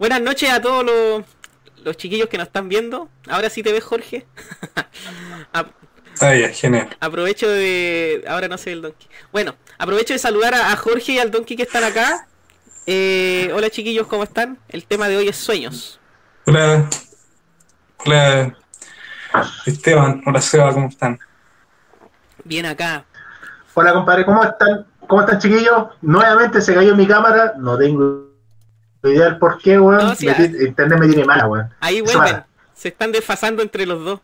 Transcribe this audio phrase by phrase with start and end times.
[0.00, 1.24] Buenas noches a todos los,
[1.84, 3.08] los chiquillos que nos están viendo.
[3.28, 4.26] Ahora sí te ves, Jorge.
[5.52, 5.68] Ap-
[6.22, 6.88] Ah, ya, genial.
[7.00, 8.24] aprovecho de.
[8.28, 9.08] Ahora no sé el Donkey.
[9.32, 12.26] Bueno, aprovecho de saludar a, a Jorge y al Donkey que están acá.
[12.86, 14.58] Eh, hola chiquillos, ¿cómo están?
[14.68, 15.98] El tema de hoy es sueños.
[16.46, 16.90] Hola.
[18.04, 18.54] Hola.
[19.64, 21.18] Esteban, hola Seba, ¿cómo están?
[22.44, 23.04] Bien acá.
[23.72, 24.86] Hola compadre, ¿cómo están?
[25.06, 25.88] ¿Cómo están chiquillos?
[26.02, 28.29] Nuevamente se cayó mi cámara, no tengo
[29.38, 29.98] por qué, weón.
[29.98, 31.70] No, Internet me tiene mala, weón.
[31.80, 32.42] Ahí vuelven.
[32.74, 34.20] Se están desfasando entre los dos.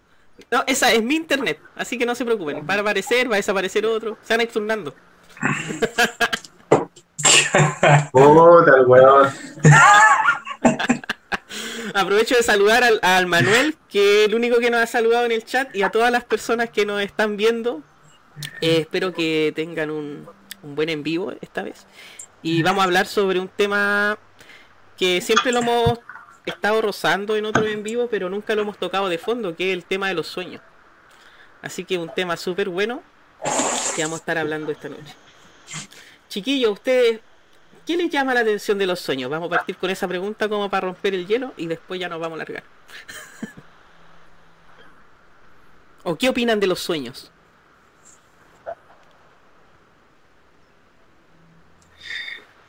[0.50, 2.66] No, esa es mi internet, así que no se preocupen.
[2.68, 4.18] Va a aparecer, va a desaparecer otro.
[4.22, 4.94] Se van a ir turnando.
[8.12, 9.30] Puta, el weón.
[11.94, 15.32] Aprovecho de saludar al, al Manuel, que es el único que nos ha saludado en
[15.32, 17.82] el chat, y a todas las personas que nos están viendo.
[18.60, 20.28] Eh, espero que tengan un,
[20.62, 21.86] un buen en vivo esta vez.
[22.42, 24.18] Y vamos a hablar sobre un tema
[24.96, 25.98] que siempre lo hemos
[26.44, 29.76] estado rozando en otro en vivo, pero nunca lo hemos tocado de fondo, que es
[29.76, 30.62] el tema de los sueños.
[31.62, 33.02] Así que un tema súper bueno
[33.94, 35.14] que vamos a estar hablando esta noche.
[36.28, 37.20] Chiquillos, ustedes,
[37.86, 39.30] ¿qué les llama la atención de los sueños?
[39.30, 42.20] Vamos a partir con esa pregunta como para romper el hielo y después ya nos
[42.20, 42.62] vamos a largar.
[46.04, 47.32] ¿O qué opinan de los sueños?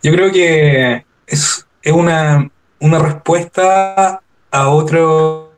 [0.02, 1.06] Yo creo que
[1.88, 2.50] es una,
[2.82, 4.22] una respuesta
[4.52, 5.54] a otro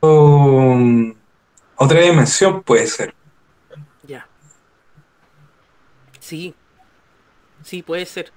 [0.00, 1.14] um,
[1.76, 3.14] a otra dimensión, puede ser.
[4.06, 4.26] Ya.
[6.18, 6.54] Sí.
[7.62, 8.30] Sí, puede ser.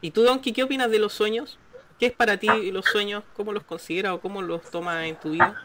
[0.00, 1.58] ¿Y tú, Donkey, qué opinas de los sueños?
[2.00, 3.22] ¿Qué es para ti los sueños?
[3.36, 5.62] ¿Cómo los consideras o cómo los tomas en tu vida?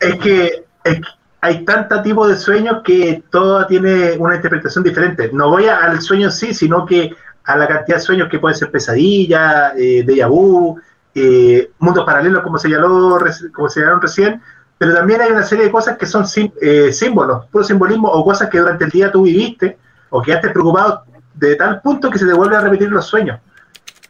[0.00, 1.02] Es que es que
[1.42, 5.30] hay tantos tipos de sueños que todo tiene una interpretación diferente.
[5.32, 7.14] No voy a- al sueño en sí, sino que
[7.44, 10.78] a la cantidad de sueños que pueden ser pesadillas, eh, déjà vu,
[11.14, 13.18] eh, mundos paralelos, como se señaló,
[13.52, 13.68] como
[14.00, 14.42] recién,
[14.78, 18.24] pero también hay una serie de cosas que son sim- eh, símbolos, puro simbolismo, o
[18.24, 19.78] cosas que durante el día tú viviste,
[20.10, 23.40] o quedaste preocupado de tal punto que se te vuelve a repetir los sueños.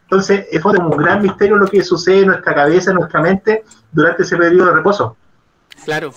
[0.03, 3.63] Entonces, es como un gran misterio lo que sucede en nuestra cabeza, en nuestra mente,
[3.91, 5.15] durante ese periodo de reposo.
[5.85, 6.11] Claro,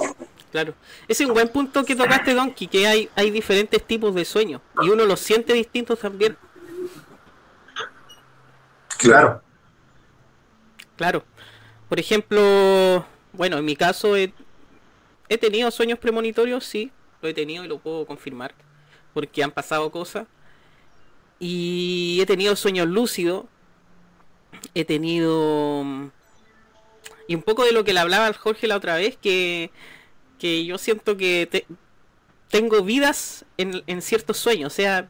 [0.51, 0.75] claro.
[1.07, 4.61] Ese es un buen punto que tocaste, Donkey, que hay, hay diferentes tipos de sueños
[4.83, 6.37] y uno los siente distintos también.
[8.99, 9.43] Claro.
[10.97, 11.25] Claro.
[11.89, 14.33] Por ejemplo, bueno, en mi caso he,
[15.41, 18.55] tenido sueños premonitorios, sí, lo he tenido y lo puedo confirmar,
[19.13, 20.27] porque han pasado cosas.
[21.39, 23.45] Y he tenido sueños lúcidos,
[24.75, 25.85] he tenido...
[27.27, 29.71] Y un poco de lo que le hablaba al Jorge la otra vez, que,
[30.39, 31.67] que yo siento que te-
[32.51, 35.09] tengo vidas en, en ciertos sueños, o sea,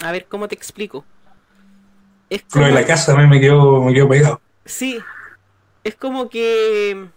[0.00, 1.04] a ver, ¿cómo te explico?
[2.30, 4.40] Es Lo de la casa mí me quedó, me quedó pegado.
[4.64, 4.98] Sí,
[5.84, 7.08] es como que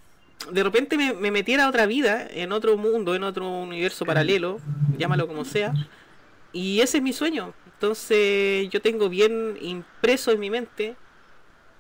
[0.51, 4.59] de repente me, me metiera a otra vida, en otro mundo, en otro universo paralelo,
[4.97, 5.73] llámalo como sea,
[6.53, 7.53] y ese es mi sueño.
[7.65, 10.95] Entonces yo tengo bien impreso en mi mente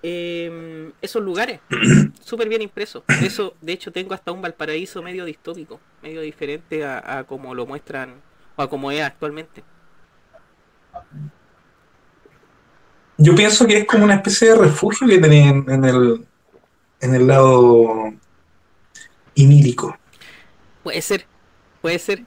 [0.03, 1.59] eh, esos lugares,
[2.23, 3.03] súper bien impreso.
[3.21, 7.65] Eso, de hecho, tengo hasta un Valparaíso medio distópico, medio diferente a, a como lo
[7.65, 8.15] muestran
[8.55, 9.63] o a como es actualmente.
[13.23, 16.25] Yo pienso que es como una especie de refugio que tienen en el,
[17.01, 18.11] en el lado
[19.35, 19.95] inírico.
[20.81, 21.27] Puede ser,
[21.81, 22.23] puede ser.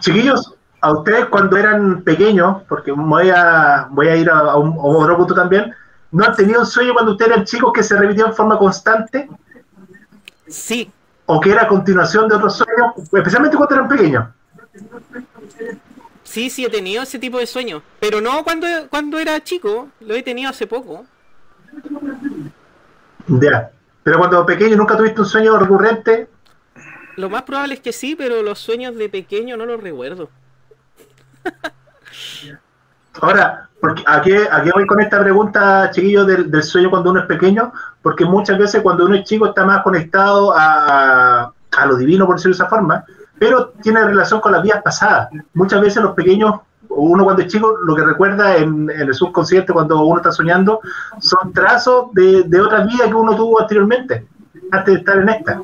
[0.00, 4.72] Chiquillos, a ustedes cuando eran pequeños, porque voy a, voy a ir a, a un,
[4.72, 5.72] a otro punto también,
[6.10, 9.28] ¿no han tenido un sueño cuando ustedes eran chicos que se repitió en forma constante?
[10.48, 10.90] Sí,
[11.26, 13.08] ¿O que era a continuación de otros sueños?
[13.12, 14.28] Especialmente cuando eran pequeños.
[16.30, 17.82] Sí, sí, he tenido ese tipo de sueños.
[17.98, 21.04] Pero no cuando, cuando era chico, lo he tenido hace poco.
[23.26, 23.72] Ya.
[24.04, 26.28] Pero cuando pequeño nunca tuviste un sueño recurrente,
[27.16, 30.30] Lo más probable es que sí, pero los sueños de pequeño no los recuerdo.
[33.20, 37.10] Ahora, porque ¿a, qué, ¿a qué voy con esta pregunta, chiquillos, del, del sueño cuando
[37.10, 37.72] uno es pequeño?
[38.02, 42.36] Porque muchas veces cuando uno es chico está más conectado a, a lo divino, por
[42.36, 43.04] decirlo de esa forma,
[43.40, 45.30] pero tiene relación con las vidas pasadas.
[45.54, 46.56] Muchas veces los pequeños,
[46.90, 50.30] o uno cuando es chico, lo que recuerda en, en el subconsciente cuando uno está
[50.30, 50.80] soñando,
[51.20, 54.26] son trazos de, de otras vidas que uno tuvo anteriormente,
[54.70, 55.62] antes de estar en esta.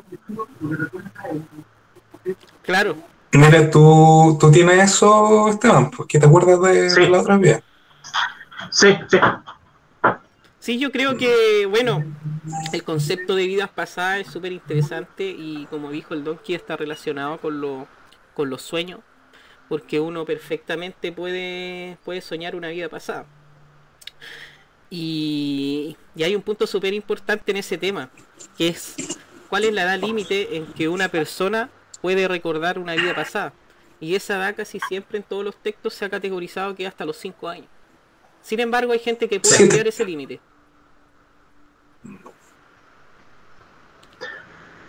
[2.63, 2.95] Claro.
[3.33, 7.01] Mira, tú, tú tienes eso, Esteban, pues que te acuerdas de, Sí.
[7.01, 7.61] de la otra vez.
[8.71, 9.19] Sí, sí.
[10.67, 12.03] Sí, yo creo que, bueno,
[12.73, 17.39] el concepto de vidas pasadas es súper interesante y como dijo el Donkey está relacionado
[17.39, 17.87] con, lo,
[18.33, 18.99] con los sueños,
[19.69, 23.25] porque uno perfectamente puede, puede soñar una vida pasada.
[24.89, 28.09] Y, y hay un punto súper importante en ese tema,
[28.57, 29.17] que es
[29.49, 31.69] cuál es la edad límite en que una persona
[32.01, 33.53] puede recordar una vida pasada.
[34.01, 37.15] Y esa edad casi siempre en todos los textos se ha categorizado que hasta los
[37.15, 37.67] 5 años.
[38.41, 40.41] Sin embargo, hay gente que puede ampliar ese límite.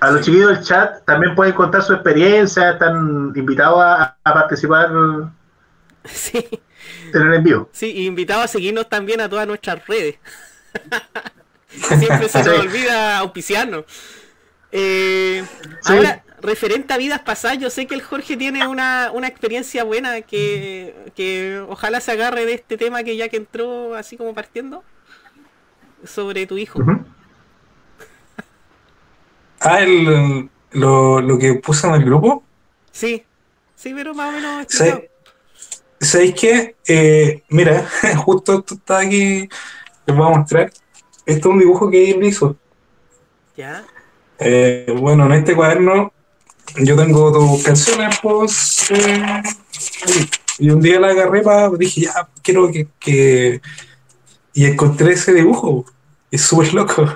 [0.01, 4.91] A los chiquillos del chat también pueden contar su experiencia, están invitados a, a participar
[6.05, 6.63] Sí,
[7.13, 7.71] en el envío.
[7.73, 10.19] sí, y invitado a seguirnos también a todas nuestras redes.
[11.69, 12.61] Siempre se nos Sí.
[12.61, 13.85] olvida auspiciarnos.
[14.73, 15.49] Eh,
[15.81, 15.95] Sí.
[15.95, 20.23] Ahora, referente a vidas pasadas, yo sé que el Jorge tiene una, una experiencia buena
[20.23, 24.85] que, que ojalá se agarre de este tema que ya que entró así como partiendo
[26.05, 26.89] sobre tu hijo.
[29.61, 32.45] Ah, el, lo, lo que puse en el grupo.
[32.93, 33.25] Sí,
[33.77, 35.03] sí, pero más o menos ¿Sabes explicado.
[36.01, 36.77] ¿Sabéis qué?
[36.87, 37.89] Eh, mira,
[38.25, 39.49] justo esto está aquí.
[40.07, 40.73] Les voy a mostrar.
[41.27, 42.57] Esto es un dibujo que él hizo.
[43.57, 43.85] Ya,
[44.39, 46.13] Eh, bueno, en este cuaderno
[46.77, 48.91] yo tengo dos canciones, pues.
[48.91, 49.43] eh,
[50.59, 51.71] y un día la agarré para.
[51.71, 52.89] Dije, ya, quiero que.
[52.99, 53.61] que-
[54.59, 55.85] Y encontré ese dibujo.
[56.33, 57.07] Es súper loco.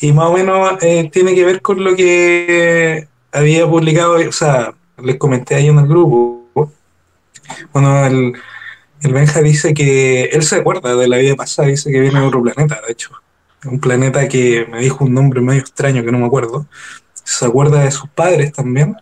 [0.00, 4.14] Y más o menos eh, tiene que ver con lo que había publicado.
[4.14, 4.72] O sea,
[5.02, 6.70] les comenté ahí en el grupo.
[7.72, 8.32] Bueno, el,
[9.02, 12.26] el Benja dice que él se acuerda de la vida pasada, dice que viene de
[12.26, 13.10] otro planeta, de hecho.
[13.64, 16.68] Un planeta que me dijo un nombre medio extraño que no me acuerdo.
[17.24, 18.94] Se acuerda de sus padres también.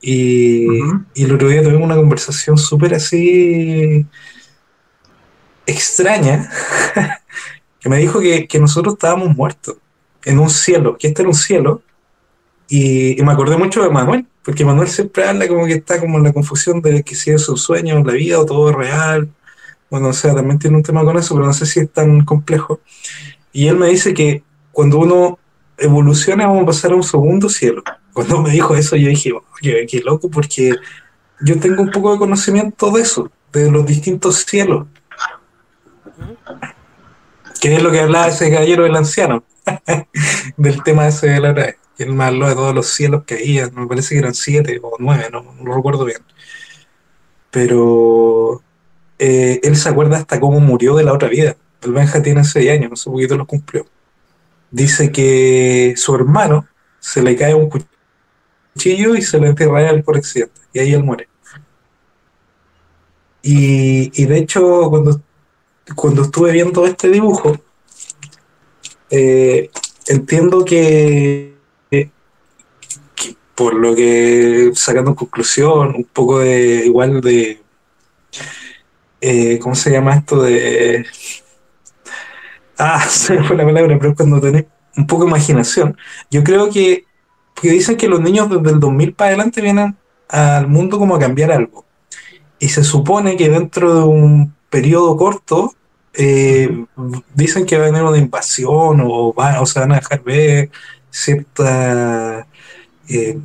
[0.00, 0.66] Y,
[1.14, 4.04] y el otro día tuvimos una conversación súper así
[5.66, 6.50] extraña,
[7.80, 9.76] que me dijo que, que nosotros estábamos muertos
[10.24, 11.82] en un cielo, que este era un cielo.
[12.68, 16.18] Y, y me acordé mucho de Manuel, porque Manuel siempre habla como que está como
[16.18, 19.30] en la confusión de que si es un sueño, la vida o todo es real.
[19.90, 22.24] Bueno, o sea, también tiene un tema con eso, pero no sé si es tan
[22.24, 22.80] complejo.
[23.52, 24.42] Y él me dice que
[24.72, 25.38] cuando uno
[25.76, 27.82] evoluciona vamos a pasar a un segundo cielo.
[28.12, 30.72] Cuando me dijo eso yo dije, "Oh, qué, qué loco, porque
[31.40, 34.86] yo tengo un poco de conocimiento de eso, de los distintos cielos.
[37.62, 39.44] Que es lo que hablaba ese caballero del anciano,
[40.56, 41.76] del tema ese de la otra vez.
[41.96, 44.80] Que él me habló de todos los cielos que había, me parece que eran siete
[44.82, 46.22] o nueve, no, no lo recuerdo bien.
[47.52, 48.60] Pero
[49.16, 51.56] eh, él se acuerda hasta cómo murió de la otra vida.
[51.82, 53.86] El Benja tiene seis años, hace poquito lo cumplió.
[54.72, 56.66] Dice que su hermano
[56.98, 60.60] se le cae un cuchillo y se le entierra él por accidente.
[60.72, 61.28] Y ahí él muere.
[63.40, 65.20] Y, y de hecho, cuando,
[65.94, 67.56] cuando estuve viendo este dibujo,
[69.10, 69.70] eh,
[70.06, 71.54] entiendo que,
[73.54, 77.60] por lo que sacando conclusión, un poco de igual de
[79.20, 80.42] eh, ¿cómo se llama esto?
[80.42, 81.06] de
[82.78, 84.66] ah, se fue la palabra, pero es cuando tenés
[84.96, 85.96] un poco de imaginación.
[86.30, 87.06] Yo creo que
[87.54, 89.96] porque dicen que los niños desde el 2000 para adelante vienen
[90.28, 91.84] al mundo como a cambiar algo.
[92.58, 95.74] Y se supone que dentro de un periodo corto
[96.14, 96.86] eh,
[97.34, 100.70] dicen que va a venir una invasión o, va, o se van a dejar ver
[101.10, 102.46] cierta,
[103.08, 103.38] eh,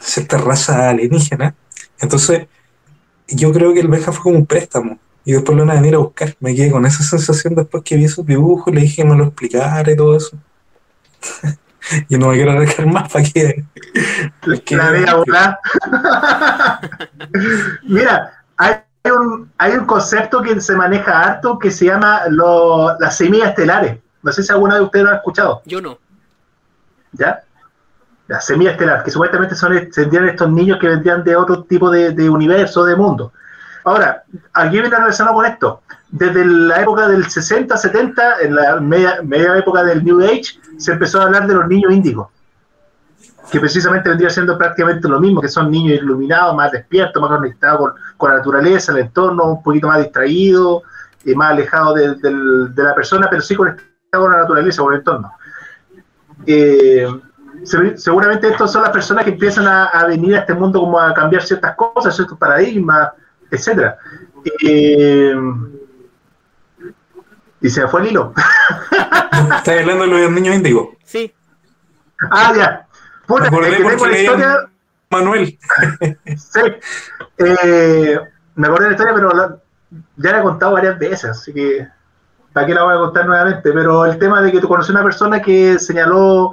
[0.00, 1.54] cierta raza alienígena.
[2.00, 2.46] Entonces,
[3.28, 5.94] yo creo que el Benja fue como un préstamo y después lo van a venir
[5.94, 6.36] a buscar.
[6.40, 9.24] Me quedé con esa sensación después que vi esos dibujos, le dije que me lo
[9.24, 10.38] explicara y todo eso.
[12.08, 13.64] y no me quiero arreglar más para que.
[14.70, 15.60] La vida.
[17.84, 18.74] Mira, hay
[19.12, 23.98] un, hay un concepto que se maneja harto que se llama lo- las semillas estelares.
[24.22, 25.62] No sé si alguna de ustedes lo ha escuchado.
[25.66, 25.98] Yo no.
[27.12, 27.42] ¿Ya?
[28.26, 32.12] Las semillas estelares, que supuestamente son serían estos niños que vendrían de otro tipo de,
[32.12, 33.32] de universo, de mundo.
[33.84, 35.82] Ahora, aquí viene relacionado con esto.
[36.08, 40.92] Desde la época del 60, 70, en la media, media época del New Age, se
[40.92, 42.28] empezó a hablar de los niños índigos,
[43.52, 47.78] que precisamente vendría siendo prácticamente lo mismo, que son niños iluminados, más despiertos, más conectados
[47.78, 50.82] con, con la naturaleza, el entorno, un poquito más distraídos,
[51.24, 53.74] y más alejados de, del- de la persona, pero sí con
[54.12, 55.32] la naturaleza, con el entorno.
[56.46, 57.06] Eh,
[57.64, 60.98] se- seguramente estas son las personas que empiezan a, a venir a este mundo como
[61.00, 63.10] a cambiar ciertas cosas, ciertos paradigmas,
[63.50, 63.96] etcétera.
[64.62, 65.34] Eh,
[67.60, 68.34] y se fue el hilo.
[69.56, 70.88] Estás hablando de los niños índigos.
[71.04, 71.32] Sí,
[72.30, 72.86] ah, ya.
[73.26, 74.56] Puta, es que porque tengo la historia.
[75.14, 75.58] Manuel.
[76.36, 76.60] Sí.
[77.38, 78.20] Eh,
[78.54, 79.60] me acordé de la historia, pero
[80.16, 81.86] ya la he contado varias veces, así que
[82.52, 83.72] para qué la voy a contar nuevamente.
[83.72, 86.52] Pero el tema de que tú conocí a una persona que señaló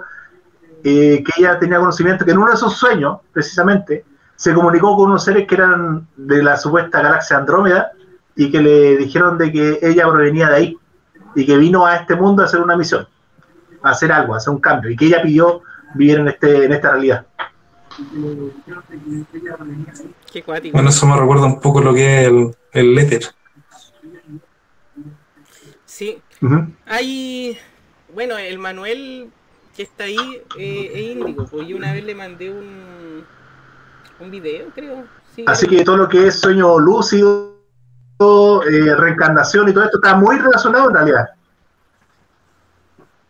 [0.83, 4.03] eh, que ella tenía conocimiento, que en uno de sus sueños, precisamente,
[4.35, 7.91] se comunicó con unos seres que eran de la supuesta galaxia Andrómeda
[8.35, 10.77] y que le dijeron de que ella provenía de ahí
[11.35, 13.07] y que vino a este mundo a hacer una misión,
[13.83, 15.61] a hacer algo, a hacer un cambio y que ella pidió
[15.93, 17.25] vivir en, este, en esta realidad.
[20.31, 20.73] Qué cuático.
[20.73, 23.21] Bueno, eso me recuerda un poco lo que es el, el Letter.
[25.85, 26.67] Sí, Ujú.
[26.85, 27.57] hay.
[28.13, 29.29] Bueno, el Manuel
[29.75, 30.17] que está ahí
[30.57, 31.45] eh, es índigo.
[31.45, 33.23] Pues yo una vez le mandé un.
[34.19, 35.05] Un video, creo.
[35.35, 35.79] Sí, Así creo.
[35.79, 37.55] que todo lo que es sueño lúcido,
[38.19, 41.29] eh, reencarnación y todo esto está muy relacionado en realidad.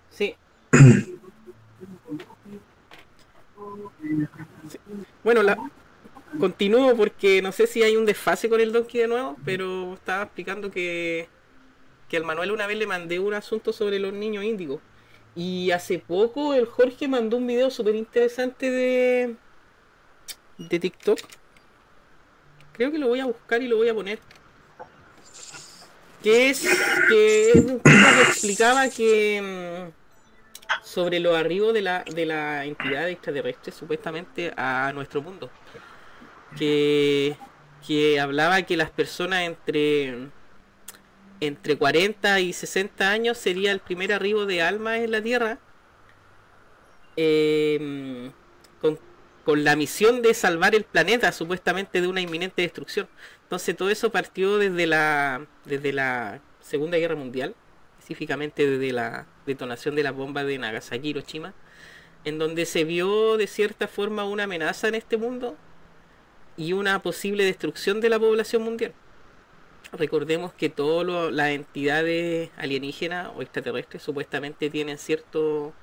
[0.09, 0.35] Sí.
[5.23, 5.57] Bueno, la...
[6.39, 10.23] continúo porque no sé si hay un desfase con el Donkey de nuevo, pero estaba
[10.23, 11.27] explicando que,
[12.09, 14.81] que al Manuel una vez le mandé un asunto sobre los niños índigos.
[15.35, 19.35] Y hace poco el Jorge mandó un video súper interesante de,
[20.57, 21.19] de TikTok.
[22.73, 24.19] Creo que lo voy a buscar y lo voy a poner.
[26.23, 26.67] Que es
[27.07, 30.00] que es un que explicaba que mm,
[30.79, 35.53] sobre los arribos de la, de la entidad extraterrestre supuestamente a nuestro mundo.
[36.55, 37.41] Que,
[37.85, 40.31] que hablaba que las personas entre
[41.41, 45.61] entre 40 y 60 años sería el primer arribo de almas en la Tierra.
[47.15, 48.31] eh,
[48.79, 48.99] con,
[49.43, 53.09] con la misión de salvar el planeta supuestamente de una inminente destrucción.
[53.43, 57.55] Entonces todo eso partió desde la, desde la Segunda Guerra Mundial,
[58.11, 61.53] específicamente desde la detonación de la bomba de Nagasaki Hiroshima,
[62.25, 65.55] en donde se vio de cierta forma una amenaza en este mundo
[66.57, 68.93] y una posible destrucción de la población mundial.
[69.93, 75.73] Recordemos que todas las entidades alienígenas o extraterrestres supuestamente tienen ciertos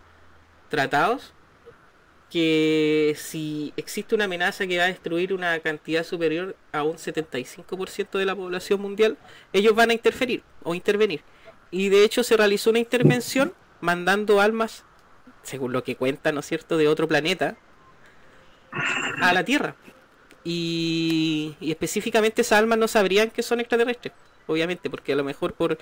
[0.68, 1.32] tratados
[2.30, 8.18] que si existe una amenaza que va a destruir una cantidad superior a un 75%
[8.18, 9.16] de la población mundial,
[9.54, 11.22] ellos van a interferir o intervenir.
[11.70, 14.84] Y de hecho se realizó una intervención mandando almas,
[15.42, 17.56] según lo que cuenta, ¿no es cierto?, de otro planeta
[19.20, 19.76] a la Tierra.
[20.44, 24.14] Y, y específicamente esas almas no sabrían que son extraterrestres,
[24.46, 25.78] obviamente, porque a lo mejor por...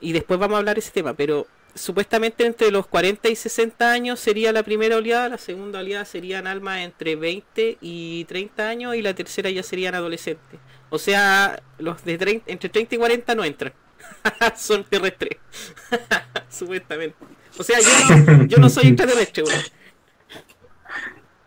[0.00, 3.90] Y después vamos a hablar de ese tema, pero supuestamente entre los 40 y 60
[3.90, 8.94] años sería la primera oleada, la segunda oleada serían almas entre 20 y 30 años
[8.96, 10.60] y la tercera ya serían adolescentes.
[10.90, 13.72] O sea, los de 30, entre 30 y 40 no entran.
[14.56, 15.38] Son terrestres.
[16.48, 17.16] supuestamente.
[17.58, 19.62] O sea, yo no, yo no soy extraterrestre, weón.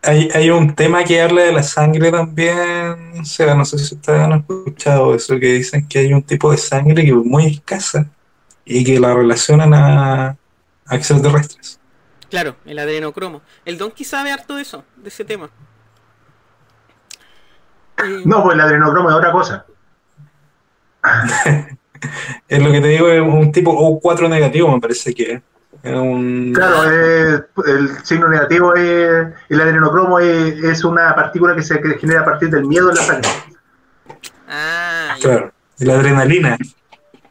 [0.03, 3.93] Hay, hay un tema que habla de la sangre también, o sea, no sé si
[3.93, 7.45] ustedes han escuchado eso, que dicen que hay un tipo de sangre que es muy
[7.45, 8.09] escasa
[8.65, 10.37] y que la relacionan a,
[10.87, 11.79] a extraterrestres.
[12.31, 13.43] Claro, el adrenocromo.
[13.63, 15.51] El Donkey sabe harto de eso, de ese tema.
[18.03, 19.65] Eh, No, pues el adrenocromo es otra cosa.
[22.47, 25.41] Es lo que te digo, es un tipo O4 negativo, me parece que es.
[25.83, 26.51] Un...
[26.53, 32.21] Claro, eh, el signo negativo es el adrenocromo es, es una partícula que se genera
[32.21, 33.29] a partir del miedo en la sangre.
[34.47, 35.15] Ah.
[35.19, 36.57] Claro, y la adrenalina,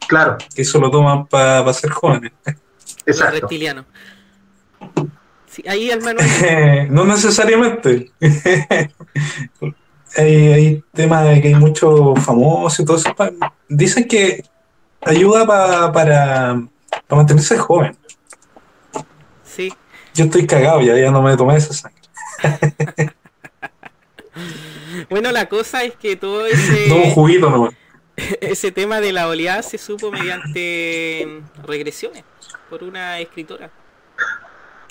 [0.07, 2.33] Claro, que eso lo toman para ser jóvenes.
[2.45, 2.55] Los
[3.05, 3.39] exacto.
[3.39, 3.85] reptilianos.
[5.47, 6.27] Sí, ahí el Manuel.
[6.91, 8.11] no necesariamente.
[10.17, 13.13] hay, hay temas de que hay muchos famosos y todo eso.
[13.69, 14.43] Dicen que
[15.01, 16.61] ayuda pa- para,
[17.07, 17.97] para mantenerse joven.
[19.43, 19.73] Sí.
[20.13, 22.01] Yo estoy cagado, ya, ya no me tomé esa sangre.
[25.09, 27.73] Bueno, la cosa es que todo un ese, juguito nomás.
[28.41, 32.23] ese tema de la oleada se supo mediante regresiones
[32.69, 33.69] por una escritora.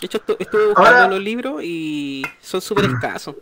[0.00, 3.36] De hecho, estu- estuve buscando Ahora- los libros y son súper escasos.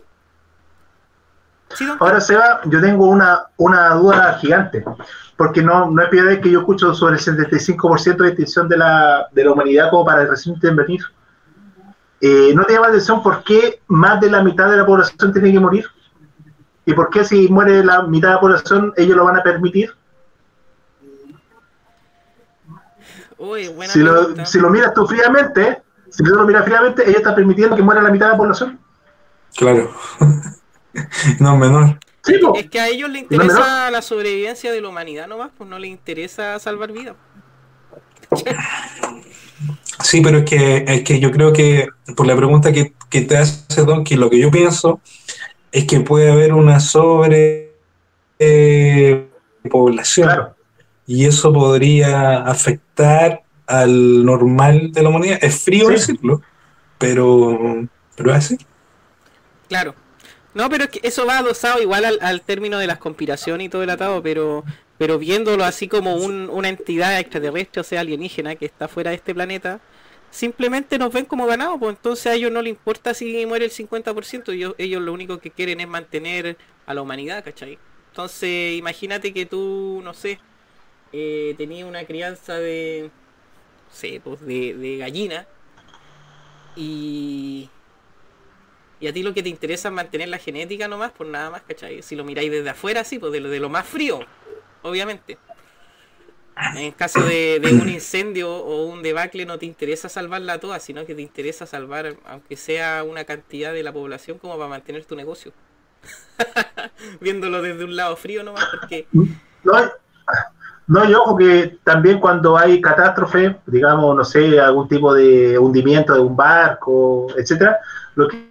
[1.75, 4.83] Sí, Ahora, Seba, yo tengo una, una duda gigante,
[5.39, 8.75] porque no, no es primera vez que yo escucho sobre el 75% de extinción de
[8.75, 10.99] la, de la humanidad como para recién intervenir.
[12.19, 15.31] Eh, ¿No te llama la atención por qué más de la mitad de la población
[15.31, 15.85] tiene que morir?
[16.85, 19.93] ¿Y por qué si muere la mitad de la población ellos lo van a permitir?
[23.37, 27.19] Uy, buena Si lo, si lo miras tú fríamente, si tú lo miras fríamente, ellos
[27.19, 28.77] están permitiendo que muera la mitad de la población.
[29.55, 29.89] Claro.
[31.39, 31.97] no, menor.
[32.29, 32.39] Sí.
[32.55, 35.77] Es que a ellos les No, interesa la sobrevivencia de la humanidad nomás, pues no
[35.79, 37.15] les interesa salvar vidas.
[40.01, 43.37] Sí, pero es que, es que yo creo que por la pregunta que, que te
[43.37, 45.01] hace Donkey, lo que yo pienso
[45.73, 47.73] es que puede haber una sobre
[48.39, 49.27] eh,
[49.69, 50.55] población Claro.
[51.05, 55.39] y eso podría afectar al normal de la humanidad.
[55.41, 55.93] Es frío Sí.
[55.95, 56.41] decirlo,
[56.97, 58.57] pero, pero es así.
[59.67, 59.93] Claro.
[60.53, 63.69] No, pero es que eso va adosado igual al, al término de las conspiraciones y
[63.69, 64.63] todo el atado, pero
[64.97, 69.17] Pero viéndolo así como un, una entidad extraterrestre, o sea, alienígena, que está fuera de
[69.17, 69.81] este planeta,
[70.29, 73.71] simplemente nos ven como ganados, pues entonces a ellos no les importa si muere el
[73.71, 77.79] 50%, ellos, ellos lo único que quieren es mantener a la humanidad, ¿cachai?
[78.11, 80.39] Entonces, imagínate que tú, no sé,
[81.13, 83.11] eh, tenías una crianza de,
[83.89, 85.47] no sé, pues de, de gallina
[86.75, 87.69] y,
[88.99, 91.61] y a ti lo que te interesa es mantener la genética nomás, por nada más,
[91.61, 92.01] ¿cachai?
[92.01, 94.19] Si lo miráis desde afuera, sí, pues de lo, de lo más frío,
[94.81, 95.37] obviamente.
[96.75, 101.15] En caso de, un incendio o un debacle no te interesa salvarla toda, sino que
[101.15, 105.53] te interesa salvar, aunque sea una cantidad de la población, como para mantener tu negocio.
[107.21, 109.07] Viéndolo desde un lado frío nomás, porque...
[109.63, 109.73] No,
[110.87, 116.19] no, yo que también cuando hay catástrofe, digamos, no sé, algún tipo de hundimiento de
[116.19, 117.77] un barco, etcétera,
[118.15, 118.48] lo que,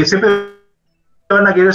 [0.00, 0.30] que siempre
[1.28, 1.74] van a querer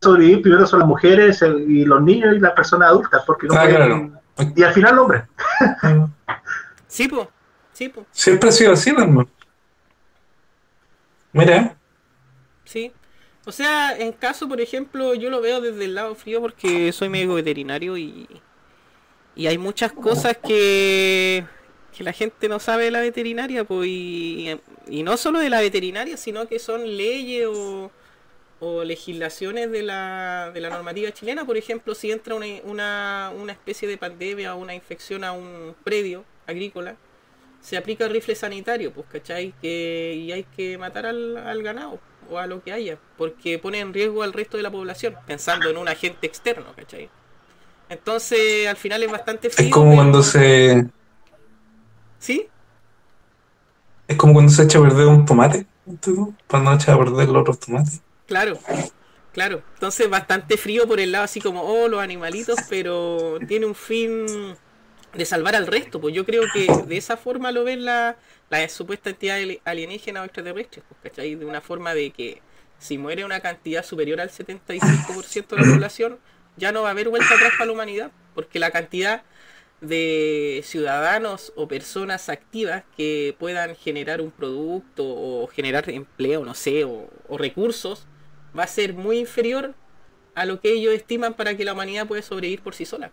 [0.00, 3.62] sobrevivir primero son las mujeres y los niños y las personas adultas, porque no Ah,
[3.62, 4.52] pueden- claro.
[4.56, 5.22] Y al final el hombre.
[6.88, 7.30] Sí, po,
[7.72, 9.28] sí, po, Siempre ha sido así, hermano.
[11.32, 11.76] Mira,
[12.64, 12.92] sí.
[13.46, 17.08] O sea, en caso, por ejemplo, yo lo veo desde el lado frío porque soy
[17.08, 18.26] médico veterinario y,
[19.36, 21.44] y hay muchas cosas que,
[21.96, 25.60] que la gente no sabe de la veterinaria, pues, y, y no solo de la
[25.60, 27.90] veterinaria, sino que son leyes o,
[28.60, 31.44] o legislaciones de la, de la normativa chilena.
[31.44, 35.74] Por ejemplo, si entra una, una, una especie de pandemia o una infección a un
[35.84, 36.96] predio agrícola,
[37.60, 39.54] se aplica el rifle sanitario, pues, ¿cachai?
[39.62, 41.98] Que, y hay que matar al, al ganado
[42.30, 45.68] o a lo que haya, porque pone en riesgo al resto de la población, pensando
[45.68, 47.08] en un agente externo, ¿cachai?
[47.88, 50.86] Entonces, al final es bastante es frío, como cuando se.
[52.18, 52.48] ¿Sí?
[54.14, 55.66] Es como cuando se echa a perder un tomate.
[56.46, 58.00] Cuando echa a perder los otros tomates.
[58.26, 58.58] Claro,
[59.32, 59.62] claro.
[59.74, 64.24] Entonces bastante frío por el lado así como, oh, los animalitos, pero tiene un fin
[65.14, 66.00] de salvar al resto.
[66.00, 68.16] Pues yo creo que de esa forma lo ven la,
[68.50, 71.34] la supuesta entidad ali- alienígena o extraterrestre, pues, ¿cachai?
[71.34, 72.40] De una forma de que
[72.78, 76.18] si muere una cantidad superior al 75% de la población,
[76.56, 79.22] ya no va a haber vuelta atrás para la humanidad, porque la cantidad
[79.80, 86.84] de ciudadanos o personas activas que puedan generar un producto o generar empleo, no sé,
[86.84, 88.06] o, recursos,
[88.56, 89.74] va a ser muy inferior
[90.34, 93.10] a lo que ellos estiman para que la humanidad pueda sobrevivir por sí sola.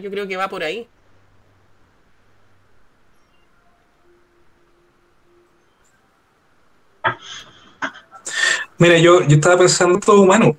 [0.00, 0.88] Yo creo que va por ahí.
[8.78, 10.56] Mira, yo, yo estaba pensando en todo humano.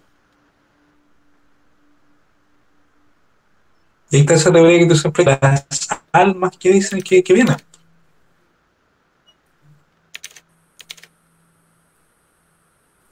[4.13, 5.65] Y está esa teoría que tú siempre las
[6.11, 7.57] almas que dicen que, que vienen.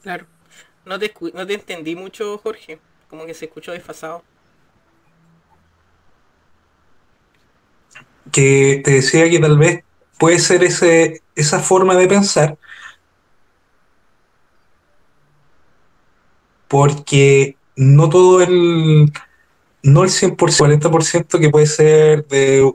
[0.02, 0.26] Claro.
[0.86, 2.78] No te, no te entendí mucho, Jorge.
[3.08, 4.22] Como que se escuchó desfasado.
[8.30, 9.84] que te decía que tal vez
[10.18, 12.58] puede ser ese, esa forma de pensar,
[16.68, 19.12] porque no todo el,
[19.82, 22.72] no el 100%, 40% que puede ser de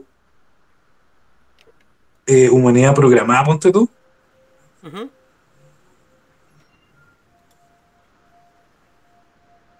[2.26, 3.88] eh, humanidad programada, ponte tú,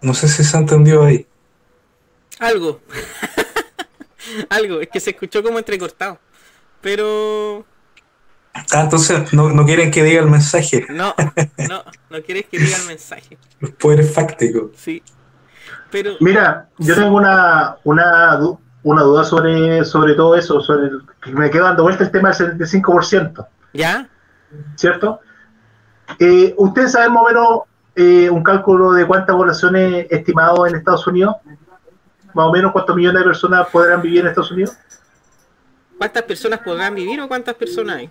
[0.00, 1.26] no sé si se ha entendido ahí.
[2.38, 2.80] Algo.
[4.48, 4.80] Algo.
[4.80, 6.18] Es que se escuchó como entrecortado.
[6.80, 7.66] Pero
[8.72, 11.14] Ah, entonces no, no quieren que diga el mensaje, no,
[11.68, 13.38] no, no quieres que diga el mensaje.
[13.60, 14.72] los poderes fácticos.
[14.76, 15.02] Sí.
[15.90, 18.38] Pero Mira, yo tengo una, una,
[18.82, 22.30] una duda sobre, sobre todo eso, sobre el- que me quedo dando vuelta el tema
[22.32, 24.08] del 75%, ¿ya?
[24.76, 25.20] ¿cierto?
[26.18, 27.48] Eh, ¿Ustedes saben más o menos
[27.96, 31.36] eh, un cálculo de cuánta población es estimado en Estados Unidos?
[32.34, 34.76] Más o menos cuántos millones de personas podrán vivir en Estados Unidos.
[35.96, 38.10] ¿Cuántas personas podrán vivir o cuántas personas hay?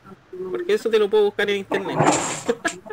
[0.52, 1.98] Porque eso te lo puedo buscar en internet.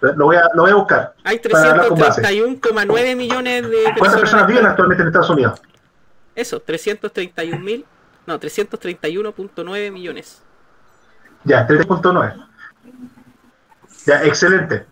[0.00, 1.14] Lo voy a, lo voy a buscar.
[1.24, 2.22] Hay Para hablar con base.
[2.22, 3.98] 331,9 millones de personas.
[3.98, 5.60] ¿Cuántas personas viven actualmente en Estados Unidos?
[6.34, 7.84] Eso, 331 mil.
[8.26, 10.42] No, 331.9 millones.
[11.44, 12.46] Ya, 3.9.
[14.06, 14.86] Ya, excelente.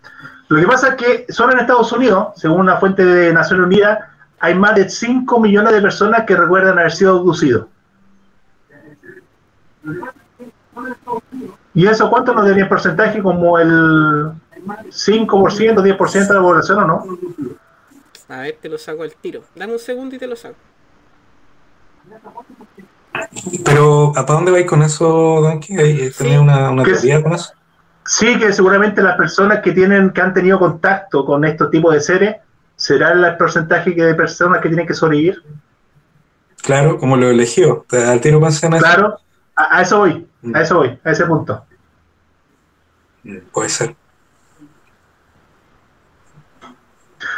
[0.47, 3.99] Lo que pasa es que solo en Estados Unidos, según una fuente de Naciones Unidas,
[4.39, 7.67] hay más de 5 millones de personas que recuerdan haber sido abducidos.
[11.73, 13.21] ¿Y eso cuánto nos daría en porcentaje?
[13.21, 14.31] ¿Como el
[14.65, 17.03] 5%, 10% de la población o no?
[18.29, 19.43] A ver, te lo saco al tiro.
[19.55, 20.55] Dame un segundo y te lo saco.
[23.63, 25.77] Pero, ¿a para dónde vais con eso, Donkey?
[25.77, 26.23] ¿Hay- Sí.
[26.23, 27.53] ¿Tenés una, una teoría con eso?
[28.05, 32.01] Sí, que seguramente las personas que tienen, que han tenido contacto con estos tipos de
[32.01, 32.35] seres
[32.75, 35.41] ¿será el porcentaje que de personas que tienen que sobrevivir?
[36.61, 37.85] Claro, como lo eligió.
[37.91, 39.19] Al tiro pensé en Claro,
[39.55, 41.65] a, a eso voy, a eso voy, a ese punto.
[43.51, 43.95] Puede ser.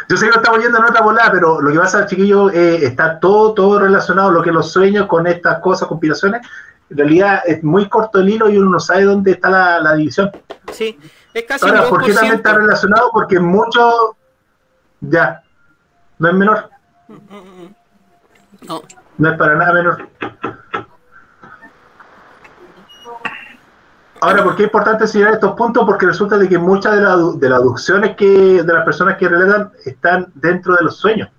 [0.10, 2.86] Yo sé que lo estamos yendo en otra volada, pero lo que pasa, chiquillo, eh,
[2.86, 6.41] está todo, todo relacionado, lo que los sueños con estas cosas, conspiraciones.
[6.89, 9.93] En realidad es muy corto el hilo y uno no sabe dónde está la, la
[9.96, 10.32] división.
[10.72, 10.98] Sí,
[11.34, 12.58] es casi Ahora, un ¿por qué también está 2%.
[12.58, 13.10] relacionado?
[13.12, 14.15] Porque mucho.
[15.02, 15.43] Ya.
[16.20, 16.70] No es menor.
[18.67, 18.82] No,
[19.17, 20.08] No es para nada menor.
[24.19, 25.84] Ahora, ¿por qué es importante señalar estos puntos?
[25.86, 29.27] Porque resulta de que muchas de, la- de las aducciones que, de las personas que
[29.27, 31.30] relatan están dentro de los sueños,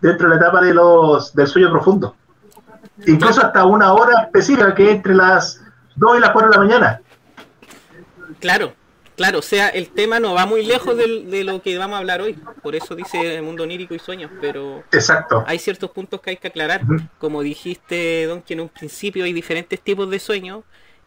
[0.00, 2.16] dentro de la etapa de los, del sueño profundo.
[3.06, 5.60] Incluso hasta una hora específica que es entre las
[5.96, 7.00] 2 y las 4 de la mañana.
[8.40, 8.72] claro,
[9.16, 11.98] claro, o sea, el tema no va muy lejos del- de lo que vamos a
[11.98, 12.38] hablar hoy.
[12.62, 15.44] Por eso dice mundo onírico y sueños, pero Exacto.
[15.46, 16.82] hay ciertos puntos que hay que aclarar.
[17.18, 20.62] Como dijiste, Don, que en un principio hay diferentes tipos de sueños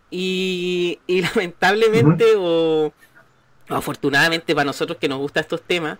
[0.10, 2.91] y, y lamentablemente o,
[3.70, 5.98] o afortunadamente para nosotros que nos gustan estos temas,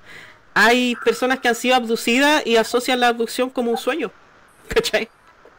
[0.54, 4.12] hay personas que han sido abducidas y asocian la abducción como un sueño.
[4.67, 5.10] ¿Cachai?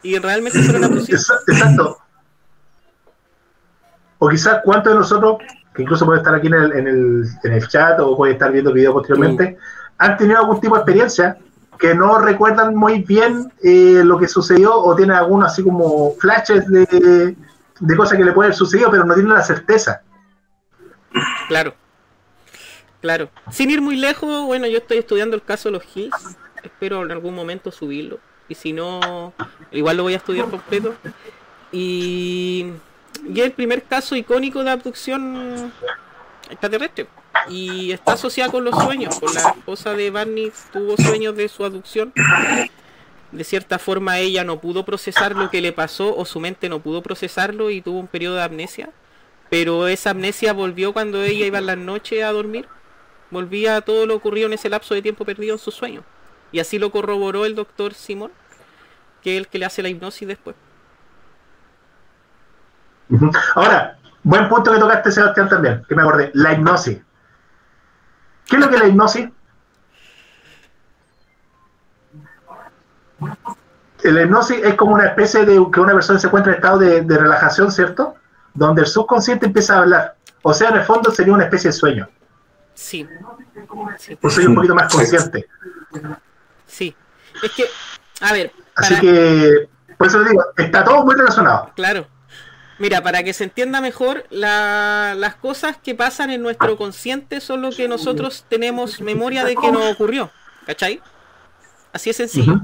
[0.03, 1.29] Y realmente fueron abducidos.
[1.29, 1.99] Exa- Exacto.
[4.19, 5.39] O quizás cuántos de nosotros,
[5.75, 8.51] que incluso puede estar aquí en el, en el, en el chat o puede estar
[8.51, 9.57] viendo el video posteriormente,
[9.99, 11.39] han tenido algún tipo de experiencia
[11.79, 16.67] que no recuerdan muy bien eh, lo que sucedió o tienen algunos así como flashes
[16.67, 17.37] de,
[17.81, 20.03] de cosas que le puede haber sucedido, pero no tienen la certeza.
[21.49, 21.75] Claro.
[23.01, 23.31] Claro.
[23.51, 26.37] Sin ir muy lejos, bueno, yo estoy estudiando el caso de los Hills.
[26.63, 28.19] Espero en algún momento subirlo.
[28.49, 29.33] Y si no,
[29.71, 30.95] igual lo voy a estudiar completo.
[31.71, 32.73] Y,
[33.29, 35.73] y es el primer caso icónico de abducción
[36.51, 37.07] extraterrestre.
[37.49, 39.21] Y está asociado con los sueños.
[39.21, 42.13] Con la esposa de Barney tuvo sueños de su abducción.
[43.33, 46.81] De cierta forma ella no pudo procesar lo que le pasó o su mente no
[46.81, 48.91] pudo procesarlo y tuvo un periodo de amnesia.
[49.51, 52.67] Pero esa amnesia volvió cuando ella iba en las noches a dormir.
[53.31, 56.05] Volvía a todo lo ocurrido en ese lapso de tiempo perdido en sus sueños.
[56.53, 58.33] Y así lo corroboró el doctor Simón,
[59.23, 60.57] que es el que le hace la hipnosis después.
[63.55, 66.99] Ahora, buen punto que tocaste, Sebastián, también, que me acordé, la hipnosis.
[68.47, 69.29] ¿Qué es lo que es la hipnosis?
[74.05, 77.01] La hipnosis es como una especie de que una persona se encuentra en estado de,
[77.03, 78.15] de relajación, ¿cierto?
[78.55, 80.15] Donde el subconsciente empieza a hablar.
[80.43, 82.09] O sea, en el fondo sería una especie de sueño.
[82.75, 83.07] Sí.
[83.99, 85.49] Sí, Un sueño un poquito más consciente.
[86.67, 86.95] sí.
[87.43, 87.65] Es que,
[88.21, 91.71] a ver, Así que, por eso le digo, está todo muy relacionado.
[91.75, 92.07] Claro.
[92.79, 97.63] Mira, para que se entienda mejor, la- las cosas que pasan en nuestro consciente son
[97.63, 100.31] lo que nosotros tenemos memoria de que nos ocurrió.
[100.67, 101.01] ¿Cachai?
[101.93, 102.61] Así es sencillo.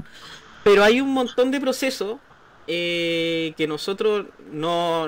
[0.65, 2.17] Pero hay un montón de procesos
[2.65, 5.07] eh, que nosotros no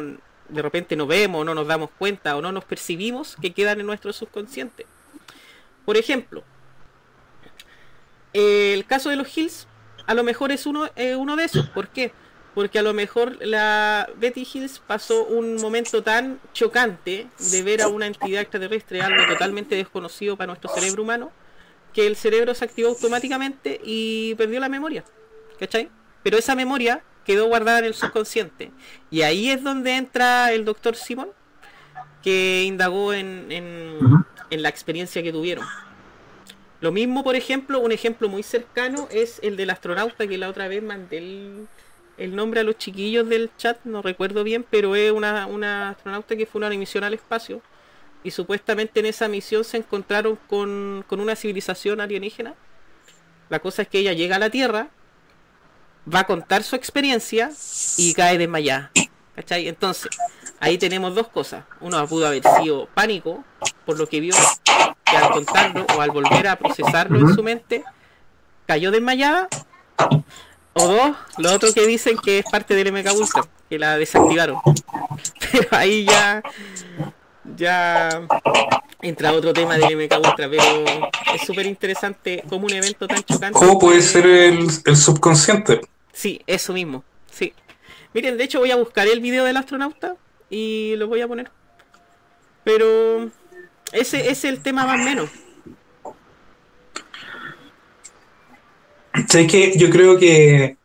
[0.49, 3.87] de repente no vemos, no nos damos cuenta o no nos percibimos que quedan en
[3.87, 4.85] nuestro subconsciente.
[5.83, 6.43] Por ejemplo,
[8.33, 9.67] el caso de los Hills
[10.05, 11.67] a lo mejor es uno, eh, uno de esos.
[11.69, 12.11] ¿Por qué?
[12.53, 17.87] Porque a lo mejor la Betty Hills pasó un momento tan chocante de ver a
[17.87, 21.31] una entidad extraterrestre, algo totalmente desconocido para nuestro cerebro humano,
[21.93, 25.03] que el cerebro se activó automáticamente y perdió la memoria.
[25.59, 25.89] ¿Cachai?
[26.23, 28.71] Pero esa memoria quedó guardada en el subconsciente.
[29.11, 31.29] Y ahí es donde entra el doctor Simon,
[32.23, 35.65] que indagó en, en, la experiencia que tuvieron.
[36.79, 40.67] Lo mismo, por ejemplo, un ejemplo muy cercano es el del astronauta que la otra
[40.67, 41.67] vez mandé el,
[42.17, 46.35] el nombre a los chiquillos del chat, no recuerdo bien, pero es una, una astronauta
[46.35, 47.61] que fue una misión al espacio
[48.23, 52.55] y supuestamente en esa misión se encontraron con, con una civilización alienígena.
[53.49, 54.89] La cosa es que ella llega a la Tierra,
[56.13, 57.51] va a contar su experiencia
[57.97, 58.91] y cae desmayada.
[59.35, 59.67] ¿Cachai?
[59.67, 60.09] Entonces,
[60.59, 61.63] ahí tenemos dos cosas.
[61.79, 63.43] Uno pudo haber sido pánico
[63.85, 64.35] por lo que vio,
[65.05, 67.83] que al contarlo o al volver a procesarlo en su mente,
[68.65, 69.47] cayó desmayada.
[70.73, 74.57] O dos, lo otro que dicen que es parte del MK Ultra, que la desactivaron.
[75.51, 76.43] Pero ahí ya
[77.55, 78.27] ya
[79.01, 80.63] entra otro tema del MK Ultra, pero
[81.33, 83.57] es súper interesante como un evento tan chocante.
[83.57, 85.81] ¿Cómo puede ser el, el subconsciente?
[86.17, 87.03] Sí, eso mismo.
[87.31, 87.53] Sí.
[88.11, 90.15] Miren, de hecho voy a buscar el video del astronauta
[90.49, 91.51] y lo voy a poner.
[92.63, 93.29] Pero
[93.91, 95.29] ese es el tema más menos.
[99.29, 100.77] Sé que yo creo que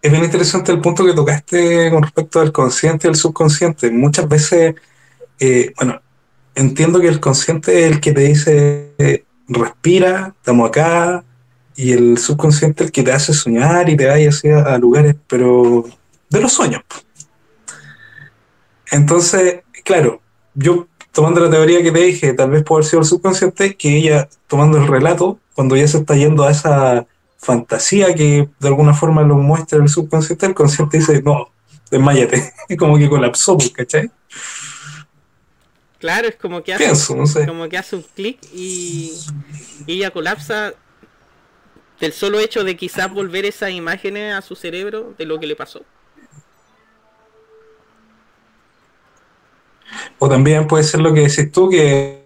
[0.00, 3.90] es bien interesante el punto que tocaste con respecto al consciente y al subconsciente.
[3.90, 4.76] Muchas veces,
[5.40, 6.00] eh, bueno,
[6.54, 11.22] entiendo que el consciente es el que te dice, respira, estamos acá,
[11.76, 15.84] y el subconsciente el que te hace soñar y te vaya hacia a lugares, pero
[16.28, 16.82] de los sueños.
[18.90, 20.20] Entonces, claro,
[20.54, 23.96] yo tomando la teoría que te dije, tal vez puede haber sido el subconsciente, que
[23.96, 27.06] ella tomando el relato, cuando ya se está yendo a esa
[27.38, 31.50] fantasía que de alguna forma lo muestra el subconsciente, el consciente dice, no,
[31.90, 34.10] desmayate, como que colapsó, pues, ¿cachai?
[35.98, 39.12] Claro, es como que hace, como que hace un clic y,
[39.86, 40.74] y ella colapsa
[42.02, 45.54] del solo hecho de quizás volver esas imágenes a su cerebro de lo que le
[45.54, 45.84] pasó.
[50.18, 52.24] O también puede ser lo que decís tú, que,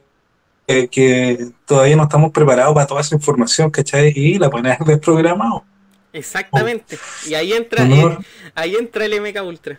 [0.67, 4.15] que, todavía no estamos preparados para toda esa información, ¿cachai?
[4.17, 5.63] Y la pones desprogramado.
[6.11, 6.99] Exactamente.
[7.27, 8.19] Y ahí entra, eh,
[8.55, 9.79] ahí entra el MK Ultra.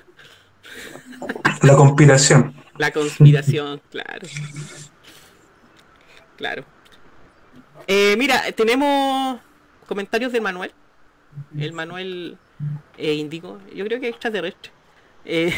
[1.63, 2.53] La conspiración.
[2.77, 4.27] La conspiración, claro.
[6.36, 6.65] Claro.
[7.88, 9.39] Eh, mira, tenemos
[9.88, 10.71] comentarios del Manuel.
[11.58, 12.38] El Manuel
[12.97, 13.60] eh, Índigo.
[13.73, 14.71] Yo creo que es extraterrestre.
[15.26, 15.54] Eh,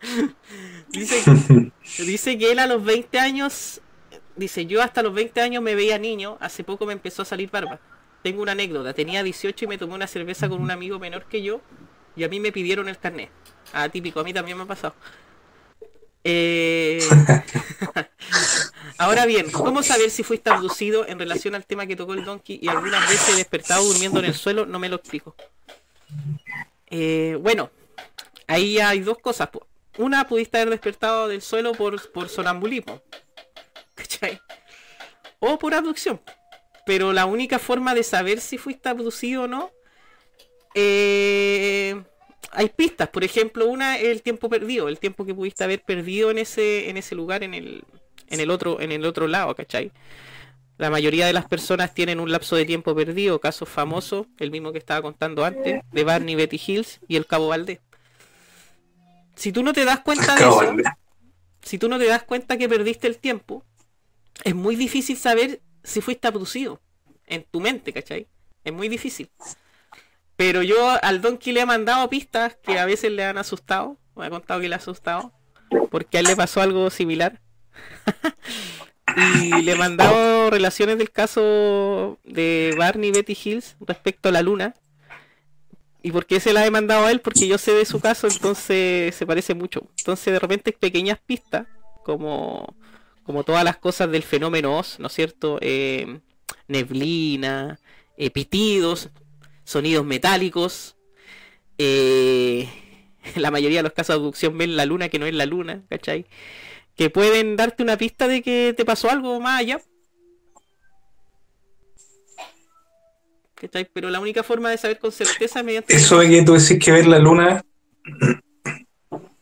[0.88, 3.80] dice, dice que él a los 20 años.
[4.36, 6.36] Dice, yo hasta los 20 años me veía niño.
[6.40, 7.80] Hace poco me empezó a salir barba.
[8.22, 8.92] Tengo una anécdota.
[8.92, 11.60] Tenía 18 y me tomé una cerveza con un amigo menor que yo.
[12.16, 13.30] Y a mí me pidieron el carnet.
[13.72, 14.94] Ah, típico, a mí también me ha pasado.
[16.24, 17.00] Eh...
[18.96, 22.58] Ahora bien, ¿cómo saber si fuiste abducido en relación al tema que tocó el Donkey
[22.62, 24.66] y algunas veces despertado durmiendo en el suelo?
[24.66, 25.34] No me lo explico.
[26.88, 27.70] Eh, bueno,
[28.46, 29.50] ahí hay dos cosas.
[29.98, 33.02] Una, pudiste haber despertado del suelo por, por sonambulismo.
[33.94, 34.40] ¿Cachai?
[35.40, 36.20] O por abducción.
[36.86, 39.72] Pero la única forma de saber si fuiste abducido o no
[40.74, 42.00] eh,
[42.50, 46.30] hay pistas, por ejemplo, una es el tiempo perdido, el tiempo que pudiste haber perdido
[46.30, 47.84] en ese, en ese lugar, en el,
[48.30, 49.92] en el otro, en el otro lado, ¿cachai?
[50.76, 54.72] La mayoría de las personas tienen un lapso de tiempo perdido, casos famosos, el mismo
[54.72, 57.80] que estaba contando antes, de Barney Betty Hills y el Cabo Valdés.
[59.34, 60.76] Si tú no te das cuenta de eso,
[61.62, 63.64] si tú no te das cuenta que perdiste el tiempo,
[64.44, 66.80] es muy difícil saber si fuiste abducido
[67.26, 68.28] en tu mente, ¿cachai?
[68.64, 69.30] Es muy difícil.
[70.36, 73.96] Pero yo al Donkey le he mandado pistas que a veces le han asustado.
[74.14, 75.32] Me ha contado que le ha asustado.
[75.90, 77.40] Porque a él le pasó algo similar.
[79.16, 84.74] y le he mandado relaciones del caso de Barney Betty Hills respecto a la luna.
[86.02, 87.20] ¿Y por qué se las he mandado a él?
[87.20, 89.88] Porque yo sé de su caso, entonces se parece mucho.
[89.98, 91.66] Entonces de repente pequeñas pistas,
[92.04, 92.74] como,
[93.24, 95.58] como todas las cosas del fenómeno Oz, ¿no es cierto?
[95.60, 96.20] Eh,
[96.68, 97.80] neblina,
[98.16, 99.10] eh, pitidos,
[99.64, 100.96] sonidos metálicos.
[101.78, 102.68] Eh,
[103.36, 105.82] la mayoría de los casos de abducción ven la luna que no es la luna,
[105.88, 106.26] ¿cachai?
[106.98, 109.80] Que pueden darte una pista de que te pasó algo más allá.
[113.92, 115.96] Pero la única forma de saber con certeza es mediante...
[115.96, 117.64] Eso de que tú decís que ver la luna,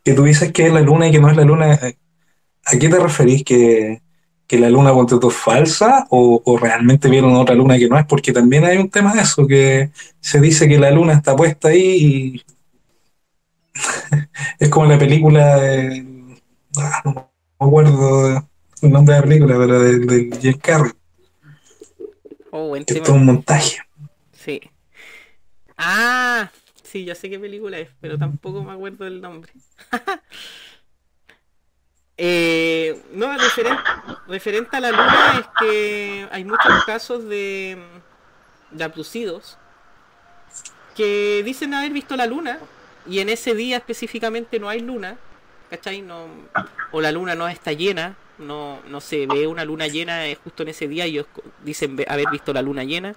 [0.05, 1.81] que tú dices que es la luna y que no es la luna,
[2.65, 3.43] ¿a qué te referís?
[3.43, 4.01] ¿Que,
[4.47, 8.33] que la luna ponte es falsa o, realmente vieron otra luna que no es, porque
[8.33, 9.91] también hay un tema de eso, que
[10.21, 12.45] se dice que la luna está puesta ahí y
[14.59, 16.07] es como la película de...
[16.79, 18.49] Ah, no me acuerdo
[18.83, 20.93] el nombre de la película, pero de, de Jim Carrey.
[22.51, 23.79] Oh, es todo un montaje.
[24.33, 24.61] Sí.
[25.77, 26.51] Ah,
[26.83, 29.53] sí, ya sé qué película es, pero tampoco me acuerdo del nombre.
[32.19, 33.31] Eh, no,
[34.27, 37.77] referente, a la luna es que hay muchos casos de,
[38.71, 39.59] de abducidos
[40.95, 42.59] que dicen haber visto la luna
[43.07, 45.19] y en ese día específicamente no hay luna,
[45.71, 46.03] ¿cachai?
[46.03, 46.27] No,
[46.93, 50.71] o la luna no está llena, no, no se ve una luna llena justo en
[50.71, 51.27] ese día y ellos
[51.65, 53.15] dicen haber visto la luna llena.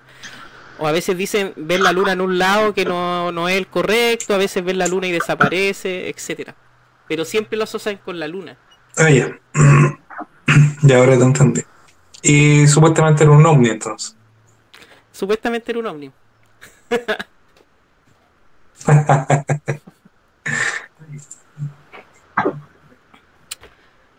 [0.79, 3.67] O a veces dicen ver la luna en un lado que no, no es el
[3.67, 6.55] correcto, a veces ver la luna y desaparece, etcétera.
[7.07, 8.57] Pero siempre lo asocian con la luna.
[8.95, 9.37] Ah, ya.
[10.83, 11.61] ya ahora te entendí.
[12.21, 14.15] Y supuestamente era un ovni entonces.
[15.11, 16.11] Supuestamente era un ovni.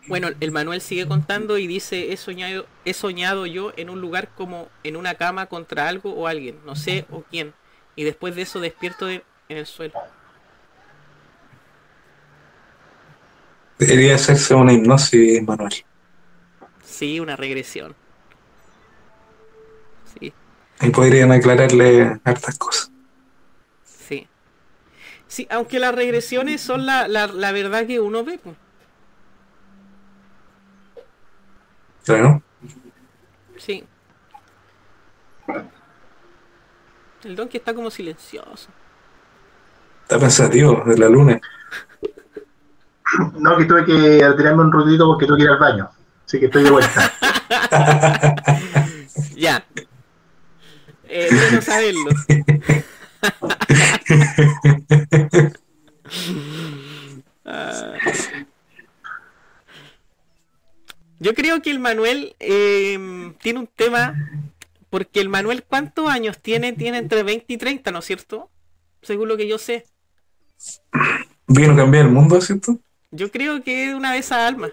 [0.07, 4.29] bueno, el Manuel sigue contando y dice, he soñado, he soñado yo en un lugar
[4.35, 7.53] como en una cama contra algo o alguien, no sé o quién.
[7.95, 9.93] Y después de eso despierto en el suelo.
[13.81, 15.73] Debería hacerse una hipnosis manual.
[16.85, 17.95] Sí, una regresión.
[20.19, 20.31] Sí.
[20.77, 22.91] Ahí podrían aclararle hartas cosas.
[23.83, 24.27] Sí.
[25.27, 28.39] Sí, aunque las regresiones son la, la, verdad que uno ve.
[32.05, 32.41] Claro.
[33.57, 33.83] Sí.
[37.23, 38.69] El Donkey está como silencioso.
[40.03, 41.39] Está pensativo de la luna.
[43.37, 45.89] No, que tuve que tirarme un rutito porque tuve que ir al baño.
[46.25, 47.11] Así que estoy de vuelta.
[49.35, 49.63] Ya.
[51.07, 52.09] Eh, bueno saberlo.
[57.43, 57.93] Ah.
[61.21, 62.97] Yo creo que el Manuel eh,
[63.43, 64.15] tiene un tema,
[64.89, 66.73] porque el Manuel, ¿cuántos años tiene?
[66.73, 68.49] Tiene entre 20 y 30, ¿no es cierto?
[69.03, 69.85] Según lo que yo sé.
[71.45, 72.79] Vino a cambiar el mundo, ¿cierto?
[73.11, 74.71] Yo creo que es una de esas almas.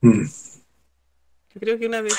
[0.00, 0.22] Mm.
[0.22, 2.14] Yo creo que una de,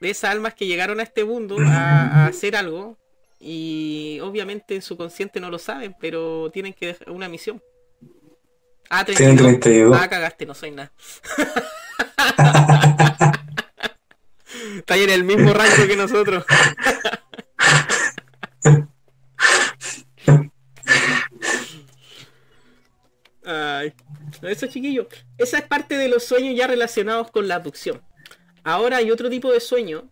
[0.00, 2.96] de esas almas que llegaron a este mundo a, a hacer algo
[3.38, 7.60] y obviamente en su consciente no lo saben, pero tienen que dejar una misión.
[8.88, 9.96] Ah, Tienen 32.
[9.96, 10.92] Ah, cagaste, no soy nada.
[14.76, 16.44] Está ahí en el mismo rango que nosotros.
[23.44, 23.92] Ay,
[24.42, 25.08] eso chiquillo.
[25.38, 28.02] Esa es parte de los sueños ya relacionados con la abducción.
[28.64, 30.08] Ahora hay otro tipo de sueño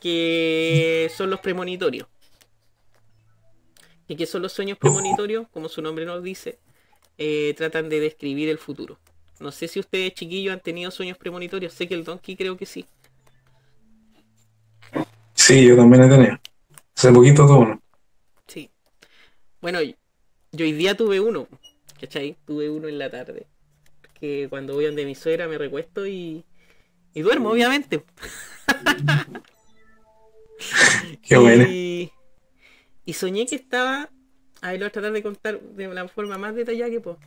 [0.00, 2.08] que son los premonitorios.
[4.08, 5.46] ¿Y qué son los sueños premonitorios?
[5.52, 6.58] Como su nombre nos dice,
[7.18, 8.98] eh, tratan de describir el futuro.
[9.40, 11.72] No sé si ustedes, chiquillos, han tenido sueños premonitorios.
[11.72, 12.86] Sé que el Donkey creo que sí.
[15.34, 16.36] Sí, yo también he tenido.
[16.96, 17.80] Hace poquito todo uno.
[18.46, 18.70] Sí.
[19.60, 19.94] Bueno, yo
[20.52, 21.48] yo hoy día tuve uno.
[22.00, 22.36] ¿Cachai?
[22.46, 23.46] Tuve uno en la tarde.
[24.20, 26.44] Que cuando voy donde mi suegra me recuesto y,
[27.12, 28.04] y duermo, obviamente.
[31.22, 31.64] Qué bueno.
[31.68, 32.10] Y,
[33.04, 34.10] y soñé que estaba.
[34.64, 37.18] Ahí lo voy a tratar de contar de la forma más detallada que puedo.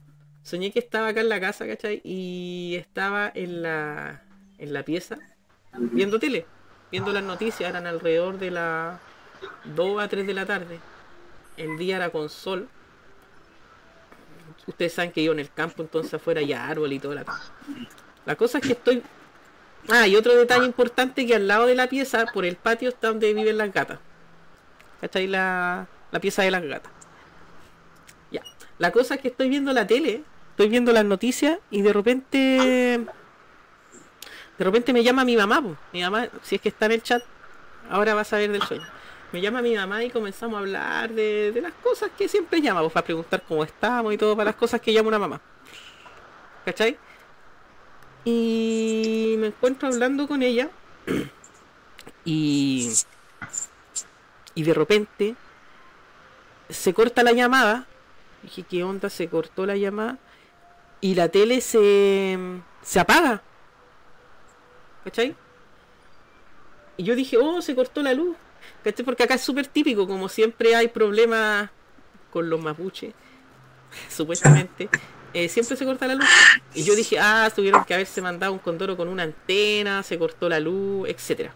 [0.42, 2.02] Soñé que estaba acá en la casa, ¿cachai?
[2.04, 4.24] Y estaba en la,
[4.58, 5.20] en la pieza
[5.78, 6.48] viendo tele,
[6.92, 7.70] viendo las noticias.
[7.70, 9.00] Eran alrededor de las
[9.66, 10.80] 2 a 3 de la tarde.
[11.58, 12.68] El día era con sol.
[14.66, 17.52] Ustedes saben que yo en el campo, entonces afuera hay árbol y toda la cosa.
[18.26, 19.04] La cosa es que estoy.
[19.90, 23.10] Ah, y otro detalle importante que al lado de la pieza, por el patio, está
[23.10, 24.00] donde viven las gatas.
[25.02, 25.28] ¿Cachai?
[25.28, 26.97] La, la pieza de las gatas.
[28.80, 33.06] La cosa es que estoy viendo la tele, estoy viendo las noticias y de repente.
[34.58, 35.76] De repente me llama mi mamá, po.
[35.94, 37.24] mi mamá, si es que está en el chat,
[37.90, 38.86] ahora va a saber del sueño.
[39.32, 42.82] Me llama mi mamá y comenzamos a hablar de, de las cosas que siempre llama,
[42.82, 45.42] pues, para preguntar cómo estamos y todo, para las cosas que llama una mamá.
[46.66, 46.98] ¿Cachai?
[48.26, 50.70] Y me encuentro hablando con ella
[52.26, 52.92] y,
[54.54, 55.36] y de repente
[56.70, 57.86] se corta la llamada.
[58.48, 59.10] Dije, ¿qué onda?
[59.10, 60.20] Se cortó la llamada
[61.02, 62.38] y la tele se,
[62.82, 63.44] se apaga.
[65.04, 65.36] ¿Cachai?
[66.98, 68.38] Y yo dije, oh, se cortó la luz.
[68.84, 69.06] ¿Cachai?
[69.06, 71.72] Porque acá es súper típico, como siempre hay problemas
[72.32, 73.16] con los mapuches,
[74.10, 74.92] supuestamente.
[75.34, 76.30] eh, siempre se corta la luz.
[76.74, 80.50] Y yo dije, ah, tuvieron que haberse mandado un condoro con una antena, se cortó
[80.50, 81.56] la luz, etcétera.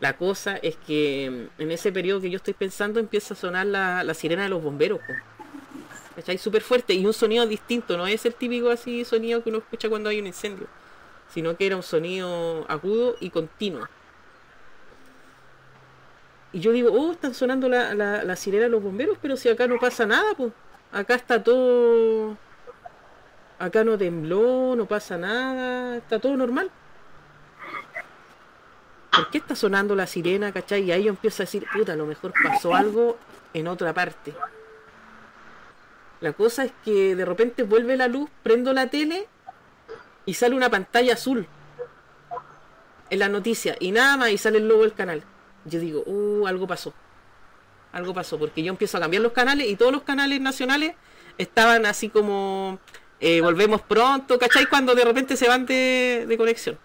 [0.00, 3.66] La cosa es que mm, en ese periodo que yo estoy pensando empieza a sonar
[3.66, 5.02] la, la sirena de los bomberos.
[6.14, 6.38] ¿Cachai?
[6.38, 9.88] Súper fuerte y un sonido distinto, no es el típico así sonido que uno escucha
[9.88, 10.66] cuando hay un incendio,
[11.32, 13.88] sino que era un sonido agudo y continuo.
[16.52, 19.66] Y yo digo, oh, están sonando la, la, sirena de los bomberos, pero si acá
[19.66, 20.52] no pasa nada, pues.
[20.92, 22.36] Acá está todo.
[23.58, 26.70] Acá no tembló, no pasa nada, está todo normal.
[29.10, 30.84] ¿Por qué está sonando la sirena, cachai?
[30.84, 33.16] Y ahí yo empiezo a decir, puta, a lo mejor pasó algo
[33.52, 34.32] en otra parte.
[36.24, 39.28] La cosa es que de repente vuelve la luz, prendo la tele
[40.24, 41.46] y sale una pantalla azul
[43.10, 45.22] en la noticia y nada más y sale el logo del canal.
[45.66, 46.94] Yo digo, uh, algo pasó.
[47.92, 50.94] Algo pasó, porque yo empiezo a cambiar los canales y todos los canales nacionales
[51.36, 52.78] estaban así como
[53.20, 54.64] eh, volvemos pronto, ¿cachai?
[54.64, 56.78] Cuando de repente se van de, de conexión.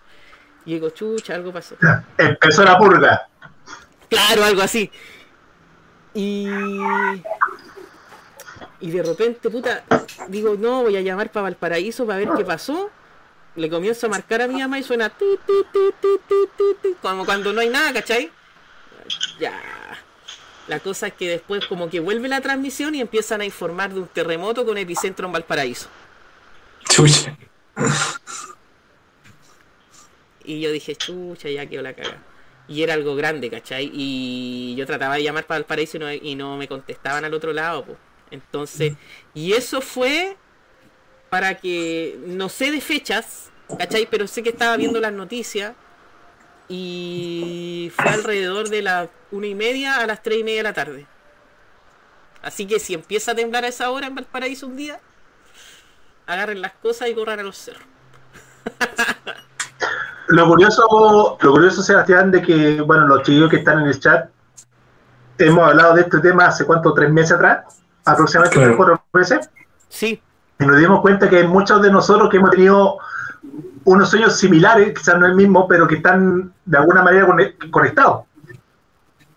[0.65, 1.77] Y digo, chucha, algo pasó.
[2.17, 3.29] Empezó la purga.
[4.09, 4.91] Claro, algo así.
[6.13, 6.45] Y.
[8.81, 9.83] Y de repente, puta,
[10.29, 12.89] digo, no, voy a llamar para Valparaíso para ver qué pasó.
[13.55, 17.59] Le comienzo a marcar a mi mamá y suena ti, ti, ti, como cuando no
[17.59, 18.31] hay nada, ¿cachai?
[19.39, 19.59] Ya.
[20.67, 24.01] La cosa es que después como que vuelve la transmisión y empiezan a informar de
[24.01, 25.89] un terremoto con epicentro en Valparaíso.
[26.87, 27.35] Chucha.
[30.45, 32.17] Y yo dije, chucha, ya quedó la caga.
[32.67, 33.89] Y era algo grande, ¿cachai?
[33.93, 37.51] Y yo trataba de llamar para Valparaíso y no, y no me contestaban al otro
[37.51, 37.97] lado, pues.
[38.31, 38.93] Entonces,
[39.33, 40.37] y eso fue
[41.29, 44.07] para que, no sé de fechas, ¿Cachai?
[44.09, 45.73] Pero sé que estaba viendo las noticias
[46.67, 50.73] y fue alrededor de las una y media a las tres y media de la
[50.73, 51.07] tarde.
[52.41, 54.99] Así que si empieza a temblar a esa hora en Valparaíso un día,
[56.25, 57.83] agarren las cosas y corran a los cerros.
[60.27, 64.29] Lo curioso, lo curioso, Sebastián, de que, bueno, los chicos que están en el chat,
[65.39, 67.81] hemos hablado de este tema hace cuánto, tres meses atrás,
[68.13, 68.67] aproximadamente Claro.
[68.69, 69.49] tres, cuatro meses,
[69.87, 70.21] Sí,
[70.59, 72.97] y nos dimos cuenta que hay muchos de nosotros que hemos tenido
[73.85, 78.25] unos sueños similares, quizás no el mismo, pero que están de alguna manera cone- conectados.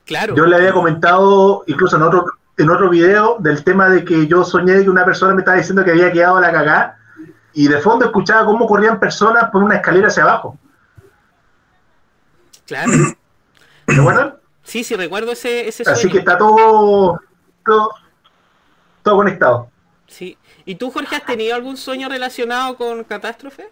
[0.04, 0.34] claro.
[0.34, 2.26] Yo le había comentado, incluso en otro,
[2.58, 5.84] en otro video, del tema de que yo soñé que una persona me estaba diciendo
[5.84, 6.98] que había quedado a la cagá,
[7.54, 10.58] y de fondo escuchaba cómo corrían personas por una escalera hacia abajo.
[12.66, 12.92] Claro.
[13.88, 14.34] ¿Se acuerdan?
[14.62, 15.98] Sí, sí, recuerdo ese, ese sueño.
[15.98, 17.20] Así que está todo,
[17.64, 17.90] todo,
[19.02, 19.70] todo conectado.
[20.06, 20.36] Sí.
[20.64, 23.70] ¿Y tú, Jorge, has tenido algún sueño relacionado con catástrofe?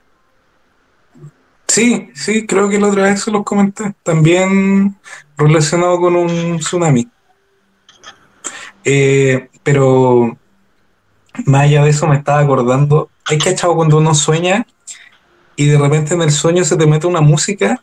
[1.69, 3.95] Sí, sí, creo que la otra vez se los comenté.
[4.03, 4.97] También
[5.37, 7.09] relacionado con un tsunami.
[8.85, 10.37] Eh, pero
[11.47, 13.11] más allá de eso me estaba acordando.
[13.27, 14.67] Hay que echado cuando uno sueña
[15.55, 17.81] y de repente en el sueño se te mete una música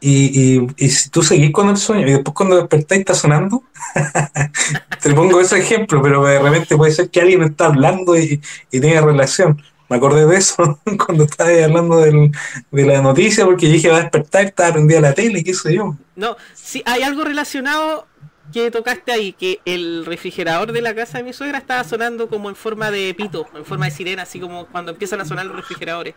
[0.00, 3.62] y, y, y si tú seguís con el sueño y después cuando despertáis está sonando.
[5.02, 8.40] te pongo ese ejemplo, pero de repente puede ser que alguien está hablando y,
[8.70, 9.62] y tiene relación.
[9.88, 12.30] Me acordé de eso cuando estaba hablando del,
[12.70, 15.96] de la noticia porque dije va a despertar, estaba prendida la tele, qué sé yo.
[16.14, 18.06] No, sí, hay algo relacionado
[18.52, 22.48] que tocaste ahí, que el refrigerador de la casa de mi suegra estaba sonando como
[22.48, 25.56] en forma de pito, en forma de sirena, así como cuando empiezan a sonar los
[25.56, 26.14] refrigeradores.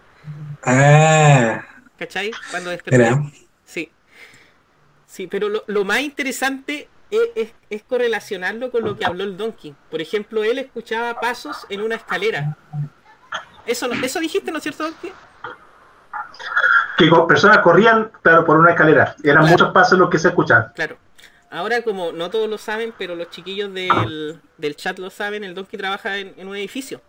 [0.63, 1.63] Ah,
[1.97, 2.31] ¿Cachai?
[2.51, 3.11] Cuando desperté.
[5.13, 5.27] Sí.
[5.27, 9.75] Pero lo, lo más interesante es, es- es correlacionarlo con lo que habló el Donkey.
[9.91, 12.57] Por ejemplo, él escuchaba pasos en una escalera.
[13.67, 15.13] Eso, no- eso dijiste, ¿no es cierto, Donkey?
[16.97, 19.15] Que personas corrían, claro, por una escalera.
[19.23, 19.47] Eran Claro.
[19.51, 20.71] muchos pasos los que se escuchaban.
[20.73, 20.97] Claro.
[21.51, 25.53] Ahora, como no todos lo saben, pero los chiquillos del, del chat lo saben, el
[25.53, 26.99] Donkey trabaja en, en un edificio.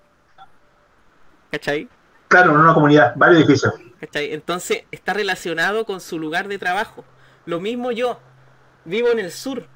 [1.50, 1.88] ¿Cachai?
[2.28, 3.72] Claro, en una comunidad, varios edificios.
[4.00, 4.34] ¿Cachai?
[4.34, 7.04] Entonces está relacionado con su lugar de trabajo.
[7.46, 8.20] Lo mismo yo.
[8.84, 9.66] Vivo en el sur.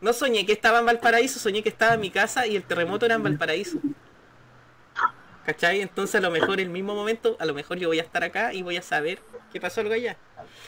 [0.00, 3.06] No soñé que estaba en Valparaíso, soñé que estaba en mi casa y el terremoto
[3.06, 3.78] era en Valparaíso.
[5.44, 5.80] ¿Cachai?
[5.80, 8.24] Entonces a lo mejor en el mismo momento, a lo mejor yo voy a estar
[8.24, 9.20] acá y voy a saber
[9.52, 10.16] qué pasó algo allá.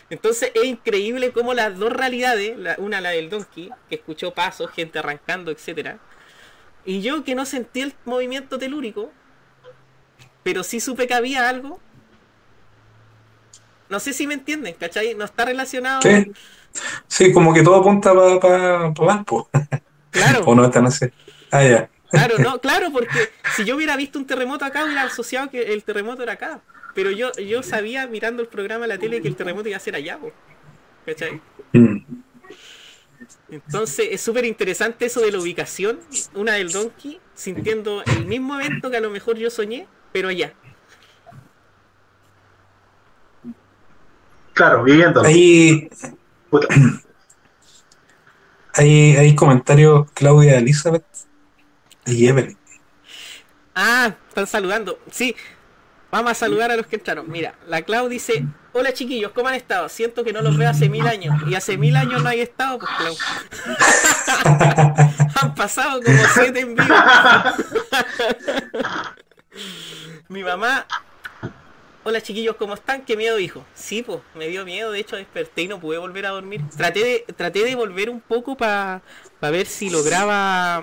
[0.09, 5.01] Entonces es increíble cómo las dos realidades, una la del Donkey, que escuchó pasos, gente
[5.01, 5.99] arrancando, etcétera,
[6.85, 9.13] y yo que no sentí el movimiento telúrico,
[10.43, 11.81] pero sí supe que había algo.
[13.89, 15.15] No sé si me entienden, ¿cachai?
[15.15, 16.03] No está relacionado.
[16.03, 16.33] sí.
[17.07, 19.49] Sí, como que todo apunta para pa, pa Valpo.
[20.11, 21.07] Claro, O no están así.
[21.51, 21.91] Ah, ya.
[22.11, 25.83] claro, no, claro, porque si yo hubiera visto un terremoto acá, hubiera asociado que el
[25.83, 26.61] terremoto era acá.
[26.95, 29.81] Pero yo, yo sabía mirando el programa de la tele que el terremoto iba a
[29.81, 30.33] ser allá, po,
[31.07, 31.41] ¿cachai?
[31.73, 31.99] Mm.
[33.51, 36.01] Entonces es súper interesante eso de la ubicación,
[36.35, 40.55] una del Donkey, sintiendo el mismo evento que a lo mejor yo soñé, pero allá.
[44.59, 45.23] Claro, viviendo.
[45.23, 45.89] Hay,
[46.51, 46.67] Puta.
[48.75, 51.05] hay, hay comentarios Claudia Elizabeth
[52.05, 52.59] y Evelyn.
[53.77, 54.99] Ah, están saludando.
[55.13, 55.37] Sí,
[56.11, 57.31] vamos a saludar a los que entraron.
[57.31, 59.89] Mira, la Clau dice, hola chiquillos, ¿cómo han estado?
[59.89, 61.41] Siento que no los veo hace mil años.
[61.47, 63.15] Y hace mil años no hay estado, pues Clau.
[65.41, 66.95] han pasado como siete en vivo.
[70.29, 70.85] Mi mamá,
[72.09, 73.03] hola chiquillos, ¿cómo están?
[73.03, 73.65] ¿Qué miedo, hijo?
[73.75, 76.63] Sí, pues, me dio miedo, de hecho desperté y no pude volver a dormir.
[76.75, 79.03] Traté de, traté de volver un poco para
[79.41, 80.83] ver si lograba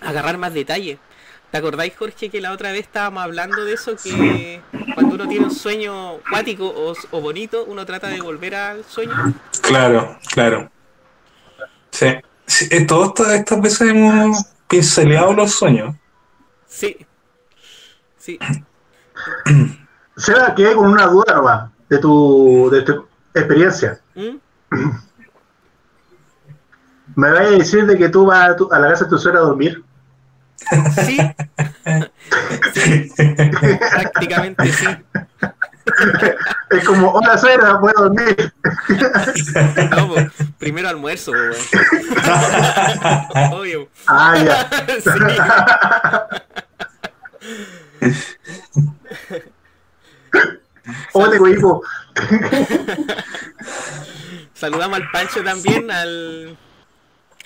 [0.00, 0.98] agarrar más detalle.
[1.52, 3.94] ¿Te acordáis, Jorge, que la otra vez estábamos hablando de eso?
[3.94, 4.60] Que
[4.94, 9.14] cuando uno tiene un sueño cuático o, o bonito, uno trata de volver al sueño.
[9.62, 10.68] Claro, claro.
[11.90, 12.08] Sí.
[12.46, 15.94] Sí, eh, todas estas veces hemos pinceleado los sueños.
[16.66, 17.06] Sí.
[18.18, 18.36] Sí.
[20.16, 24.00] Seba, quedé con una duda nomás de tu, de tu experiencia.
[24.14, 24.36] ¿Mm?
[27.16, 29.18] ¿Me vas a decir de que tú vas a, tu- a la casa de tu
[29.18, 29.82] suegra a dormir?
[31.04, 31.18] Sí.
[32.72, 33.12] Sí,
[33.92, 34.86] prácticamente sí.
[36.70, 38.52] Es como, hola suegra, voy a dormir.
[39.90, 40.14] No, po,
[40.58, 41.54] primero almuerzo, weón.
[43.52, 43.88] Obvio.
[44.06, 44.68] Ah, ya.
[45.00, 45.10] Sí.
[51.12, 51.82] Hola, hijo.
[54.54, 56.56] Saludamos al Pancho también, al,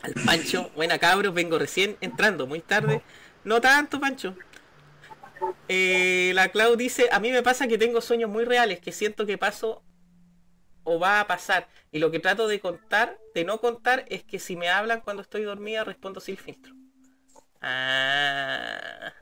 [0.03, 0.71] al Pancho.
[0.75, 3.03] Buena cabros, vengo recién entrando, muy tarde.
[3.45, 4.35] No tanto, Pancho.
[5.69, 9.27] Eh, la Clau dice, a mí me pasa que tengo sueños muy reales, que siento
[9.27, 9.83] que paso
[10.85, 11.69] o va a pasar.
[11.93, 15.23] Y lo que trato de contar, de no contar, es que si me hablan cuando
[15.23, 16.75] estoy dormida, respondo sin filtro.
[17.61, 19.13] Ah.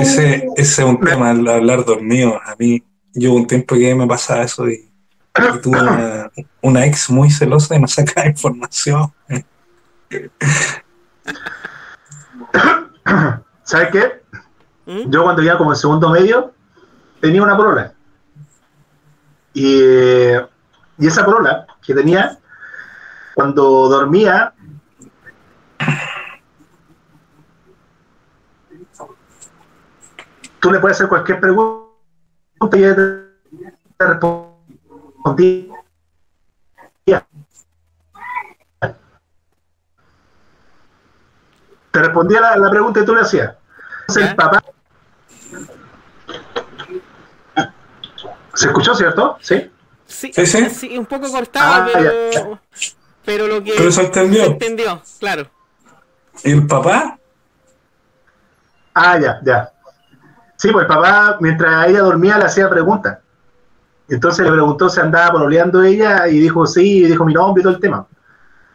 [0.00, 2.40] Ese, ese es un tema, el hablar dormido.
[2.42, 2.82] A mí,
[3.14, 4.90] yo un tiempo que me pasaba eso y,
[5.38, 6.30] y tuve una,
[6.60, 9.12] una ex muy celosa y me sacaba información.
[13.62, 14.22] ¿Sabes qué?
[14.86, 15.10] ¿Mm?
[15.10, 16.52] Yo cuando iba como en segundo medio,
[17.20, 17.94] tenía una polola.
[19.52, 19.80] Y,
[20.98, 22.38] y esa polola que tenía,
[23.34, 24.54] cuando dormía,
[30.60, 31.79] tú le puedes hacer cualquier pregunta
[32.62, 33.26] y te,
[33.98, 35.66] respondía.
[41.90, 43.54] Te respondía la, la pregunta y tú le hacías.
[44.02, 44.62] Entonces, el papá.
[48.54, 49.38] ¿Se escuchó, cierto?
[49.40, 49.70] Sí.
[50.06, 50.70] Sí, Sí, sí.
[50.70, 52.60] sí, un poco cortado, Ah, pero, ya,
[53.24, 54.44] pero lo que Pero se entendió.
[54.44, 55.48] se entendió, claro.
[56.42, 57.16] ¿Y el papá?
[58.94, 59.72] Ah, ya, ya.
[60.60, 63.16] Sí, pues el papá, mientras ella dormía, le hacía preguntas.
[64.10, 67.64] Entonces le preguntó si andaba pololeando ella y dijo sí, y dijo mi nombre y
[67.64, 68.06] todo el tema.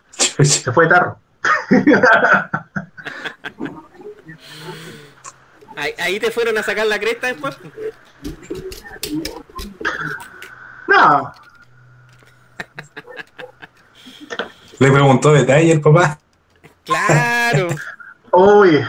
[0.42, 1.20] Se fue de tarro.
[5.78, 7.58] Ahí, ahí te fueron a sacar la cresta después.
[10.88, 11.34] No,
[14.80, 16.18] Le preguntó detalle el papá.
[16.86, 17.68] Claro.
[18.32, 18.82] uy,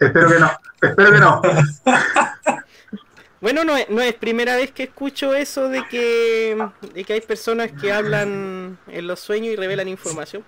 [0.00, 0.50] espero que no,
[0.88, 1.42] espero que no.
[3.40, 6.56] Bueno, no es, no es primera vez que escucho eso de que,
[6.94, 10.42] de que hay personas que hablan en los sueños y revelan información.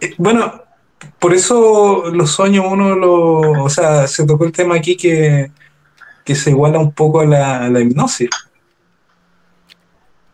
[0.00, 0.62] Eh, Bueno,
[1.18, 3.64] por eso los sueños uno lo...
[3.64, 5.50] O sea, se tocó el tema aquí que,
[6.24, 8.30] que se iguala un poco a la, a la hipnosis,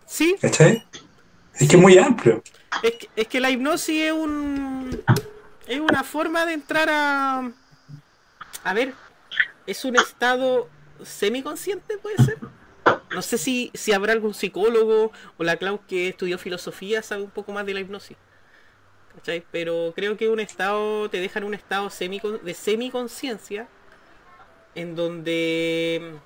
[0.06, 0.84] Sí, ¿cachai?
[1.54, 2.42] Es que es muy amplio.
[2.82, 5.02] es que, es que la hipnosis es un
[5.66, 7.52] es una forma de entrar a
[8.62, 8.94] a ver,
[9.66, 10.68] es un estado
[11.02, 12.38] semiconsciente, puede ser.
[13.10, 17.30] No sé si, si habrá algún psicólogo o la Clau que estudió filosofía sabe un
[17.30, 18.16] poco más de la hipnosis.
[19.14, 19.44] ¿Cachai?
[19.52, 23.68] Pero creo que un estado te deja en un estado semi de semiconciencia
[24.74, 26.18] en donde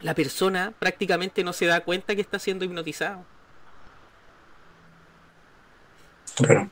[0.00, 3.24] la persona prácticamente no se da cuenta que está siendo hipnotizado.
[6.36, 6.70] Claro.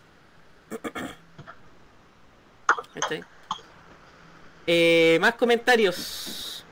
[2.94, 3.24] ¿Cachai?
[4.66, 6.64] Eh, más comentarios.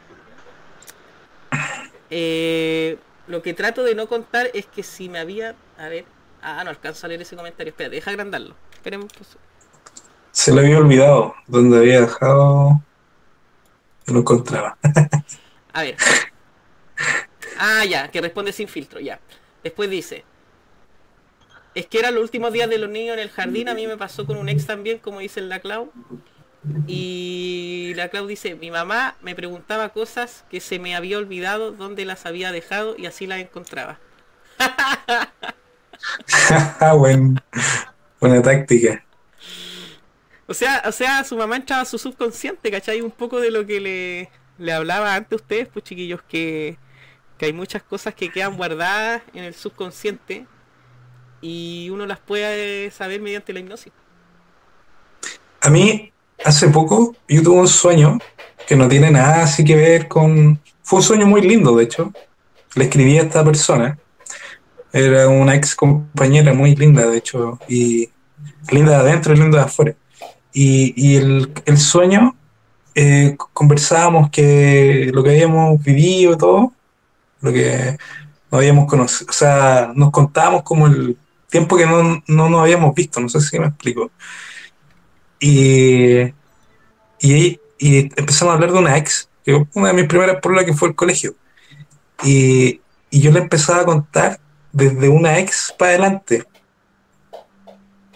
[2.10, 2.98] Eh,
[3.28, 5.54] lo que trato de no contar es que si me había.
[5.78, 6.04] A ver.
[6.42, 7.70] Ah, no alcanzo a leer ese comentario.
[7.70, 8.54] Espera, deja agrandarlo.
[8.72, 9.36] Esperen, pues.
[10.32, 12.80] Se le había olvidado dónde había dejado
[14.06, 14.76] y lo encontraba.
[15.72, 15.96] A ver.
[17.58, 19.20] Ah, ya, que responde sin filtro, ya.
[19.62, 20.24] Después dice.
[21.74, 23.68] Es que eran los últimos días de los niños en el jardín.
[23.68, 25.92] A mí me pasó con un ex también, como dice la Clau.
[26.86, 32.04] Y la Clau dice, mi mamá me preguntaba cosas que se me había olvidado dónde
[32.04, 34.00] las había dejado y así las encontraba.
[36.98, 37.36] Buen-
[38.20, 39.04] buena táctica.
[40.46, 43.00] O sea, o sea, su mamá entraba a su subconsciente, ¿cachai?
[43.02, 46.78] Un poco de lo que le, le hablaba antes a ustedes, pues chiquillos, que,
[47.38, 50.46] que hay muchas cosas que quedan guardadas en el subconsciente
[51.40, 53.92] y uno las puede saber mediante la hipnosis.
[55.60, 56.12] A mí,
[56.44, 58.18] hace poco, yo tuve un sueño
[58.66, 60.60] que no tiene nada así que ver con...
[60.82, 62.12] Fue un sueño muy lindo, de hecho.
[62.74, 63.98] Le escribí a esta persona.
[64.92, 67.58] Era una ex compañera muy linda, de hecho.
[67.68, 68.10] Y
[68.70, 69.94] linda de adentro y linda de afuera.
[70.52, 72.34] Y, y el, el sueño,
[72.94, 76.72] eh, conversábamos que lo que habíamos vivido, todo,
[77.40, 77.96] lo que
[78.50, 81.16] no habíamos conocido, o sea, nos contábamos como el
[81.50, 84.10] tiempo que no, no nos habíamos visto, no sé si me explico.
[85.38, 86.20] Y,
[87.20, 89.28] y, y empezamos a hablar de una ex,
[89.74, 91.34] una de mis primeras pololas que fue el colegio.
[92.22, 92.80] Y,
[93.10, 94.40] y yo le empezaba a contar
[94.72, 96.44] desde una ex para adelante.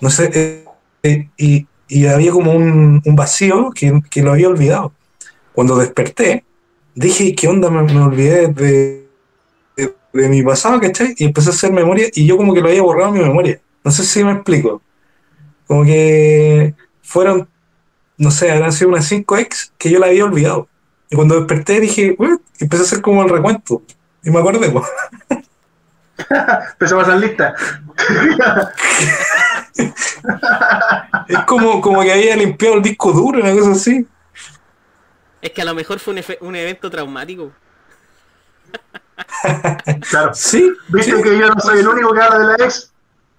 [0.01, 0.65] No sé, eh,
[1.03, 4.93] eh, y, y había como un, un vacío que, que lo había olvidado.
[5.53, 6.45] Cuando desperté,
[6.95, 7.71] dije, ¿qué onda?
[7.71, 9.04] Me, me olvidé de,
[10.15, 11.15] de, mi pasado, ¿cachai?
[11.19, 13.61] Y empecé a hacer memoria y yo como que lo había borrado en mi memoria.
[13.83, 14.81] No sé si me explico.
[15.67, 17.49] Como que fueron,
[18.17, 20.69] no sé, habrán sido unas 5 ex que yo la había olvidado.
[21.11, 23.83] Y cuando desperté dije, y empecé a hacer como el recuento.
[24.23, 24.85] Y me acordé, pues.
[26.73, 27.55] Empezó a pasar lista.
[31.29, 34.07] Es como, como que había limpiado el disco duro, una cosa así.
[35.43, 37.53] Es que a lo mejor fue un, un evento traumático.
[40.11, 40.33] Claro.
[40.35, 40.73] Sí.
[40.89, 41.23] ¿Viste sí.
[41.23, 42.91] que yo no soy el único que habla de la ex?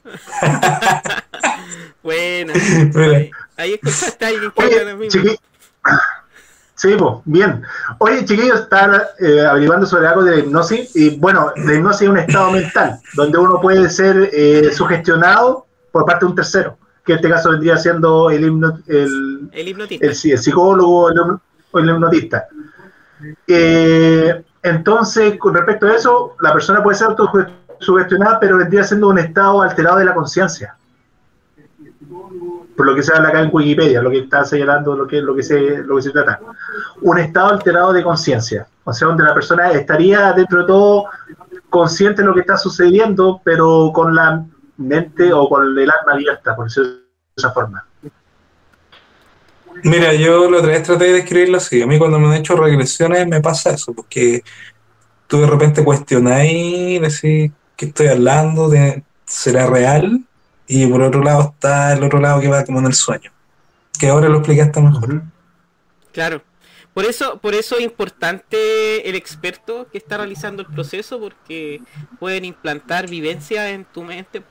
[2.03, 5.39] Bueno, ahí, ahí escuchaste a alguien que habla de.
[6.77, 7.63] Sí, pues, bien.
[7.99, 10.95] Oye, chiquillos, están eh, averiguando sobre algo de la hipnosis.
[10.95, 16.05] Y bueno, la hipnosis es un estado mental donde uno puede ser eh, sugestionado por
[16.05, 20.05] parte de un tercero, que en este caso vendría siendo el, hipno- el, El hipnotista.
[20.05, 21.09] el, psicólogo
[21.71, 22.47] o el hipnotista.
[23.47, 29.19] Eh, entonces, con respecto a eso, la persona puede ser autosugestionada, pero vendría siendo un
[29.19, 30.75] estado alterado de la conciencia.
[32.75, 35.35] Por lo que se habla acá en Wikipedia, lo que está señalando lo que, lo
[35.35, 36.39] que, se, lo que se trata.
[37.01, 38.67] Un estado alterado de conciencia.
[38.83, 41.05] O sea, donde la persona estaría dentro de todo
[41.69, 44.45] consciente de lo que está sucediendo, pero con la
[44.77, 46.97] mente o con el alma abierta, por decirlo de
[47.37, 47.85] esa forma.
[49.83, 51.81] Mira, yo la otra vez traté de describirlo así.
[51.81, 54.43] A mí cuando me han hecho regresiones me pasa eso, porque
[55.27, 58.69] tú de repente cuestionáis, decís, ¿qué estoy hablando?
[58.69, 60.21] ¿De- ¿Será real?
[60.67, 63.31] Y por otro lado está el otro lado que va como en el sueño.
[63.99, 65.23] Que ahora lo explicaste mejor.
[66.11, 66.41] Claro.
[66.93, 71.81] Por eso, por eso es importante el experto que está realizando el proceso, porque
[72.19, 74.41] pueden implantar vivencias en tu mente.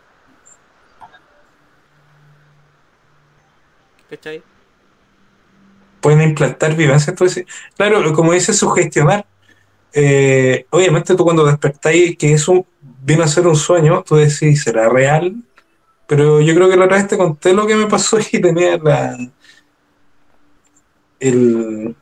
[4.10, 4.42] ¿Cachai?
[6.04, 7.08] Pueden implantar vivencias.
[7.08, 7.46] Entonces,
[7.78, 9.24] claro, como dice, sugestionar.
[9.94, 12.66] Eh, obviamente tú cuando despertáis que eso
[13.02, 15.34] viene a ser un sueño, tú decís, ¿será real?
[16.06, 18.76] Pero yo creo que la otra vez te conté lo que me pasó y tenía
[18.76, 19.16] la...
[21.18, 21.96] El...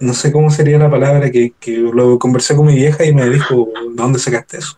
[0.00, 3.30] No sé cómo sería la palabra que, que lo conversé con mi vieja y me
[3.30, 4.76] dijo, ¿de dónde sacaste eso?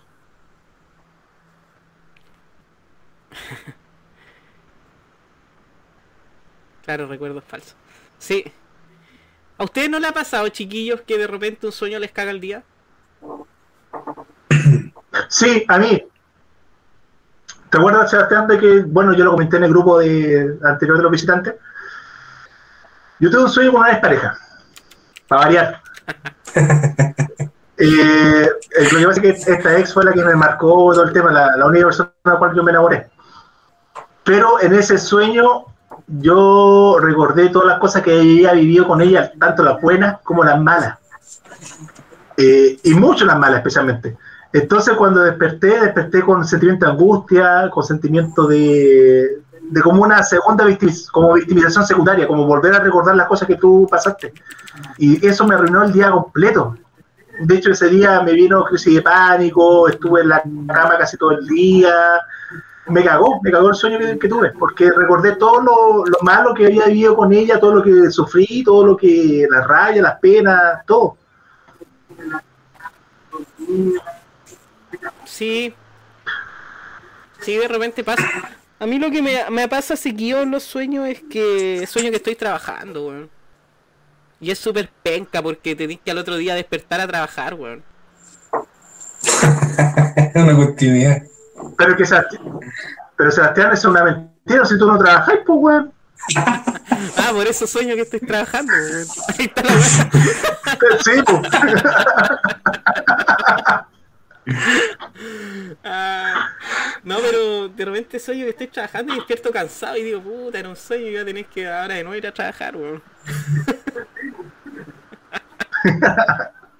[6.86, 7.74] Claro, recuerdos falsos.
[8.16, 8.44] Sí.
[9.58, 12.40] ¿A ustedes no le ha pasado, chiquillos, que de repente un sueño les caga el
[12.40, 12.62] día?
[15.28, 16.06] Sí, a mí.
[17.70, 21.02] ¿Te acuerdas, Sebastián, de que, bueno, yo lo comenté en el grupo de, anterior de
[21.02, 21.56] los visitantes?
[23.18, 24.38] Yo tuve un sueño con una expareja,
[25.28, 25.82] para variar.
[27.78, 28.48] Eh,
[28.90, 31.30] lo que pasa es que esta ex fue la que me marcó todo el tema,
[31.30, 33.10] la, la única persona con la cual yo me enamoré.
[34.24, 35.66] Pero en ese sueño
[36.06, 40.60] yo recordé todas las cosas que había vivido con ella, tanto las buenas como las
[40.60, 40.98] malas.
[42.36, 44.16] Eh, y mucho las malas especialmente.
[44.52, 50.64] Entonces cuando desperté, desperté con sentimiento de angustia, con sentimiento de, de como una segunda
[50.64, 54.32] victimiz- como victimización secundaria, como volver a recordar las cosas que tú pasaste.
[54.98, 56.76] Y eso me arruinó el día completo.
[57.40, 61.32] De hecho, ese día me vino crisis de pánico, estuve en la cama casi todo
[61.32, 61.92] el día.
[62.88, 66.54] Me cagó, me cagó el sueño que, que tuve, porque recordé todo lo, lo malo
[66.54, 70.20] que había vivido con ella, todo lo que sufrí, todo lo que, las rayas, las
[70.20, 71.16] penas, todo.
[75.24, 75.74] Sí.
[77.40, 78.24] Sí, de repente pasa.
[78.78, 82.16] A mí lo que me, me pasa seguido en los sueños es que sueño que
[82.16, 83.30] estoy trabajando, weón.
[84.40, 87.82] Y es súper penca porque tenés que al otro día despertar a trabajar, weón.
[90.16, 91.22] Es una continuidad.
[91.76, 92.42] Pero que Sebastián,
[93.16, 95.92] pero Sebastián, es una mentira, si tú no trabajas, pues weón.
[97.18, 99.06] Ah, por eso sueño que estoy trabajando, weón.
[99.38, 100.10] Ahí está la weá.
[101.04, 101.40] Sí, pues.
[105.82, 106.50] Ah,
[107.02, 110.68] no, pero de repente sueño que estoy trabajando y despierto cansado y digo, puta, era
[110.68, 113.02] un sueño y voy a tener que ahora de nuevo ir a trabajar, weón.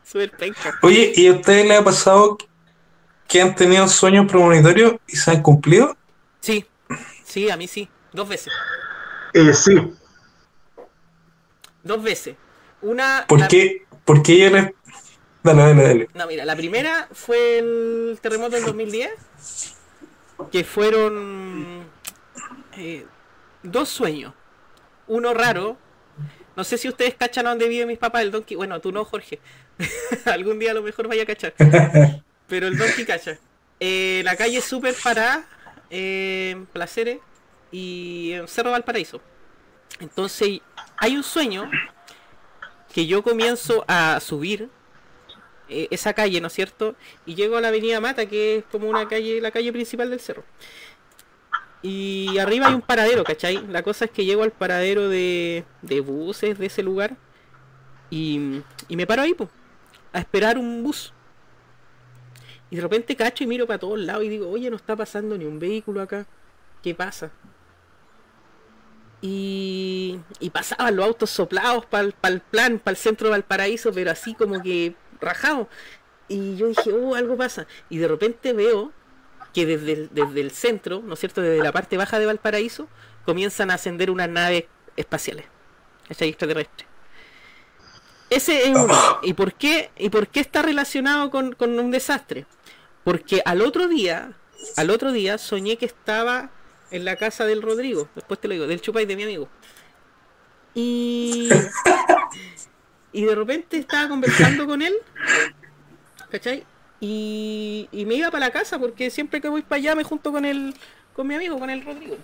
[0.05, 0.79] Súper penca.
[0.83, 2.39] Oye, ¿y a ustedes les ha pasado
[3.29, 5.97] que han tenido sueños premonitorios y se han cumplido?
[6.41, 6.65] Sí,
[7.25, 7.89] sí, a mí sí.
[8.13, 8.53] Dos veces.
[9.35, 9.75] Eh, sí,
[11.83, 12.37] Dos veces.
[12.83, 13.25] Una.
[13.29, 13.85] ¿Por la- qué?
[14.05, 14.73] ¿Por qué yo les...
[15.43, 16.09] Dale, dale, dale.
[16.15, 19.11] No, mira, la primera fue el terremoto del 2010.
[20.51, 21.85] Que fueron.
[22.77, 23.07] eh,
[23.63, 24.35] dos sueños.
[25.07, 25.77] Uno raro.
[26.57, 28.57] No sé si ustedes cachan a dónde viven mis papás, el Donkey.
[28.57, 29.39] Bueno, tú no, Jorge.
[30.25, 31.55] Algún día a lo mejor vaya a cachar.
[32.49, 33.39] Pero el Donkey cacha.
[33.81, 35.45] Eh, la calle súper parada.
[35.91, 37.19] eh, Placeres.
[37.73, 39.21] Y Cerro Valparaíso.
[40.01, 40.61] Entonces,
[40.99, 41.71] hay un sueño.
[42.95, 44.71] Que yo comienzo a subir
[45.69, 46.95] eh, esa calle, ¿no es cierto?
[47.27, 50.21] Y llego a la avenida Mata, que es como una calle, la calle principal del
[50.21, 50.45] cerro.
[51.83, 53.67] Y arriba hay un paradero, ¿cachai?
[53.69, 57.17] La cosa es que llego al paradero de, de buses de ese lugar
[58.09, 59.51] y, y me paro ahí, pues,
[60.13, 61.13] a esperar un bus.
[62.77, 65.39] Y de repente cacho y miro para todos lados y digo, oye, no está pasando
[65.39, 66.27] ni un vehículo acá.
[66.83, 67.31] ¿Qué pasa?
[69.23, 74.11] Y, y pasaban los autos soplados para el plan, para el centro de Valparaíso, pero
[74.11, 75.71] así como que rajado.
[76.29, 77.67] Y yo dije, oh, algo pasa.
[77.89, 78.93] Y de repente veo
[79.55, 81.41] que desde el, desde el centro, ¿no es cierto?
[81.41, 82.89] Desde la parte baja de Valparaíso,
[83.25, 84.65] comienzan a ascender unas naves
[84.97, 85.47] espaciales,
[86.11, 86.87] extraterrestres.
[88.29, 88.95] Ese es uno.
[89.23, 92.45] ¿Y por qué, y por qué está relacionado con, con un desastre?
[93.07, 94.33] Porque al otro día,
[94.77, 96.51] al otro día soñé que estaba
[96.91, 99.49] en la casa del Rodrigo, después te lo digo, del chupay de mi amigo.
[100.75, 101.49] Y,
[103.13, 104.93] y de repente estaba conversando con él,
[106.33, 106.65] ¿cachai?
[106.99, 110.33] Y, y me iba para la casa porque siempre que voy para allá me junto
[110.33, 110.75] con el,
[111.15, 112.17] con mi amigo, con el Rodrigo.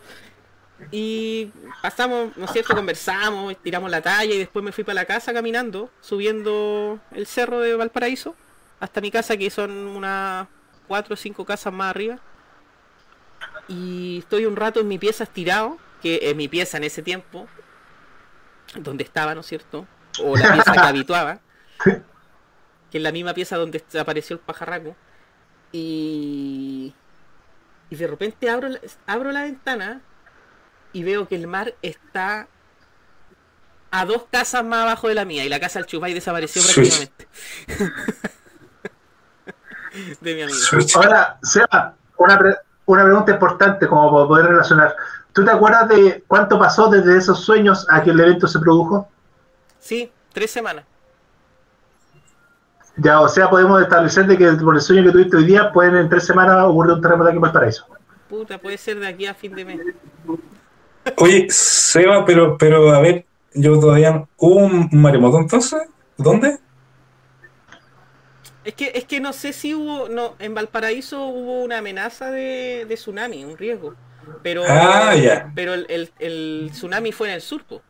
[0.91, 2.75] Y pasamos, ¿no es cierto?
[2.75, 7.61] Conversamos, tiramos la talla y después me fui para la casa caminando, subiendo el cerro
[7.61, 8.35] de Valparaíso
[8.81, 10.49] hasta mi casa, que son unas
[10.93, 12.19] cuatro o cinco casas más arriba.
[13.67, 17.49] Y estoy un rato en mi pieza estirado, que es mi pieza en ese tiempo,
[18.75, 19.87] donde estaba, ¿no es cierto?
[20.23, 21.41] O la pieza que habituaba,
[22.91, 24.95] que es la misma pieza donde apareció el pajarraco.
[25.73, 26.93] Y,
[27.89, 30.03] y de repente abro, la- abro la ventana
[30.93, 32.49] y veo que el mar está
[33.91, 37.29] a dos casas más abajo de la mía y la casa del Chupay desapareció prácticamente.
[40.21, 40.59] de mi amigo.
[40.97, 44.95] Ahora, Seba, una, pre- una pregunta importante como para poder relacionar.
[45.33, 49.09] ¿Tú te acuerdas de cuánto pasó desde esos sueños a que el evento se produjo?
[49.81, 50.85] Sí, tres semanas.
[52.99, 55.97] Ya, o sea, podemos establecer de que por el sueño que tuviste hoy día, pueden
[55.97, 57.87] en tres semanas ocurrir un terremoto aquí en Valparaíso.
[58.29, 59.81] Puta, puede ser de aquí a fin de mes.
[61.17, 63.25] Oye, Seba, pero, pero a ver,
[63.55, 65.83] yo todavía ¿Hubo un maremoto entonces?
[66.19, 66.59] ¿Dónde?
[68.65, 72.85] Es que, es que no sé si hubo, no, en Valparaíso hubo una amenaza de,
[72.89, 73.95] de tsunami, un riesgo.
[74.43, 75.13] Pero, Ah,
[75.55, 77.83] pero el, el, el tsunami fue en el sur, po.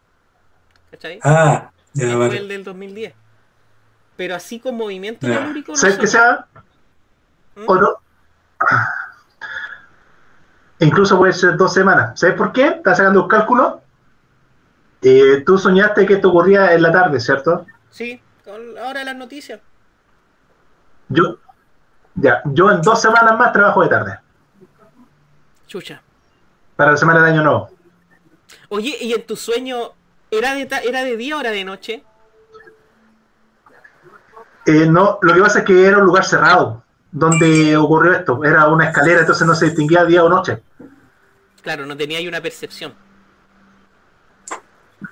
[0.91, 1.19] ¿cachai?
[1.23, 2.39] Ah, ya, fue vale.
[2.39, 3.15] el del 2010.
[4.17, 5.39] Pero así con movimiento Ya.
[5.41, 6.13] telúrico no ¿Sabes qué, sé.
[6.19, 6.49] Seba?
[7.57, 7.65] ¿Mm?
[7.67, 7.97] ¿O no?
[10.81, 12.19] Incluso puede ser dos semanas.
[12.19, 12.67] ¿Sabes por qué?
[12.69, 13.81] Estás sacando un cálculo.
[15.03, 17.67] Eh, tú soñaste que esto ocurría en la tarde, ¿cierto?
[17.91, 19.61] Sí, con la hora de las noticias.
[21.13, 21.39] Yo,
[22.15, 24.19] ya, yo en dos semanas más trabajo de tarde,
[25.67, 26.01] Chucha.
[26.77, 27.71] para la semana del año nuevo.
[28.69, 29.93] Oye, ¿y en tu sueño
[30.31, 32.05] era de, ta- era de día o era de noche?
[34.67, 38.45] Eh, no, lo que pasa es que era un lugar cerrado donde ocurrió esto.
[38.45, 40.63] Era una escalera, entonces no se distinguía día o noche.
[41.63, 42.95] Claro, no tenía ahí una percepción.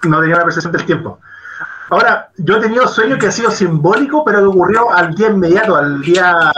[0.04, 1.20] No tenía la percepción del tiempo.
[1.90, 5.74] Ahora, yo he tenido sueños que ha sido simbólico, pero que ocurrió al día inmediato,
[5.76, 6.52] al día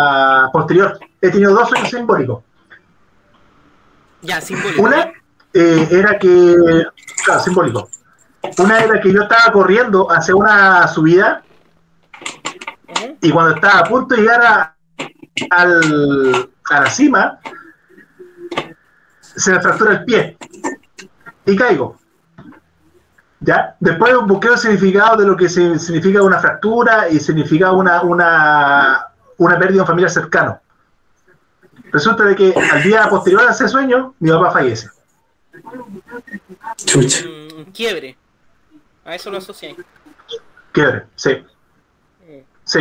[0.52, 0.98] posterior.
[1.20, 2.42] He tenido dos sueños simbólicos.
[4.20, 4.82] Ya, simbólico.
[4.82, 5.10] Una
[5.54, 6.84] eh, era que,
[7.24, 7.88] claro, simbólico.
[8.58, 11.42] Una era que yo estaba corriendo hacia una subida
[13.20, 14.76] y cuando estaba a punto de llegar a,
[15.50, 17.38] al- a la cima,
[19.20, 20.36] se me fractura el pie
[21.46, 21.96] y caigo.
[23.42, 23.76] ¿Ya?
[23.80, 29.58] Después busqué el significado de lo que significa una fractura y significa una, una, una
[29.58, 30.60] pérdida de un familiar cercano.
[31.90, 34.88] Resulta de que al día posterior a ese sueño, mi papá fallece.
[36.76, 37.24] Chucha.
[37.26, 38.16] Mm, quiebre.
[39.04, 39.76] A eso lo asocié.
[40.70, 41.44] Quiebre, sí.
[42.64, 42.80] Sí,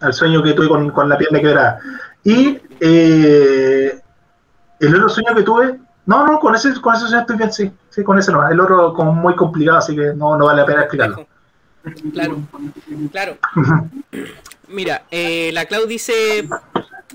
[0.00, 1.78] al sueño que tuve con, con la pierna quebrada.
[2.24, 4.00] Y eh,
[4.80, 8.02] el otro sueño que tuve, no, no, con ese, con ese estoy bien, sí, sí,
[8.02, 8.48] con ese no.
[8.48, 11.26] El otro como muy complicado, así que no, no vale la pena explicarlo.
[12.12, 12.38] Claro,
[13.10, 13.38] claro.
[14.68, 16.48] Mira, eh, la Clau dice.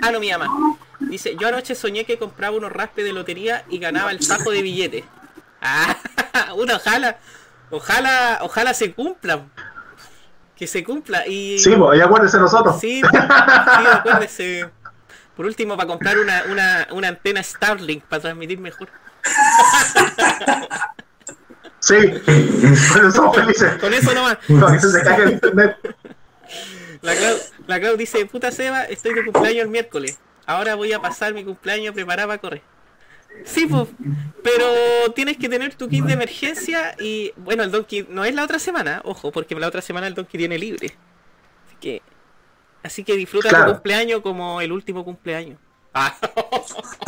[0.02, 0.48] Ah, no, mi ama.
[1.00, 4.62] Dice: Yo anoche soñé que compraba unos raspes de lotería y ganaba el fajo de
[4.62, 5.06] billetes.
[5.62, 5.96] Ah,
[6.56, 7.18] una, ojalá.
[7.70, 9.42] Ojalá, ojalá se cumpla.
[10.56, 11.28] Que se cumpla.
[11.28, 11.60] Y.
[11.60, 12.80] Sí, pues, y acuérdense nosotros.
[12.80, 14.70] Sí, sí, acuérdese.
[15.38, 18.90] Por último, para comprar una, una, una antena Starlink para transmitir mejor.
[21.80, 21.96] Sí,
[22.92, 23.78] bueno, somos felices.
[23.80, 24.38] Con eso nomás.
[24.60, 25.78] Para que se caiga el internet.
[27.02, 30.18] La Clau, la Clau dice, puta Seba, estoy de cumpleaños el miércoles.
[30.48, 32.62] Ahora voy a pasar mi cumpleaños preparada para correr.
[33.46, 33.88] Sí, pues,
[34.44, 34.66] pero
[35.14, 38.58] tienes que tener tu kit de emergencia y, bueno, el Donkey no es la otra
[38.58, 40.96] semana, ojo, porque la otra semana el Donkey tiene libre.
[41.68, 42.02] Así que,
[42.84, 43.66] así que disfruta Claro.
[43.66, 45.60] tu cumpleaños como el último cumpleaños.
[45.94, 46.16] Ah,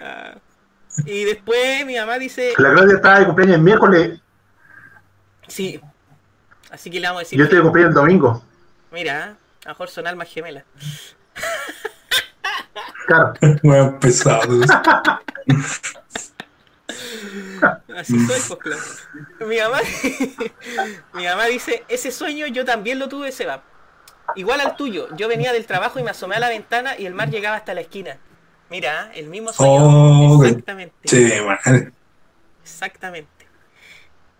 [0.00, 0.34] ah.
[1.04, 4.20] y después mi mamá dice, La Claudia estaba de cumpleaños el miércoles,
[5.46, 5.80] sí.
[6.70, 8.42] Así que le vamos a decir, yo estoy de cumpleaños el domingo.
[8.90, 9.28] mira, a
[9.66, 10.64] lo mejor son almas gemelas.
[13.06, 13.34] Claro.
[13.62, 14.48] Bueno, pesado.
[17.96, 18.82] Así soy, pues claro.
[19.48, 19.78] Mi mamá,
[21.14, 23.62] mi mamá dice, ese sueño yo también lo tuve, Seba.
[24.36, 25.08] Igual al tuyo.
[25.16, 27.74] Yo venía del trabajo y me asomé a la ventana y el mar llegaba hasta
[27.74, 28.18] la esquina.
[28.70, 29.72] Mira, el mismo sueño.
[30.38, 30.94] Oh, Exactamente.
[31.04, 31.30] Sí.
[32.62, 33.28] Exactamente.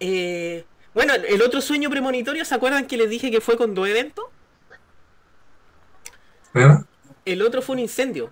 [0.01, 0.65] Eh,
[0.95, 4.25] bueno, el- otro sueño premonitorio, ¿se acuerdan que les dije que fue con dos eventos?
[7.25, 8.31] El otro fue un incendio.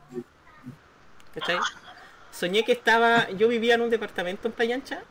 [2.32, 3.30] Soñé que estaba.
[3.30, 5.02] Yo vivía en un departamento en Playa Ancha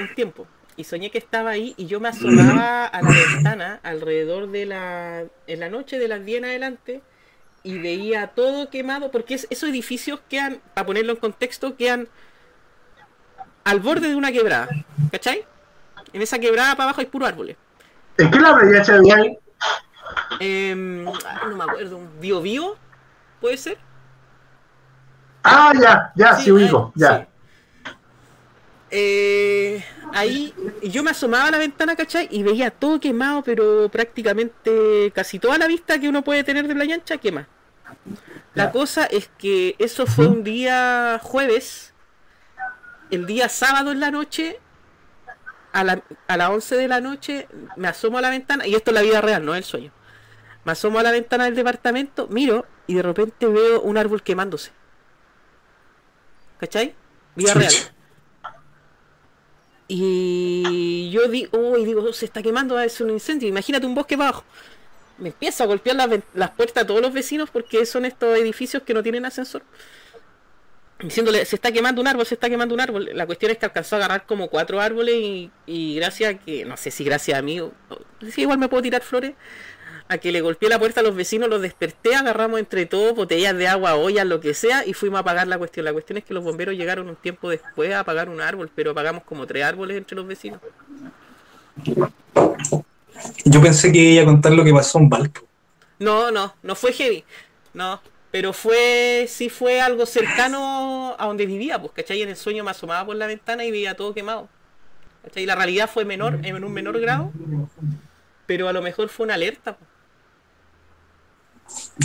[0.00, 0.46] un, tiempo.
[0.76, 5.24] Y soñé que estaba ahí y yo me asomaba a la ventana alrededor de la.
[5.46, 7.02] en la noche de las 10 en adelante
[7.62, 9.10] y veía todo quemado.
[9.10, 12.08] Porque es- esos edificios quedan, para ponerlo en contexto, quedan
[13.64, 14.68] al borde de una quebrada.
[15.12, 15.44] ¿Cachai?
[16.12, 17.56] En esa quebrada para abajo hay puro árboles.
[18.18, 19.38] ¿En qué la ya se ay,
[21.50, 22.76] no me acuerdo, un bio bio,
[23.40, 23.78] puede ser.
[25.50, 27.12] Ah, ya, ya, sí, ubico, ya.
[27.18, 27.26] sí.
[28.90, 32.28] Eh, ahí yo me asomaba a la ventana, ¿cachai?
[32.30, 36.74] Y veía todo quemado, pero prácticamente casi toda la vista que uno puede tener de
[36.74, 37.48] Playa Ancha quema.
[38.54, 38.70] La Ya.
[38.70, 41.94] cosa es que eso fue un día jueves.
[43.10, 44.62] El día sábado en la noche,
[45.72, 48.90] a, la, a las 11 de la noche, me asomo a la ventana, y esto
[48.90, 49.92] es la vida real, no es el sueño.
[50.64, 54.75] Me asomo a la ventana del departamento, miro y de repente veo un árbol quemándose.
[56.58, 56.94] ¿Cachai?
[57.34, 57.72] Vida real.
[59.88, 63.48] Y yo digo, uy, digo, "Oh, se está quemando, va a ser un incendio.
[63.48, 64.44] Imagínate un bosque bajo.
[65.18, 68.82] Me empiezo a golpear las, las puertas a todos los vecinos porque son estos edificios
[68.84, 69.62] que no tienen ascensor.
[70.98, 73.10] Diciéndole, se está quemando un árbol, se está quemando un árbol.
[73.12, 76.64] La cuestión es que alcanzó a agarrar como cuatro árboles y, y gracias a que,
[76.64, 77.98] no sé si gracias a mí, o, o-
[78.30, 79.34] sí, igual me puedo tirar flores,
[80.08, 83.56] a que le golpeé la puerta a los vecinos, los desperté, agarramos entre todos botellas
[83.56, 85.84] de agua, ollas, lo que sea, y fuimos a apagar la cuestión.
[85.84, 88.92] La cuestión es que los bomberos llegaron un tiempo después a apagar un árbol, pero
[88.92, 90.60] apagamos como tres árboles entre los vecinos.
[93.44, 95.40] Yo pensé que iba a contar lo que pasó en Valpo.
[95.98, 97.24] No, no, no fue heavy.
[97.74, 98.00] No,
[98.30, 102.22] pero fue, sí fue algo cercano a donde vivía, pues, ¿cachai?
[102.22, 104.48] En el sueño me asomaba por la ventana y veía todo quemado.
[105.24, 105.46] ¿Cachai?
[105.46, 107.32] La realidad fue menor, en un menor grado,
[108.46, 109.76] pero a lo mejor fue una alerta.
[109.76, 109.95] pues.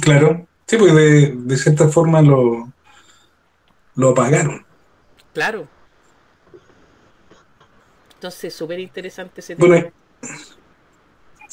[0.02, 0.48] Claro.
[0.68, 2.72] Sí, porque de, de cierta forma lo,
[3.96, 4.66] lo apagaron.
[5.34, 5.68] Claro.
[8.16, 9.68] Entonces, súper interesante ese tema.
[9.68, 9.90] Bueno,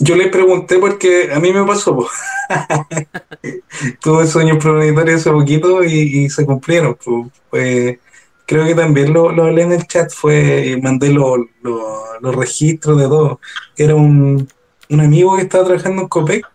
[0.00, 1.96] yo le pregunté porque a mí me pasó.
[1.96, 2.09] po.
[4.00, 6.94] Tuve sueños premonitorios hace poquito y, y se cumplieron.
[7.02, 7.30] po.
[7.50, 7.98] Pues,
[8.46, 12.98] creo que también lo, lo hablé en el chat, fue mandé lo- lo- los registros
[12.98, 13.40] de todo.
[13.76, 14.48] Era un,
[14.90, 16.46] un amigo que estaba trabajando en Copec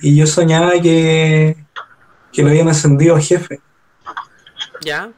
[0.00, 1.56] y yo soñaba que,
[2.32, 3.60] que lo habían ascendido a jefe.
[4.82, 5.10] ¿Ya?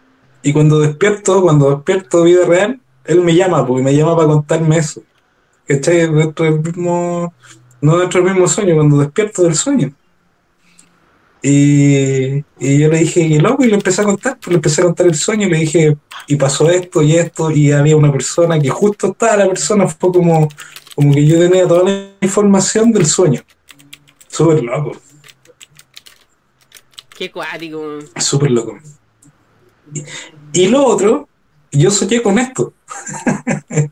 [0.43, 4.79] Y cuando despierto, cuando despierto vida real, él me llama, porque me llama para contarme
[4.79, 5.03] eso.
[5.67, 6.13] ¿Cachai?
[6.13, 7.35] Dentro del mismo,
[7.81, 9.93] no dentro del mismo sueño, cuando despierto del sueño.
[11.43, 14.81] Y, y yo le dije, y loco, y le empecé a contar, pues le empecé
[14.81, 18.13] a contar el sueño, y le dije, y pasó esto y esto, y había una
[18.13, 20.49] persona que justo estaba la persona, fue como,
[20.95, 23.41] como que yo tenía toda la información del sueño.
[24.31, 24.93] Súper loco,
[27.17, 27.99] Qué cuático.
[28.17, 28.79] súper loco.
[29.93, 30.05] Y,
[30.53, 31.29] y lo otro,
[31.73, 32.73] yo soñé con esto.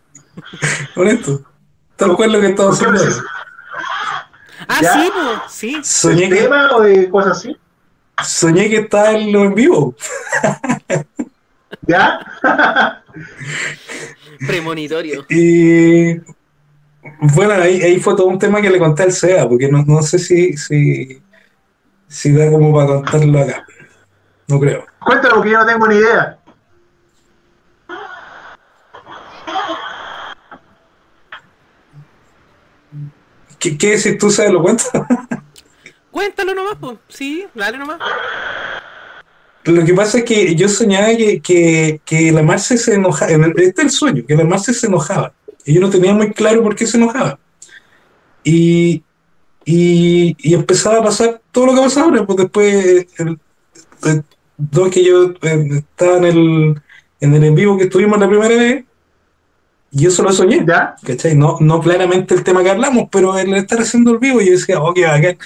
[0.95, 1.43] con esto.
[1.97, 3.22] Tal cual lo que estaba ¿Por qué haciendo.
[4.68, 4.93] Ah, ¿Ya?
[4.95, 5.76] sí, pues, sí.
[5.82, 7.57] Soñé ¿De que, tema o de cosas así?
[8.24, 9.95] soñé que estaba en lo en vivo.
[11.86, 12.20] ¿Ya?
[14.47, 15.24] Premonitorio.
[15.28, 16.16] Y
[17.21, 20.03] bueno, ahí, ahí fue todo un tema que le conté al SEA, porque no, no
[20.03, 21.21] sé si, si,
[22.07, 23.64] si da como para contarlo acá.
[24.47, 24.87] No creo.
[25.05, 26.39] Cuéntalo porque yo no tengo ni idea.
[33.59, 34.51] ¿Qué, qué decís tú, SEA?
[34.51, 34.85] ¿Lo cuento?
[36.11, 36.99] Cuéntalo nomás, pues.
[37.09, 37.99] Sí, dale nomás.
[39.64, 43.33] Lo que pasa es que yo soñaba que, que, que la Marce se enojaba.
[43.33, 45.33] en el- Este es el sueño, que la Marce se enojaba.
[45.69, 47.39] Y yo no tenía muy claro por qué se enojaba.
[48.43, 49.03] Y,
[49.66, 52.25] y, y empezaba a pasar todo lo que pasa ahora.
[52.25, 53.39] Pues después, el,
[54.05, 54.25] el-
[54.57, 56.83] dos que yo eh, estaba en el,
[57.21, 58.85] en el en vivo que estuvimos la primera vez,
[59.91, 60.64] y yo solo soñé.
[60.66, 60.97] ¿Ya?
[61.05, 61.37] ¿Cachai?
[61.37, 64.81] No, no claramente el tema que hablamos, pero el estar haciendo el vivo, yo decía,
[64.81, 65.37] oh, qué bacán.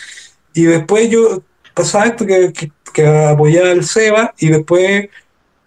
[0.55, 1.43] Y después yo
[1.75, 5.09] pasaba esto que, que, que apoyaba al Seba, y después,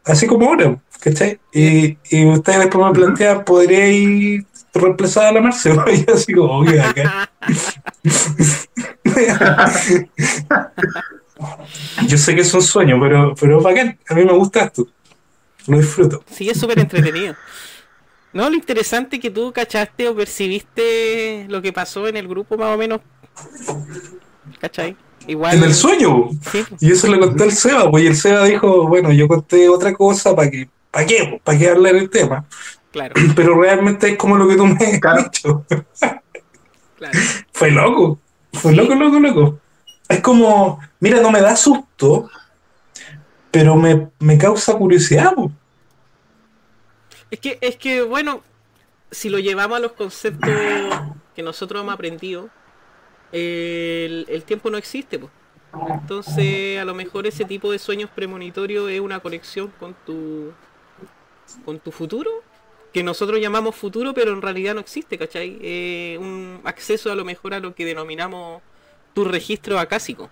[0.06, 1.40] así como ahora, ¿cachai?
[1.54, 5.72] Y, y ustedes después me plantean, ¿podría ir reemplazar a la Marce?
[5.72, 5.74] Y
[6.06, 7.30] yo así como, oh, qué bacán.
[12.08, 13.98] Yo sé que es un sueño, pero, pero bacán.
[14.10, 14.88] A mí me gusta esto.
[15.68, 16.24] Lo disfruto.
[16.32, 17.36] Sí, es súper entretenido.
[18.34, 22.76] No, lo interesante que tú cachaste o percibiste lo que pasó en el grupo más
[22.76, 23.02] o menos.
[24.60, 24.96] ¿Cachai?
[25.28, 25.58] Igual.
[25.58, 26.30] En el sueño.
[26.52, 29.68] Sí, Y eso le conté al Seba, pues y el Seba dijo, bueno, yo conté
[29.70, 31.42] otra cosa para que, ¿para qué?
[31.44, 32.48] ¿Para qué hablar del tema?
[32.92, 35.32] claro, Pero realmente es como lo que tú me has Claro.
[35.32, 35.66] dicho.
[36.96, 37.22] claro.
[37.54, 38.20] Fue loco.
[38.54, 38.76] Fue Sí.
[38.76, 39.62] loco, loco, loco.
[40.08, 42.30] Es como, mira, no me da susto,
[43.52, 45.34] pero me, me causa curiosidad.
[45.36, 45.52] pues.
[47.32, 48.44] Es que, es que, bueno,
[49.12, 51.04] si lo llevamos a los conceptos
[51.36, 52.54] que nosotros hemos aprendido,
[53.32, 55.34] el, el tiempo no existe, pues.
[55.88, 60.58] Entonces, a lo mejor ese tipo de sueños premonitorios es una conexión con tu
[61.64, 62.30] con tu futuro,
[62.96, 65.58] que nosotros llamamos futuro, pero en realidad no existe, ¿cachai?
[65.62, 68.62] Eh, un acceso a lo mejor a lo que denominamos
[69.14, 70.30] tu registro acásico.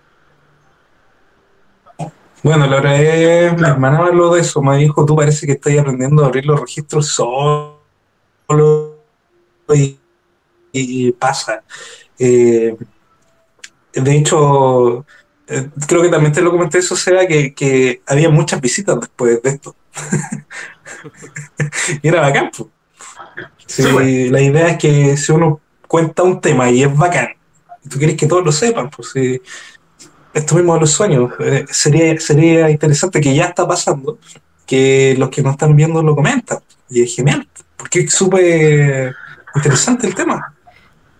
[2.42, 5.78] Bueno, la verdad es, mi hermana habló de eso, me dijo, tú parece que estás
[5.78, 7.80] aprendiendo a abrir los registros solo
[10.72, 11.62] y, pasa.
[12.18, 12.76] Eh,
[13.92, 15.06] de hecho,
[15.46, 19.50] eh, creo que también te lo comenté eso, será que había muchas visitas después de
[19.50, 19.76] esto.
[22.02, 22.68] Y era bacán, pues.
[23.66, 24.32] Sí, Sí, bueno.
[24.32, 27.28] La idea es que si uno cuenta un tema y es bacán,
[27.84, 29.40] y tú quieres que todos lo sepan, pues sí,
[30.32, 34.18] esto mismo de los sueños, eh, sería, sería interesante que ya está pasando,
[34.66, 36.58] que los que nos están viendo lo comentan,
[36.90, 39.14] y es genial, porque es súper
[39.54, 40.54] interesante el tema.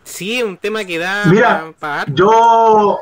[0.02, 2.98] Sí, es un tema que da Mira, para Yo.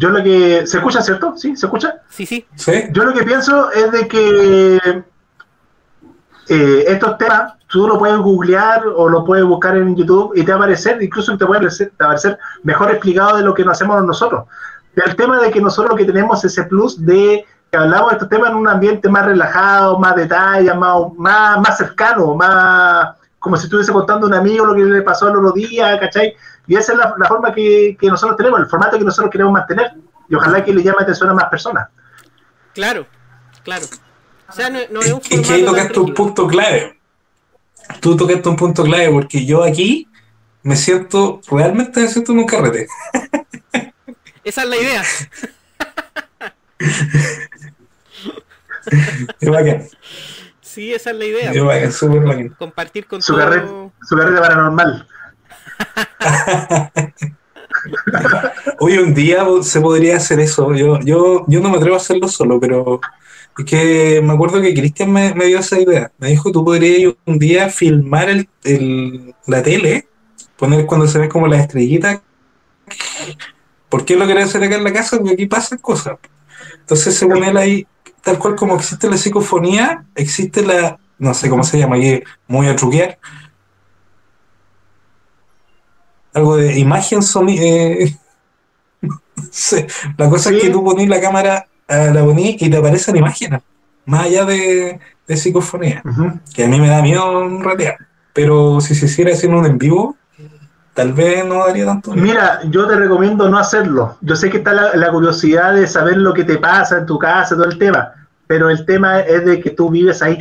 [0.00, 0.66] Yo lo que.
[0.66, 1.36] ¿Se escucha, cierto?
[1.36, 1.54] ¿Sí?
[1.56, 1.96] ¿Se escucha?
[2.08, 2.84] Sí, sí, ¿Sí?
[2.92, 5.04] Yo lo que pienso es de que
[6.48, 10.52] eh, estos temas tú lo puedes googlear o lo puedes buscar en YouTube y te
[10.52, 13.52] va a aparecer, incluso te puede aparecer, te va a aparecer mejor explicado de lo
[13.52, 14.46] que nos hacemos nosotros.
[14.96, 18.16] El tema de que nosotros lo que tenemos es ese plus de que hablamos de
[18.16, 23.56] estos temas en un ambiente más relajado, más detalle, más, más, más cercano, más como
[23.56, 26.34] si estuviese contando a un amigo lo que le pasó el otro día, ¿cachai?
[26.66, 29.52] Y esa es la, la forma que, que nosotros tenemos, el formato que nosotros queremos
[29.52, 29.92] mantener.
[30.28, 31.88] Y ojalá que le llame atención a más personas.
[32.74, 33.06] claro,
[33.64, 33.84] claro.
[34.48, 36.98] O sea, no, no es un Y que ahí formato tocaste un punto clave.
[38.00, 40.08] Tú tocaste un punto clave porque yo aquí
[40.62, 42.86] me siento, realmente me siento en un carrete.
[44.44, 45.02] Esa es la idea.
[49.40, 49.86] Es bacán,
[50.60, 51.50] Sí, esa es la idea.
[51.52, 52.48] es bacán, súper bacán.
[52.50, 53.42] Compartir con Su todo.
[53.44, 53.68] carrete,
[54.08, 55.06] su carrete paranormal.
[58.78, 60.74] Hoy un día se podría hacer eso.
[60.74, 63.00] Yo, yo, yo no me atrevo a hacerlo solo, pero
[63.58, 66.12] es que me acuerdo que Cristian me, dio esa idea.
[66.18, 70.08] Me dijo, tú podrías un día filmar el, el- la tele,
[70.56, 72.20] poner cuando se ven como las estrellitas.
[73.88, 75.16] ¿Por qué lo querés hacer acá en la casa?
[75.18, 76.18] Porque aquí pasan cosas.
[76.80, 77.86] Entonces se pone ahí,
[78.22, 82.68] tal cual como existe la psicofonía, existe la, no sé cómo se llama aquí, muy
[82.68, 83.18] a truquear.
[86.34, 87.64] Algo de imagen, sonido.
[89.50, 89.86] Sí,
[90.18, 93.62] La cosa es que tú ponís la cámara, eh, la ponís y te aparecen imágenes,
[94.04, 96.02] más allá de, de psicofonía,
[96.54, 97.94] que a mí me da miedo en realidad.
[98.34, 100.16] Pero si se hiciera haciendo un en vivo,
[100.94, 102.26] tal vez no daría tanto miedo.
[102.26, 104.18] Mira, yo te recomiendo no hacerlo.
[104.20, 107.18] Yo sé que está la, la curiosidad de saber lo que te pasa en tu
[107.18, 108.12] casa, todo el tema,
[108.46, 110.38] pero el tema es de que tú vives ahí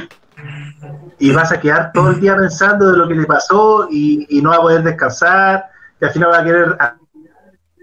[1.20, 4.42] y vas a quedar todo el día pensando de lo que te pasó y, y
[4.42, 5.69] no vas a poder descansar
[6.02, 6.78] y al final vas a querer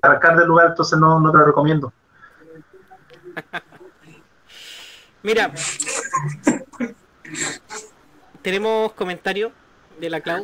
[0.02, 1.92] arrancar del lugar, entonces no, no te lo recomiendo.
[5.22, 5.52] Mira,
[8.42, 9.52] tenemos comentario
[9.98, 10.42] de la Clau.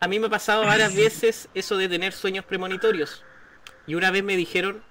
[0.00, 3.22] A mí me ha pasado varias veces eso de tener sueños premonitorios.
[3.86, 4.82] Y una vez me dijeron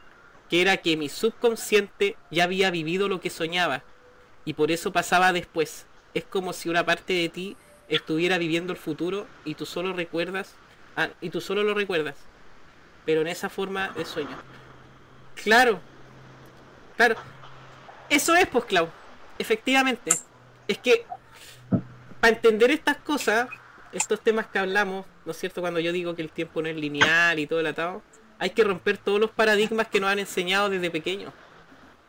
[0.50, 3.84] que era que mi subconsciente ya había vivido lo que soñaba.
[4.46, 5.88] Y por eso pasaba después.
[6.14, 7.58] Es como si una parte de ti
[7.88, 10.56] estuviera viviendo el futuro y tú solo recuerdas.
[11.04, 12.16] Ah, y tú solo lo recuerdas.
[13.06, 14.38] Pero en esa forma de sueño.
[15.36, 15.80] Claro.
[16.98, 17.16] Claro.
[18.10, 18.90] Eso es, pues, Clau.
[19.38, 20.12] Efectivamente.
[20.68, 21.06] Es que
[22.20, 23.48] para entender estas cosas,
[23.92, 25.62] estos temas que hablamos, ¿no es cierto?
[25.62, 28.04] Cuando yo digo que el tiempo no es lineal y todo el atado,
[28.38, 31.34] hay que romper todos los paradigmas que nos han enseñado desde pequeños.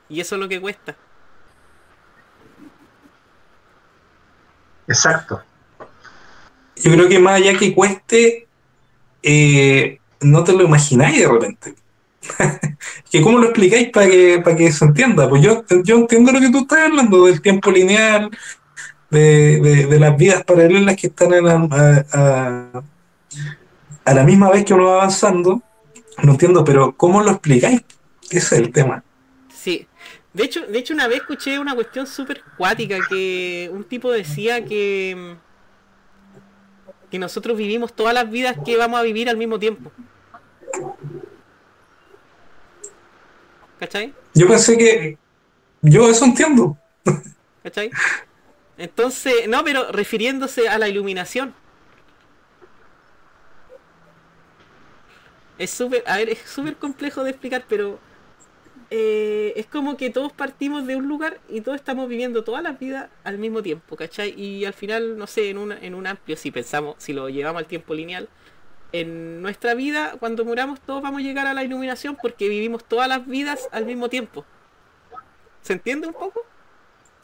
[0.09, 0.97] Y eso es lo que cuesta.
[4.89, 5.43] Exacto.
[6.77, 8.49] Yo creo que más allá que cueste,
[9.23, 11.75] eh, no te lo imagináis de repente.
[13.11, 15.29] que ¿Cómo lo explicáis para que, para que se entienda?
[15.29, 18.31] Pues yo, yo entiendo lo que tú estás hablando del tiempo lineal,
[19.11, 21.33] de, de- las vidas paralelas que están
[21.73, 22.83] a-
[24.05, 25.63] a la misma vez que uno va avanzando,
[26.23, 27.83] no entiendo, pero ¿cómo lo explicáis?
[28.31, 29.03] Ese es el tema.
[29.55, 29.87] Sí.
[30.33, 34.65] De hecho, de hecho una vez escuché una cuestión súper cuática que un tipo decía
[34.65, 35.35] que
[37.11, 39.91] que nosotros vivimos todas las vidas que vamos a vivir al mismo tiempo.
[43.79, 44.15] ¿Cachai?
[44.35, 45.19] Yo pensé que
[45.83, 46.77] yo eso entiendo.
[47.63, 47.91] ¿Cachai?
[48.77, 51.55] Entonces, no, pero refiriéndose a la iluminación.
[55.59, 57.99] Es súper, a ver, es súper complejo de explicar, pero
[58.91, 62.79] eh, es como que todos partimos de un lugar y todos estamos viviendo todas las
[62.79, 64.35] vidas al mismo tiempo, ¿cachai?
[64.37, 67.61] Y al final, no sé, en, una, en un amplio, si pensamos, si lo llevamos
[67.61, 68.29] al tiempo lineal,
[68.93, 73.09] en nuestra vida, cuando muramos, todos vamos a llegar a la iluminación porque vivimos todas
[73.09, 74.45] las vidas al mismo tiempo.
[75.63, 76.43] ¿Se entiende un poco?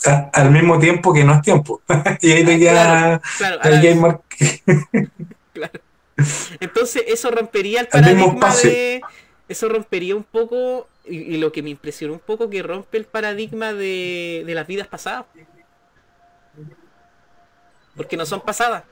[0.04, 1.82] al mismo tiempo que no es tiempo.
[2.20, 4.24] y ahí te queda claro, claro,
[5.52, 5.80] claro.
[6.60, 9.00] Entonces eso rompería el paradigma de...
[9.48, 13.72] Eso rompería un poco, y, lo que me impresionó un poco, que rompe el paradigma
[13.72, 15.26] de, de las vidas pasadas.
[17.96, 18.84] Porque no son pasadas.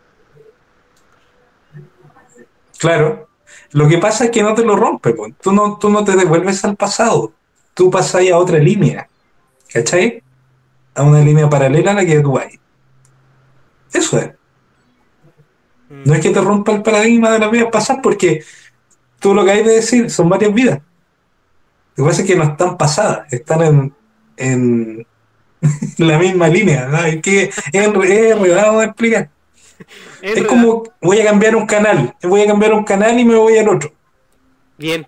[2.78, 3.28] Claro.
[3.72, 6.64] Lo que pasa es que no te lo rompe, Tú, no, tú no te devuelves
[6.64, 7.32] al pasado.
[7.74, 9.08] Tú pasas a otra línea.
[9.72, 10.22] ¿Cachai?
[10.94, 12.58] A una línea paralela a la que tú hay.
[13.92, 14.30] Eso es.
[15.88, 18.44] No es que te rompa el paradigma de las vidas pasadas, porque
[19.18, 20.80] tú lo que hay de decir son varias vidas.
[21.96, 23.94] Lo que pasa es que no están pasadas, están en,
[24.36, 25.06] en
[25.98, 26.88] la misma línea.
[27.06, 29.30] Es que es enredado de explicar.
[30.22, 33.58] Es, como voy a cambiar un canal, voy a cambiar un canal y me voy
[33.58, 33.92] al otro.
[34.78, 35.06] Bien.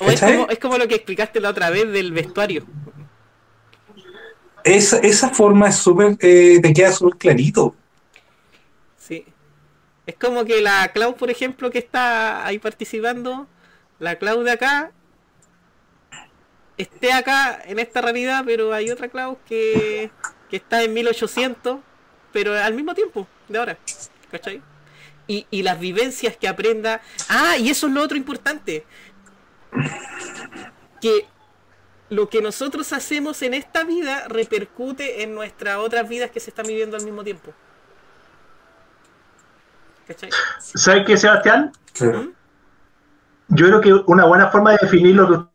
[0.00, 2.64] es, como, es como lo que explicaste la otra vez del vestuario.
[4.64, 7.74] Esa, esa forma es súper, eh, te queda súper clarito.
[8.98, 9.26] Sí.
[10.06, 13.46] Es como que la Clau, por ejemplo, que está ahí participando,
[13.98, 14.90] la Clau de acá,
[16.76, 20.10] esté acá en esta realidad, pero hay otra Clau que,
[20.50, 21.80] que está en 1800,
[22.32, 23.78] pero al mismo tiempo, de ahora.
[24.30, 24.62] ¿Cachai?
[25.26, 27.00] Y, y las vivencias que aprenda.
[27.28, 28.84] Ah, y eso es lo otro importante.
[31.00, 31.26] Que
[32.10, 36.66] lo que nosotros hacemos en esta vida repercute en nuestras otras vidas que se están
[36.66, 37.52] viviendo al mismo tiempo.
[40.74, 41.72] ¿Sabes qué, Sebastián?
[42.00, 42.28] ¿Mm?
[43.48, 45.53] Yo creo que una buena forma de definir lo que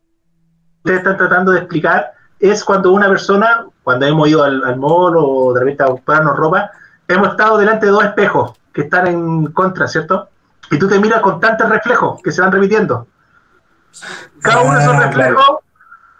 [0.82, 5.14] ustedes están tratando de explicar es cuando una persona, cuando hemos ido al, al mall
[5.16, 6.70] o de repente a comprarnos ropa,
[7.06, 10.28] hemos estado delante de dos espejos que están en contra, ¿cierto?
[10.70, 13.06] Y tú te miras con tantos reflejos que se van repitiendo.
[14.40, 15.56] Cada uno de esos ah, reflejos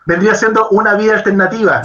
[0.04, 1.82] vendría siendo una vida alternativa.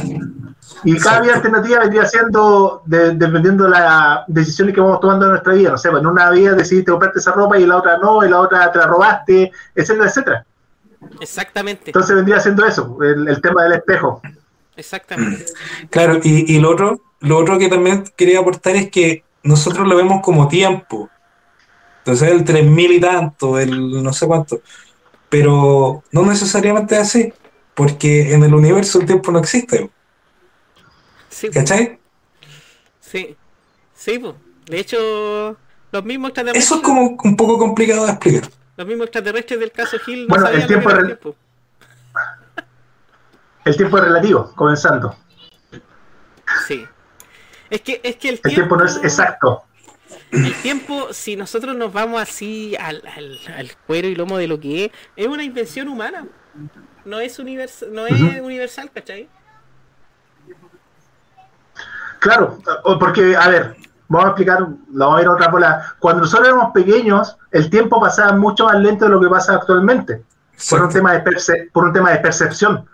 [0.84, 5.54] Y cada vida alternativa vendría siendo dependiendo de las decisiones que vamos tomando en nuestra
[5.54, 5.70] vida.
[5.70, 8.26] No sé, pues en una vida decidiste comprarte esa ropa y en la otra no,
[8.26, 10.46] y la otra te la robaste, etcétera, etcétera.
[11.20, 11.84] Exactamente.
[11.88, 14.22] Entonces vendría siendo eso, el, tema del espejo.
[14.76, 15.46] Exactamente.
[15.90, 20.22] Claro, y, lo otro, lo otro que también quería aportar es que nosotros lo vemos
[20.24, 21.10] como tiempo.
[22.00, 24.62] Entonces el 3000 y tanto, el no sé cuánto.
[25.30, 27.34] Pero no necesariamente es así.
[27.74, 29.90] Porque en el universo el tiempo no existe.
[31.30, 32.00] Sí, ¿Cachai?
[33.02, 33.36] Sí.
[33.94, 34.36] Sí, pues.
[34.68, 35.58] De hecho,
[35.92, 36.32] los mismos.
[36.54, 38.50] Eso es como un poco complicado de explicar.
[38.78, 41.36] Los mismos extraterrestres del caso Hill no bueno, el tiempo, es tiempo.
[43.66, 45.16] el tiempo es relativo, comenzando.
[46.68, 46.88] Sí.
[47.70, 49.64] Es que, es que el, tiempo, el tiempo no es exacto.
[50.32, 54.60] El tiempo, si nosotros nos vamos así al, al, al, cuero y lomo de lo
[54.60, 56.26] que es, es una invención humana
[57.06, 59.30] no es, no es universal, ¿cachai?
[62.20, 62.58] Claro,
[63.00, 63.76] porque, a ver,
[64.08, 65.96] vamos a explicar, lo vamos a ir a otra bola.
[66.00, 70.24] Cuando nosotros éramos pequeños, el tiempo pasaba mucho más lento de lo que pasa actualmente,
[70.70, 72.86] por un, tema de por un tema de percepción.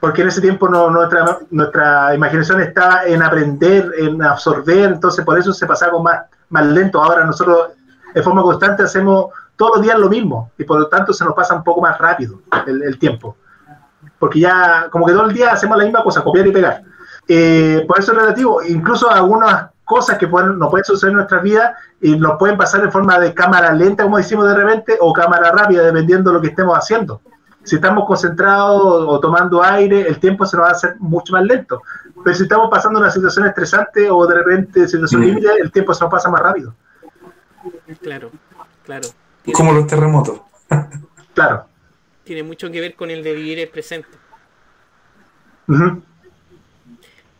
[0.00, 5.38] Porque en ese tiempo no, nuestra, nuestra imaginación estaba en aprender, en absorber, entonces por
[5.38, 6.20] eso se pasaba más,
[6.50, 7.02] más lento.
[7.02, 7.70] Ahora nosotros,
[8.14, 9.26] de forma constante, hacemos
[9.56, 11.98] todos los días lo mismo y por lo tanto se nos pasa un poco más
[11.98, 13.36] rápido el, tiempo.
[14.18, 16.82] Porque ya, como que todo el día hacemos la misma cosa, copiar y pegar.
[17.26, 18.62] Eh, por eso es relativo.
[18.62, 22.82] Incluso algunas cosas que pueden, nos pueden suceder en nuestras vidas y nos pueden pasar
[22.82, 26.42] en forma de cámara lenta, como decimos de repente, o cámara rápida, dependiendo de lo
[26.42, 27.22] que estemos haciendo.
[27.62, 31.44] Si estamos concentrados o tomando aire, el tiempo se nos va a hacer mucho más
[31.44, 31.82] lento.
[32.22, 35.24] Pero si estamos pasando una situación estresante o de repente situación mm.
[35.24, 36.74] límite, el tiempo se nos pasa más rápido.
[38.02, 38.30] Claro,
[38.84, 39.08] claro.
[39.52, 40.40] Como los terremotos.
[41.34, 41.66] claro.
[42.24, 44.08] Tiene mucho que ver con el de vivir el presente.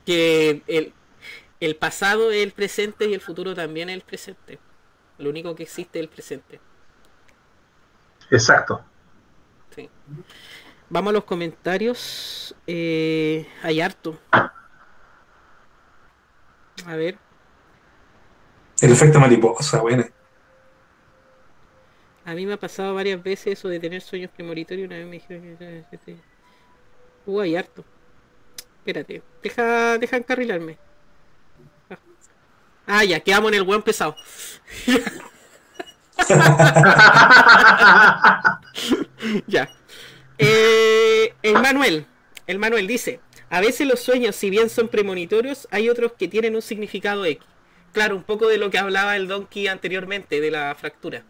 [0.04, 0.92] Que el,
[1.60, 4.58] el pasado es el presente y el futuro también es el presente.
[5.18, 6.60] Lo único que existe es el presente.
[8.30, 8.84] Exacto.
[9.74, 9.88] Sí.
[10.88, 12.54] Vamos a los comentarios.
[12.66, 14.18] Eh, hay harto.
[14.30, 14.52] A
[16.96, 17.18] ver.
[18.80, 20.04] El efecto mariposa, bueno.
[22.24, 24.86] A mí me ha pasado varias veces eso de tener sueños premonitorios.
[24.86, 26.16] Una vez me dijeron que.
[27.24, 27.84] Uh, hay harto.
[28.78, 29.22] Espérate.
[29.42, 30.78] Deja, deja encarrilarme.
[32.86, 34.16] Ah, ya, quedamos en el buen pesado.
[39.46, 39.68] ya.
[40.38, 42.06] Eh, el Manuel.
[42.46, 46.54] El Manuel dice: A veces los sueños, si bien son premonitorios, hay otros que tienen
[46.54, 47.44] un significado X.
[47.92, 51.24] Claro, un poco de lo que hablaba el Donkey anteriormente, de la fractura.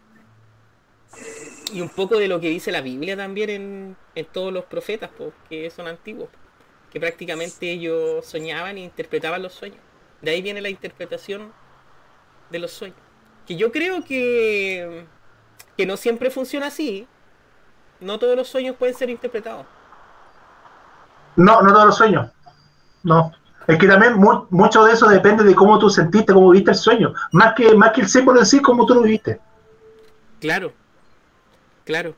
[1.71, 5.11] Y un poco de lo que dice la Biblia también en, en todos los profetas,
[5.49, 6.29] que son antiguos.
[6.91, 9.81] Que prácticamente ellos soñaban e interpretaban los sueños.
[10.21, 11.51] De ahí viene la interpretación
[12.49, 12.97] de los sueños.
[13.45, 15.05] Que yo creo que,
[15.77, 17.07] que no siempre funciona así.
[17.99, 19.65] No todos los sueños pueden ser interpretados.
[21.35, 22.31] No, no todos los sueños.
[23.03, 23.31] No.
[23.67, 24.15] Es que también
[24.49, 27.13] mucho de eso depende de cómo tú sentiste, cómo viste el sueño.
[27.31, 29.39] Más que, más que el símbolo en sí, cómo tú lo viste.
[30.39, 30.73] Claro.
[31.83, 32.15] Claro.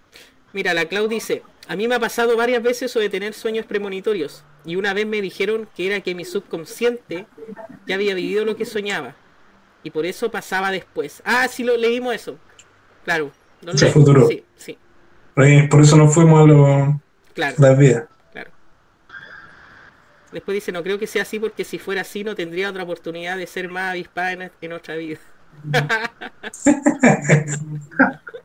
[0.54, 3.64] Mira, la Clau dice, a mí me ha pasado varias veces eso de tener sueños
[3.64, 4.44] premonitorios.
[4.66, 7.28] Y una vez me dijeron que era que mi subconsciente
[7.86, 9.14] ya había vivido lo que soñaba.
[9.84, 11.22] Y por eso pasaba después.
[11.26, 12.40] Ah, sí, lo leímos eso.
[13.06, 13.32] Claro.
[13.62, 14.28] No lo futuro.
[14.28, 14.80] Sí, sí.
[15.36, 17.00] Por eso no fuimos a lo...
[17.36, 17.56] claro.
[17.60, 18.06] las vidas.
[18.32, 18.50] Claro.
[20.32, 23.38] Después dice, no creo que sea así porque si fuera así no tendría otra oportunidad
[23.38, 25.20] de ser más avispada en, en otra vida.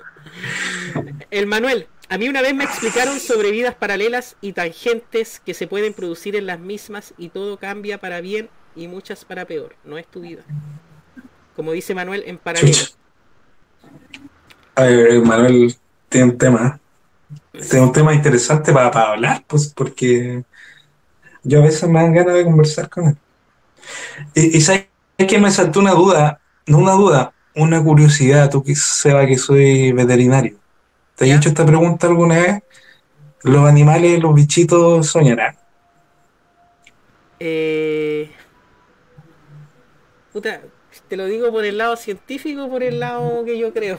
[1.31, 5.67] El Manuel, a mí una vez me explicaron sobre vidas paralelas y tangentes que se
[5.67, 9.77] pueden producir en las mismas y todo cambia para bien y muchas para peor.
[9.85, 10.43] No es tu vida.
[11.57, 12.77] Como dice Manuel, en paralelo.
[15.25, 15.75] Manuel
[16.09, 16.81] tiene un tema.
[17.53, 20.45] Tiene un tema interesante para, hablar, pues, porque
[21.43, 23.17] yo a veces me dan ganas de conversar con él.
[24.35, 24.87] Y, y sabes
[25.17, 29.93] que me saltó una duda, no una duda, una curiosidad, tú que sepas que soy
[29.93, 30.59] veterinario.
[31.17, 32.63] ¿Te has hecho esta pregunta alguna vez?
[33.43, 35.57] ¿Los animales, los bichitos soñarán?
[37.39, 38.31] Eh...
[40.33, 40.61] Puta,
[41.09, 43.99] ¿te lo digo por el lado científico o por el lado que yo creo?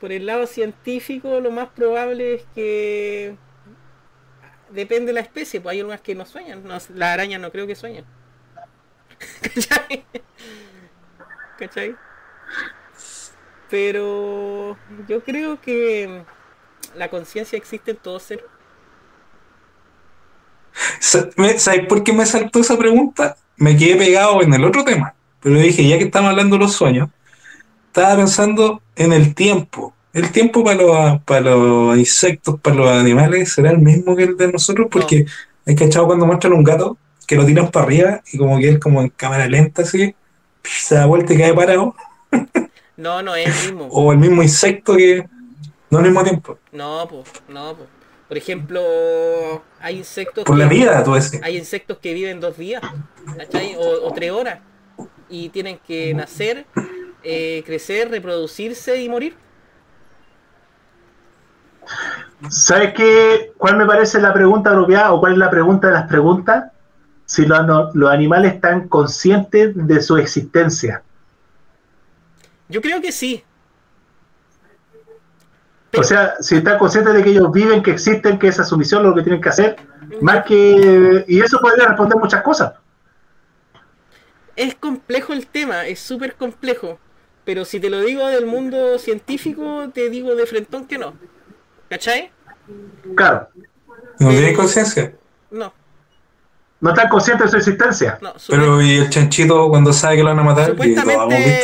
[0.00, 3.34] por el lado científico lo más probable es que
[4.70, 7.74] depende de la especie, pues hay algunas que no sueñan, las arañas no creo que
[7.74, 8.04] sueñen.
[9.42, 10.04] ¿Cachai?
[11.58, 11.96] ¿Cachai?
[13.70, 14.76] Pero
[15.08, 16.22] yo creo que
[16.96, 18.44] la conciencia existe en todo ser.
[20.98, 23.36] ¿Sabes por qué me saltó esa pregunta?
[23.56, 25.14] Me quedé pegado en el otro tema.
[25.40, 27.08] Pero dije, ya que estamos hablando de los sueños,
[27.86, 29.94] estaba pensando en el tiempo.
[30.12, 34.36] El tiempo para los, para los insectos, para los animales, será el mismo que el
[34.36, 35.26] de nosotros, porque
[35.66, 38.80] hay cachado cuando muestran un gato que lo tiran para arriba y como que él
[38.80, 40.14] como en cámara lenta así,
[40.64, 41.94] se da vuelta y cae parado.
[43.00, 43.88] No, no es el mismo.
[43.90, 45.26] o el mismo insecto que.
[45.88, 46.58] No al mismo tiempo.
[46.70, 47.88] No, pues, no, pues.
[48.28, 48.80] Por ejemplo,
[49.80, 50.44] hay insectos.
[50.44, 51.40] Por la vida, tú ese.
[51.42, 52.82] Hay insectos que viven dos días,
[53.36, 53.74] ¿cachai?
[53.76, 54.58] O, tres horas.
[55.30, 56.66] Y tienen que nacer,
[57.24, 59.34] eh, crecer, reproducirse y morir.
[62.50, 63.52] ¿Sabes qué?
[63.56, 66.70] ¿Cuál me parece la pregunta apropiada o cuál es la pregunta de las preguntas?
[67.24, 71.02] Si los, los animales están conscientes de su existencia.
[72.70, 73.44] Yo creo que sí.
[75.96, 78.78] O sea, si están conscientes de que ellos viven, que existen, que esa es su
[78.78, 79.76] misión, lo que tienen que hacer,
[80.20, 81.24] más que...
[81.26, 82.74] Y eso podría responder muchas cosas.
[84.54, 87.00] Es complejo el tema, es súper complejo.
[87.44, 91.14] Pero si te lo digo del mundo científico, te digo de frentón que no.
[91.88, 92.30] ¿Cachai?
[93.16, 93.48] Claro.
[94.20, 95.12] ¿No tienen conciencia?
[95.50, 95.72] No.
[96.80, 98.18] No están conscientes de su existencia.
[98.22, 100.70] No, Pero ¿y el chanchito cuando sabe que lo van a matar?
[100.70, 101.62] Supuestamente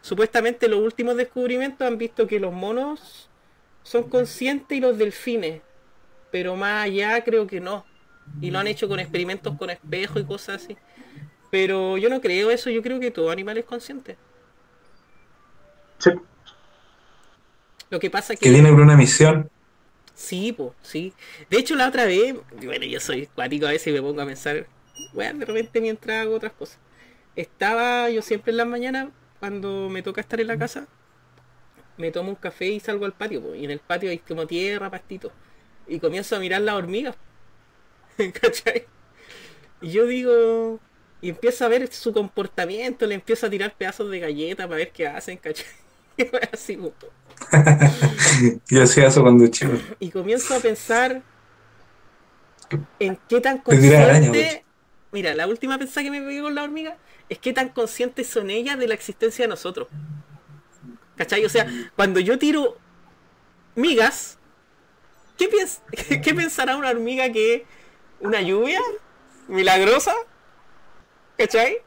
[0.00, 3.28] supuestamente los últimos descubrimientos han visto que los monos
[3.82, 5.62] son conscientes y los delfines,
[6.30, 7.84] pero más allá creo que no.
[8.40, 10.76] Y lo han hecho con experimentos con espejo y cosas así.
[11.50, 14.16] Pero yo no creo eso, yo creo que todo animal es consciente.
[15.98, 16.10] Sí.
[17.90, 18.40] Lo que pasa que...
[18.40, 19.50] Que viene por una misión.
[20.14, 21.12] Sí, pues, sí.
[21.48, 24.26] De hecho, la otra vez, bueno, yo soy cuático a veces y me pongo a
[24.26, 24.66] pensar,
[25.12, 26.78] bueno, de repente mientras hago otras cosas.
[27.34, 29.08] Estaba yo siempre en las mañanas
[29.40, 30.86] cuando me toca estar en la casa,
[31.96, 33.54] me tomo un café y salgo al patio.
[33.54, 35.32] Y en el patio hay como tierra, pastito.
[35.88, 37.16] Y comienzo a mirar las hormigas.
[38.40, 38.86] ¿Cachai?
[39.80, 40.78] Y yo digo...
[41.22, 44.90] Y empiezo a ver su comportamiento, le empiezo a tirar pedazos de galleta para ver
[44.90, 45.66] qué hacen, ¿cachai?
[46.52, 46.94] Así, po.
[48.68, 49.72] Yo hacía eso cuando chico.
[49.98, 51.22] y comienzo a pensar
[52.98, 54.64] en qué tan consciente.
[55.12, 56.96] Mira, la última pensada que me pegué con la hormiga
[57.30, 59.88] es qué tan conscientes son ellas de la existencia de nosotros.
[61.16, 61.44] ¿Cachai?
[61.44, 61.66] O sea,
[61.96, 62.76] cuando yo tiro
[63.76, 64.38] migas,
[65.38, 65.82] ¿qué, piens-
[66.22, 67.66] qué pensará una hormiga que
[68.20, 68.80] una lluvia
[69.48, 70.14] milagrosa?
[71.36, 71.78] ¿Cachai?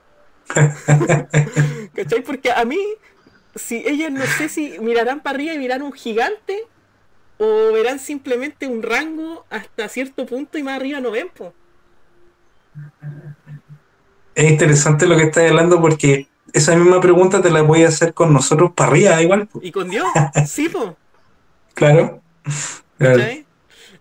[1.96, 2.22] ¿Cachai?
[2.24, 2.80] Porque a mí,
[3.56, 6.70] si ellas no sé si mirarán para arriba y mirarán un gigante
[7.38, 11.54] o verán simplemente un rango hasta cierto punto y más arriba no ven, po.
[14.36, 18.14] Es interesante lo que estás hablando porque esa misma pregunta te la voy a hacer
[18.14, 19.50] con nosotros para arriba igual.
[19.62, 20.08] Y con Dios,
[20.48, 20.96] sí, po.
[21.74, 22.22] Claro.
[22.98, 23.18] Claro.
[23.18, 23.46] ¿cachai?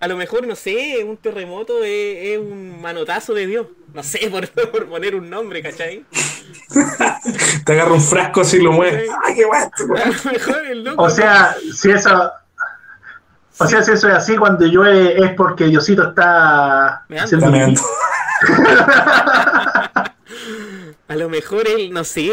[0.03, 3.69] A lo mejor, no sé, un terremoto es, es un manotazo de Dios.
[3.95, 6.05] No sé, por, por poner un nombre, ¿cachai?
[7.65, 9.09] Te agarra un frasco así y lo mueves.
[9.25, 9.63] ¡Ay, qué guay!
[9.63, 11.03] A lo mejor el loco.
[11.05, 12.33] O sea, si eso.
[13.59, 17.37] O sea, si eso es así, cuando llueve es porque Diosito está pipí.
[17.47, 17.81] meando.
[21.13, 22.31] A lo mejor él, no sé,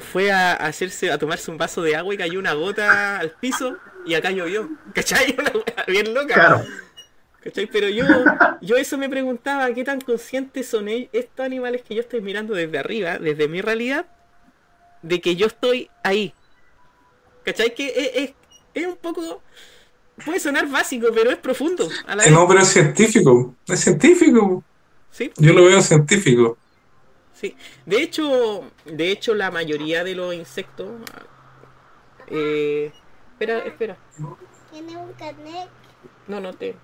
[0.00, 3.76] fue a hacerse, a tomarse un vaso de agua y cayó una gota al piso
[4.06, 4.70] y acá llovió.
[4.94, 5.36] ¿Cachai?
[5.38, 6.32] Una wea bien loca.
[6.32, 6.64] Claro.
[7.44, 7.66] ¿Cachai?
[7.66, 8.06] Pero yo,
[8.62, 12.54] yo eso me preguntaba, ¿qué tan conscientes son ellos, estos animales que yo estoy mirando
[12.54, 14.06] desde arriba, desde mi realidad,
[15.02, 16.32] de que yo estoy ahí?
[17.44, 17.74] ¿Cachai?
[17.74, 18.34] Que es, es,
[18.72, 19.42] es un poco...
[20.24, 21.86] Puede sonar básico, pero es profundo.
[22.06, 22.32] A la vez.
[22.32, 23.54] No, pero es científico.
[23.66, 24.64] Es científico.
[25.10, 26.56] Sí, Yo lo veo científico.
[27.42, 27.56] Sí.
[27.84, 30.88] De hecho, de hecho la mayoría de los insectos...
[32.28, 32.90] Eh,
[33.32, 33.98] espera, espera.
[34.70, 35.68] Tiene un carnet.
[36.26, 36.74] No, no te.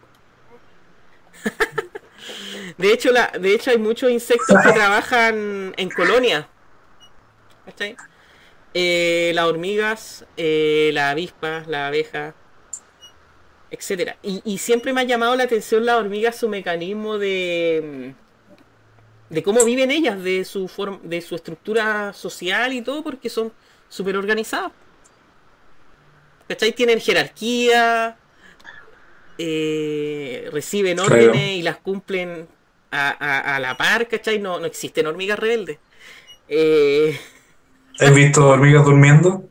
[2.76, 6.48] De hecho, la, de hecho hay muchos insectos que trabajan en colonia.
[7.64, 7.97] ¿Cachai?
[8.74, 12.35] Eh, las hormigas, eh, las avispas, las abejas,
[13.70, 14.16] etcétera.
[14.22, 18.14] Y, y siempre me ha llamado la atención las hormigas, su mecanismo de
[19.30, 23.52] de cómo viven ellas, de su forma, de su estructura social y todo, porque son
[23.88, 24.72] súper organizadas.
[26.48, 26.72] ¿Cachai?
[26.72, 28.16] Tienen jerarquía,
[29.36, 31.14] eh, reciben Claro.
[31.14, 32.48] órdenes y las cumplen
[32.90, 34.38] a, a- a la par, ¿cachai?
[34.38, 35.78] No, no existen hormigas rebeldes.
[36.48, 37.18] Eh,
[38.00, 39.44] ¿Has visto hormigas durmiendo?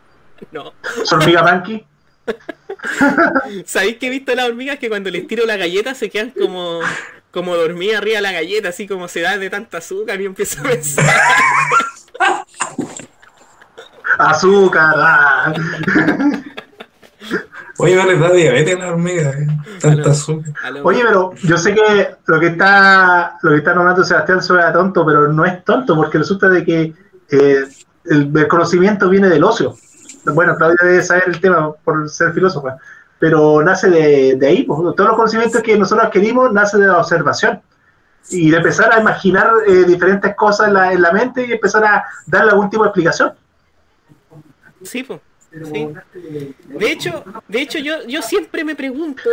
[0.52, 0.72] no.
[1.12, 1.84] Hormiga Panky.
[3.64, 6.80] ¿Sabéis que he visto las hormigas que cuando les tiro la galleta se quedan como,
[7.30, 10.60] como dormidas arriba de la galleta, así como se da de tanta azúcar y empiezo
[10.60, 11.06] a pensar.
[14.18, 14.94] Azúcar.
[14.96, 15.52] ah.
[17.78, 19.34] Oye, no les da diabetes a las hormigas.
[19.36, 19.46] eh.
[19.80, 20.52] Tanta azúcar.
[20.82, 25.06] Oye, pero yo sé que lo que está lo que está nombrando Sebastián suena tonto,
[25.06, 26.92] pero no es tonto porque resulta de que
[27.30, 27.64] eh,
[28.04, 29.74] el, el conocimiento viene del ocio.
[30.24, 32.76] Bueno, Claudia debe saber el tema por ser filósofa,
[33.20, 34.64] pero nace de, de ahí.
[34.64, 34.80] pues.
[34.96, 37.60] Todos los conocimientos que nosotros adquirimos nace de la observación
[38.30, 41.84] y de empezar a imaginar eh, diferentes cosas en la, en la mente y empezar
[41.84, 43.34] a darle algún tipo de explicación.
[44.82, 45.06] Sí.
[45.64, 45.88] Sí.
[46.66, 49.28] De hecho, de hecho yo, yo siempre me pregunto,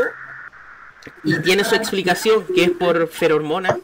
[1.23, 3.77] y tiene su explicación, que es por ferormona,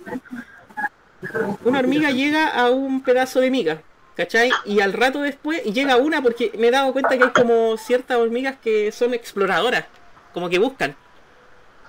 [1.63, 3.81] una hormiga llega a un pedazo de miga,
[4.15, 4.51] ¿cachai?
[4.65, 7.77] Y al rato después, y llega una porque me he dado cuenta que hay como
[7.77, 9.85] ciertas hormigas que son exploradoras,
[10.33, 10.95] como que buscan.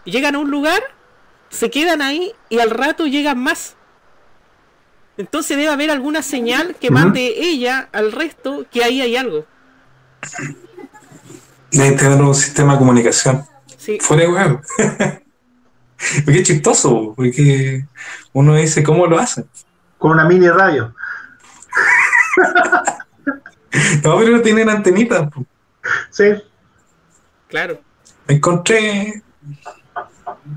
[0.04, 0.82] Y llegan a un lugar,
[1.50, 3.76] se quedan ahí y al rato llegan más.
[5.16, 9.46] Entonces debe haber alguna señal que mande ella al resto que ahí hay algo.
[11.70, 13.44] Deben tener un sistema de comunicación.
[13.76, 14.60] Sí, Fuera de huevo.
[16.24, 17.86] Porque es chistoso, porque
[18.32, 19.48] uno dice cómo lo hacen.
[19.96, 20.94] Con una mini radio.
[24.04, 25.30] No, pero tienen antenitas.
[25.30, 25.44] po.
[26.10, 26.24] Sí.
[27.48, 27.80] claro.
[28.28, 29.22] Encontré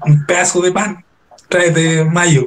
[0.06, 1.04] un pedazo de pan.
[1.50, 2.46] Trae de mayo.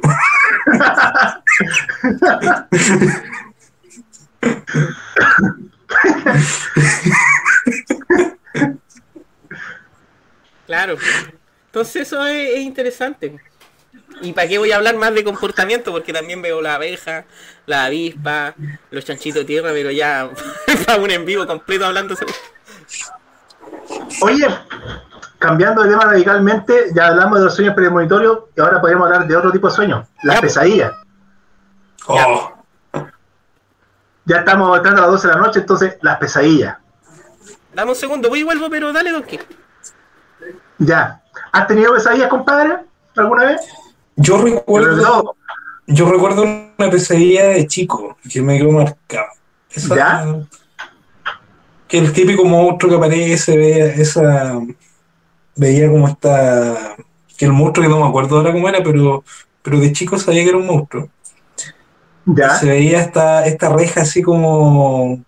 [10.65, 10.97] Claro.
[11.65, 13.37] Entonces eso es, es interesante.
[14.21, 15.91] ¿Y para qué voy a hablar más de comportamiento?
[15.91, 17.25] Porque también veo la abeja,
[17.65, 18.53] la avispa,
[18.91, 20.29] los chanchitos de tierra, pero ya
[20.85, 22.15] para un en vivo completo hablando.
[22.15, 22.33] sobre-
[24.21, 24.47] Oye,
[25.39, 29.35] cambiando de tema radicalmente, ya hablamos de los sueños premonitorios y ahora podemos hablar de
[29.35, 30.91] otro tipo de sueños, las Ya, pesadillas.
[32.07, 32.53] Oh,
[34.25, 36.77] Ya estamos entrando a las 12 de la noche, entonces las pesadillas.
[37.73, 39.25] Dame un segundo, voy y vuelvo, pero dale, Don.
[40.77, 41.21] Ya.
[41.51, 42.77] ¿Has tenido pesadillas, compadre?
[43.15, 43.61] ¿Alguna vez?
[44.21, 45.35] Yo recuerdo, no.
[45.87, 49.27] yo recuerdo una pesadilla de chico que me quedó marcado.
[49.71, 50.25] Esa- ¿Ya?
[51.87, 54.59] que el típico monstruo que aparece, veía esa.
[55.55, 56.95] Veía como está.
[57.37, 59.23] Que el monstruo, que no me acuerdo ahora cómo era, pero,
[59.61, 61.09] pero de chico sabía que era un monstruo.
[62.25, 62.55] ¿Ya?
[62.55, 65.21] Se veía esta, esta reja así como.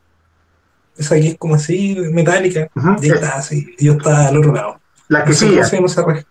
[0.98, 2.70] Esa que es como así, metálica.
[2.76, 2.96] Ujú.
[3.02, 3.76] Y está así.
[3.80, 4.80] Y yo estaba al otro lado.
[5.10, 5.56] La que No sé sigue.
[5.58, 6.28] cómo se llama esa reja.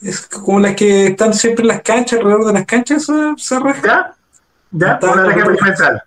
[0.00, 3.58] Es como las que están siempre en las canchas, alrededor de las canchas, esa, esa
[3.58, 3.82] reja.
[3.84, 4.14] ¿Ya?
[4.70, 4.98] ¿Ya?
[5.02, 6.02] Una perimetral.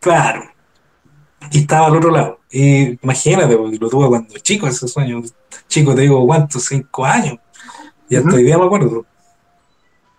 [0.00, 0.44] Claro.
[1.50, 2.40] Y estaba al otro lado.
[2.50, 5.22] Y imagínate, porque lo tuve cuando chico ese sueño.
[5.68, 6.64] Chico, te digo, ¿cuántos?
[6.64, 7.38] Cinco años.
[8.08, 9.04] Y hasta hoy día me acuerdo.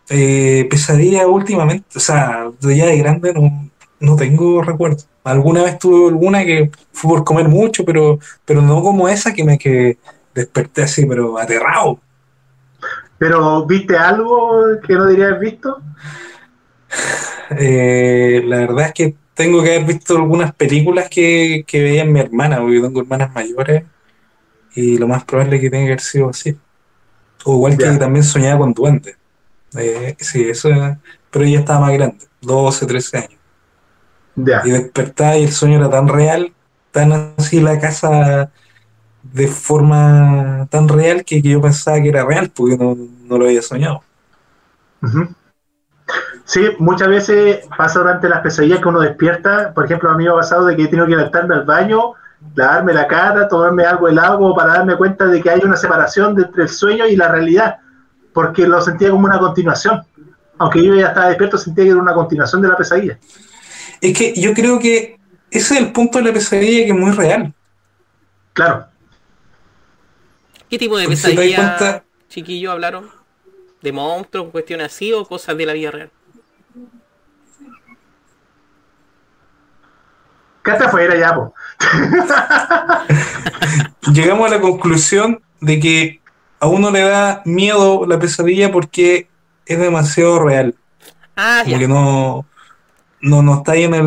[0.09, 5.03] Eh, pesadilla últimamente, o sea, de ya de grande no, no tengo recuerdo.
[5.23, 9.43] Alguna vez tuve alguna que fue por comer mucho, pero, pero no como esa que
[9.43, 9.97] me que
[10.35, 11.99] desperté así, pero aterrado.
[13.17, 15.81] Pero, ¿viste algo que no diría haber visto?
[17.57, 22.19] Eh, la verdad es que tengo que haber visto algunas películas que, que veía mi
[22.19, 23.83] hermana, porque yo tengo hermanas mayores
[24.73, 26.57] y lo más probable es que tenga que haber sido así.
[27.43, 29.17] O igual que también soñaba con duendes.
[29.77, 33.39] Eh, sí, eso era- pero ella estaba más grande, 12, 13 años.
[34.35, 34.61] Ya.
[34.65, 36.53] Y despertaba y el sueño era tan real,
[36.91, 38.51] tan así la casa
[39.34, 43.45] de forma tan real que, que yo pensaba que era real porque no, no lo
[43.45, 44.02] había soñado.
[46.45, 49.73] Sí, muchas veces pasa durante las pesadillas que uno despierta.
[49.73, 52.14] Por ejemplo, a mí me ha pasado de que he tenido que levantarme al baño,
[52.56, 56.35] lavarme la cara, tomarme algo helado como para darme cuenta de que hay una separación
[56.35, 57.77] de- entre el sueño y la realidad,
[58.34, 60.02] porque lo sentía como una continuación.
[60.60, 63.18] Aunque yo ya estaba despierto, sentía que era una continuación de la pesadilla.
[63.99, 65.19] Es que yo creo que
[65.49, 67.53] ese es el punto de la pesadilla que es muy real.
[68.53, 68.85] Claro.
[70.69, 73.09] ¿Qué tipo de pesadilla, cuenta- chiquillos, hablaron?
[73.81, 76.09] ¿De monstruos, cuestiones así o cosas de la vida real?
[80.63, 81.53] Quédate afuera ya, po.
[84.11, 86.21] Llegamos a la conclusión de que
[86.59, 89.27] a uno le da miedo la pesadilla porque
[89.67, 90.73] es demasiado real.
[91.35, 91.79] Ah, Como ya.
[91.79, 92.47] que no,
[93.21, 94.03] no, no está ahí en el.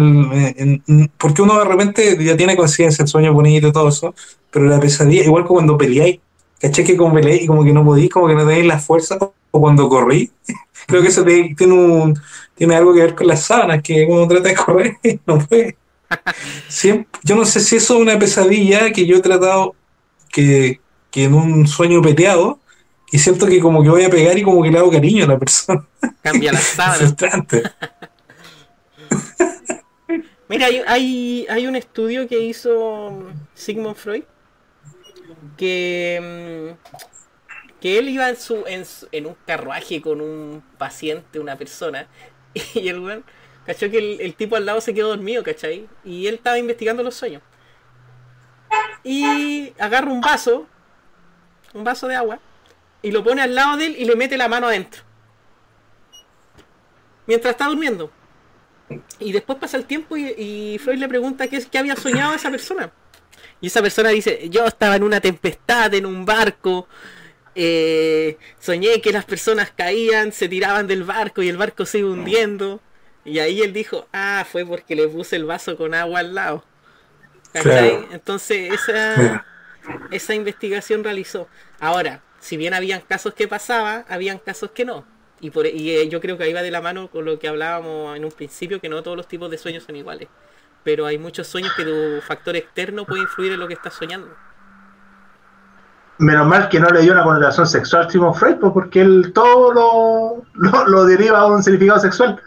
[0.56, 4.14] en- en- porque uno de repente ya tiene conciencia, el sueño bonito y todo eso,
[4.50, 6.18] pero la pesadilla, igual que cuando peleáis,
[6.60, 6.84] ¿cachai?
[6.84, 9.18] Que peleáis y como que no podéis, como que no tenéis la fuerza,
[9.50, 10.30] o cuando corrí,
[10.86, 12.18] creo que eso te- tiene, un,
[12.54, 15.76] tiene algo que ver con las sábanas, que uno trata de correr y no puede.
[16.68, 19.74] Siempre, yo no sé si eso es una pesadilla que yo he tratado
[20.30, 20.80] que,
[21.10, 22.58] que en un sueño peleado
[23.12, 25.28] y siento que como que voy a pegar y como que le hago cariño a
[25.28, 25.86] la persona.
[26.22, 26.98] Cambia las sábanas.
[26.98, 27.62] Frustrante.
[30.48, 33.22] Mira, hay, hay, hay un estudio que hizo
[33.54, 34.22] Sigmund Freud
[35.56, 42.06] que, mm, que él iba en, su, en, un carruaje con un paciente, una persona,
[42.74, 43.24] y el weón,
[43.66, 45.88] cachó que el, el tipo al lado se quedó dormido, ¿cachai?
[46.04, 47.42] Y él estaba investigando los sueños.
[49.04, 50.66] Y agarra un vaso,
[51.72, 52.40] un vaso de agua,
[53.02, 55.02] y lo pone al lado de él y le mete la mano adentro.
[57.26, 58.10] Mientras está durmiendo.
[59.18, 62.50] Y después pasa el tiempo y, y Freud le pregunta qué, qué había soñado esa
[62.50, 62.90] persona.
[63.60, 66.86] Y esa persona dice, yo estaba en una tempestad, en un barco,
[67.54, 72.10] eh, soñé que las personas caían, se tiraban del barco y el barco se iba
[72.10, 72.80] hundiendo.
[73.24, 76.64] Y ahí él dijo, ah, fue porque le puse el vaso con agua al lado.
[78.12, 79.44] Entonces esa,
[80.10, 81.48] esa investigación realizó.
[81.80, 85.04] Ahora, si bien habían casos que pasaba, habían casos que no.
[85.40, 87.48] Y, por, y eh, yo creo que ahí va de la mano con lo que
[87.48, 90.28] hablábamos en un principio, que no todos los tipos de sueños son iguales.
[90.84, 94.34] Pero hay muchos sueños que tu factor externo puede influir en lo que estás soñando.
[96.18, 100.44] Menos mal que no le dio una connotación sexual a Freud, porque él todo lo,
[100.54, 102.40] lo, lo deriva a un significado sexual.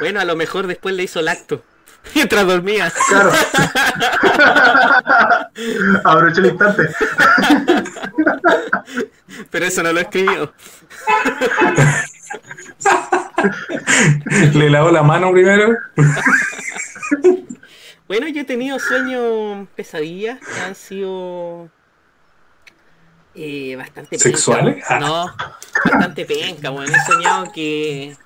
[0.00, 1.62] Bueno, a lo mejor después le hizo el acto.
[2.14, 2.92] Mientras dormía.
[3.08, 3.32] Claro.
[6.04, 6.88] Aproveché el instante.
[9.50, 10.52] Pero eso no lo escribió.
[14.54, 15.76] Le lavo la mano primero.
[18.08, 21.70] Bueno, yo he tenido sueños, pesadillas que han sido
[23.34, 24.82] eh, bastante ¿Sexuales?
[24.88, 25.00] weón.
[25.00, 25.26] No,
[25.84, 26.92] bastante penca, bueno.
[26.92, 28.16] He soñado que,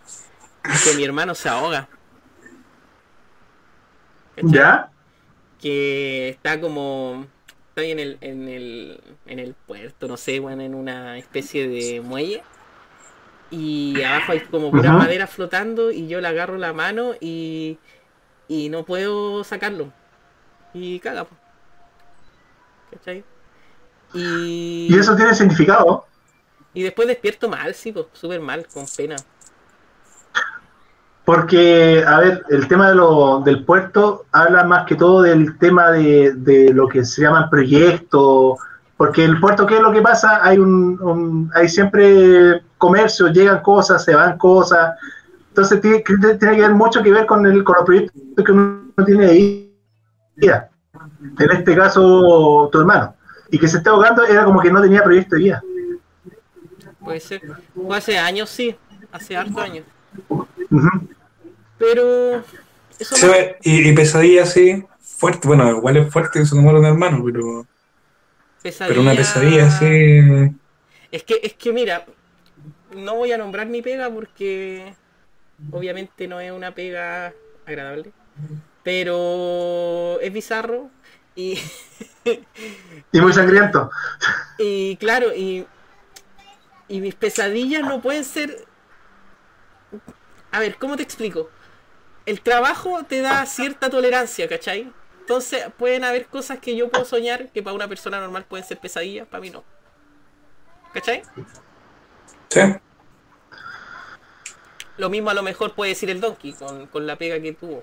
[0.84, 1.88] que mi hermano se ahoga.
[4.36, 4.52] ¿Cachai?
[4.52, 4.90] ¿Ya?
[5.60, 7.26] Que está como.
[7.68, 11.68] Está ahí en el, en el, en el puerto, no sé, bueno, en una especie
[11.68, 12.42] de muelle.
[13.50, 17.78] Y abajo hay como pura madera flotando y yo le agarro la mano y,
[18.52, 19.92] y no puedo sacarlo.
[20.74, 21.26] Y caga.
[22.90, 23.24] ¿Cachai?
[24.12, 26.06] Y, ¿Y eso tiene significado?
[26.74, 29.24] y después despierto mal, sí, pues, súper mal, con pena.
[31.24, 35.92] Porque, a ver, el tema de lo, del puerto habla más que todo del tema
[35.92, 38.58] de, de lo que se llaman proyectos,
[38.96, 40.40] porque el puerto, ¿qué es lo que pasa?
[40.44, 44.96] Hay un, un- hay siempre comercio, llegan cosas, se van cosas,
[45.52, 48.52] entonces tiene, que- tiene que ver mucho que ver con, el, con los proyectos que
[48.52, 49.76] uno tiene ahí.
[50.40, 53.14] En este caso, tu hermano.
[53.50, 55.62] Y que se esté ahogando era como que no tenía proyecto de vida.
[57.04, 57.42] Puede ser.
[57.74, 58.74] Fue hace años, sí.
[59.12, 59.84] Hace hartos años.
[61.78, 62.42] Pero.
[62.98, 65.46] Eso Sí, no- y, y pesadilla así, fuerte.
[65.48, 67.66] Bueno, igual es fuerte que se muere un hermano, pero,
[68.78, 69.86] pero una pesadilla así.
[71.10, 72.06] Es que, es que mira,
[72.96, 74.94] no voy a nombrar mi pega porque
[75.70, 77.32] obviamente no es una pega
[77.66, 78.12] agradable.
[78.82, 80.90] Pero es bizarro
[81.34, 81.58] y,
[83.12, 83.90] Y muy sangriento.
[84.58, 85.66] y claro, y,
[86.88, 88.66] y mis pesadillas no pueden ser...
[90.50, 91.50] A ver, ¿cómo te explico?
[92.26, 94.92] El trabajo te da cierta tolerancia, ¿cachai?
[95.20, 98.78] Entonces pueden haber cosas que yo puedo soñar que para una persona normal pueden ser
[98.78, 99.64] pesadillas, para mí no.
[100.92, 101.22] ¿Cachai?
[102.50, 102.60] Sí.
[105.02, 107.82] Lo mismo a lo mejor puede decir el Donkey con, con la pega que tuvo.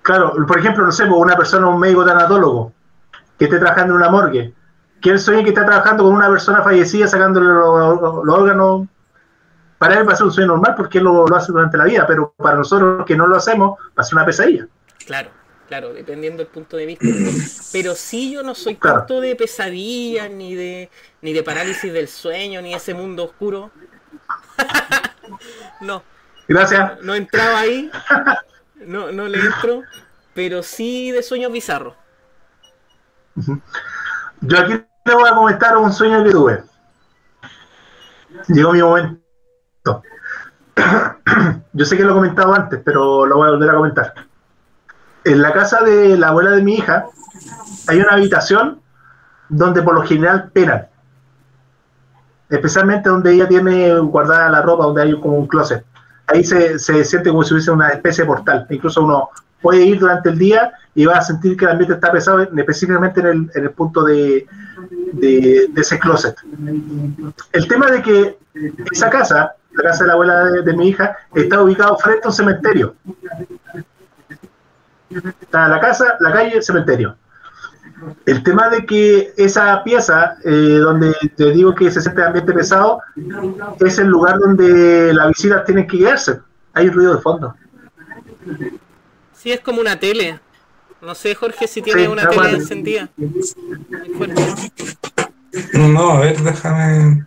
[0.00, 2.72] Claro, por ejemplo, no sé, pues, una persona, un médico tanatólogo,
[3.38, 4.54] que esté trabajando en una morgue,
[5.02, 8.86] que él sueñe que está trabajando con una persona fallecida sacándole los, los- los órganos,
[9.76, 11.84] para él va a ser un sueño normal porque él lo, lo hace durante la
[11.84, 14.66] vida, pero para nosotros que no lo hacemos, va a ser una pesadilla.
[15.04, 15.28] Claro,
[15.68, 17.04] claro, dependiendo del punto de vista.
[17.70, 19.00] Pero sí yo no soy Claro.
[19.00, 20.88] tanto de pesadillas, ni de,
[21.20, 23.70] ni de parálisis del sueño, ni ese mundo oscuro.
[25.80, 26.02] No,
[26.48, 27.02] Gracias.
[27.02, 27.90] no entraba ahí,
[28.76, 29.82] no, no le entro,
[30.34, 31.94] pero sí de sueños bizarros.
[34.40, 36.62] Yo aquí le voy a comentar un sueño que tuve.
[38.48, 40.02] Llegó mi momento.
[41.72, 44.14] Yo sé que lo he comentado antes, pero lo voy a volver a comentar.
[45.24, 47.06] En la casa de la abuela de mi hija
[47.88, 48.80] hay una habitación
[49.48, 50.88] donde por lo general penan.
[52.48, 55.84] Especialmente donde ella tiene guardada la ropa, donde hay como un closet.
[56.26, 58.66] Ahí se, se siente como si hubiese una especie de portal.
[58.70, 62.12] Incluso uno puede ir durante el día y va a sentir que el ambiente está
[62.12, 64.46] pesado, específicamente en el, en el punto de,
[65.12, 66.36] de, de ese closet.
[67.52, 68.38] El tema de que
[68.92, 72.28] esa casa, la casa de la abuela de, de mi hija, está ubicado frente a
[72.28, 72.94] un cementerio.
[75.40, 77.16] Está la casa, la calle, el cementerio.
[78.26, 83.00] El tema de que esa pieza, eh, donde te digo que se siente ambiente pesado,
[83.80, 86.40] es el lugar donde las visitas tienen que quedarse.
[86.74, 87.54] Hay un ruido de fondo.
[89.34, 90.40] Sí, es como una tele.
[91.00, 93.08] No sé, Jorge, si tiene Sí, una tele encendida.
[95.72, 97.26] No, no, a ver, déjame.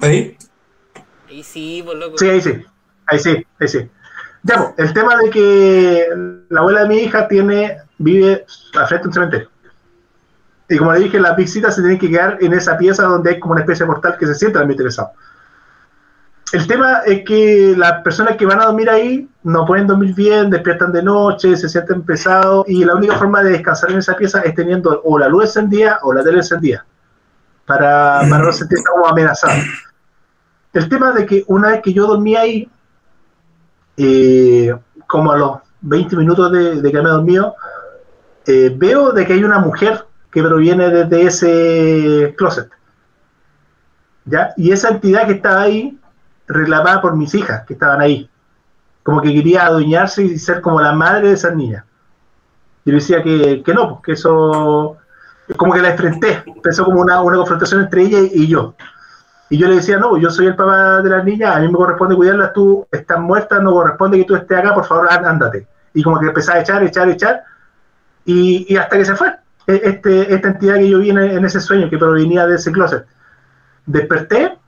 [0.00, 0.36] ¿Ahí?
[1.28, 2.18] Y sí, por loco.
[2.18, 2.64] Sí, ahí sí.
[3.06, 3.90] Ahí sí, ahí sí.
[4.42, 6.08] Ya, pues, el tema de que
[6.48, 9.48] la abuela de mi hija tiene, vive al frente de un cementerio.
[10.68, 13.40] Y como le dije, las visitas se tienen que quedar en esa pieza donde hay
[13.40, 15.10] como una especie de portal que se siente ambiente pesado.
[16.52, 20.48] El tema es que las personas que van a dormir ahí no pueden dormir bien,
[20.48, 24.40] despiertan de noche, se sienten pesados y la única forma de descansar en esa pieza
[24.40, 26.86] es teniendo o la luz encendida o la tele encendida
[27.66, 29.60] para, para no sentirse como amenazado.
[30.72, 32.70] El tema de que una vez que yo dormí ahí,
[33.98, 34.74] eh,
[35.06, 37.56] como a los 20 minutos de, que me he dormido,
[38.46, 42.68] eh, veo de que hay una mujer que proviene desde ese closet.
[44.24, 44.52] ¿Ya?
[44.56, 45.98] Y esa entidad que estaba ahí,
[46.46, 48.30] reclamada por mis hijas que estaban ahí,
[49.02, 51.84] como que quería adueñarse y ser como la madre de esas niñas.
[52.84, 54.96] Yo decía que, que no, pues, que eso,
[55.56, 58.74] como que la enfrenté, empezó como una, una confrontación entre ella y yo.
[59.50, 61.74] Y yo le decía, no, yo soy el papá de las niñas, a mí me
[61.74, 65.66] corresponde cuidarlas, tú estás muerta, no corresponde que tú estés acá, por favor, ándate.
[65.94, 67.42] Y como que empezaba a echar, echar, echar,
[68.24, 69.28] y, y hasta que se fue.
[69.66, 72.70] E- Este, esta entidad que yo vi en, en ese sueño, que provenía de ese
[72.72, 73.06] closet.
[73.86, 74.58] Desperté,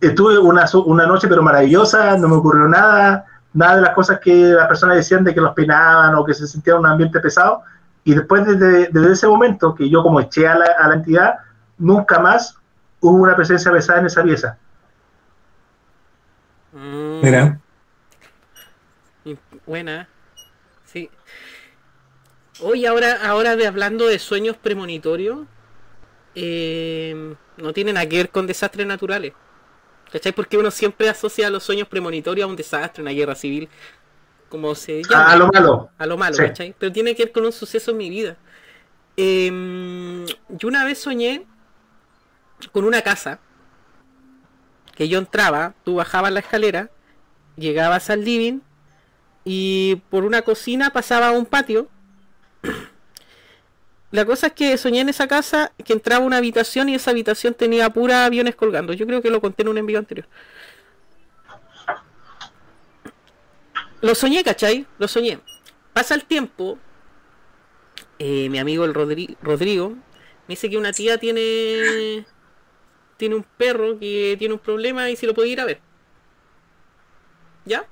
[0.00, 4.34] estuve una, una noche pero maravillosa, no me ocurrió nada, nada de las cosas que
[4.52, 7.62] las personas decían de que los peinaban o que se sentía un ambiente pesado.
[8.04, 11.34] Y después desde, desde ese momento que yo como eché a la, a la entidad,
[11.76, 12.56] nunca más
[13.00, 14.58] hubo una presencia pesada en esa pieza.
[16.72, 17.60] Mm, Mira.
[19.66, 20.08] Buena.
[20.84, 21.10] Sí.
[22.60, 25.40] Hoy ahora, ahora de hablando de sueños premonitorios,
[26.34, 29.32] eh, no tienen nada que ver con desastres naturales.
[30.12, 30.32] ¿Cachai?
[30.32, 33.68] Porque uno siempre asocia los sueños premonitorios a un desastre, una guerra civil,
[34.48, 35.30] como se llama.
[35.30, 35.90] A, lo malo.
[35.96, 36.42] a lo malo, Sí.
[36.42, 36.74] ¿cachai?
[36.76, 38.36] Pero tiene que ver con un suceso en mi vida.
[39.16, 41.46] Em, yo una vez soñé
[42.72, 43.38] con una casa
[44.94, 46.90] que yo entraba, tú bajabas la escalera,
[47.56, 48.60] llegabas al living
[49.44, 51.88] y por una cocina pasaba a un patio.
[54.12, 57.54] La cosa es que soñé en esa casa que entraba una habitación y esa habitación
[57.54, 58.92] tenía pura aviones colgando.
[58.92, 60.26] Yo creo que lo conté en un envío anterior.
[64.00, 64.86] Lo soñé, ¿cachai?
[64.98, 65.38] Lo soñé.
[65.92, 66.78] Pasa el tiempo.
[68.18, 69.98] eh, mi amigo el Rodri- Rodrigo me
[70.54, 72.26] dice que una tía tiene
[73.20, 75.80] tiene un perro que tiene un problema y si lo puede ir a ver.
[77.64, 77.88] ¿Ya?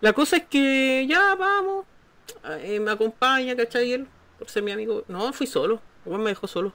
[0.00, 1.86] La cosa es que ya vamos.
[2.62, 3.92] eh, me acompaña, ¿cachai?
[3.92, 4.08] Él,
[4.38, 5.04] por ser mi amigo.
[5.08, 5.82] No, fui solo.
[6.06, 6.74] Igual me dejó solo.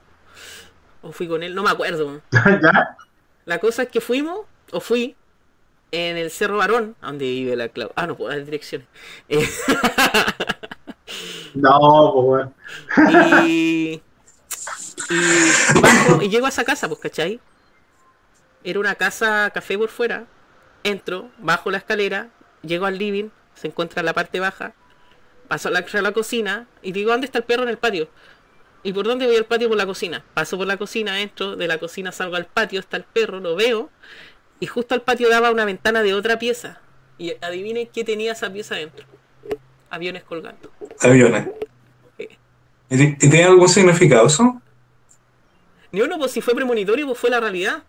[1.02, 2.22] O fui con él, no me acuerdo.
[2.32, 2.96] ¿Ya?
[3.46, 4.40] La cosa es que fuimos,
[4.72, 5.16] o fui,
[5.92, 7.92] en el Cerro Barón, donde vive la Clau.
[7.96, 8.88] Ah, no puedo dar direcciones.
[9.28, 9.48] Eh,
[11.54, 12.54] No, pues bueno.
[13.46, 14.02] y,
[15.08, 17.40] y, bajo, y llego a esa casa, pues, ¿cachai?
[18.64, 20.24] Era una casa café por fuera.
[20.82, 22.30] Entro, bajo la escalera,
[22.62, 24.74] llego al living, se encuentra en la parte baja,
[25.48, 28.08] paso a la, a la cocina y digo, ¿dónde está el perro en el patio?
[28.82, 29.68] ¿Y por dónde voy al patio?
[29.68, 30.22] Por la cocina.
[30.34, 33.56] Paso por la cocina, entro, de la cocina salgo al patio, está el perro, lo
[33.56, 33.90] veo,
[34.60, 36.80] y justo al patio daba una ventana de otra pieza.
[37.16, 39.06] Y adivinen qué tenía esa pieza dentro.
[39.88, 40.70] Aviones colgando.
[41.00, 41.48] Aviones.
[42.18, 42.28] Sí.
[42.90, 44.60] ¿Y, tiene algún significado eso?
[45.90, 47.84] Ni uno, pues si fue premonitorio, pues fue la realidad.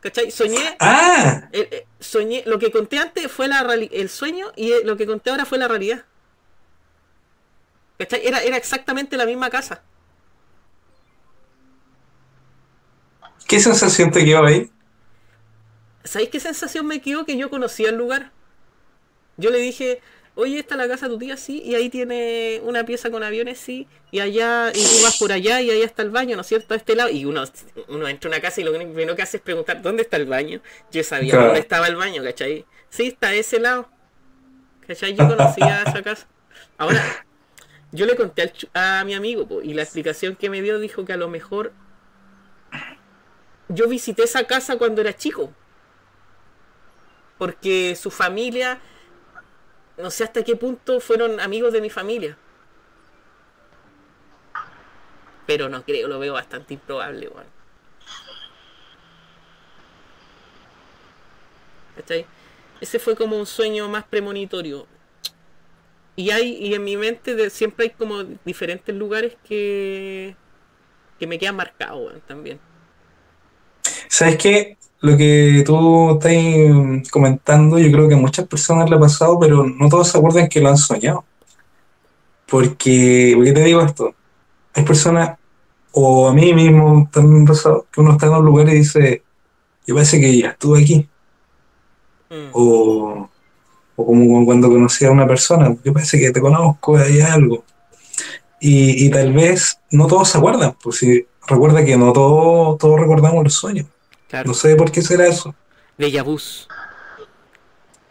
[0.00, 0.30] ¿Cachai?
[0.30, 1.48] Soñé, ¡Ah!
[1.52, 5.30] eh, soñé, lo que conté antes fue la el sueño y eh, lo que conté
[5.30, 6.04] ahora fue la realidad.
[7.98, 8.26] ¿Cachai?
[8.26, 9.82] Era, era exactamente la misma casa.
[13.46, 14.70] ¿Qué sensación te quedó ahí?
[16.04, 17.26] ¿Sabéis qué sensación me quedó?
[17.26, 18.32] Que yo conocía el lugar.
[19.36, 20.00] Yo le dije,
[20.34, 23.22] oye, esta es la casa de tu tía, sí, y ahí tiene una pieza con
[23.22, 26.42] aviones, sí, y allá, y tú vas por allá, y allá está el baño, ¿no
[26.42, 26.74] es cierto?
[26.74, 27.44] A este lado, y uno,
[27.88, 30.26] uno entra a una casa y lo primero que hace es preguntar, ¿dónde está el
[30.26, 30.60] baño?
[30.90, 31.46] Yo sabía Claro.
[31.46, 32.64] dónde estaba el baño, ¿cachai?
[32.88, 33.88] Sí, está a ese lado.
[34.86, 35.14] ¿Cachai?
[35.14, 36.26] Yo conocía esa casa.
[36.78, 37.02] Ahora,
[37.92, 41.04] yo le conté al a mi amigo, po, y la explicación que me dio dijo
[41.04, 41.72] que a lo mejor
[43.68, 45.52] yo visité esa casa cuando era chico
[47.38, 48.80] porque su familia,
[50.00, 52.36] no sé hasta qué punto fueron amigos de mi familia.
[55.46, 57.60] Pero no creo, lo veo bastante improbable, weón.
[62.80, 64.86] Ese fue como un sueño más premonitorio.
[66.16, 70.34] Y hay, y en mi mente siempre hay como diferentes lugares que,
[71.18, 72.58] que me quedan marcados, también.
[74.08, 74.76] ¿Sabes qué?
[75.00, 79.64] Lo que tú estás comentando, yo creo que a muchas personas le ha pasado, pero
[79.64, 81.24] no todos se acuerdan que lo han soñado.
[82.46, 84.14] Porque, ¿por qué te digo esto?
[84.74, 85.38] Hay personas,
[85.92, 88.74] o a mí mismo también me ha pasado, que uno está en un lugar y
[88.74, 89.22] dice,
[89.86, 91.08] yo parece que ya estuve aquí.
[92.28, 92.50] Mm.
[92.52, 93.30] O,
[93.96, 97.64] o como cuando conocí a una persona, yo parece que te conozco, hay algo.
[98.60, 103.00] Y, y tal vez no todos se acuerdan, pues si recuerda que no todos, todos
[103.00, 103.86] recordamos los sueños.
[104.30, 104.48] Claro.
[104.48, 105.54] No sé por qué será eso.
[106.24, 106.68] Vus.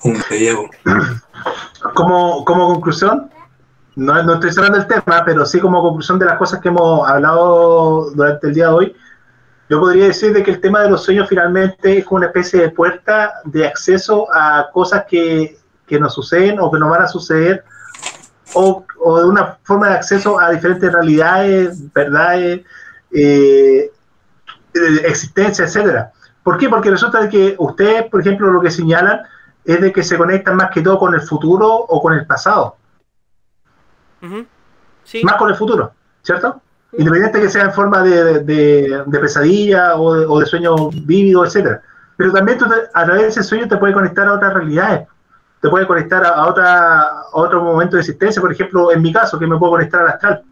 [0.03, 0.69] Un vu.
[1.95, 3.31] Como, como conclusión,
[3.95, 7.07] no, no estoy cerrando el tema, pero sí como conclusión de las cosas que hemos
[7.07, 8.95] hablado durante el día de hoy,
[9.69, 12.59] yo podría decir de que el tema de los sueños finalmente es como una especie
[12.59, 17.07] de puerta de acceso a cosas que, que nos suceden o que nos van a
[17.07, 17.63] suceder,
[18.53, 22.61] o, o de una forma de acceso a diferentes realidades, verdades,
[23.13, 23.89] eh,
[24.73, 26.11] existencia, etcétera.
[26.43, 26.69] ¿Por qué?
[26.69, 29.21] Porque resulta que ustedes, por ejemplo, lo que señalan
[29.65, 32.75] es de que se conectan más que todo con el futuro o con el pasado.
[35.03, 35.23] Sí.
[35.23, 35.91] más con el futuro,
[36.21, 36.61] ¿cierto?
[36.97, 41.45] Independiente que sea en forma de, de- de pesadilla o de, o de sueño vívido,
[41.45, 41.81] etcétera.
[42.17, 45.07] Pero también tú te- a través de ese sueño te puede conectar a otras realidades,
[45.61, 49.13] te puede conectar a, a otra, a otro momento de existencia, por ejemplo, en mi
[49.13, 50.43] caso, que me puedo conectar al astral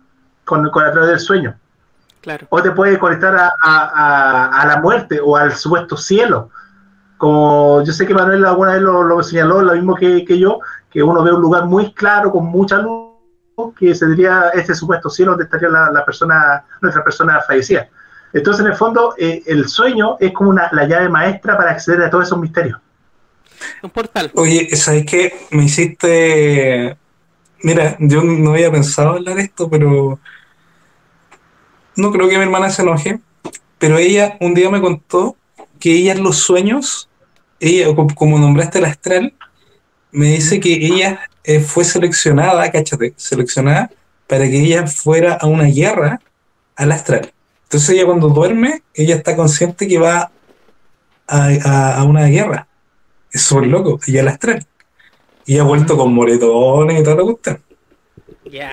[0.46, 1.56] con, con a través del sueño.
[2.28, 2.46] Claro.
[2.50, 3.92] o te puede conectar a, a-
[4.52, 6.50] a- a la muerte o al supuesto cielo.
[7.18, 10.60] Como yo sé que Manuel alguna vez lo, lo señaló, lo mismo que, que yo,
[10.92, 13.14] que uno ve un lugar muy claro, con mucha luz,
[13.80, 17.88] que sería este supuesto cielo donde estaría la, la persona, nuestra persona fallecida.
[18.34, 22.02] Entonces, en el fondo, eh, el sueño es como una, la llave maestra para acceder
[22.04, 22.78] a todos esos misterios.
[23.82, 24.32] Un portal.
[24.36, 25.48] Oye, ¿sabes qué?
[25.52, 26.98] Me hiciste.
[27.64, 30.20] Mira, yo no había pensado hablar esto, pero.
[31.98, 33.20] No creo que mi hermana se enoje.
[33.78, 35.36] Pero ella un día me contó
[35.80, 37.10] que ella en los sueños,
[37.60, 39.34] ella, co- como nombraste el astral,
[40.12, 43.92] me dice que ella eh, fue seleccionada, cáchate, seleccionada
[44.26, 46.22] para que ella fuera a una guerra
[46.76, 47.32] al astral.
[47.64, 50.32] Entonces ella cuando duerme, ella está consciente que va
[51.28, 52.68] a, una guerra.
[53.32, 54.00] Es súper loco.
[54.08, 54.66] Y al astral.
[55.46, 57.62] Y ha vuelto con moretones y toda la cuestión.
[58.46, 58.72] Ya.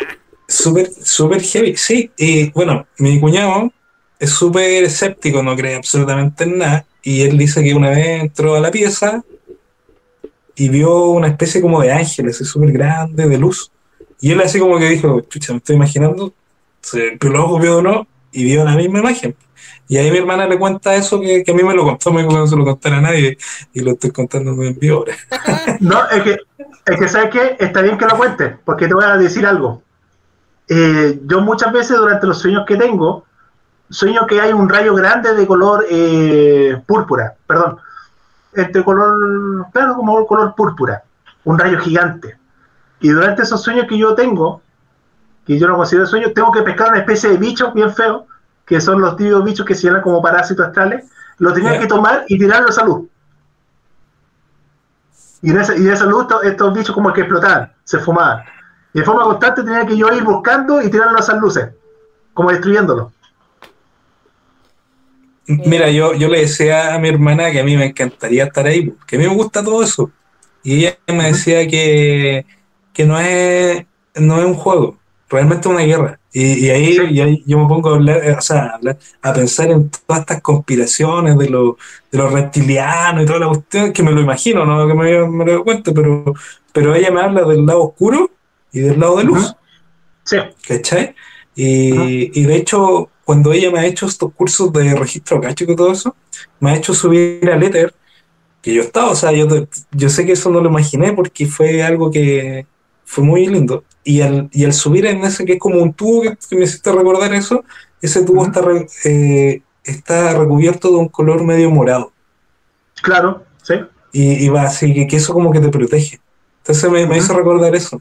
[0.55, 1.77] Súper, súper heavy.
[1.77, 3.73] Sí, y bueno, mi cuñado
[4.21, 6.87] es súper escéptico, no cree absolutamente en nada.
[7.03, 9.25] Y él dice que una vez entró a la pieza
[10.55, 13.73] y vio una especie como de ángel, así súper grande, de luz.
[14.21, 16.33] Y él así como que dijo, chucha, me estoy imaginando,
[16.81, 19.35] se los ojos vio uno y vio la misma imagen.
[19.89, 22.23] Y ahí mi hermana le cuenta eso que, que a mí me lo contó, me
[22.23, 23.37] dijo que no se lo contara a nadie
[23.73, 25.17] y lo estoy contando en vivo ahora.
[25.81, 26.37] No, es que,
[26.87, 27.57] es que ¿sabes qué?
[27.59, 29.83] Está bien que lo cuentes, porque te voy a decir algo.
[30.69, 33.25] Eh, yo muchas veces durante los sueños que tengo,
[33.91, 37.79] sueño que hay un rayo grande de color eh, púrpura, perdón,
[38.53, 41.03] este color, claro, como color púrpura,
[41.45, 42.39] un rayo gigante.
[43.01, 44.63] Y durante esos sueños que yo tengo,
[45.47, 48.27] que yo no considero sueños, tengo que pescar una especie de bicho bien feo,
[48.65, 51.05] que son los típicos bichos que se llaman como parásitos astrales,
[51.39, 53.07] lo tenía que tomar y tirarlos a luz.
[55.43, 58.43] Y en esa, y esa luz to- estos bichos como que explotaban, se fumaban.
[58.95, 61.69] Y de forma constante tenía que yo ir buscando y tirarlos a esas luces,
[62.33, 63.13] como destruyéndolos.
[65.47, 68.89] Mira, yo, yo le decía a mi hermana que a mí me encantaría estar ahí,
[68.91, 70.11] porque a mí me gusta todo eso.
[70.63, 72.47] Y ella me decía que,
[72.95, 73.85] que no es,
[74.15, 74.97] no es un juego,
[75.29, 76.19] realmente es una guerra.
[76.33, 77.03] Y, y ahí, Sí.
[77.11, 79.91] y ahí yo me pongo a hablar, eh, o sea, a, hablar- a pensar en
[79.91, 81.75] todas estas conspiraciones de, los
[82.11, 85.45] de los reptilianos y toda la cuestión, que me lo imagino, no que me, me
[85.45, 86.33] lo cuento, pero,
[86.73, 88.31] pero ella me habla del lado oscuro
[88.75, 89.55] y del lado de luz.
[90.25, 90.37] Sí,
[90.67, 91.15] ¿Cachai?
[91.55, 95.77] Y, y de hecho, cuando ella me ha hecho estos cursos de registro cachico y
[95.77, 96.17] todo eso,
[96.61, 97.95] me ha hecho subir al éter,
[98.61, 99.47] que yo estaba, o sea, yo,
[99.93, 102.67] yo sé que eso no lo imaginé porque fue algo que
[103.05, 103.85] fue muy lindo.
[104.03, 106.65] Y al, y al subir en ese que es como un tubo que, que me
[106.65, 107.65] hiciste recordar eso,
[108.03, 108.63] ese tubo está,
[109.05, 112.13] eh, está recubierto de un color medio morado.
[113.03, 113.75] claro, sí.
[114.13, 116.21] Y, y va así, que, que eso como que te protege.
[116.59, 118.01] Entonces me, me hizo recordar eso.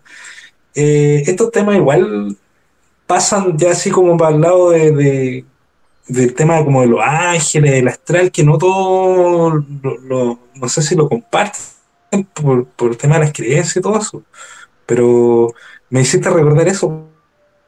[0.75, 2.35] Eh, estos temas igual
[3.07, 5.45] pasan ya así como para el lado de, de-
[6.07, 9.51] del tema como de los ángeles, del astral, que no todo,
[9.83, 13.81] lo, lo- no sé si lo comparten por, por el tema de las creencias y
[13.81, 14.23] todo eso.
[14.85, 15.53] Pero
[15.89, 17.07] me hiciste recordar eso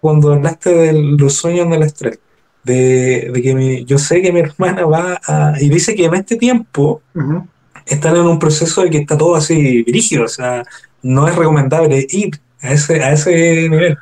[0.01, 2.19] cuando hablaste de los sueños del astral.
[2.63, 6.15] De, de que mi- yo sé que mi hermana va a, y dice que en
[6.15, 7.47] este tiempo Ujú.
[7.85, 10.65] están en un proceso de que está todo así rígido, o sea,
[11.03, 13.97] no es recomendable ir a ese, a ese nivel.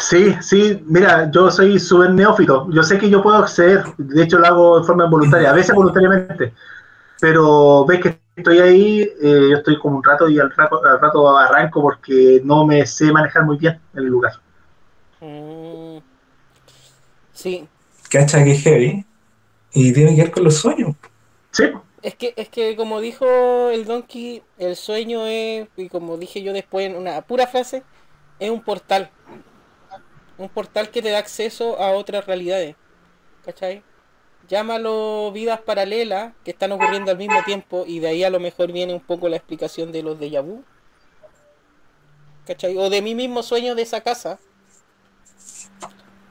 [0.00, 2.68] Sí, sí, mira, yo soy súper neófito.
[2.70, 5.74] Yo sé que yo puedo acceder, de hecho lo hago de forma involuntaria, a veces
[5.74, 6.52] voluntariamente,
[7.20, 11.00] pero ves que estoy ahí, eh, yo estoy como un rato y al rato, al
[11.00, 14.32] rato arranco porque no me sé manejar muy bien en el lugar.
[15.20, 15.98] Mm.
[17.32, 17.68] Sí,
[18.10, 19.04] ¿Cacha que es heavy?
[19.72, 20.96] Y tiene que ver con los sueños.
[21.52, 21.64] Sí,
[22.02, 26.52] es que, es que como dijo el Donkey, el sueño es, y como dije yo
[26.52, 27.82] después en una pura frase,
[28.38, 29.10] es un portal.
[30.38, 32.76] Un portal que te da acceso a otras realidades.
[33.44, 33.82] ¿Cachai?
[34.48, 38.72] Llámalo vidas paralelas que están ocurriendo al mismo tiempo y de ahí a lo mejor
[38.72, 40.64] viene un poco la explicación de los déjà vu.
[42.46, 42.76] ¿Cachai?
[42.78, 44.40] O de mi mismo sueño de esa casa.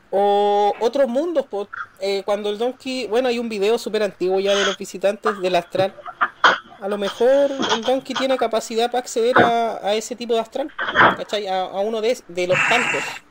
[0.09, 1.69] O otros mundos, po.
[1.99, 5.55] Eh, cuando el Donkey, bueno, hay un video súper antiguo ya de los visitantes del
[5.55, 5.95] astral.
[6.79, 10.73] A lo mejor el Donkey tiene capacidad para acceder a, a ese tipo de astral,
[11.15, 11.47] ¿cachai?
[11.47, 13.25] A, a uno de, de los tantos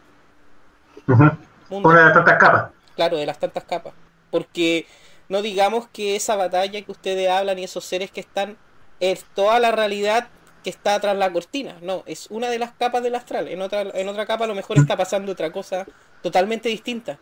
[1.09, 1.25] Ujú.
[1.69, 2.73] mundos, una de las tantas capas.
[2.95, 3.95] claro, de las tantas capas.
[4.31, 4.87] Porque
[5.29, 8.59] no digamos que esa batalla que ustedes hablan y esos seres que están
[9.01, 10.33] es toda la realidad
[10.69, 11.77] que está tras la cortina.
[11.81, 13.49] No, es una de las capas del astral.
[13.49, 15.87] En otra, en otra capa a lo mejor está pasando otra cosa
[16.23, 17.19] totalmente distinta.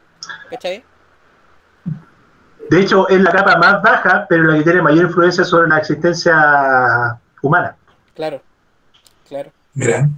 [0.50, 0.82] ¿Cachai?
[2.68, 5.78] De hecho, es la capa más baja, pero la que tiene mayor influencia sobre la
[5.78, 7.76] existencia humana.
[8.14, 8.42] Claro,
[9.28, 9.52] claro.
[9.74, 10.08] Mira,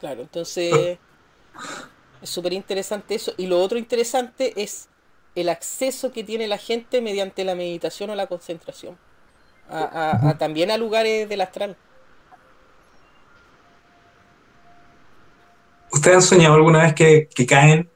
[0.00, 0.98] Claro, entonces
[2.20, 3.32] es súper interesante eso.
[3.38, 4.88] Y lo otro interesante es
[5.34, 8.98] el acceso que tiene la gente mediante la meditación o la concentración.
[9.70, 11.74] A, a- a- también a lugares del astral.
[15.94, 17.88] ¿Ustedes han soñado alguna vez que, que caen?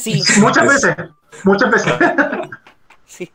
[0.00, 0.96] Sí, Muchas veces,
[1.42, 1.92] muchas veces.
[3.06, 3.30] sí.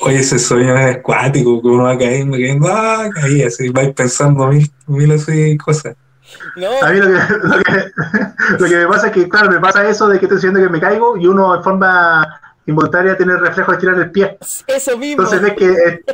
[0.00, 4.46] Oye, ese sueño es acuático, que uno va cayendo, cayendo, ah, caí, así, vais pensando
[4.48, 5.94] mil, mil así cosas.
[6.56, 7.92] No, A mí lo que, lo, que,
[8.58, 10.68] lo que me pasa es que, claro, me pasa eso de que estoy diciendo que
[10.68, 14.38] me caigo y uno de forma involuntaria tiene el reflejo de estirar el pie.
[14.66, 15.22] eso mismo.
[15.22, 16.04] Entonces ves que eh,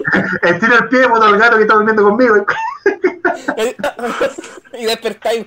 [0.42, 2.46] estira el pie, boto al gato que está durmiendo conmigo.
[4.78, 5.46] y despertáis.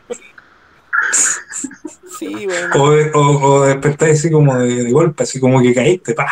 [2.18, 2.76] Sí, bueno.
[2.76, 6.28] O, o, o despertáis así como de, de golpe, así como que caíste, pa.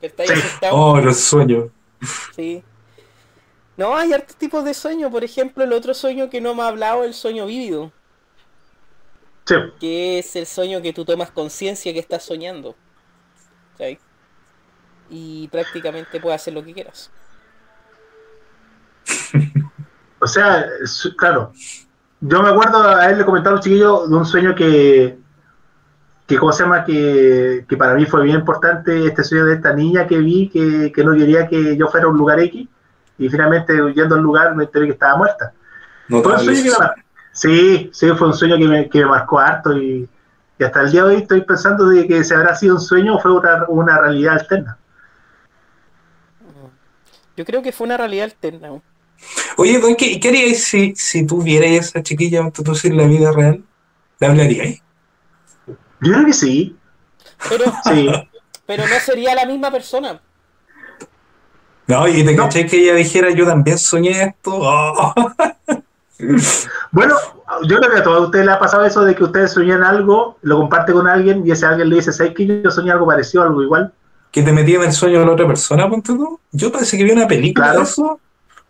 [0.00, 0.76] ¿Estáis asustados?
[0.76, 1.70] Oh, los sueños.
[2.34, 2.62] Sí.
[3.76, 5.10] No, hay hartos tipos de sueños.
[5.10, 7.92] Por ejemplo, el otro sueño que no me ha hablado es el sueño vívido.
[9.44, 9.54] Sí.
[9.78, 12.74] Que es el sueño que tú tomas conciencia que estás soñando.
[13.78, 13.98] ¿Sabes?
[15.08, 17.10] Y prácticamente puedes hacer lo que quieras.
[20.20, 20.66] O sea,
[21.16, 21.52] claro.
[22.20, 25.16] Yo me acuerdo a él le comentaba a los chiquillos de un sueño que,
[26.26, 26.84] que ¿cómo se llama?
[26.84, 30.90] Que, que para mí fue bien importante este sueño de esta niña que vi que,
[30.90, 32.66] que no quería que yo fuera a un lugar X
[33.18, 35.52] y finalmente yendo al lugar me enteré que estaba muerta.
[36.08, 36.88] No Fue un sueño que me
[37.30, 40.08] Sí, sí, fue un sueño que me, que me marcó harto y,
[40.58, 43.16] y hasta el día de hoy estoy pensando de que si habrá sido un sueño
[43.16, 44.78] o fue una, una realidad alterna.
[47.36, 48.70] Yo creo que fue una realidad alterna.
[49.56, 52.40] Oye, Don, ¿qué, qué haríais si, si tú vieras a esa chiquilla
[52.84, 53.64] en la vida real?
[54.20, 54.82] ¿Le hablaríais?
[56.00, 56.76] Yo creo que sí,
[57.48, 58.08] Pero, sí.
[58.66, 60.22] pero no sería la misma persona.
[61.86, 62.36] No, y te No.
[62.36, 64.52] caché que ella dijera, yo también soñé esto.
[64.60, 65.14] Oh.
[66.90, 67.14] Bueno,
[67.64, 70.38] yo creo que a todos ustedes les ha pasado eso de que ustedes sueñan algo,
[70.42, 73.42] lo comparte con alguien y ese alguien le dice, ¿sabes que yo soñé algo parecido,
[73.44, 73.92] algo igual?
[74.32, 76.40] Que te metía en el sueño de la otra persona, ponte tú.
[76.52, 77.80] Yo parece que vi una película Claro.
[77.80, 78.20] de eso,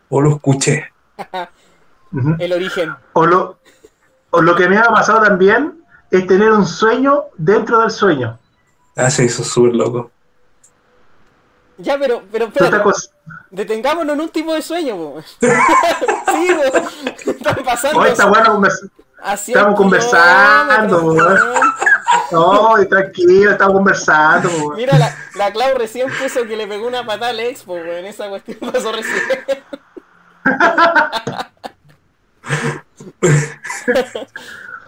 [0.08, 0.84] o lo escuché.
[2.38, 2.94] El origen.
[3.12, 3.58] o, lo,
[4.30, 8.38] o lo que me ha pasado también es tener un sueño dentro del sueño.
[8.96, 10.10] Ah, se hizo súper loco.
[11.76, 12.50] Ya, pero, pero,
[12.82, 13.10] cosa-
[13.50, 14.96] detengámonos en un tipo de sueño.
[14.96, 15.22] po.
[15.40, 17.30] sí, po.
[17.30, 18.00] están pasando.
[18.00, 21.16] Oye, está bueno convers- a 100 estamos conversando.
[22.30, 24.48] No, tranquilo, estamos conversando.
[24.76, 28.04] Mira, la, la Clau recién puso que le pegó una patada al expo, weón.
[28.04, 29.18] Esa cuestión pasó recién.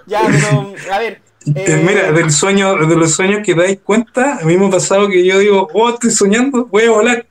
[0.06, 1.22] ya, pero, a ver.
[1.46, 4.70] Eh, eh, Mira, del sueño, de los sueños que dais cuenta, a mí me ha
[4.70, 7.26] pasado que yo digo, oh, estoy soñando, voy a volar.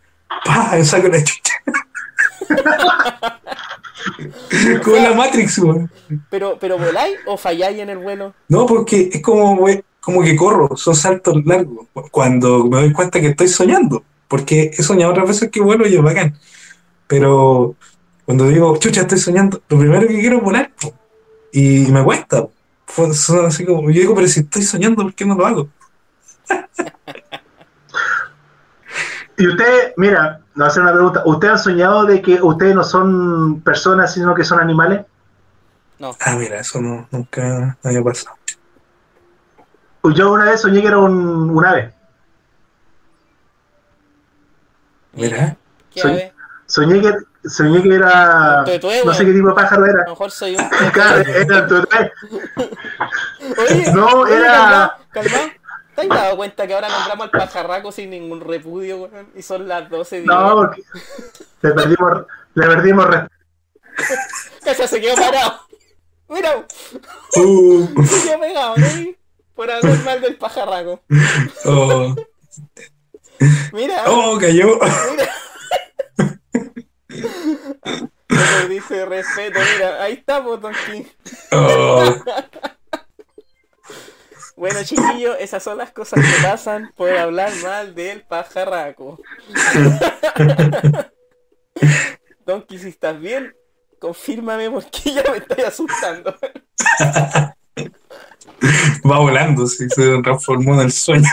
[0.46, 0.72] ¡Pah!
[0.74, 1.54] Me saco la chucha.
[4.84, 5.92] Con la Matrix, weón.
[6.30, 8.34] Pero, pero voláis o falláis en el vuelo.
[8.48, 11.88] No, porque es como, we- como que corro, son saltos largos.
[12.12, 15.96] Cuando me doy cuenta que estoy soñando, porque he soñado otras veces que vuelo y
[15.96, 16.38] es bacán.
[17.08, 17.76] Pero
[18.26, 20.94] cuando digo, chucha, estoy soñando, lo primero que quiero es volar, po.
[21.52, 22.44] y me cuesta.
[22.44, 22.52] po.
[22.86, 25.70] Fue- son así como, yo digo, pero si estoy soñando, ¿por qué no lo hago?
[29.40, 31.24] Y ustedes, mira, no hacer una pregunta.
[31.26, 35.06] ¿Ustedes han soñado de que ustedes no son personas, sino que son animales?
[36.02, 38.36] Ah, mira, eso no, nunca había pasado.
[40.14, 41.94] Yo una vez soñé que era un, un ave.
[45.14, 45.56] Mira,
[45.94, 46.34] ¿Qué Soy- ave?
[46.66, 47.14] Soñé que,
[47.50, 48.64] soñé que era.
[49.06, 50.04] No sé qué tipo de pájaro A era.
[50.04, 50.70] lo mejor soy un.
[50.94, 51.88] Claro, era un.
[53.58, 55.44] Oye, No, era- calmado, calmado.
[56.08, 59.30] ¿Te has dado cuenta que ahora nombramos al pajarraco sin ningún repudio, weón?
[59.36, 60.82] Y son las 12 No, porque
[61.62, 63.36] le perdimos, le perdimos respeto.
[64.64, 65.60] Cacha se quedó parado.
[66.30, 66.66] Mira,
[67.36, 68.88] Uh, se quedó pegado, ¿no?
[69.56, 71.02] Por hablar mal del pajarraco.
[71.66, 72.16] oh,
[73.74, 74.80] Mira, oh, cayó.
[75.12, 75.30] mira.
[78.70, 81.08] Dice respeto, mira, ahí está, pues, Tonki.
[81.52, 82.14] Oh,
[84.60, 89.18] Bueno, chiquillos, esas son las cosas que pasan por hablar mal del pajarraco.
[92.46, 93.56] Donkey, si estás bien,
[94.02, 96.36] confírmame porque ya me estoy asustando.
[99.10, 101.30] va volando, sí, se transformó en el sueño.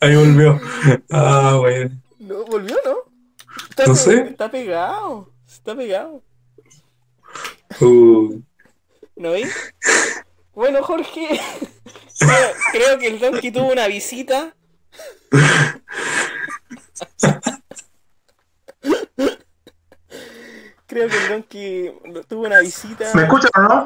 [0.00, 0.60] Ahí volvió.
[1.10, 1.96] Ah, bueno.
[2.18, 2.96] No, volvió, ¿no?
[3.70, 4.20] Está, No sé.
[4.20, 5.32] está pegado.
[5.48, 6.22] Está pegado.
[7.80, 8.38] Uh,
[9.16, 9.44] ¿No vi?
[10.54, 11.28] Bueno, Jorge,
[12.18, 14.54] creo, creo que el Donkey tuvo una visita.
[20.86, 21.94] Creo que el Donkey
[22.28, 23.06] tuvo una visita.
[23.14, 23.84] ¿Me escuchan o no?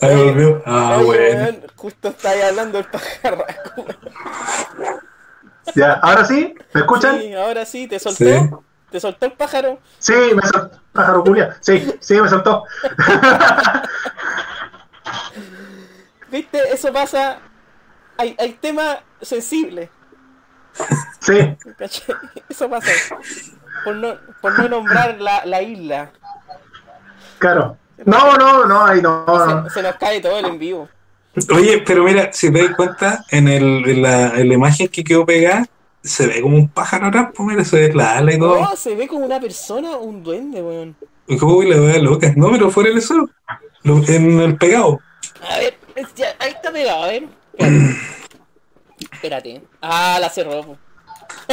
[0.00, 0.62] ahí volvió.
[0.66, 1.58] Ah, Oye, bueno.
[1.76, 3.86] justo está ahí hablando el pajarraco.
[5.74, 6.54] Ya, ¿ahora sí?
[6.72, 7.20] ¿Me escuchan?
[7.20, 8.24] Sí, ahora sí, te soltó.
[8.24, 8.50] Sí.
[8.90, 9.78] ¿Te soltó el pájaro?
[9.98, 10.80] Sí, me soltó.
[10.92, 11.56] Pájaro culia.
[11.60, 12.64] Sí, sí, me soltó.
[16.30, 16.58] ¿Viste?
[16.72, 17.38] Eso pasa.
[18.16, 19.88] Hay, hay temas sensibles.
[21.20, 22.14] Sí, ¿cachai?
[22.48, 22.90] Eso pasa.
[23.84, 26.10] Por no, por no nombrar la, la isla.
[27.38, 27.76] claro.
[28.04, 29.24] No, no, no, ahí no.
[29.26, 29.64] no.
[29.68, 30.88] Se, se nos cae todo el en vivo.
[31.52, 35.02] Oye, pero mira, si te das cuenta, en, el, en, la, en la imagen que
[35.02, 35.66] quedó pegada,
[36.02, 38.60] se ve como un pájaro atrás, pues mira, se ve la ala y todo.
[38.60, 40.96] No, se ve como una persona un duende, weón.
[41.28, 42.32] Uy, la veo loca.
[42.36, 43.28] No, pero fuera de eso,
[43.82, 45.00] lo- en el pegado.
[45.50, 47.28] A ver, es- ya, ahí está pegado, a ver.
[49.12, 49.62] Espérate.
[49.80, 50.76] Ah, la cerró.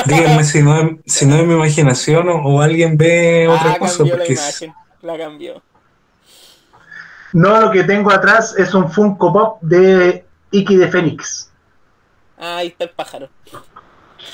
[0.06, 3.80] Díganme si no, es- si no es mi imaginación o, o alguien ve otra ah,
[3.80, 3.98] cosa.
[3.98, 4.74] cambió imagen.
[5.02, 5.62] La cambió.
[7.34, 11.52] No, lo que tengo atrás es un Funko Pop de Iki de Fénix.
[12.38, 13.30] Ah, ahí está el pájaro.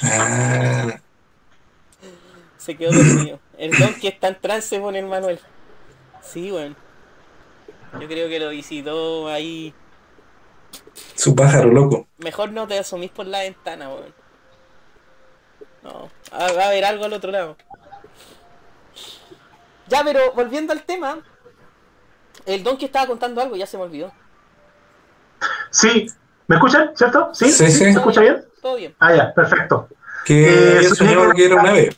[0.03, 0.99] Ah,
[2.57, 3.39] Se quedó dormido.
[3.57, 5.39] El don que está en trance con el Manuel.
[6.21, 6.75] Sí, bueno.
[7.99, 9.73] Yo creo que lo visitó ahí.
[11.15, 12.07] Su pájaro loco.
[12.17, 14.13] Mejor no te asumís por la ventana, weón.
[15.83, 17.57] No, va a haber algo al otro lado.
[19.87, 21.19] Ya, pero volviendo al tema,
[22.45, 24.11] el don que estaba contando algo ya se me olvidó.
[25.69, 26.07] Sí,
[26.47, 26.91] ¿me escuchan?
[26.95, 27.29] ¿Cierto?
[27.33, 27.51] ¿Sí?
[27.51, 27.77] Sí, sí.
[27.79, 28.45] ¿Se escucha bien?
[28.61, 28.95] Todo bien.
[28.99, 29.87] Ah, ya, perfecto.
[30.25, 31.95] Que Eh, soñado que- era una ave.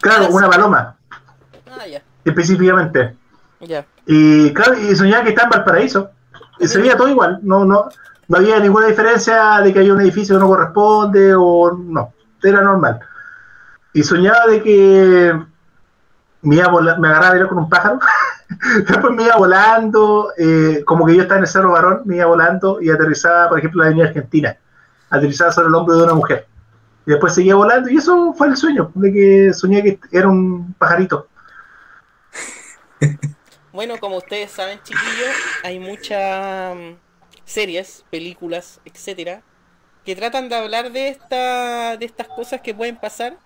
[0.00, 0.96] Claro, una paloma,
[1.70, 3.16] Ah, ya, específicamente.
[3.60, 3.86] ya.
[4.06, 6.10] Y claro, y soñaba que estaba en Valparaíso.
[6.58, 7.40] Y se veía todo igual.
[7.42, 7.88] No, no,
[8.28, 12.12] no había ninguna diferencia de que hay un edificio que no corresponde o no.
[12.42, 13.00] Era normal.
[13.92, 15.42] Y soñaba de que
[16.42, 17.98] me, iba a vola- me agarraba a con un pájaro.
[18.88, 22.26] Después me iba volando, eh, como que yo estaba en el Cerro Barón, me iba
[22.26, 24.56] volando y aterrizaba, por ejemplo, la Avenida Argentina.
[25.10, 26.46] Aterrizaba sobre el hombro de una mujer.
[27.06, 30.72] Y después seguía volando y eso fue el sueño, de que soñé que era un
[30.74, 31.26] pajarito.
[33.72, 36.92] Bueno, como ustedes saben, chiquillos, hay muchas mm,
[37.44, 39.42] series, películas, etcétera,
[40.04, 43.38] que tratan de hablar de esta, de estas cosas que pueden pasar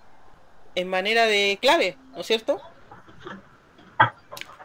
[0.74, 2.60] en manera de clave, ¿no es cierto?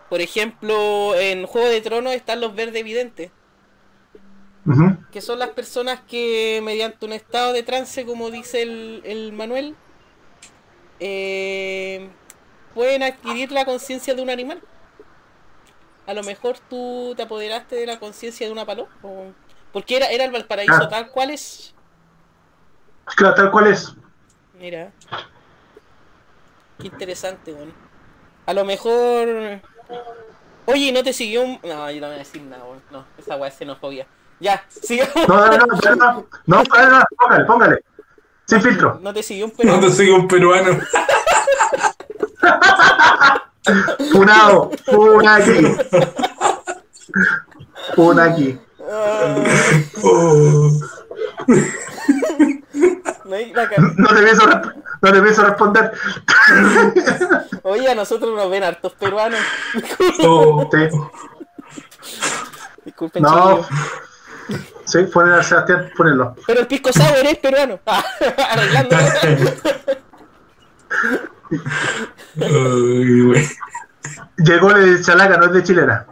[0.10, 3.32] Por ejemplo, en Juego de Tronos están los verde videntes,
[4.66, 4.98] Ujú.
[5.12, 9.76] que son las personas que mediante un estado de trance, como dice el, el Manuel,
[11.00, 12.10] eh,
[12.74, 14.62] pueden adquirir la conciencia de un animal.
[16.08, 18.90] A lo mejor tú te apoderaste de la conciencia de una paloma.
[19.04, 19.32] o-
[19.72, 20.90] Porque era, era el Valparaíso Ah.
[20.90, 21.74] tal cual es.
[23.16, 23.94] Claro, tal cual es.
[24.60, 24.92] Mira.
[26.80, 27.72] Qué interesante, bueno.
[28.46, 29.62] A lo mejor.
[30.66, 31.60] Oye, ¿no te siguió un.?
[31.64, 32.82] No, yo no voy a decir nada, weón.
[32.92, 34.06] No, esa weá es xenofobia.
[34.40, 35.28] Ya, sigamos.
[35.28, 37.84] No, no, no, no, no, no, no, no, póngale, póngale.
[38.48, 39.00] Sin filtro.
[39.02, 39.88] No te siguió un No peruano.
[39.88, 40.80] te sigue un peruano.
[44.12, 45.76] Funado, funa aquí.
[47.96, 48.60] Funa aquí.
[50.04, 50.72] Oh.
[53.96, 54.48] no te pienso,
[55.02, 55.92] no te pienso responder.
[57.64, 59.40] Oye, a nosotros nos ven hartos peruanos.
[60.24, 60.68] Oh.
[60.72, 60.90] Sí.
[62.84, 63.66] Disculpen, No.
[64.86, 66.36] Sí, ponelo a Sebastián, ponelo.
[66.46, 67.80] Pero el pisco sour es peruano.
[67.86, 68.98] Arreglando.
[72.36, 73.46] Güey.
[74.38, 76.08] Llegó de Chalaca, no es de chilena.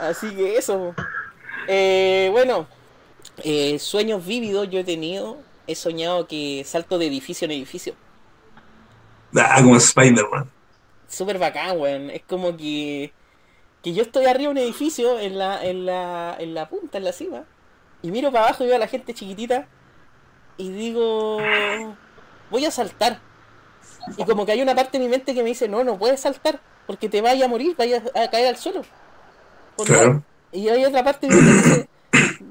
[0.00, 0.94] Así que eso.
[1.68, 2.66] Eh, bueno,
[3.42, 5.38] eh, sueños vívidos yo he tenido.
[5.66, 7.94] He soñado que salto de edificio en edificio.
[9.34, 10.48] Ah, como Spider-Man.
[11.08, 12.10] Súper bacán, weón.
[12.10, 13.12] Es como que,
[13.82, 17.04] que yo estoy arriba de un edificio, en la, en, la, en la punta, en
[17.04, 17.44] la cima,
[18.02, 19.66] y miro para abajo y veo a la gente chiquitita,
[20.56, 21.38] y digo,
[22.50, 23.20] voy a saltar.
[24.16, 26.20] Y como que hay una parte de mi mente que me dice, no, no puedes
[26.20, 28.82] saltar, porque te vayas a morir, vayas a caer al suelo.
[29.84, 30.22] Claro.
[30.52, 31.88] Y hay otra parte de que dice,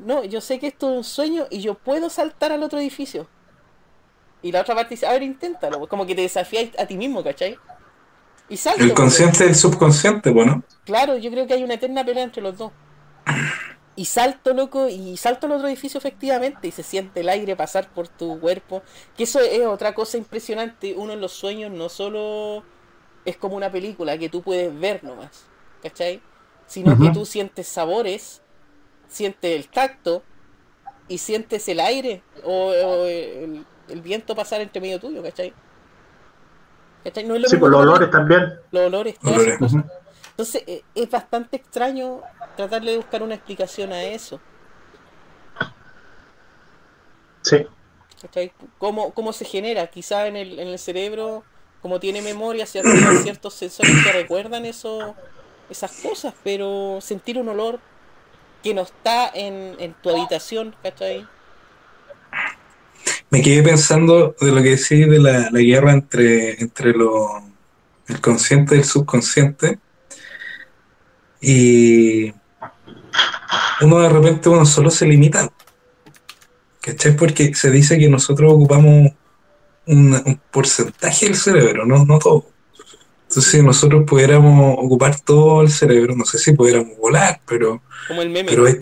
[0.05, 3.27] no, yo sé que esto es un sueño y yo puedo saltar al otro edificio.
[4.41, 5.79] Y la otra parte dice, a ver, inténtalo.
[5.79, 7.57] pues, Como que te desafías a ti mismo, ¿cachai?
[8.47, 8.83] Y salto.
[8.83, 10.63] El consciente y el subconsciente, bueno.
[10.83, 12.71] Claro, yo creo que hay una eterna pelea entre los dos.
[13.95, 17.93] Y salto, loco, y salto al otro edificio efectivamente, y se siente el aire pasar
[17.93, 18.83] por tu cuerpo.
[19.15, 20.93] Que eso es otra cosa impresionante.
[20.95, 22.67] Uno en los sueños no solo
[23.25, 25.51] es como una película que tú puedes ver nomás,
[25.81, 26.25] ¿cachai?
[26.65, 28.43] Sino que tú sientes sabores,
[29.07, 30.27] sientes el tacto,
[31.07, 35.57] y sientes el aire, o, o el, el viento pasar entre medio tuyo, ¿cachai?
[37.03, 37.23] ¿Cachai?
[37.25, 38.59] No es lo Sí, mismo por los olores también.
[38.71, 39.85] los olores, todas Olores, esas cosas.
[40.31, 42.25] Entonces eh, es bastante extraño
[42.55, 44.39] tratarle de buscar una explicación a eso.
[47.41, 47.65] Sí.
[48.21, 48.51] ¿cachai?
[48.77, 49.87] ¿Cómo, ¿Cómo se genera?
[49.87, 51.43] Quizá en el, en el cerebro,
[51.81, 52.81] como tiene memoria, se
[53.21, 55.15] ciertos sensores que recuerdan eso,
[55.69, 57.79] esas cosas, pero sentir un olor
[58.63, 61.27] que no está en, en tu habitación, ¿cachai?
[63.29, 67.43] Me quedé pensando de lo que decís de la, la guerra entre, entre lo,
[68.07, 69.79] el consciente y el subconsciente.
[71.41, 72.33] Y
[73.81, 75.49] uno de repente uno solo se limita.
[76.81, 77.15] ¿Cachai?
[77.15, 79.11] Porque se dice que nosotros ocupamos
[79.87, 82.45] un, un porcentaje del cerebro, no, no todo.
[83.27, 88.21] Entonces, si nosotros pudiéramos ocupar todo el cerebro, no sé si pudiéramos volar, pero, Como
[88.21, 88.49] el meme.
[88.49, 88.77] pero hay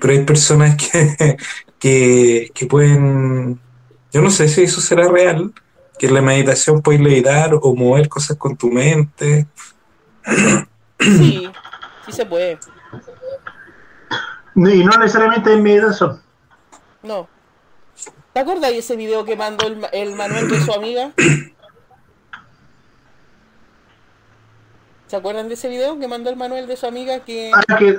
[0.00, 1.36] pero hay personas que,
[1.78, 3.58] que, que pueden,
[4.12, 5.52] yo no sé si eso será real,
[5.98, 9.46] que en la meditación puedes levitar o mover cosas con tu mente.
[11.00, 11.48] Sí,
[12.06, 12.58] sí se puede.
[14.54, 16.20] Y no necesariamente en meditación.
[17.02, 17.28] No.
[18.32, 21.12] ¿Te acuerdas de ese video que mandó el, el Manuel de su amiga?
[25.06, 27.98] ¿Se acuerdan de ese video que mandó el Manuel de su amiga que Ah, que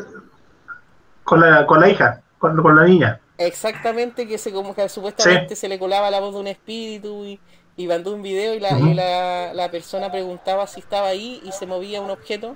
[1.24, 3.20] con la, con la hija, con, con la niña.
[3.38, 7.40] exactamente que se como que supuestamente se le colaba la voz de un espíritu y,
[7.78, 11.52] y mandó un video y, la, y la, la persona preguntaba si estaba ahí y
[11.52, 12.56] se movía un objeto?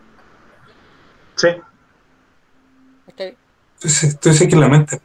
[1.36, 1.50] Sí.
[3.82, 5.02] ¿Está- Entonces, dices que la mente.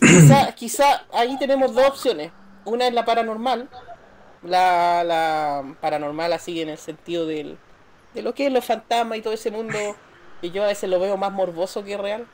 [0.00, 2.30] quizá, quizá ahí tenemos dos opciones.
[2.64, 3.68] Una es la paranormal.
[4.42, 7.58] La, la paranormal así en el sentido del,
[8.12, 9.78] de lo que es los fantasmas y todo ese mundo
[10.40, 12.26] que yo a veces lo veo más morboso que real.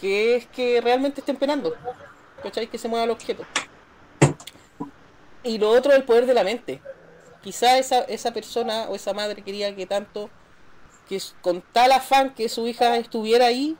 [0.00, 1.74] Que es que realmente estén penando.
[2.42, 2.66] ¿Cachai?
[2.66, 3.44] Que se mueva el objeto.
[5.42, 6.80] Y lo otro es el poder de la mente.
[7.42, 10.30] Quizá esa, esa persona o esa madre quería que tanto,
[11.08, 13.76] que con tal afán que su hija estuviera ahí,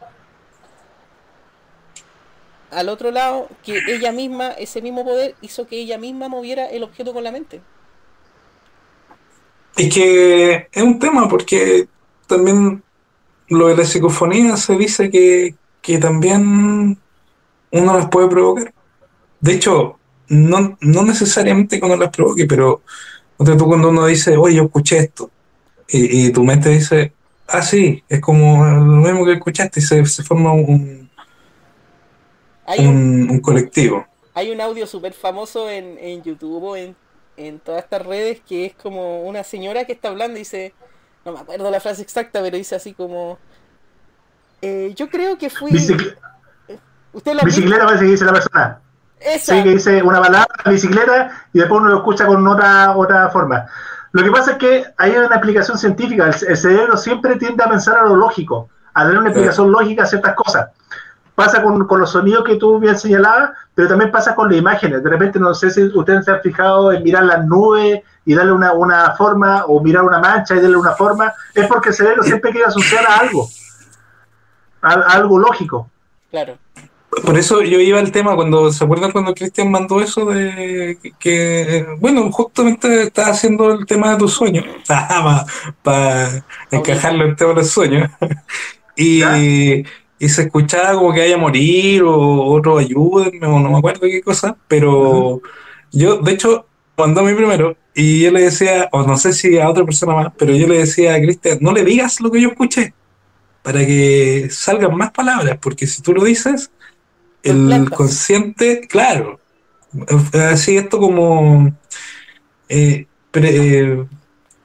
[2.70, 6.82] al otro lado, que ella misma, ese mismo poder, hizo que ella misma moviera el
[6.82, 7.60] objeto con la mente.
[9.76, 11.88] Es que es un tema porque
[12.26, 12.82] también
[13.48, 16.98] lo de la psicofonía se dice que, que también
[17.70, 18.72] uno las puede provocar.
[19.40, 19.98] De hecho,
[20.28, 22.82] no, no necesariamente que uno las provoque, pero
[23.36, 25.30] cuando uno dice, oye, yo escuché esto,
[25.88, 27.12] y, y tu mente dice,
[27.48, 31.10] ah, sí, es como lo mismo que escuchaste, y se, se forma un,
[32.66, 34.06] Hay un, un, un colectivo.
[34.34, 36.96] hay un audio súper famoso en, en YouTube o en,
[37.36, 40.72] en todas estas redes que es como una señora que está hablando y dice,
[41.24, 43.38] no me acuerdo la frase exacta, pero dice así como,
[44.62, 45.70] eh, yo creo que fui...
[45.72, 46.16] Bicicle-
[47.12, 48.80] ¿Usted la bicicleta parece que dice la persona.
[49.20, 49.54] Esa.
[49.54, 53.66] Sí, que dice una palabra, bicicleta, y después uno lo escucha con otra, otra forma.
[54.14, 56.26] Lo que pasa es que hay una explicación científica.
[56.28, 60.04] El, el cerebro siempre tiende a pensar a lo lógico, a tener una explicación lógica
[60.04, 60.68] a ciertas cosas.
[61.34, 65.02] Pasa con, con los sonidos que tú bien señalabas, pero también pasa con las imágenes.
[65.02, 68.52] De repente, no sé si ustedes se han fijado en mirar las nubes y darle
[68.52, 71.32] una, una forma, o mirar una mancha y darle una forma.
[71.52, 73.48] Es porque el cerebro siempre quiere asociar a algo,
[74.80, 75.90] a, a algo lógico.
[76.30, 76.56] Claro.
[77.22, 81.86] Por eso yo iba al tema cuando, ¿se acuerdan cuando Cristian mandó eso de que,
[82.00, 84.64] bueno, justamente estaba haciendo el tema de tus sueños,
[85.82, 88.10] para encajarlo en tema de los sueños,
[88.96, 94.02] y, y se escuchaba como que haya morir o otro ayúdenme o no me acuerdo
[94.02, 95.40] qué cosa, pero
[95.92, 96.66] yo, de hecho,
[96.96, 100.14] mandó a mí primero y yo le decía, o no sé si a otra persona
[100.14, 102.94] más, pero yo le decía a Cristian, no le digas lo que yo escuché
[103.62, 106.70] para que salgan más palabras, porque si tú lo dices,
[107.44, 109.40] el consciente, claro,
[110.52, 111.72] así esto como,
[112.68, 114.06] eh, pre- eh,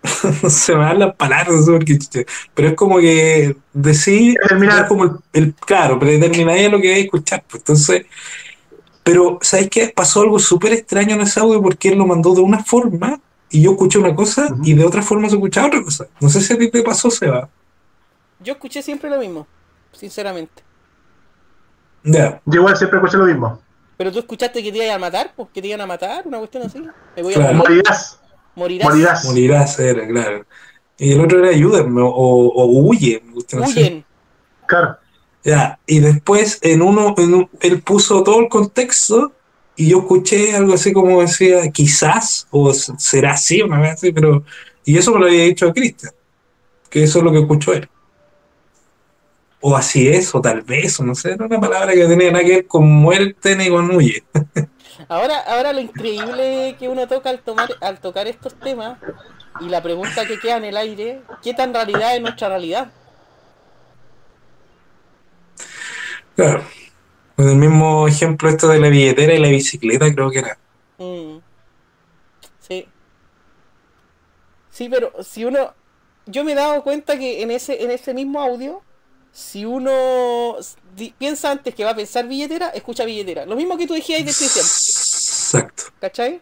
[0.50, 1.80] se me dan las palabras, no
[2.54, 7.06] pero es como que decir, es como el, el- claro, predeterminar lo que vais a
[7.06, 8.06] escuchar, pues entonces,
[9.04, 9.90] pero ¿sabes qué?
[9.96, 13.20] Pasó algo súper extraño en ese audio porque él lo mandó de una forma
[13.50, 16.08] y yo escuché una cosa y de otra forma se escuchaba otra cosa.
[16.20, 17.50] No sé si a ti te pasó, Seba.
[18.40, 19.48] Yo escuché siempre lo mismo,
[19.92, 20.64] sinceramente.
[22.04, 23.60] Ya, Yo igual siempre escuché lo mismo.
[23.98, 26.38] Pero tú escuchaste que te iban a matar, pues que te iban a matar, una
[26.40, 26.80] cuestión así.
[27.16, 27.54] Me voy a Claro.
[27.58, 28.20] morir, Morirás,
[28.56, 28.88] morirás.
[28.90, 29.26] morirás.
[29.26, 30.46] morirás, era, claro.
[30.98, 33.22] Y el otro era ayúdenme o, o huye.
[33.26, 33.68] me.
[33.68, 34.06] Huyen.
[34.66, 34.98] Claro.
[35.44, 39.32] Ya, y después en uno, en un- él puso todo el contexto
[39.76, 44.44] y yo escuché algo así como decía, quizás, o será así, una vez así, pero.
[44.86, 46.12] Y eso me lo había dicho a Cristian,
[46.90, 47.88] que eso es lo que escuchó él.
[49.62, 52.44] O así es, o tal vez, o no sé, era una palabra que tenía nada
[52.44, 54.24] que ver con muerte ni con huye.
[55.08, 59.00] Ahora, ahora lo increíble que uno toca al tomar, al tocar estos temas
[59.62, 62.92] y la pregunta que queda en el aire, ¿qué tan realidad es nuestra realidad?
[66.36, 66.64] Claro.
[67.36, 70.58] Con el mismo ejemplo esto de la billetera y la bicicleta, creo que era.
[70.98, 71.40] Mm.
[72.60, 72.88] Sí.
[74.70, 75.74] Sí, pero si uno.
[76.26, 78.84] Yo me he dado cuenta que en ese, en ese mismo audio,
[79.32, 80.56] si uno
[81.18, 83.46] piensa antes que va a pensar billetera, escucha billetera.
[83.46, 86.42] Lo mismo que tú dijiste de Cristian, Exacto, ¿cachai?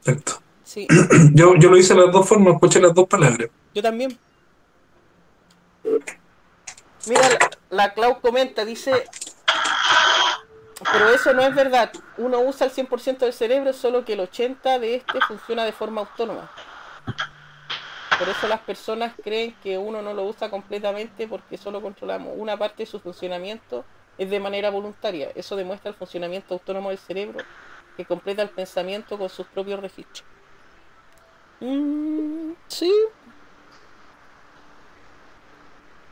[0.00, 0.40] exacto.
[0.62, 0.86] Sí,
[1.34, 3.48] Yo, yo lo hice de las dos formas, escuché las dos palabras.
[3.74, 4.18] yo también.
[7.06, 7.38] Mira, la,
[7.70, 9.04] la Clau comenta, dice.
[10.92, 11.92] Pero eso no es verdad.
[12.18, 16.00] Uno usa el 100% del cerebro, solo que el 80% de este funciona de forma
[16.02, 16.50] autónoma.
[18.18, 22.56] Por eso las personas creen que uno no lo usa completamente porque solo controlamos una
[22.56, 23.84] parte de su funcionamiento
[24.18, 25.30] es de manera voluntaria.
[25.34, 27.44] Eso demuestra el funcionamiento autónomo del cerebro
[27.96, 30.24] que completa el pensamiento con sus propios registros.
[31.60, 32.92] Mm, sí.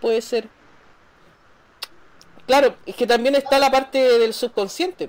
[0.00, 0.48] Puede ser.
[2.46, 5.08] Claro, es que también está la parte del subconsciente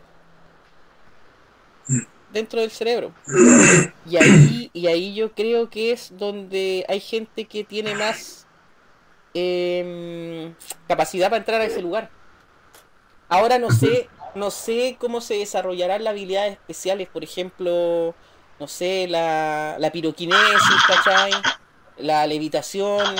[2.33, 3.13] dentro del cerebro.
[4.05, 8.45] Y ahí, y ahí yo creo que es donde hay gente que tiene más
[9.33, 10.53] em,
[10.89, 12.09] capacidad para entrar a ese lugar.
[13.29, 18.13] Ahora no sé, no sé cómo se desarrollarán las habilidades especiales, por ejemplo,
[18.59, 21.31] no sé, la, la piroquinesis, ¿cachai?
[21.97, 23.15] La levitación,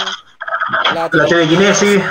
[0.93, 2.01] La telequinesis.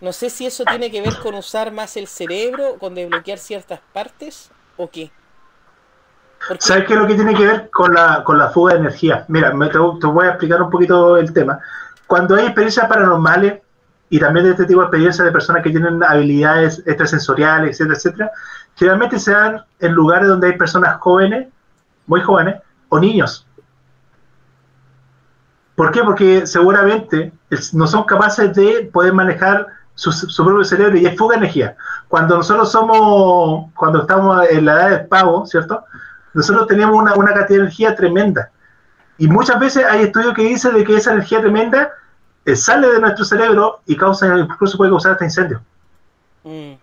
[0.00, 3.80] No sé si eso tiene que ver con usar más el cerebro, con desbloquear ciertas
[3.92, 5.10] partes, o qué.
[6.58, 9.24] ¿Sabes qué es lo que tiene que ver con la, con la fuga de energía?
[9.28, 11.58] Mira, me, te, voy a explicar un poquito el tema.
[12.06, 13.60] Cuando hay experiencias paranormales
[14.10, 18.30] y también de este tipo de experiencias de personas que tienen habilidades extrasensoriales, etcétera, etcétera,
[18.76, 21.48] generalmente se dan en lugares donde hay personas jóvenes,
[22.06, 22.56] muy jóvenes,
[22.88, 23.46] o niños.
[25.74, 26.02] ¿Por qué?
[26.02, 27.32] Porque seguramente
[27.72, 31.76] no son capaces de poder manejar su, su propio cerebro y es fuga de energía.
[32.08, 35.84] Cuando nosotros somos, cuando estamos en la edad del pavo, ¿cierto?
[36.36, 38.50] Nosotros tenemos una, una cantidad de energía tremenda.
[39.16, 41.92] Y muchas veces hay estudios que dicen de que esa energía tremenda
[42.44, 45.62] eh, sale de nuestro cerebro y causa, incluso puede causar hasta incendios.
[46.44, 46.74] Mm,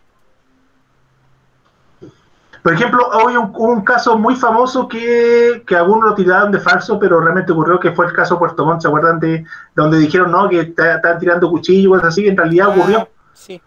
[2.64, 6.60] Por ejemplo, hoy un, hubo un caso muy famoso que, que algunos lo tiraron de
[6.60, 10.32] falso, pero realmente ocurrió que fue el caso Puerto Montt, ¿se acuerdan de donde dijeron
[10.32, 12.28] no que estaban tirando cuchillos, así?
[12.28, 13.62] En realidad ocurrió, ah, sí.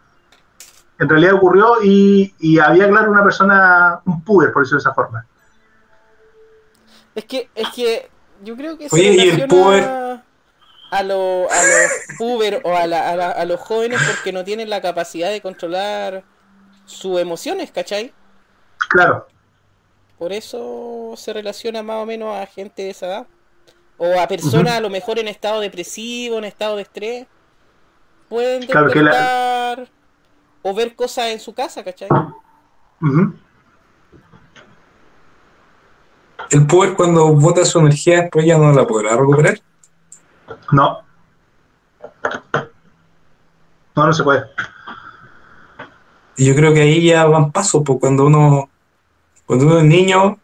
[0.99, 4.95] en realidad ocurrió y, y había, claro, una persona, un puber, por decirlo de esa
[4.95, 5.25] forma.
[7.17, 8.09] Es que, es que
[8.45, 9.85] yo creo que Oye, ¿y el relaciona puber?
[10.93, 14.45] a, lo- a los puber o a, la- a la- a los jóvenes porque no
[14.45, 16.23] tienen la capacidad de controlar
[16.85, 18.13] sus emociones, ¿cachai?
[18.91, 19.27] Claro,
[20.19, 23.27] Por eso se relaciona más o menos a gente de esa edad.
[23.99, 27.27] O a personas a lo mejor en estado depresivo, en estado de estrés.
[28.29, 29.89] Pueden Claro que la- despertar
[30.63, 32.09] o ver cosas en su casa, ¿cachai?
[33.01, 33.35] ujú,
[36.51, 39.61] El poder cuando bota su energía después ya no la podrá recuperar.
[40.73, 41.01] no.
[43.95, 44.43] No, no se puede.
[46.37, 48.69] Y yo creo que ahí ya van pasos, pues cuando uno,
[49.47, 50.39] cuando uno es niño,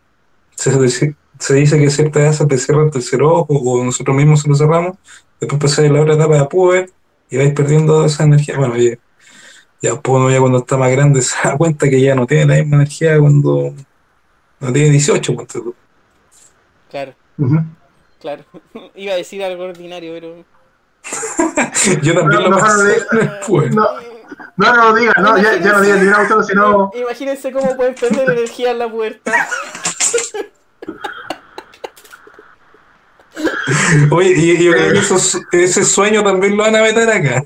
[0.55, 4.17] se, dice- se dice que cierta edad se te cierra el tercer ojo o nosotros
[4.17, 4.97] mismos se lo cerramos,
[5.39, 6.91] después pasas la otra etapa de puber
[7.29, 8.57] y vais perdiendo esa energía.
[8.57, 8.97] Bueno, ya,
[9.83, 12.47] ya pues uno ya cuando está más grande se da cuenta que ya no tiene
[12.47, 13.75] la misma energía cuando
[14.61, 15.59] no tiene 18, ponte
[16.93, 17.15] Claro,
[18.21, 18.45] claro.
[18.95, 20.45] Iba a decir algo ordinario, pero.
[22.03, 23.75] Yo también No, lo no, pasé no, el puber.
[23.75, 23.87] No,
[24.57, 26.91] no, no lo digas, no, ya, ya no digas ni auto, sino...
[26.95, 29.33] Imagínense cómo pueden perder energía en la puerta.
[34.11, 37.45] Oye, y yo creo que esos- ese sueño también lo van a meter acá.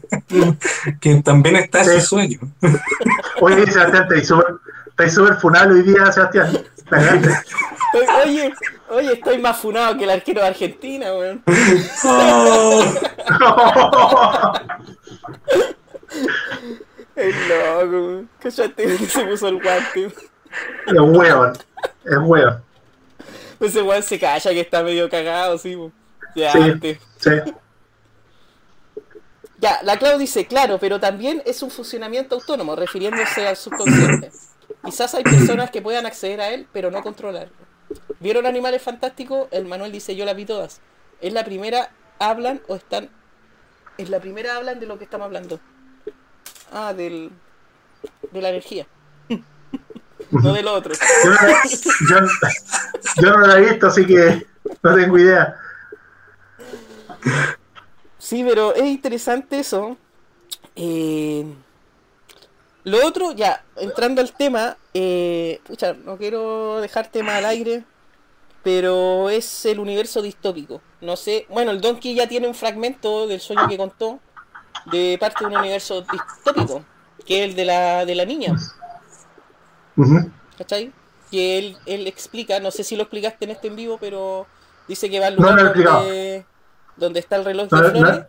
[1.01, 2.41] que también está ese sueño.
[3.41, 4.31] Oye, Sebastián, estáis
[4.97, 6.65] estáis súper funable hoy día, Sebastián.
[8.25, 8.55] Oye,
[8.89, 11.43] oye, estoy más funado que el arquero de Argentina, weón.
[17.15, 18.31] Es loco, weón.
[18.39, 20.07] Cállate que se puso el guante.
[20.07, 21.53] Es hueón,
[22.05, 22.63] es hueón.
[23.61, 25.93] Ese weón se calla que está medio cagado, sí, weón.
[26.35, 26.59] Ya, Sí.
[26.59, 26.99] antes.
[27.19, 27.31] Sí.
[29.59, 34.31] Ya, la Clau dice, claro, pero también es un funcionamiento autónomo, refiriéndose al subconsciente.
[34.87, 37.53] Quizás hay personas que puedan acceder a él, pero no controlarlo.
[38.21, 39.49] ¿Vieron Animales Fantásticos?
[39.51, 40.81] El Manuel dice, yo la vi todas.
[41.21, 43.11] ¿Es la primera hablan o están...
[43.99, 45.59] Es la primera hablan de lo que estamos hablando?
[46.73, 47.33] Ah, del...
[48.31, 48.87] de la energía.
[50.31, 50.95] no del otro.
[51.25, 51.37] Yo no,
[52.09, 54.47] yo, yo no la he visto, así que
[54.83, 55.57] no tengo idea.
[58.19, 59.97] Sí, pero es interesante eso.
[60.75, 61.45] Eh,
[62.87, 67.83] lo otro, ya, entrando al tema, eh, pucha, no quiero dejar tema al aire,
[68.63, 70.81] pero es el universo distópico.
[71.01, 74.21] No sé, bueno, el Donkey ya tiene un fragmento del sueño que contó
[74.93, 76.85] de parte de un universo distópico,
[77.27, 78.55] que es el de la, de la niña.
[80.57, 80.93] ¿cachai?
[81.33, 84.47] Que él, él explica, no sé si lo explicaste en este en vivo, pero
[84.87, 86.47] dice que va al lugar no donde,
[86.97, 87.91] donde está el reloj de no.
[87.91, 88.27] flores.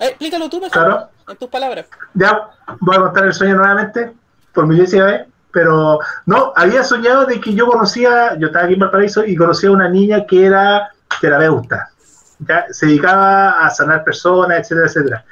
[0.00, 1.08] Explícalo tú mejor, Claro.
[1.28, 1.86] en tus palabras.
[2.14, 2.48] Ya
[2.80, 4.12] voy a contar el sueño nuevamente,
[4.52, 5.26] por mi décima vez.
[5.52, 9.68] Pero no, había soñado de que yo conocía, yo estaba aquí en Valparaíso y conocía
[9.68, 10.90] a una niña que era
[11.20, 11.90] terapeuta.
[12.38, 15.24] ya se dedicaba a sanar personas, etcétera, etcétera.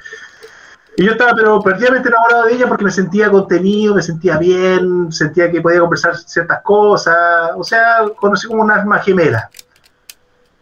[0.97, 5.09] Y yo estaba pero perdidamente enamorado de ella porque me sentía contenido, me sentía bien,
[5.11, 9.49] sentía que podía conversar ciertas cosas, o sea, conocí como una arma gemela.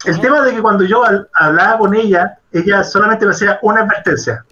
[0.06, 3.82] El tema de que cuando yo al- hablaba con ella, ella solamente me hacía una
[3.82, 4.46] advertencia.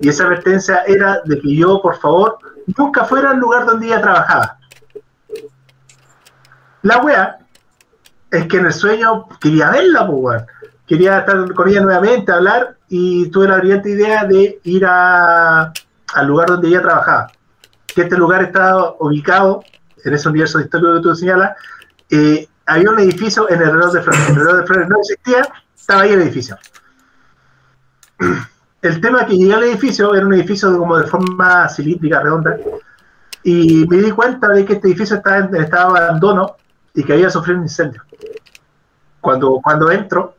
[0.00, 2.38] Y esa advertencia era de que yo, por favor,
[2.76, 4.58] nunca fuera al lugar donde ella trabajaba.
[6.82, 7.38] La wea
[8.30, 10.42] es que en el sueño quería verla, pues.
[10.86, 15.72] Quería estar con ella nuevamente, hablar, y tuve la brillante idea de ir a,
[16.14, 17.30] al lugar donde ella trabajaba.
[17.86, 19.62] Que este lugar estaba ubicado
[20.04, 21.56] en ese universo histórico que tú señalas.
[22.10, 24.28] eh, había un edificio en el reloj de flores.
[24.28, 26.56] El reloj de flores no existía, estaba ahí el edificio.
[28.82, 32.56] El tema que llegué al edificio, era un edificio como de forma cilíndrica, redonda,
[33.42, 36.56] y me di cuenta de que este edificio estaba en estado de abandono
[36.94, 38.02] y que había sufrido un incendio.
[39.20, 40.36] Cuando, cuando entro,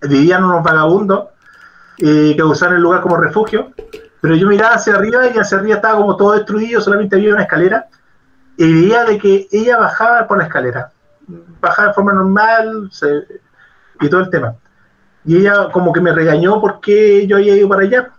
[0.00, 1.28] vivían unos vagabundos
[1.98, 3.72] eh, que usaban el lugar como refugio,
[4.20, 7.42] pero yo miraba hacia arriba y hacia arriba estaba como todo destruido, solamente había una
[7.42, 7.88] escalera,
[8.56, 10.91] y veía de que ella bajaba por la escalera,
[11.60, 13.26] bajaba de forma normal se-
[14.00, 14.54] y todo el tema.
[15.24, 18.10] Y ella como que me regañó porque yo había ido para allá.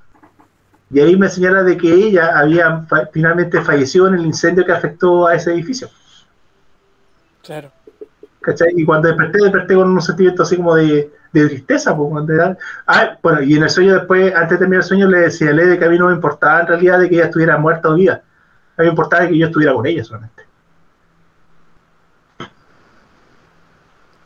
[0.90, 4.72] Y ahí me señala de que ella había fa- finalmente fallecido en el incendio que
[4.72, 5.90] afectó a ese edificio.
[7.41, 7.72] Claro.
[8.41, 8.73] ¿cachai?
[8.76, 11.95] Y cuando desperté, desperté con un sentimiento así como de, de tristeza.
[11.95, 12.11] Pues,
[12.88, 15.80] ah, bueno, y en el sueño después, antes de terminar el sueño, le decía de
[15.80, 18.15] que a mí no me importaba en realidad de que ella estuviera muerta o viva.
[18.15, 20.43] A mí me importaba que yo estuviera con ella solamente.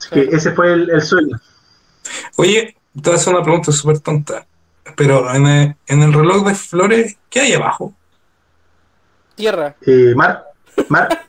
[0.10, 1.40] Que ese fue el, el sueño.
[2.38, 4.46] Oye, te voy a hacer una pregunta súper tonta.
[4.96, 7.94] Pero en el, en el reloj de flores, ¿qué hay abajo?
[9.36, 9.76] Tierra.
[9.86, 10.46] Eh, Mar,
[10.90, 11.10] Mar,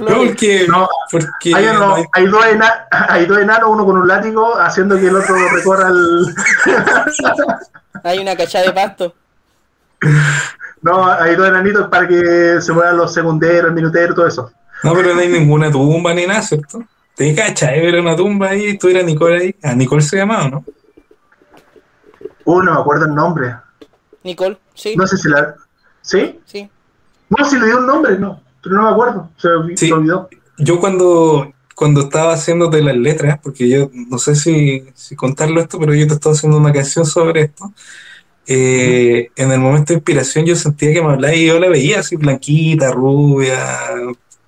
[0.00, 0.66] No, porque.
[0.68, 4.08] No, porque hay, uno- no hay- hay dos ena- hay dos enanos, uno con un
[4.08, 6.26] látigo, haciendo que el otro recorra el...
[8.02, 9.14] Hay una cachada de pasto.
[10.82, 14.52] No, hay dos enanitos para que se muevan los segunderos, el minutero, todo eso.
[14.84, 16.84] No, pero no hay ninguna tumba ni nada, ¿cierto?
[17.16, 19.54] Te cachai, ver una tumba ahí, estuviera Nicole ahí.
[19.62, 20.64] Ah, Nicole se llamaba, ¿no?
[22.44, 23.54] Uh, no me acuerdo el nombre.
[24.22, 25.54] Nicole, sí, No sé si la...
[26.02, 26.38] ¿Sí?
[26.44, 26.68] sí.
[27.30, 28.40] No, si le dio un nombre, no.
[28.62, 29.30] Pero no me acuerdo.
[29.38, 29.92] Se Sí.
[29.92, 30.28] olvidó.
[30.58, 35.78] Yo cuando, cuando estaba haciéndote las letras, porque yo no sé si, si contarlo esto,
[35.78, 37.72] pero yo te estaba haciendo una canción sobre esto.
[38.46, 42.00] eh, En el momento de inspiración yo sentía que me hablaba y yo la veía
[42.00, 43.56] así blanquita, rubia,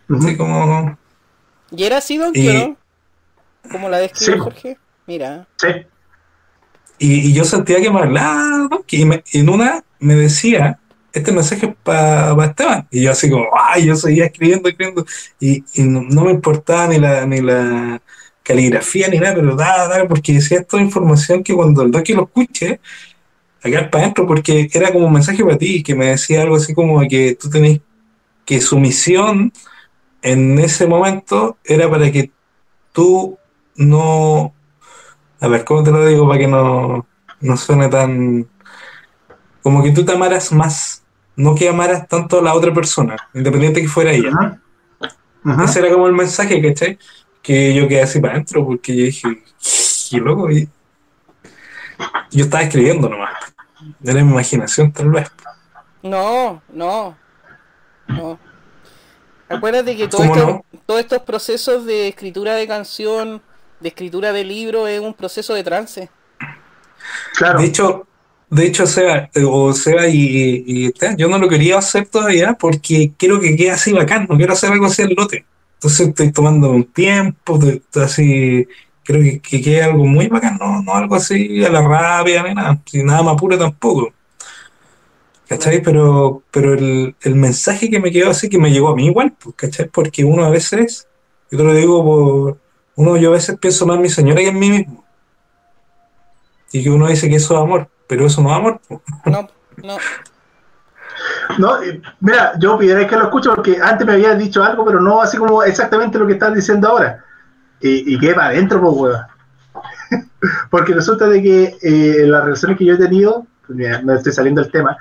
[0.08, 0.96] Así como...
[1.70, 2.76] ¿Y era así, Don Y-?
[3.70, 4.38] ¿Cómo la describe Sí.
[4.38, 4.78] Jorge?
[5.06, 5.46] Mira.
[5.58, 5.68] Sí.
[6.98, 10.78] Y, y yo sentía que me hablaba, que me- en una me decía,
[11.12, 12.86] este mensaje es para Esteban.
[12.90, 15.04] Y yo así como, ay, yo seguía escribiendo, escribiendo.
[15.40, 18.00] Y, y no, no me importaba ni la, ni la
[18.42, 22.24] caligrafía ni nada, pero dale, dale, porque decía esta información que cuando el doque lo
[22.24, 22.80] escuche,
[23.62, 26.72] acá para adentro, porque era como un mensaje para ti, que me decía algo así
[26.72, 27.80] como que tú tenés
[28.44, 29.52] que su misión
[30.26, 32.30] en ese momento era para que
[32.92, 33.38] tú
[33.76, 34.54] no
[35.40, 37.06] a ver, ¿cómo te lo digo para que no,
[37.40, 38.48] no suene tan...
[39.62, 41.04] Como que tú te amaras más,
[41.34, 44.60] no que amaras tanto a la otra persona, independiente que fuera ella.
[45.44, 45.62] Ujú.
[45.62, 46.98] Ese era como el mensaje, ¿cachai?
[47.42, 49.42] Que yo quedé así para adentro porque yo dije,
[50.10, 50.50] qué loco.
[50.50, 50.68] Y
[52.30, 53.34] yo estaba escribiendo nomás.
[54.02, 55.30] Era mi imaginación, tal vez.
[56.02, 57.16] No, no.
[58.08, 58.38] No.
[59.48, 60.80] Acuérdate que todo ¿Cómo esto- no?
[60.86, 63.42] todos estos procesos de escritura de canción,
[63.80, 66.08] de escritura de libro, es un proceso de trance.
[67.36, 67.60] Claro.
[67.60, 68.06] De hecho,
[68.50, 73.40] de hecho, Seba, eh, o Seba y, yo no lo quería hacer todavía porque quiero
[73.40, 75.44] que quede así bacán, no quiero hacer algo así al lote.
[75.74, 78.66] Entonces estoy tomando un tiempo, de- de así,
[79.04, 82.54] creo que, que quede algo muy bacán, no, no algo así a la rápida ni
[82.54, 84.12] nada, si nada más puro tampoco.
[85.48, 85.80] ¿Cachai?
[85.82, 89.32] Pero, pero el, el mensaje que me quedó así, que me llegó a mí igual,
[89.38, 89.88] pues, ¿cachai?
[89.88, 91.08] Porque uno a veces,
[91.50, 92.58] yo te lo digo por,
[92.96, 95.04] uno yo a veces pienso más en mi señora que en mí mismo.
[96.72, 98.80] Y que uno dice que eso es amor, pero eso no es amor.
[98.88, 99.00] pues.
[99.24, 99.48] No,
[99.82, 99.98] no.
[101.58, 105.00] No, eh, mira, yo pediré que lo escucho porque antes me habías dicho algo, pero
[105.00, 107.24] no así como exactamente lo que estás diciendo ahora.
[107.80, 109.20] Y, y que para adentro, pues, weón.
[110.70, 114.62] porque resulta de que eh, las relaciones que yo he tenido, mira, me estoy saliendo
[114.62, 114.96] del tema,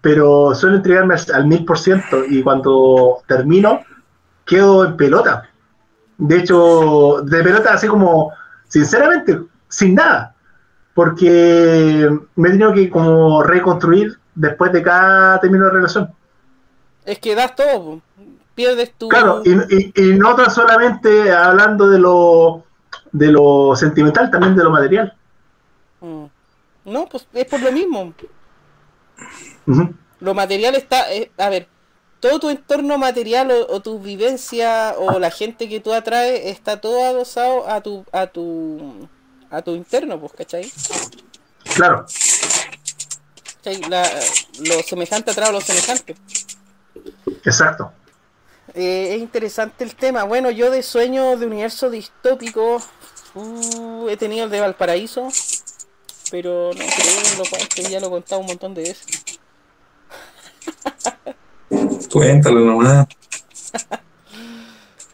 [0.00, 3.82] pero suelo entregarme al- mil por ciento y cuando termino
[4.44, 5.48] quedo en pelota.
[6.16, 8.32] De hecho, de pelota así como,
[8.66, 10.34] sinceramente, sin nada.
[10.94, 16.10] Porque me he tenido que como reconstruir después de cada término de relación.
[17.04, 18.00] Es que das todo.
[18.54, 19.08] Pierdes tu.
[19.08, 22.64] Claro, y, y- y no tan solamente hablando de lo
[23.12, 25.14] de lo sentimental, también de lo material.
[26.00, 26.24] Mm.
[26.86, 28.12] No, pues es por lo mismo.
[30.20, 31.68] Lo material está, eh, a ver,
[32.20, 36.80] todo tu entorno material o, o tu vivencia o la gente que tú atraes está
[36.80, 39.08] todo adosado a tu, a tu,
[39.50, 40.72] a tu interno, pues, ¿cachai?
[41.74, 42.06] Claro.
[43.62, 43.80] ¿Cachai?
[43.88, 44.10] La-
[44.60, 46.16] lo semejante atrae a lo semejante.
[47.44, 47.92] Exacto.
[48.74, 50.24] Eh, es interesante el tema.
[50.24, 52.82] Bueno, yo de sueño de universo distópico
[53.34, 55.28] uh, he tenido el de Valparaíso,
[56.30, 59.06] pero no creo lo cual que ya lo he contado un montón de veces.
[62.12, 63.06] Cuéntalo nomás.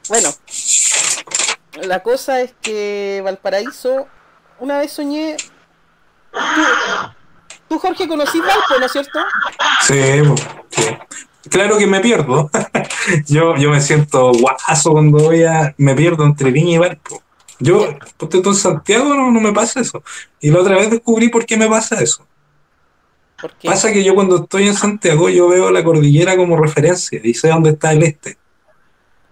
[0.09, 0.28] Bueno,
[1.82, 4.06] la cosa es que Valparaíso,
[4.60, 5.36] una vez soñé.
[6.32, 6.39] Tú,
[7.68, 9.18] tú, Jorge, conocí Valpo, ¿no es cierto?
[9.86, 10.22] Sí,
[10.70, 10.97] sí.
[11.51, 12.51] Claro que me pierdo.
[13.26, 15.74] yo, yo me siento guaso cuando voy a.
[15.78, 17.22] Me pierdo entre Viña y Valpo.
[17.59, 20.02] Yo, ponte tú en Santiago, no, no me pasa eso.
[20.40, 22.26] Y la otra vez descubrí por qué me pasa eso.
[23.45, 27.35] Porque Pasa que yo cuando estoy en Santiago, yo veo la cordillera como referencia y
[27.35, 28.39] sé dónde está el este.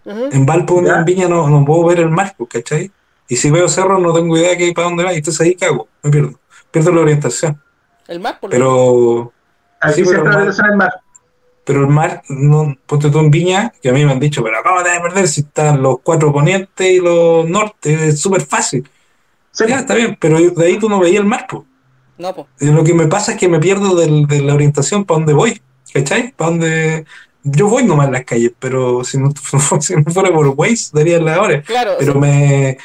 [0.05, 0.99] En Valpo, Ya.
[0.99, 2.91] en Viña, no, no puedo ver el mar, pues, ¿cachai?
[3.27, 5.15] Y si veo cerros, no tengo idea que para dónde va.
[5.15, 6.39] Y entonces ahí cago, me pierdo.
[6.71, 7.59] Pierdo la orientación.
[8.09, 9.33] el mar, por Pero
[9.81, 10.41] Aquí Sí, pero siempre la mal.
[10.41, 10.93] relación al mar.
[11.65, 14.59] Pero el mar, no, ponte tú en Viña, que a mí me han dicho, pero
[14.63, 18.09] ¿cómo te vas a perder si están los cuatro ponientes y los norte?
[18.09, 18.87] Es súper fácil.
[19.53, 21.63] Sí, Ya, está bien, pero de ahí tú no veías el mar, pues.
[22.23, 22.47] No.
[22.61, 25.33] Y Lo que me pasa es que me pierdo del- de la orientación para dónde
[25.35, 25.61] voy,
[25.93, 26.33] ¿cachai?
[26.33, 27.05] Para dónde...
[27.45, 29.33] Yo voy nomás en las calles, pero si no,
[29.81, 31.63] si no fuera por Waze, daría la hora.
[31.63, 32.79] Claro, Pero me...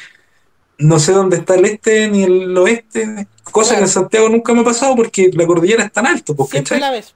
[0.78, 4.60] No sé dónde está el este ni el oeste, cosa que en Santiago nunca me
[4.60, 6.80] ha pasado porque la cordillera es tan alto, siempre ¿cachai?
[6.80, 7.14] la ves.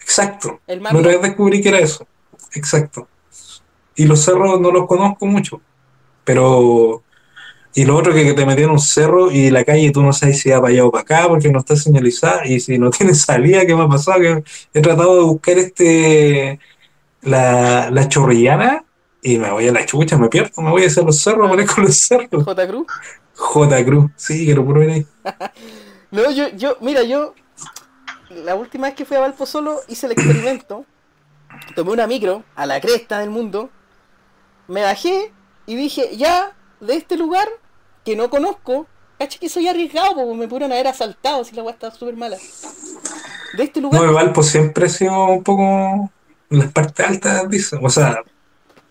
[0.00, 0.60] Exacto.
[0.66, 2.06] El mar otra vez descubrí que era eso.
[2.52, 3.08] Exacto.
[3.94, 5.60] Y los cerros no los conozco mucho.
[6.24, 7.02] Pero.
[7.76, 10.10] Y lo otro que, que te metí en un cerro y la calle tú no
[10.10, 12.46] sabes si va para allá o para acá porque no está señalizada.
[12.46, 14.18] Y si no tiene salida, ¿qué me ha pasado?
[14.18, 14.42] Que
[14.72, 16.58] he tratado de buscar este.
[17.20, 18.84] La, la chorrillana
[19.20, 21.86] y me voy a la chucha, me pierdo, me voy hacia los cerros, aparezco en
[21.86, 22.44] los cerros.
[22.44, 22.66] J.
[22.68, 22.86] Cruz.
[23.34, 23.84] J.
[23.84, 25.06] Cruz, sí, quiero puro ir ahí.
[26.12, 27.34] No, yo, yo, mira, yo
[28.30, 30.86] la última vez que fui a Valpo solo hice el experimento.
[31.74, 33.68] Tomé una micro a la cresta del mundo.
[34.68, 35.32] Me bajé
[35.66, 37.48] y dije, ya, de este lugar
[38.06, 38.86] que no conozco,
[39.18, 42.38] caché que soy arriesgado, porque me pudieron haber asaltado si la weá estaba súper mala.
[43.52, 45.62] De este lugar, No, el Valpo siempre ha sido un poco
[46.50, 47.80] en las partes altas, dicen.
[47.84, 48.22] O sea,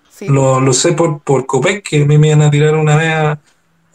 [0.10, 2.96] sí, Lo, lo sé por, por Copec, que a mí me iban a tirar una
[2.98, 3.42] vez a,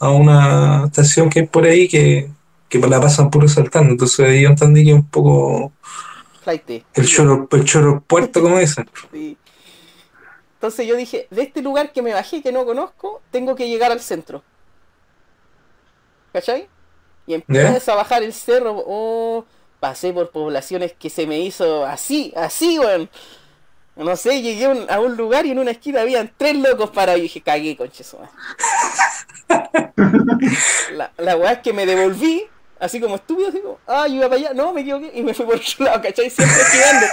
[0.00, 2.30] a una estación que hay por ahí que,
[2.68, 3.92] que la pasan puro saltando.
[3.92, 5.72] Entonces ahí yo entendí que es un poco
[6.94, 8.88] el choro, el choro puerto, como dicen.
[9.12, 9.36] Sí.
[10.54, 13.92] Entonces yo dije, de este lugar que me bajé, que no conozco, tengo que llegar
[13.92, 14.44] al centro.
[16.32, 16.68] ¿Cachai?
[17.26, 19.44] Y empiezo a bajar el cerro, oh,
[19.78, 23.08] pasé por poblaciones que se me hizo así, así, weón.
[23.96, 26.90] No sé, llegué a un- a un lugar y en una esquina habían tres locos
[26.90, 28.30] parados y dije, cagué, conche su madre".
[30.92, 32.46] La, la weá es que me devolví,
[32.78, 35.44] así como estúpido, como, ah, yo iba para allá, no, me equivoqué, y me fui
[35.44, 36.30] por otro lado, ¿cachai?
[36.30, 37.06] Siempre esquivando.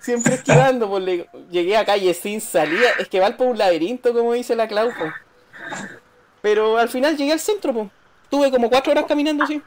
[0.00, 2.90] Siempre esquivando, pues le- llegué a calle sin salida.
[2.98, 5.04] Es que va por un laberinto, como dice la Clau, po.
[6.42, 7.88] Pero al final llegué al centro, pues.
[8.30, 9.62] Tuve como cuatro horas caminando así.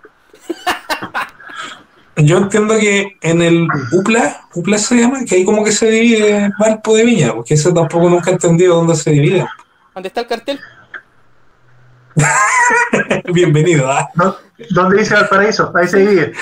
[2.18, 6.50] Yo entiendo que en el UPLA, UPLA se llama, que ahí como que se divide
[6.58, 9.46] Valpo de Viña, porque eso tampoco nunca he entendido dónde se divide.
[9.94, 10.60] ¿Dónde está el cartel?
[13.34, 14.10] Bienvenido, ¿ah?
[14.16, 14.36] ¿no?
[14.72, 15.72] ¿Dónde dice Valparaíso?
[15.76, 16.34] Ahí se divide.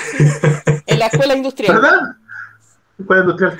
[0.86, 1.74] En la escuela industrial.
[1.74, 1.98] ¿Verdad?
[2.98, 3.58] Escuela industrial.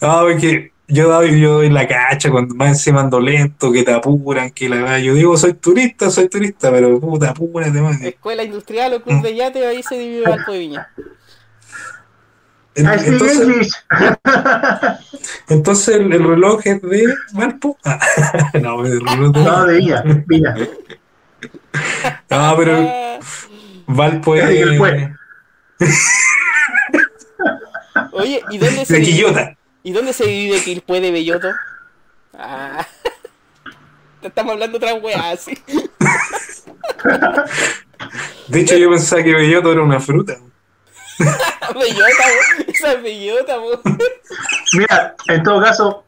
[0.00, 3.92] No, porque yo doy, yo doy la cacha cuando más encima ando lento, que te
[3.92, 8.00] apuran, que la verdad, yo digo soy turista, soy turista, pero puta, apúrate más.
[8.02, 10.88] Escuela industrial o club de yate, ahí se divide Valpo de Viña.
[12.74, 13.84] Entonces,
[15.48, 17.78] entonces el, el reloj es de Valpo.
[17.84, 17.98] Ah,
[18.60, 20.02] no, el reloj de No, de Villa.
[20.26, 20.54] Villa.
[22.30, 23.18] No, pero Ah,
[23.86, 24.80] Valpo es
[28.12, 29.02] Oye, ¿y dónde se de?
[29.02, 29.56] Quillota.
[29.82, 31.48] ¿Y dónde se divide Quilpue de Belloto?
[32.34, 32.86] Ah.
[34.20, 35.58] Te estamos hablando otra weá, sí.
[38.48, 40.36] De hecho, yo pensaba que Belloto era una fruta.
[41.74, 42.24] Bellota,
[42.66, 43.56] esa es Bellota.
[44.74, 46.04] Mira, en todo caso,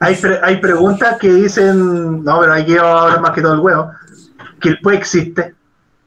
[0.00, 3.90] hay, pre- hay preguntas que dicen, no, pero aquí ahora más que todo el huevo,
[4.60, 5.54] que el PUE existe.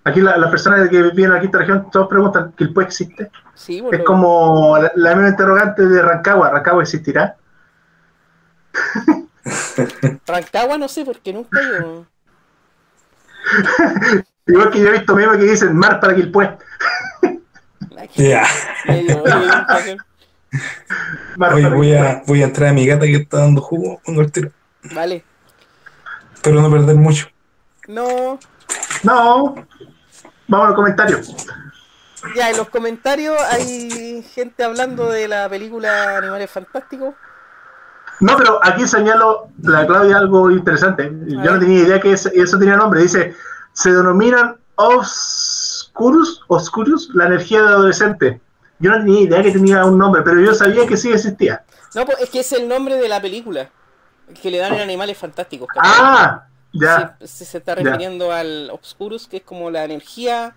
[0.04, 2.84] Aquí la- las personas que viven en la quinta región, todos preguntan, ¿que el PUE
[2.86, 3.30] existe?
[3.54, 4.04] Sí, Es boludo.
[4.06, 7.36] como la, la misma interrogante de Rancagua, ¿Rancagua existirá?
[10.28, 12.06] Rancagua no sé, porque nunca yo.
[14.48, 16.32] Igual que yo he visto memes que dicen mar para que-
[18.16, 18.44] Ya.
[21.54, 24.02] Oye, voy a, voy a entrar a mi gata que está dando jugo.
[24.04, 24.52] Pongo el tiro.
[24.96, 25.24] Vale.
[26.34, 27.28] Espero no perder mucho.
[27.88, 28.40] No.
[29.04, 29.56] No.
[30.50, 31.20] Vamos al comentario.
[32.36, 37.14] Ya, en los comentarios hay gente hablando de la película Animales Fantásticos.
[38.20, 41.10] No, pero aquí señalo la Claudia algo interesante.
[41.28, 43.04] Yo no tenía idea que eso tenía nombre.
[43.04, 43.36] Dice,
[43.74, 48.42] se denominan Obscurus, Obscurus, la energía de adolescente.
[48.80, 51.64] Yo no tenía idea que tenía un nombre, pero yo sabía que sí existía.
[51.94, 53.70] No, pues es que es el nombre de la película
[54.42, 55.68] que le dan en Animales Fantásticos.
[55.68, 55.92] ¿cachai?
[55.96, 57.18] Ah, ya.
[57.22, 57.84] Sí, se, se está Ya.
[57.84, 60.56] refiriendo al Obscurus, que es como la energía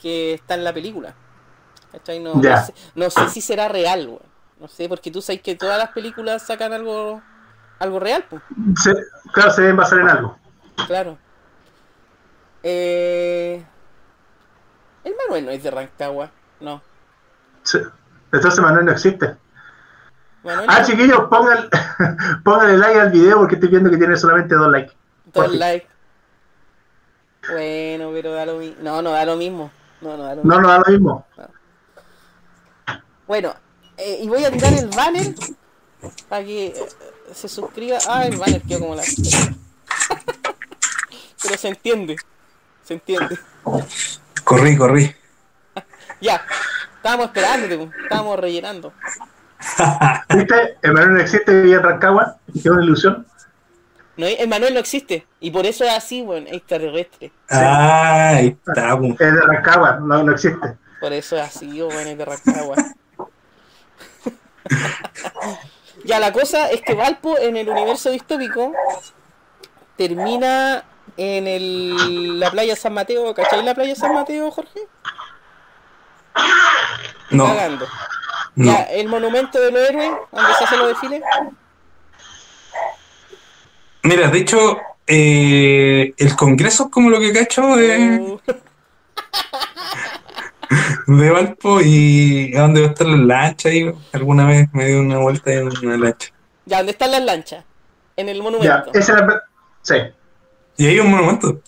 [0.00, 1.14] que está en la película.
[2.20, 4.32] No, no sé, no sé si será real, weón.
[4.58, 7.20] No sé, porque tú sabes que todas las películas sacan algo
[7.78, 8.40] algo real, pues.
[8.82, 8.94] Se-
[9.32, 10.38] claro, se deben basar en algo.
[10.86, 11.18] Claro.
[12.62, 13.64] Eh...
[15.04, 16.80] El Manuel no es de Rancagua, no.
[17.64, 17.78] Sí.
[18.30, 19.36] Entonces Manuel no existe.
[20.44, 21.68] Manuel Ah, no- chiquillos, pongan,
[22.44, 24.92] pónganle like al video porque estoy viendo que tiene solamente dos likes.
[25.32, 25.88] Dos likes.
[27.50, 28.76] Bueno, pero da lo mismo.
[28.82, 29.70] No, no da lo mismo.
[30.00, 30.54] No, no da lo mismo.
[30.54, 31.26] No, no da lo mismo.
[33.26, 33.54] Bueno,
[33.96, 35.34] eh, y voy a tirar el banner
[36.28, 36.74] para que eh,
[37.32, 37.98] se suscriba.
[38.08, 39.02] Ah, el banner quedó como la.
[41.42, 42.16] Pero se entiende.
[42.84, 43.38] Se entiende.
[44.44, 45.14] Corrí, corrí.
[46.20, 46.44] Ya.
[46.96, 47.90] Estábamos esperándote, po.
[48.00, 48.92] estábamos rellenando.
[50.36, 50.78] ¿Viste?
[50.82, 52.36] El Manuel no existe y en Rancagua.
[52.54, 53.26] Es una ilusión.
[54.16, 55.26] No, el Manuel no existe.
[55.40, 57.32] Y por eso es así, bueno, es extraterrestre.
[57.48, 58.94] Ah, ahí está.
[58.94, 60.76] Es de Rancagua, no, no existe.
[61.00, 62.76] Por eso es así, bueno, es de Rancagua.
[66.04, 68.72] ya, la cosa es que Valpo en el universo distópico
[69.96, 70.84] termina
[71.16, 73.34] en el, la playa San Mateo.
[73.34, 74.80] ¿Cachai la playa San Mateo, Jorge?
[77.30, 77.86] No, Cagando.
[78.56, 78.72] no.
[78.72, 81.22] Ya, el monumento de los héroes, donde se hacen los desfiles.
[84.04, 88.38] Mira, de hecho, eh, el Congreso es como lo que cacho de,
[91.06, 93.92] Uh, de Valpo y a dónde va a estar la lancha ahí.
[94.12, 96.32] Alguna vez me dio una vuelta en una lancha.
[96.66, 97.64] ya, ¿dónde están las lanchas?
[98.16, 98.90] En el Ya, monumento.
[98.94, 99.42] esa era.
[99.82, 99.94] Sí.
[100.78, 101.60] Y hay un monumento.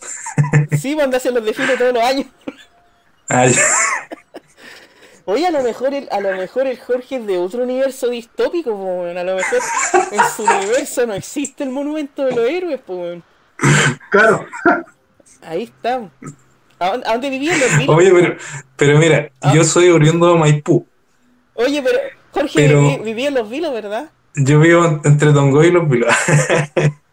[0.79, 2.27] Sí, donde hacen los desfiles todos los años.
[3.29, 3.61] Ah, ya.
[5.27, 8.73] Oye, a lo mejor el, a lo mejor el Jorge es de otro universo distópico,
[8.75, 9.17] weón.
[9.17, 9.59] a lo mejor
[10.13, 13.23] en su universo no existe el monumento de los héroes, weón.
[14.11, 14.47] Claro.
[15.43, 16.03] Ahí está.
[16.79, 17.97] ¿A dónde, vivían los vilos?
[17.97, 18.37] Oye, pero,
[18.77, 19.55] pero mira, Ah.
[19.55, 20.87] yo soy oriundo de Maipú.
[21.55, 21.99] Oye, pero
[22.33, 24.11] Jorge Pero- viví- vivía en los vilos, ¿verdad?
[24.35, 26.13] Yo vivo en- entre Tongoy y Los Vilos.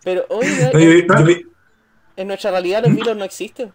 [0.04, 1.36] Pero oye, No, yo yo
[2.18, 3.72] en nuestra realidad los vilos no existen.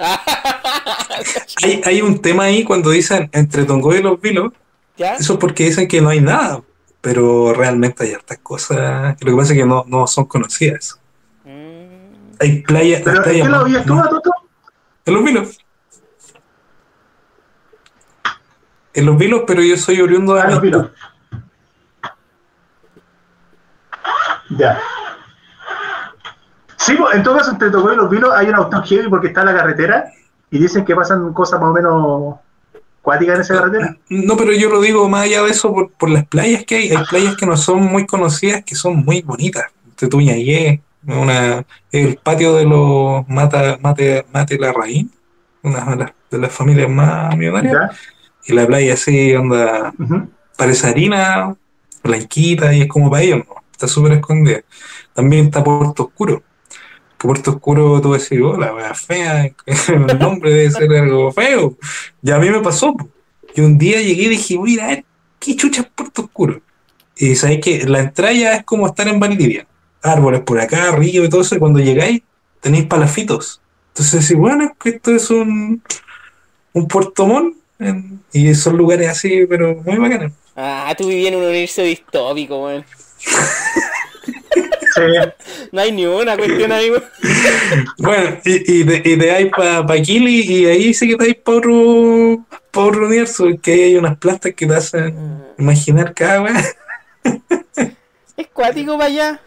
[1.62, 4.52] hay, hay un tema ahí cuando dicen entre Tongoy y Los Vilos.
[4.96, 5.14] ¿Ya?
[5.16, 6.62] Eso es porque dicen que no hay nada.
[7.00, 9.16] Pero realmente hay hartas cosas.
[9.22, 11.00] Lo que pasa es que no, no son conocidas.
[11.44, 13.02] Mm, Hay playas.
[13.02, 14.30] ¿Pero las en qué lo vivías tú, Toto?
[15.06, 15.58] En Los Vilos.
[18.92, 20.88] En Los Vilos, pero yo soy oriundo de Ah, los vilos.
[24.58, 24.80] Ya.
[26.90, 29.28] Sí, pues, en todo caso, entre Tocoy y los vilos hay una auto heavy porque
[29.28, 30.12] está en la carretera
[30.50, 32.34] y dicen que pasan cosas más o menos
[33.00, 33.96] cuáticas en esa carretera.
[34.08, 36.90] No, pero yo lo digo más allá de eso por, por las playas que hay.
[36.90, 39.66] Hay playas que no son muy conocidas, que son muy bonitas.
[39.94, 45.12] Tetuñayé, una, el patio de los Mata, Mate, Mate Larraín,
[45.62, 47.72] una de las, de las familias más millonarias.
[47.72, 47.90] ¿Ya?
[48.46, 49.92] Y la playa así, onda,
[50.56, 51.54] parece harina,
[52.02, 53.54] blanquita, y es como para ellos, ¿no?
[53.70, 54.60] Está súper escondida.
[55.14, 56.42] También está Puerto Oscuro.
[57.20, 61.76] Puerto Oscuro, tú decís, oh, la wea fea, el nombre debe ser algo feo.
[62.22, 63.08] Y a mí me pasó, po.
[63.54, 65.04] Y un día llegué y dije, voy a ir a ver
[65.38, 66.60] qué chucha es Puerto Oscuro.
[67.16, 69.66] Y sabéis que la entrada es como estar en Valdivia.
[70.02, 72.22] Árboles por acá, río y todo eso, y cuando llegáis
[72.60, 73.60] tenéis palafitos.
[73.88, 75.82] Entonces decís, bueno, es que esto es un,
[76.72, 80.32] un Puerto Montt, en- y son lugares así, pero muy bacanes.
[80.56, 82.84] Ah, tú vivías en un universo distópico, weón.
[84.94, 85.02] Sí.
[85.72, 87.04] No hay ni una cuestión ahí, weón.
[87.98, 92.44] Bueno, y, y, de, y de ahí para pa Kili, y ahí sí que otro,
[92.70, 96.76] pa otro universo, que ahí hay unas plantas que te hacen imaginar cada vez.
[98.36, 99.40] Es cuático para allá.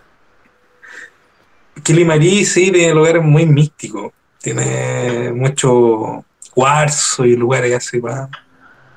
[1.82, 8.30] Kilimarí sí tiene lugares muy místicos, tiene mucho cuarzo y lugares así para...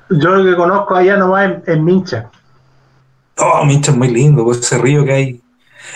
[0.09, 2.29] Yo lo que conozco allá nomás en, en Mincha.
[3.37, 5.41] Oh, Mincha es muy lindo, pues ese río que hay.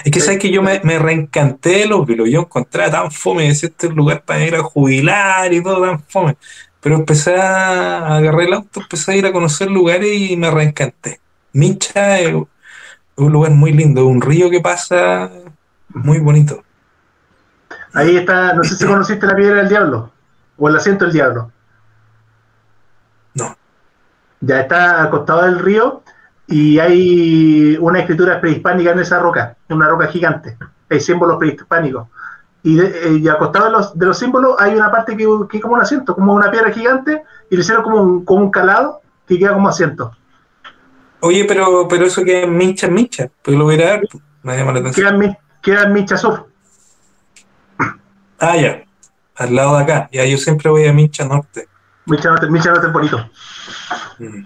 [0.04, 2.30] Es que sabes que yo me, me reencanté de los vilos.
[2.30, 6.38] Yo encontraba tan fome, decía este lugar para ir a jubilar y todo tan fome.
[6.80, 11.20] Pero empecé a agarrar el auto, empecé a ir a conocer lugares y me reencanté.
[11.54, 15.30] Mincha es un lugar muy lindo, un río que pasa
[15.90, 16.64] muy bonito.
[17.94, 20.12] Ahí está, no sé si conociste la piedra del diablo
[20.58, 21.52] o el asiento del diablo.
[23.34, 23.56] No.
[24.40, 26.02] Ya está acostado del río
[26.52, 30.58] y hay una escritura prehispánica en esa roca, una roca gigante.
[30.90, 32.08] Hay símbolos prehispánicos.
[32.64, 35.58] Y, de, eh, y acostado de los, de los símbolos hay una parte que, que
[35.58, 38.52] es como un asiento, como una piedra gigante, y le hicieron como un, como un
[38.52, 40.16] calado que queda como asiento.
[41.22, 43.30] Oye, pero, pero eso queda en Mincha, Mincha.
[43.42, 44.08] Pues lo voy a ver,
[44.44, 45.06] me llama la atención.
[45.08, 46.48] Queda en, Mi- queda en Mincha Sur.
[48.40, 48.84] Ah, ya.
[49.36, 50.10] Al lado de acá.
[50.12, 51.68] Ya, yo siempre voy a Mincha Norte.
[52.06, 53.30] Mincha Norte, Mincha Norte es bonito.
[54.20, 54.44] Mm.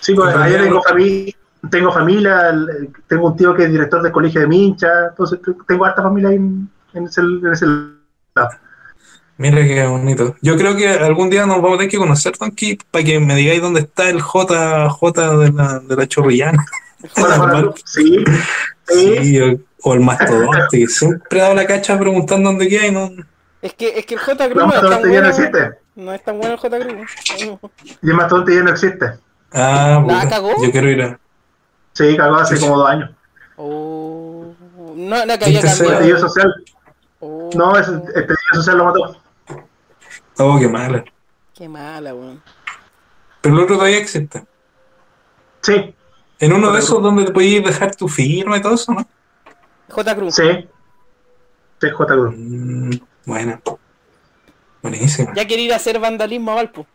[0.00, 1.34] Sí, pues allá tengo, familia,
[1.70, 5.52] tengo familia, el- tengo un tío que es director del colegio de Mincha, entonces te-
[5.68, 8.50] tengo harta familia ahí en, en ese, en ese lado.
[9.36, 10.36] Mira qué bonito.
[10.42, 13.34] Yo creo que algún día nos vamos a tener que conocer, Donkey, para que me
[13.34, 16.64] digáis dónde está el JJ de la, de la Chorrillana.
[17.84, 18.24] Sí,
[18.86, 22.86] sí, Sí, o, o el mastodonte, que siempre he dado la cacha preguntando dónde queda
[22.86, 23.10] y no.
[23.62, 24.48] Es que, es que el J.
[24.50, 25.28] Cruz No, no, es tan no bueno.
[25.28, 25.70] existe.
[25.96, 26.78] No es tan bueno el J.
[26.78, 27.10] Cruz.
[28.02, 29.06] y el mastodonte ya no existe.
[29.52, 30.62] Ah, ¿La cagó?
[30.62, 31.18] yo quiero ir a.
[31.92, 33.10] Sí, cagó hace como dos años.
[33.56, 34.54] Oh,
[34.96, 35.92] no, no que Este cambiado.
[35.92, 36.54] estallido social,
[37.20, 39.16] Oh, no, ese- estallido social lo mató.
[40.38, 41.04] Oh, qué mala.
[41.54, 42.42] Qué mala, weón.
[43.42, 44.44] Pero el otro todavía existe.
[45.62, 45.94] Sí,
[46.38, 49.06] En uno de esos donde te podías dejar tu firma y todo eso, ¿no?
[49.90, 50.14] J.
[50.16, 50.34] Cruz.
[50.34, 50.68] sí.
[51.80, 52.14] Sí, J.
[52.14, 52.34] Cruz.
[52.36, 52.90] Mm,
[53.26, 53.60] bueno.
[54.82, 55.32] Buenísimo.
[55.34, 56.86] Ya quiere ir a hacer vandalismo a Valpo.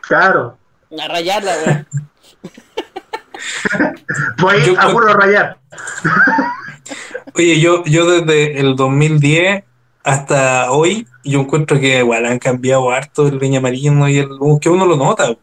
[0.00, 0.56] Claro.
[0.98, 1.86] A rayarla, weón.
[4.38, 5.58] Voy Yo a puro rayar.
[7.34, 9.64] Oye, yo, yo desde el 2010
[10.04, 14.28] hasta hoy, yo encuentro que igual han cambiado harto el Viña Marino y el
[14.60, 15.34] que uno lo nota.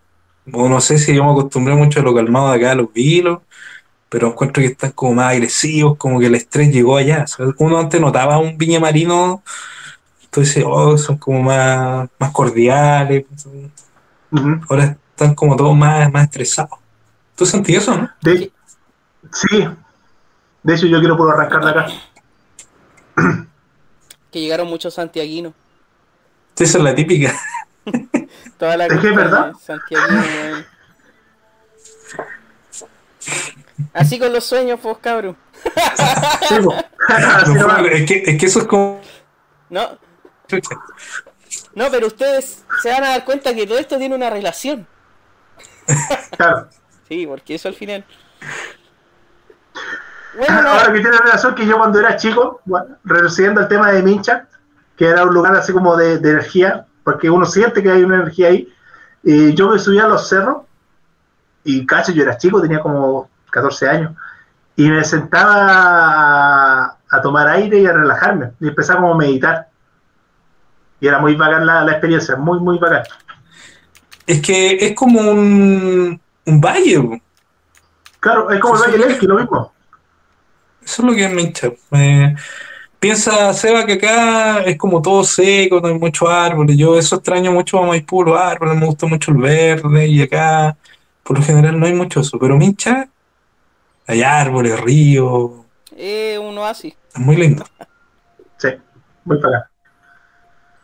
[0.45, 3.39] No sé si yo me acostumbré mucho a lo calmado de acá, a los vilos,
[4.07, 7.23] pero encuentro que están como más agresivos, como que el estrés llegó allá.
[7.23, 9.41] O sea, uno antes notaba un Viña Marino,
[10.23, 13.25] entonces oh, son como más, más cordiales,
[14.31, 14.61] Ujú.
[14.69, 16.79] ahora están como todos más, más estresados.
[17.35, 18.09] ¿Tú sentí eso, no?
[18.21, 18.51] De-
[19.33, 19.67] sí.
[20.63, 21.87] De hecho, yo quiero puro arrancar de acá.
[24.31, 25.53] Que llegaron muchos santiaguinos.
[26.57, 27.33] Esa es la típica.
[28.57, 29.53] Toda la Es que es verdad.
[29.61, 30.65] santiaguino.
[33.93, 35.37] Así con los sueños, pues, cabrón.
[36.47, 37.81] Sí, No, nomás.
[37.91, 39.01] es, que, es que eso es como...
[39.69, 39.97] No,
[41.75, 44.87] no, pero ustedes se van a dar cuenta que todo esto tiene una relación.
[46.37, 46.67] Claro.
[47.07, 48.05] Sí, porque eso al final.
[50.37, 53.91] Bueno, no, Ahora que tiene razón que yo cuando era chico, bueno, reduciendo el tema
[53.91, 54.47] de Mincha,
[54.95, 58.17] que era un lugar así como de, de energía, porque uno siente que hay una
[58.17, 58.71] energía ahí,
[59.23, 60.63] y yo me subía a los cerros,
[61.63, 64.11] y cacho, yo era chico, tenía como 14 años,
[64.75, 69.67] y me sentaba a, a tomar aire y a relajarme, y empezaba como a meditar.
[71.01, 73.03] Y era muy bacán la, la experiencia, muy, muy bacán.
[74.29, 77.19] Es que es como un, un valle.
[78.19, 79.73] Claro, es como el Valle Elqui, lo mismo.
[80.85, 81.71] Eso es lo que me hincha.
[81.93, 82.35] Eh,
[82.99, 86.77] piensa, Seba, que acá es como todo seco, no hay muchos árboles.
[86.77, 90.77] Yo eso extraño mucho a Maipú, los árboles, me gusta mucho el verde y acá
[91.23, 92.37] por lo general no hay mucho eso.
[92.37, 93.09] Pero Mincha,
[94.05, 95.53] hay árboles, ríos,
[95.97, 96.93] eh, un oasis.
[97.15, 97.65] es muy lindo.
[98.57, 98.69] Sí,
[99.25, 99.63] muy bacán.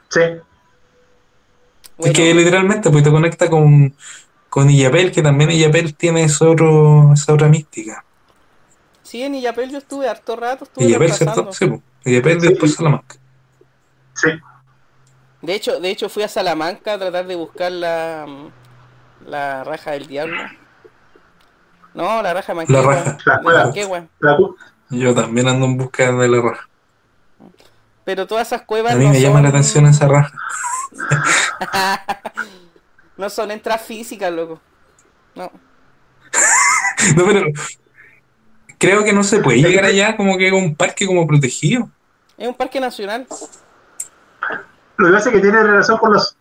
[0.10, 0.22] Sí,
[1.98, 3.94] Bueno, Es que literalmente pues te conecta con,
[4.50, 8.04] con Illapel, que también Illapel tiene ese otro, esa otra mística.
[9.04, 11.14] sí, en Illapel yo estuve harto rato, estuve Illapel.
[11.14, 11.54] ¿cierto?
[11.54, 11.82] Sí, pues.
[12.06, 12.48] Illapel Sí.
[12.50, 13.16] después Salamanca.
[14.14, 14.30] sí.
[15.42, 18.26] De hecho, de hecho fui a Salamanca a tratar de buscar la,
[19.28, 20.42] la raja del diablo.
[21.94, 23.18] No, la raja de La raja.
[23.26, 24.08] La De.
[24.20, 24.38] La
[24.90, 26.68] Yo también ando en busca de la raja.
[28.06, 30.34] Pero todas esas cuevas A mí no me llama son- la atención esa raja.
[33.18, 34.60] no son entras físicas, loco.
[35.36, 35.52] No.
[37.16, 37.46] No, pero
[38.78, 41.90] creo que no se puede llegar allá como que es un parque como protegido.
[42.38, 43.28] Es un parque nacional.
[44.98, 46.38] Lo que pasa es que tiene relación con los.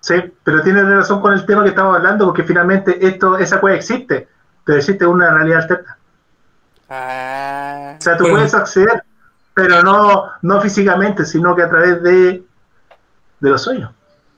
[0.00, 3.76] Sí, pero tiene relación con el tema que estamos hablando, porque finalmente esto, esa cueva
[3.76, 4.28] existe,
[4.64, 5.98] pero existe una realidad alterna.
[6.90, 7.96] Ah.
[7.98, 8.38] O sea, tú Bueno.
[8.38, 9.02] puedes acceder,
[9.54, 12.42] pero no, no físicamente, sino que a través de,
[13.44, 13.90] de los sueños.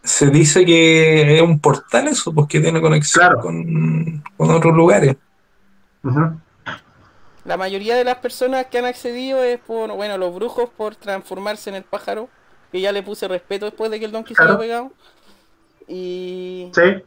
[0.02, 3.40] Se dice que es un portal eso, porque tiene conexión Claro.
[3.40, 5.16] con, con otros lugares.
[7.44, 11.70] La mayoría de las personas que han accedido es por, bueno, los brujos por transformarse
[11.70, 12.28] en el pájaro,
[12.72, 14.52] que ya le puse respeto después de que el se Claro.
[14.52, 14.92] lo pegado.
[15.88, 17.02] Y Sí.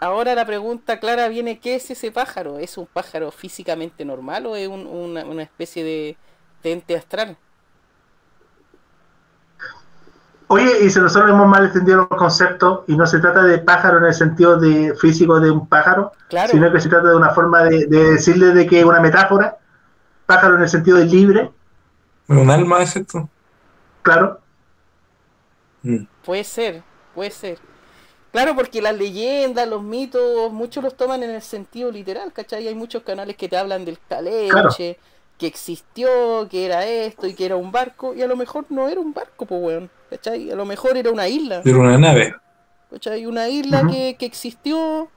[0.00, 2.58] ahora la pregunta clara viene, ¿qué es ese pájaro?
[2.58, 6.16] ¿Es un pájaro físicamente normal o es un- una, una especie de,
[6.62, 7.36] de ente astral?
[10.48, 13.98] Oye, y si nosotros hemos mal entendido los conceptos y no se trata de pájaro
[13.98, 16.48] en el sentido de físico de un pájaro, Claro.
[16.52, 19.58] sino que se trata de una forma de, de decirle de que es una metáfora,
[20.26, 21.52] pájaro en el sentido de libre,
[22.28, 23.28] Un alma es esto.
[24.02, 24.40] claro,
[25.82, 26.06] Mm.
[26.24, 26.82] Puede ser,
[27.14, 27.58] puede ser.
[28.32, 32.68] Claro, porque las leyendas, los mitos, muchos los toman en el sentido literal, ¿cachai?
[32.68, 34.98] Hay muchos canales que te hablan del Calenche,
[35.38, 38.88] que existió, que era esto y que era un barco, y a lo mejor no
[38.88, 40.50] era un barco, pues, weón, ¿cachai?
[40.50, 42.34] A lo mejor era una isla, Era una nave.
[42.90, 43.24] ¿cachai?
[43.26, 45.08] Una isla que, que existió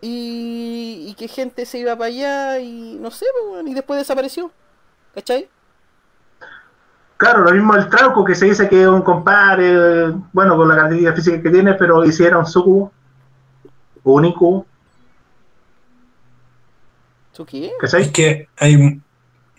[0.00, 3.98] y, y que gente se iba para allá y no sé, pues, weón, y después
[3.98, 4.50] desapareció,
[5.14, 5.48] ¿cachai?
[7.18, 10.74] Claro, lo mismo el trauco que se dice que es un compadre, bueno, con la
[10.74, 12.92] característica física que tiene, pero hiciera un sucubo,
[14.02, 14.66] o un incubo,
[17.34, 17.66] ¿Tú qué?
[17.66, 18.10] Es ¿cachai?
[18.10, 19.00] que hay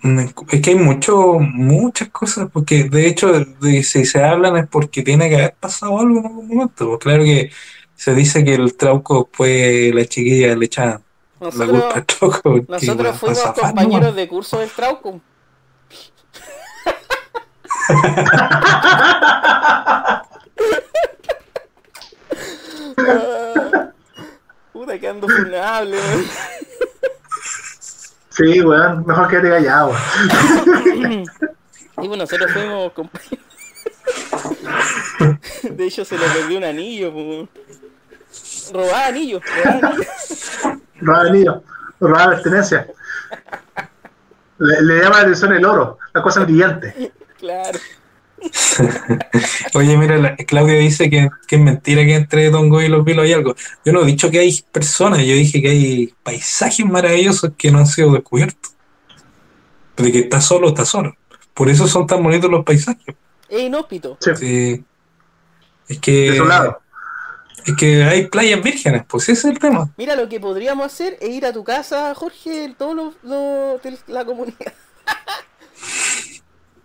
[0.03, 5.03] es que hay mucho, muchas cosas, porque de hecho, de, si se hablan es porque
[5.03, 6.88] tiene que haber pasado algo en algún momento.
[6.88, 7.51] Pues claro que
[7.95, 11.03] se dice que el trauco después la chiquilla le echaban
[11.39, 12.65] la Nosotros, culpa al trauco.
[12.67, 15.21] nosotros bueno, fuimos compañeros de curso del Trauco.
[22.97, 23.91] Ah,
[24.73, 25.97] Puta que ando funable.
[28.41, 29.91] Sí, weón, mejor quédate callado.
[30.85, 31.23] weón.
[32.01, 33.45] Y bueno, nosotros fuimos compañeros.
[35.69, 37.49] De hecho, se le perdió un anillo, po, weón.
[38.73, 40.07] Robaba anillos, robaba anillos.
[41.01, 41.63] Robaba anillo,
[41.99, 42.87] robaba pertenencia.
[44.57, 47.11] Le, le llama la atención el oro, la cosa brillante.
[47.37, 47.77] Claro.
[49.73, 53.25] Oye, mira, la- Claudia dice que, que es mentira que entre Tongo y los vilos
[53.25, 53.55] hay algo.
[53.85, 57.79] Yo no he dicho que hay personas, yo dije que hay paisajes maravillosos que no
[57.79, 58.73] han sido descubiertos.
[59.97, 61.15] De que está solo, está solo.
[61.53, 63.15] Por eso son tan bonitos los paisajes.
[63.49, 64.17] Es inhóspito.
[64.19, 64.83] Sí, Sí.
[65.87, 66.79] Es que, desolado.
[67.65, 69.89] es que hay playas vírgenes, pues ese es el tema.
[69.97, 73.97] Mira, lo que podríamos hacer es ir a tu casa, Jorge, todos los, los de
[74.07, 74.73] la comunidad.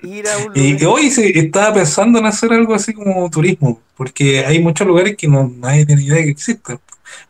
[0.02, 0.82] ir a un Y, lugar.
[0.82, 5.16] y hoy sí, estaba pensando en hacer algo así como turismo, porque hay muchos lugares
[5.16, 6.78] que no nadie tiene idea que existen.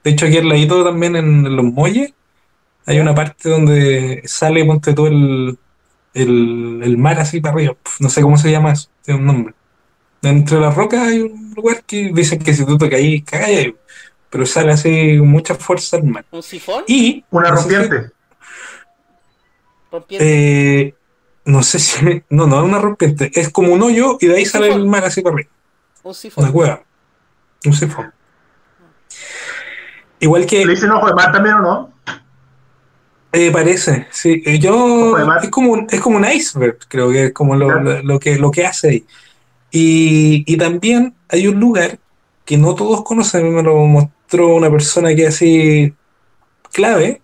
[0.05, 2.13] De hecho, aquí al ladito también en los muelles
[2.87, 5.59] hay una parte donde sale, ponte todo el,
[6.15, 7.77] el, el mar así para arriba.
[8.01, 9.55] No sé cómo se llama eso, tiene un nombre.
[10.23, 13.75] Entre las rocas hay un lugar que dicen que si tú te caís, cagáis,
[14.31, 16.25] pero sale así con mucha fuerza el mar.
[16.31, 16.85] ¿Un sifón?
[16.87, 18.13] Y Una no sé si- rompiente.
[19.91, 20.81] Rompiente.
[20.81, 20.95] eh,
[21.47, 24.45] no sé si, no, no es una rompiente, es como un hoyo y de ahí
[24.47, 25.51] sale el mar así para arriba.
[26.03, 26.53] un Una sifón.
[26.53, 26.83] cueva.
[27.65, 28.13] Un sifón.
[30.21, 31.93] Igual que ¿Le dicen ojo de mar también o no?
[33.33, 34.43] eh, parece, sí.
[34.47, 37.83] Eh, Yo es como un, es como un iceberg, creo que es como lo, Claro.
[37.83, 39.07] lo- lo que lo que hace ahí.
[39.71, 41.99] Y, y también hay un lugar
[42.47, 45.95] que no todos conocen, me lo mostró una persona que es así
[46.73, 47.21] clave,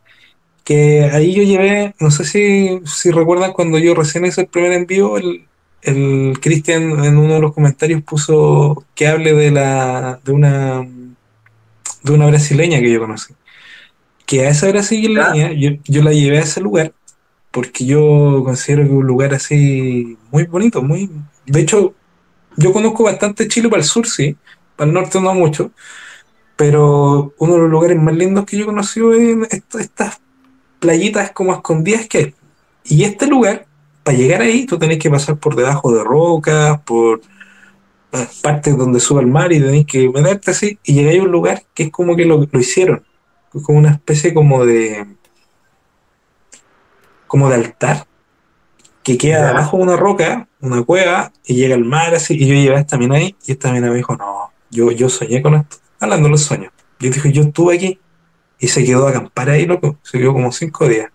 [0.65, 4.73] que ahí yo llevé, no sé si, si recuerdan cuando yo recién hice el primer
[4.73, 5.47] envío, el,
[5.83, 10.87] el Cristian en uno de los comentarios puso que hable de la de una
[12.03, 13.35] de una brasileña que yo conocí.
[14.27, 16.93] Que a esa brasileña yo, yo la llevé a ese lugar
[17.51, 21.11] porque yo considero que es un lugar así muy bonito, muy
[21.45, 21.95] de hecho
[22.57, 24.37] yo conozco bastante Chile para el sur, sí,
[24.77, 25.71] para el norte no mucho,
[26.57, 30.21] pero uno de los lugares más lindos que yo he conocido es est- estas
[30.83, 32.35] playitas como escondidas que hay.
[32.85, 33.67] Y este lugar,
[34.03, 37.21] para llegar ahí, tú tenés que pasar por debajo de rocas, por
[38.13, 41.31] eh, partes donde sube el mar y tenés que meterte así, y llegáis a un
[41.31, 43.05] lugar que es como que lo, lo hicieron,
[43.55, 45.07] es como una especie como de
[47.27, 48.07] como de altar
[49.03, 49.51] que queda Ya.
[49.51, 52.99] abajo de una roca, una cueva, y llega el mar así, y yo llevé esta
[52.99, 56.33] mina ahí, y esta mina me dijo, no, yo, yo soñé con esto, hablando de
[56.33, 56.73] los sueños.
[57.01, 57.99] Yo dije, yo estuve aquí,
[58.63, 61.11] y se quedó a acampar ahí, loco, se quedó como cinco días,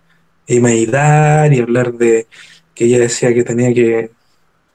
[0.45, 2.27] y meditar, y hablar de
[2.76, 4.11] que ella decía que tenía que,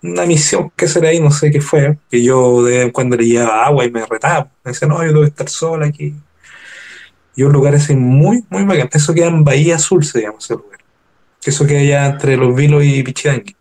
[0.02, 3.16] una misión que hacer ahí, no sé qué fue, que yo de vez en cuando
[3.16, 6.14] le llevaba agua y me retaba, me decía, no, yo que estar sola aquí.
[7.36, 10.54] Y un lugar así muy, muy bacán, eso queda en Bahía Azul, se llama ese
[10.54, 10.72] lugar
[11.44, 13.56] eso queda allá entre los Vilos y Pichidangui.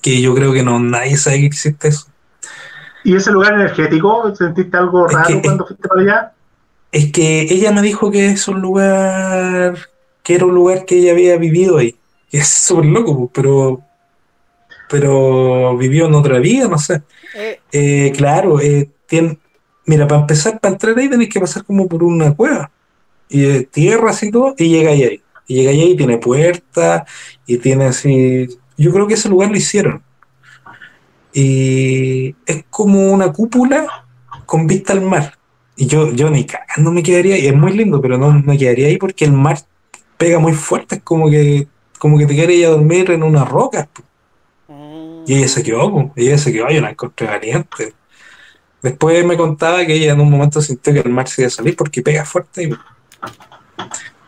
[0.00, 2.06] Que yo creo que no nadie sabe que existe eso.
[3.04, 4.34] ¿Y ese lugar energético?
[4.34, 6.32] ¿Sentiste algo Es raro que- cuando fuiste para allá?
[6.92, 9.76] Es que ella me dijo que es un lugar
[10.22, 11.96] que era un lugar que ella había vivido ahí.
[12.30, 13.82] Y es súper loco, pues, pero
[14.92, 17.02] pero vivió en otra vida, no sé.
[17.34, 19.38] Eh, Eh, claro, eh, tiene,
[19.86, 22.70] mira, para empezar, para entrar ahí tenés que pasar como por una cueva.
[23.30, 25.22] Y de tierra así todo, y llegáis ahí.
[25.46, 27.04] Y llegáis ahí, tiene puertas,
[27.46, 28.48] y tiene así.
[28.76, 30.02] Yo creo que ese lugar lo hicieron.
[31.32, 34.04] Y es como una cúpula
[34.44, 35.38] con vista al mar.
[35.76, 37.46] Y yo, yo ni cagando me quedaría ahí.
[37.46, 39.58] Es muy lindo, pero no me quedaría ahí porque el mar
[40.18, 40.96] pega muy fuerte.
[40.96, 41.66] Es como que,
[41.98, 43.88] como que te quedaría a dormir en una roca.
[44.68, 46.12] mm, Y ella se quedó, po.
[46.16, 47.94] ella se quedó, yo la encontré valiente.
[48.82, 51.50] Después me contaba que ella en un momento sintió que el mar se iba a
[51.50, 52.64] salir porque pega fuerte.
[52.64, 52.74] y-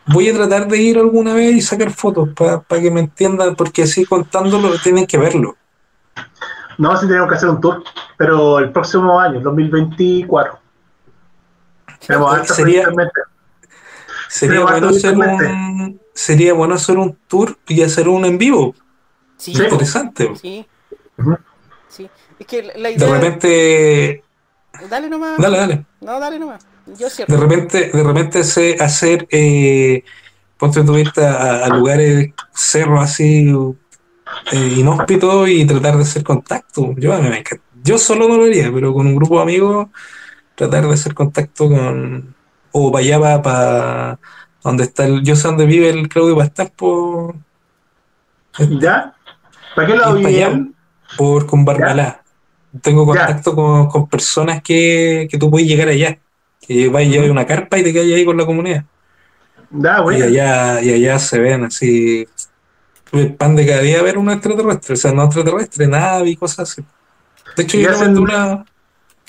[0.07, 3.83] Voy a tratar de ir alguna vez y sacar fotos para que me entiendan, porque
[3.83, 5.57] así contándolo tienen que verlo.
[6.77, 7.83] No, sí tenemos que hacer un tour,
[8.17, 10.59] pero el próximo año, el 2024.
[14.29, 18.75] Sería- bueno hacer un, sería bueno hacer un tour y hacer uno en vivo.
[19.37, 19.51] sí.
[19.53, 20.31] Interesante.
[20.41, 20.65] sí,
[21.89, 22.09] sí.
[22.39, 23.07] Es que la- la De idea.
[23.13, 24.23] repente,
[24.89, 25.37] Dale nomás.
[25.37, 25.85] dale, dale.
[26.01, 26.65] No, dale nomás.
[26.99, 27.33] Yo cierro.
[27.33, 30.03] De repente, de repente se- hacer, eh,
[30.57, 33.49] ponte tu vista a, a lugares, cerros así
[34.51, 36.93] eh, inhóspitos y tratar de hacer contacto.
[36.97, 37.63] Yo, me encanta.
[37.83, 39.87] Yo solo no lo haría, pero con un grupo de amigos,
[40.55, 42.35] tratar de hacer contacto con.
[42.71, 44.19] O para allá, para,
[44.63, 45.23] donde está el.
[45.23, 47.35] Yo sé dónde vive el Claudio Pastar por.
[48.79, 49.13] ¿Ya?
[49.75, 50.71] ¿Para qué lado vive
[51.17, 52.21] por con Barbalá.
[52.81, 56.17] Tengo contacto con, con personas que, que tú puedes llegar allá.
[56.61, 58.83] Que vas a llevar una carpa y te quedas ahí con la comunidad.
[59.69, 60.25] Da, Y bueno.
[60.25, 62.27] allá, y allá se ven así.
[63.11, 66.71] El pan de cada día ver un extraterrestre, o sea, no extraterrestre, nave y cosas
[66.71, 66.83] así.
[67.55, 68.65] De hecho, Y yo hacen- una.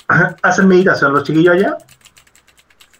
[0.07, 1.77] Hacen meditación los chiquillos allá.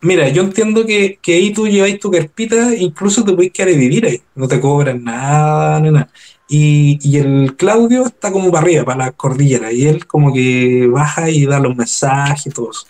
[0.01, 3.77] Mira, yo entiendo que, que ahí tú lleváis tu carpita, incluso te puedes quedar a
[3.77, 4.21] vivir ahí.
[4.35, 6.09] No te cobran nada, ni nada.
[6.47, 10.87] Y, y el Claudio está como para arriba, para la cordillera, y él como que
[10.91, 12.87] baja y da los mensajes y todo eso.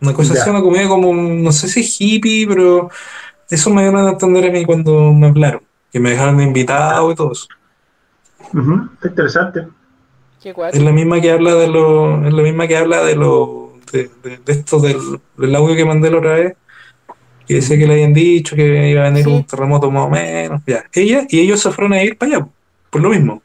[0.00, 0.42] Una cosa Ya.
[0.42, 2.90] así, una comida como, no sé si hippie, pero
[3.50, 7.10] eso me dieron a entender a mí cuando me hablaron, que me dejaron de invitado
[7.12, 7.48] y todo eso.
[8.94, 9.68] Está interesante.
[10.42, 13.72] Qué Es la misma que habla de lo, es la misma que habla de lo,
[13.92, 14.98] de, de- de esto del,
[15.36, 16.56] del audio que mandé la otra vez,
[17.46, 19.30] que decía que le habían dicho que iba a venir Sí.
[19.30, 20.84] un terremoto más o menos, ya.
[20.92, 22.48] Ella y ellos se fueron a ir para allá,
[22.90, 23.42] por lo mismo,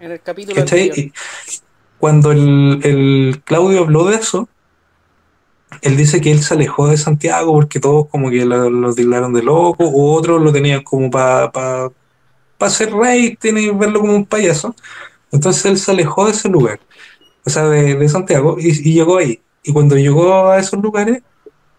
[0.00, 0.62] En el capítulo.
[0.74, 1.12] Y
[1.98, 4.48] cuando el, el Claudio habló de eso,
[5.82, 9.32] él dice que él se alejó de Santiago porque todos como que lo, lo tildaron
[9.32, 11.90] de loco, o otros lo tenían como para pa,
[12.58, 14.74] pa hacer rating y verlo como un payaso.
[15.32, 16.80] Entonces él se alejó de ese lugar,
[17.44, 19.40] o sea, de, de Santiago, y, y llegó ahí.
[19.62, 21.22] Y cuando llegó a esos lugares,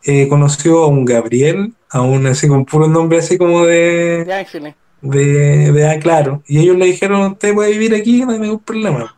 [0.03, 4.33] eh, conoció a un Gabriel, a un así con puro nombre así como de, De
[4.33, 4.75] Ángeles.
[5.01, 6.43] de, de ah, claro.
[6.47, 9.15] Y ellos le dijeron, usted puede vivir aquí, no hay ningún problema.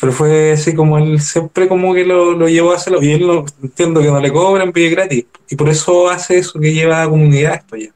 [0.00, 3.02] Pero fue así como él siempre como que lo, lo llevó a hacerlo.
[3.02, 5.26] Y él no, entiendo que no le cobran, vive gratis.
[5.48, 7.94] Y por eso hace eso, que lleva a comunidades para allá.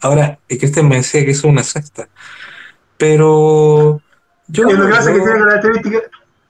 [0.00, 2.08] Ahora, el Cristian me decía que eso es una secta.
[3.00, 4.00] Pero
[4.48, 6.02] yo Es lo que pasa es que tiene características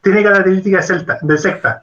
[0.02, 1.82] tiene características de, celta, de secta.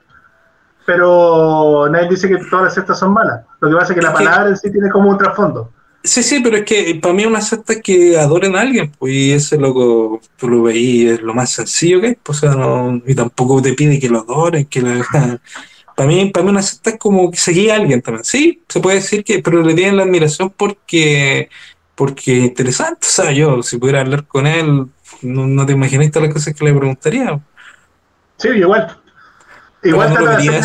[0.85, 3.41] Pero nadie dice que todas las sectas son malas.
[3.61, 5.71] Lo que pasa es que la Es que- palabra en sí tiene como un trasfondo.
[6.03, 9.13] Sí, sí, pero es que para mí una secta es que adoren a alguien, pues,
[9.13, 12.51] y ese loco, tú lo veís, es lo más sencillo que hay, pues, o sea,
[12.55, 15.03] no, y tampoco te pide que lo adoren, que la,
[15.95, 18.79] para mí, para mí una secta es como que seguía a alguien también, sí, se
[18.79, 21.49] puede decir que, pero le tienen la admiración porque,
[21.97, 24.85] porque es interesante, o sea, yo, si pudiera hablar con él,
[25.23, 27.39] no, no te imaginas todas las cosas que le preguntaría,
[28.37, 28.95] Sí, igual.
[29.83, 30.61] Igual no lo trata de,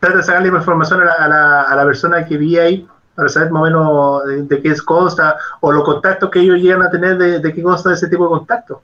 [0.00, 3.50] trata sacarle información a la, a la- a la persona que vi ahí para saber
[3.50, 6.90] más o menos de, de qué es consta o los contactos que ellos llegan a
[6.90, 8.78] tener de, de qué consta ese tipo de contactos.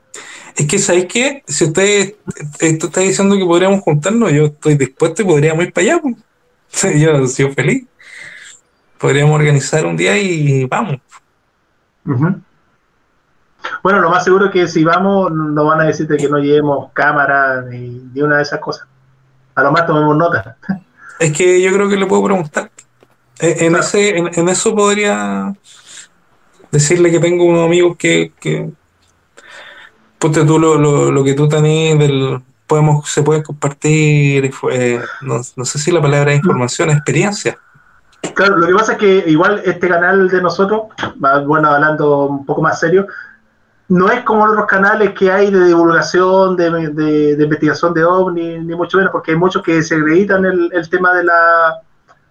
[0.56, 1.42] Es que, ¿sabéis qué?
[1.46, 2.14] Si usted
[2.60, 6.00] esto está diciendo que podríamos juntarnos, yo estoy dispuesto y podríamos ir para allá.
[6.00, 6.16] pues.
[7.00, 7.84] Yo soy feliz.
[9.04, 10.96] Podríamos organizar un día y vamos.
[13.82, 16.38] Bueno, lo más seguro es que si vamos, nos van a decir de que no
[16.38, 18.88] llevemos cámara ni, ni una de esas cosas.
[19.56, 20.56] A lo más tomemos nota.
[21.18, 22.70] Es que yo creo que le puedo preguntar.
[23.40, 25.52] Eh, En, ese, en, en eso podría
[26.72, 28.70] decirle que tengo unos amigos que, que
[30.18, 35.42] ponte tú lo, lo, lo que tú tenés del podemos se pueden compartir eh, no,
[35.56, 37.58] no sé si la palabra es información experiencia
[38.32, 40.82] Claro, lo que pasa es que igual este canal de nosotros,
[41.46, 43.06] bueno, hablando un poco más serio,
[43.88, 48.74] no es como otros canales que hay de divulgación, de, de- investigación de ovni, ni
[48.74, 51.80] mucho menos, porque hay muchos que se acreditan el, el tema de la,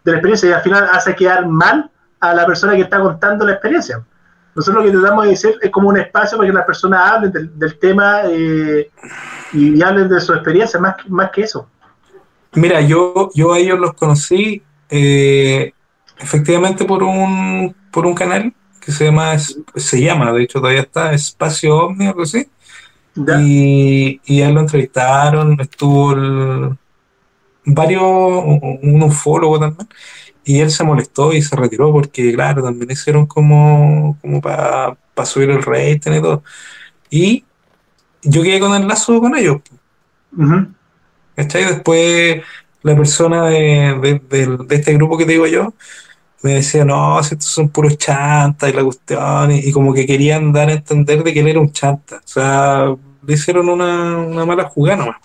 [0.04, 1.90] de la experiencia y al final hace quedar mal
[2.20, 4.02] a la persona que está contando la experiencia.
[4.56, 7.32] Nosotros lo que tratamos de decir es como un espacio para que las personas hablen
[7.32, 8.90] del, del tema eh,
[9.52, 11.68] y, hablen de su experiencia, más, más que eso.
[12.54, 15.74] Mira, yo, yo a ellos los conocí eh,
[16.20, 21.14] efectivamente por un, por un canal que se llama, se llama, de hecho todavía está,
[21.14, 22.48] Espacio Ovni, algo así.
[23.40, 26.78] Y, y a él lo entrevistaron, estuvo el-
[27.66, 29.88] varios, un ufólogo también,
[30.44, 35.52] y él se molestó y se retiró porque, claro, también hicieron como, como para subir
[35.52, 36.44] el rating y todo.
[37.10, 37.46] Y
[38.24, 39.58] yo quedé con el lazo con ellos.
[40.38, 40.68] Ujú.
[41.36, 41.66] ¿Cachai?
[41.66, 42.42] Después
[42.84, 45.74] la persona de, de- de este grupo que te digo yo
[46.42, 50.06] me decía, no, si estos son puros chantas y la cuestión, y, y como que
[50.06, 52.18] querían dar a entender de que él era un chanta.
[52.18, 52.94] O sea,
[53.26, 55.16] le hicieron una, una mala jugada nomás.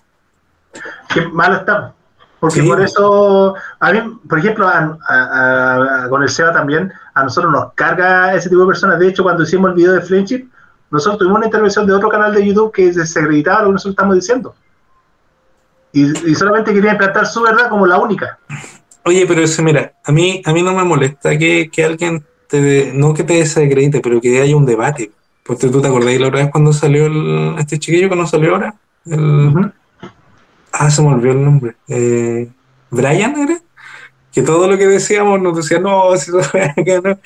[1.13, 1.93] Qué malo estamos.
[2.39, 2.69] Porque Sí.
[2.69, 7.53] por eso, a mí, por ejemplo, a- a- a- con el SEBA también, a nosotros
[7.53, 9.01] nos carga ese tipo de personas.
[9.01, 10.49] De hecho, cuando hicimos el video de Friendship,
[10.93, 14.15] nosotros tuvimos una intervención de otro canal de YouTube que desacreditaba lo que nosotros estamos
[14.15, 14.55] diciendo.
[15.93, 18.39] Y, y solamente quería implantar su verdad como la única.
[19.05, 22.61] Oye, pero eso, mira, a mí, a mí no me molesta que, que alguien te,
[22.61, 25.11] de- no que te desacredite, pero que haya un debate.
[25.45, 28.55] Porque tú te acordás la otra vez cuando salió el, este chiquillo que no salió
[28.55, 28.75] ahora,
[29.07, 29.73] el.
[30.73, 31.77] Ah, se me olvidó el nombre.
[31.89, 32.49] Eh,
[32.91, 33.59] ¿Brian era?
[34.33, 36.41] Que todo lo que decíamos nos decía, no, si no,
[36.85, 37.19] que no".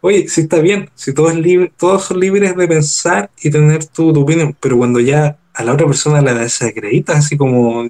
[0.00, 3.84] Oye, sí está bien, si todos, es libre, todos son libres de pensar y tener
[3.86, 7.88] tu, tu opinión, pero cuando ya a la otra persona la desacreditas, así como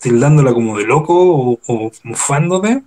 [0.00, 2.82] tildándola como de loco o, o mofándote,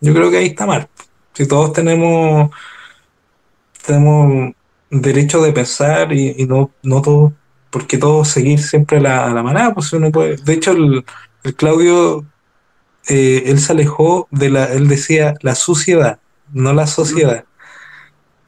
[0.00, 0.88] yo creo que ahí está mal.
[1.32, 2.50] Si todos tenemos,
[3.86, 4.52] tenemos
[4.90, 7.32] derecho de pensar y, y no, no todos
[7.70, 10.36] porque todos seguir siempre la, la manada, pues uno puede.
[10.36, 11.04] De hecho, el,
[11.44, 12.24] el Claudio,
[13.08, 16.18] eh, él se alejó de la, él decía la suciedad,
[16.52, 17.44] no la sociedad.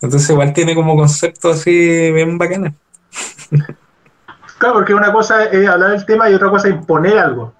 [0.00, 1.70] Entonces igual tiene como concepto así
[2.12, 2.74] bien bacana.
[4.60, 7.54] Claro, porque una cosa es hablar del tema y otra cosa es imponer algo.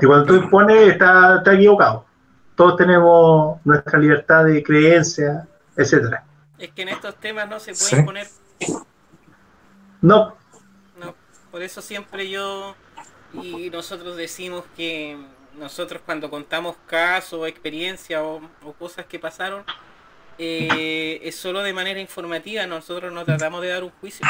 [0.00, 2.04] Y cuando tú impones, está, está equivocado.
[2.56, 6.24] Todos tenemos nuestra libertad de creencia, etcétera.
[6.58, 8.02] Es que en estos temas no se puede Sí.
[8.02, 8.26] poner.
[10.00, 10.36] No,
[11.00, 11.14] No,
[11.52, 12.74] por eso siempre yo
[13.32, 15.16] y nosotros decimos que
[15.56, 19.62] nosotros cuando contamos casos o experiencias o, o cosas que pasaron,
[20.38, 24.26] eh, es solo de manera informativa, nosotros no tratamos de dar un juicio.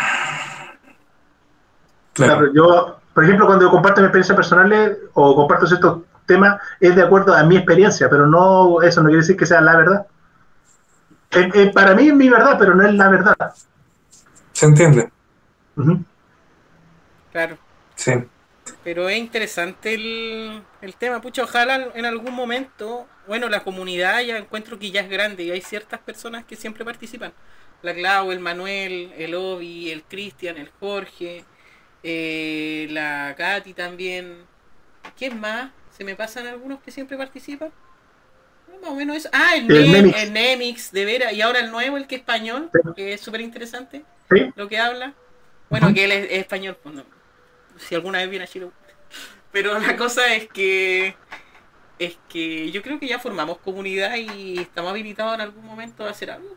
[2.18, 2.38] Claro.
[2.38, 6.94] Claro, yo, por ejemplo, cuando yo comparto mi experiencia personal o comparto ciertos temas, es
[6.94, 10.06] de acuerdo a mi experiencia, pero no, eso no quiere decir que sea la verdad.
[11.30, 13.54] Eh, eh, para mí es mi verdad, pero no es la verdad.
[14.52, 15.10] ¿Se entiende?
[17.32, 17.56] Claro.
[17.94, 18.12] Sí.
[18.84, 24.36] Pero es interesante el, el tema, pucha, ojalá en algún momento, bueno, la comunidad ya
[24.36, 27.32] encuentro que ya es grande y hay ciertas personas que siempre participan.
[27.82, 31.44] La Clau, el Manuel, el Obi, el Cristian, el Jorge,
[32.02, 34.46] eh, la Katy también.
[35.16, 35.72] ¿Quién más?
[35.90, 37.72] ¿Se me pasan algunos que siempre participan?
[38.68, 39.28] No, Más o menos eso.
[39.32, 40.18] Ah, el, El Ne- Nemix.
[40.22, 41.32] el Nemix, de veras.
[41.32, 44.50] Y ahora el nuevo, el que es español, que es súper interesante ¿Sí?
[44.56, 45.14] lo que habla.
[45.70, 47.04] Bueno, que él es, es español, pues no.
[47.78, 48.70] si alguna vez viene a Chile.
[49.52, 51.16] Pero la cosa es que
[51.98, 56.10] es que yo creo que ya formamos comunidad y estamos habilitados en algún momento a
[56.10, 56.48] hacer algo.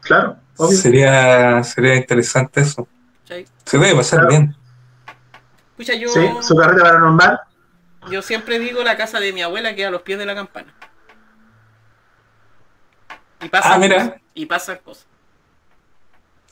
[0.00, 0.76] Claro, obvio.
[0.78, 2.86] Sería, sería interesante eso.
[3.24, 3.46] ¿Cachai?
[3.64, 4.28] Se debe pasar Claro.
[4.30, 4.56] bien.
[5.76, 7.40] Pucha, yo, Sí, su carrera paranormal.
[8.10, 10.72] yo siempre digo la casa de mi abuela que a los pies de la campana.
[13.42, 13.96] Y pasan Ah, mira.
[13.96, 14.20] cosas.
[14.34, 15.06] Y pasan cosas.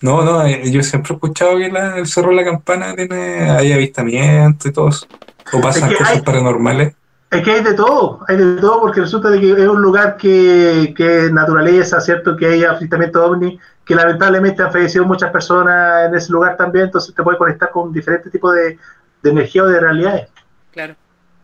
[0.00, 3.48] No, no, eh, yo siempre he escuchado que la- el Cerro de la Campana tiene,
[3.50, 5.06] hay avistamiento y todo eso.
[5.52, 6.94] O pasan Es que cosas hay- paranormales.
[7.30, 10.16] Es que hay de todo, hay de todo, porque resulta de que es un lugar
[10.16, 12.36] que, que es naturaleza, ¿cierto?
[12.36, 17.14] Que hay avistamiento ovni, que lamentablemente han fallecido muchas personas en ese lugar también, entonces
[17.14, 18.78] te puede conectar con diferentes tipos de,
[19.22, 20.28] de energía o de realidades.
[20.70, 20.96] Claro.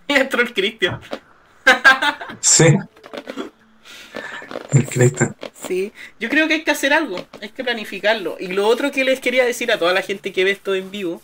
[0.07, 1.01] Y entró el Cristian.
[2.41, 2.77] Sí.
[4.73, 5.37] El Cristian.
[5.67, 8.37] Sí, yo creo que hay que hacer algo, hay que planificarlo.
[8.39, 10.91] Y lo otro que les quería decir a toda la gente que ve esto en
[10.91, 11.21] vivo,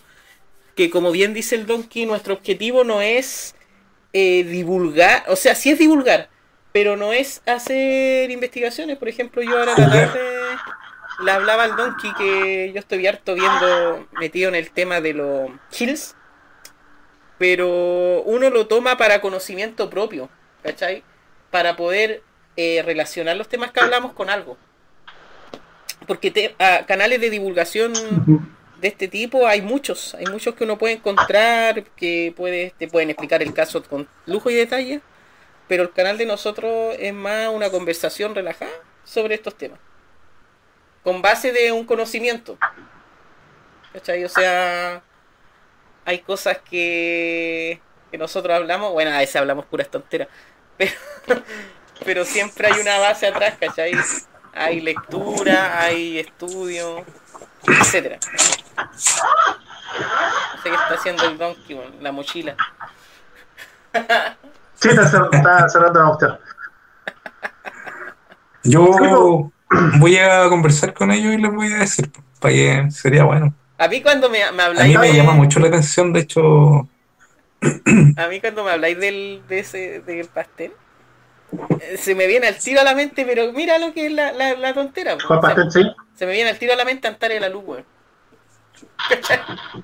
[0.75, 3.55] que como bien dice el Donkey, nuestro objetivo no es
[4.13, 6.29] eh, divulgar, o sea, sí es divulgar,
[6.73, 8.99] pero no es hacer investigaciones.
[8.99, 10.21] Por ejemplo, yo ahora la tarde
[11.23, 15.51] le hablaba al Donkey que yo estoy harto viendo, metido en el tema de los
[15.71, 16.15] kills,
[17.39, 20.29] pero uno lo toma para conocimiento propio,
[20.63, 21.03] ¿cachai?
[21.51, 22.23] Para poder
[22.57, 24.57] eh, relacionar los temas que hablamos con algo.
[26.07, 27.93] porque te- a canales de divulgación
[28.81, 33.09] de este tipo hay muchos, hay muchos que uno puede encontrar, que puede, te pueden
[33.09, 35.01] explicar el caso con lujo y detalle,
[35.67, 38.71] pero el canal de nosotros es más una conversación relajada
[39.05, 39.79] sobre estos temas,
[41.05, 42.59] con base de un conocimiento.
[43.93, 44.25] ¿Cachai?
[44.25, 45.03] O sea,
[46.05, 50.27] hay cosas que, que nosotros hablamos, bueno, a veces hablamos puras tonteras,
[50.77, 50.93] pero,
[52.05, 53.93] pero siempre hay una base atrás, ¿cachai?
[54.53, 57.05] Hay lectura, hay estudio,
[57.67, 58.19] etcétera.
[58.77, 58.93] No
[60.63, 62.57] sé qué está haciendo el donkey, weón, la mochila.
[64.75, 66.39] Sí, está, cer- está cerrando la cuestión.
[68.65, 69.53] Yo
[69.99, 73.55] voy a conversar con ellos y les voy a decir, para que sería bueno.
[73.79, 76.21] A mí cuando me, me A mí habláis me de, llama mucho la atención, de
[76.21, 76.89] hecho,
[78.17, 80.73] a mí cuando me habláis del, de ese, del pastel,
[81.81, 84.33] eh, se me viene al tiro a la mente, pero mira lo que es la,
[84.33, 85.17] la, la tontera.
[85.17, 85.41] Weón.
[85.41, 85.89] Pastel, Se, sí.
[86.15, 87.85] se me viene al tiro a la mente Antares de la Luz, weón.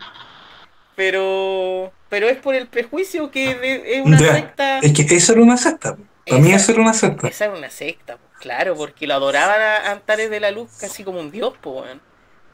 [0.96, 4.78] Pero, pero es por el prejuicio que de- es una ya, secta.
[4.80, 5.96] es que eso era una secta.
[6.26, 7.28] Para mí eso era una secta.
[7.28, 11.04] Esa era una secta, pues, claro, porque lo adoraban a Antares de la Luz casi
[11.04, 12.00] como un dios, pues, weón.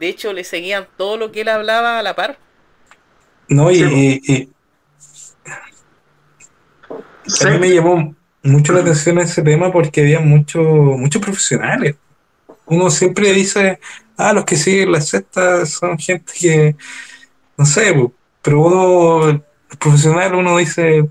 [0.00, 2.38] De hecho, le seguían todo lo que él hablaba a la par.
[3.48, 4.48] No, y, Sí, y- y
[7.26, 7.46] Sí.
[7.46, 11.96] a mí me llamó mucho la atención ese tema porque había muchos muchos profesionales.
[12.66, 13.80] Uno siempre dice,
[14.16, 16.76] ah, los que siguen las sectas son gente que,
[17.56, 19.42] no sé, po, pero uno, el
[19.78, 21.08] profesional, uno dice,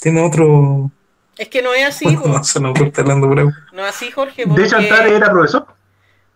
[0.00, 0.90] tiene otro,
[1.38, 3.28] Es que no es así, no se nos gusta hablando.
[3.72, 5.66] No es así, Jorge, De hecho, porque, Antares era profesor.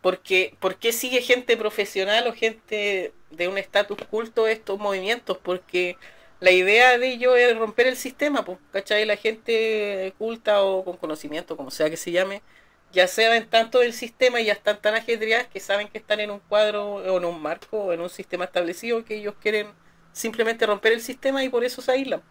[0.00, 5.38] porque, ¿por qué sigue gente profesional o gente de un estatus culto estos movimientos?
[5.38, 5.98] Porque
[6.40, 9.04] la idea de ello es romper el sistema, pues, ¿cachai?
[9.06, 12.42] La gente culta o con conocimiento, como sea que se llame,
[12.92, 16.30] ya saben tanto del sistema y ya están tan ajetreadas que saben que están en
[16.30, 19.68] un cuadro o en un marco o en un sistema establecido que ellos quieren
[20.12, 22.22] simplemente romper el sistema y por eso se aíslan.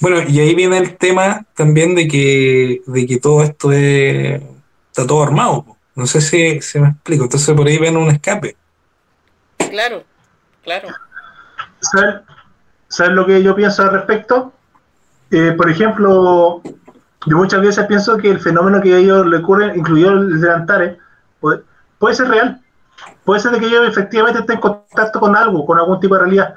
[0.00, 4.42] Bueno, y ahí viene el tema también de que, de que todo esto es,
[4.88, 5.64] está todo armado.
[5.94, 7.24] No sé si, si me explico.
[7.24, 8.56] Entonces por ahí ven un escape.
[9.70, 10.04] Claro,
[10.62, 10.88] claro.
[11.80, 12.20] ¿Saben,
[12.88, 14.52] saben lo que yo pienso al respecto?
[15.30, 16.62] Eh, por ejemplo,
[17.26, 20.52] yo muchas veces pienso que el fenómeno que a ellos le ocurre, incluido el de
[20.52, 20.98] Antares,
[21.40, 21.62] puede,
[21.98, 22.60] puede ser real.
[23.24, 26.20] Puede ser de que ellos efectivamente estén en contacto con algo, con algún tipo de
[26.22, 26.54] realidad,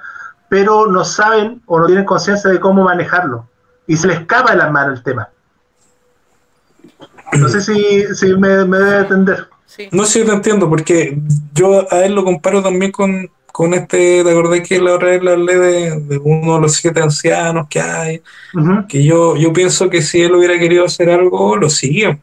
[0.54, 3.50] pero no saben o no tienen conciencia de cómo manejarlo.
[3.88, 5.30] Y se les escapa de las manos el tema.
[7.32, 9.48] No sé si, si me, me debe entender.
[9.66, 9.90] Sí.
[9.92, 11.18] No sé si te entiendo, porque
[11.56, 15.24] yo a él lo comparo también con, con este, ¿te acordás que la otra vez
[15.24, 18.22] le hablé de, de uno de los siete ancianos que hay?
[18.54, 18.86] Ujú.
[18.88, 22.22] Que yo, yo pienso que si él hubiera querido hacer algo, lo siguen.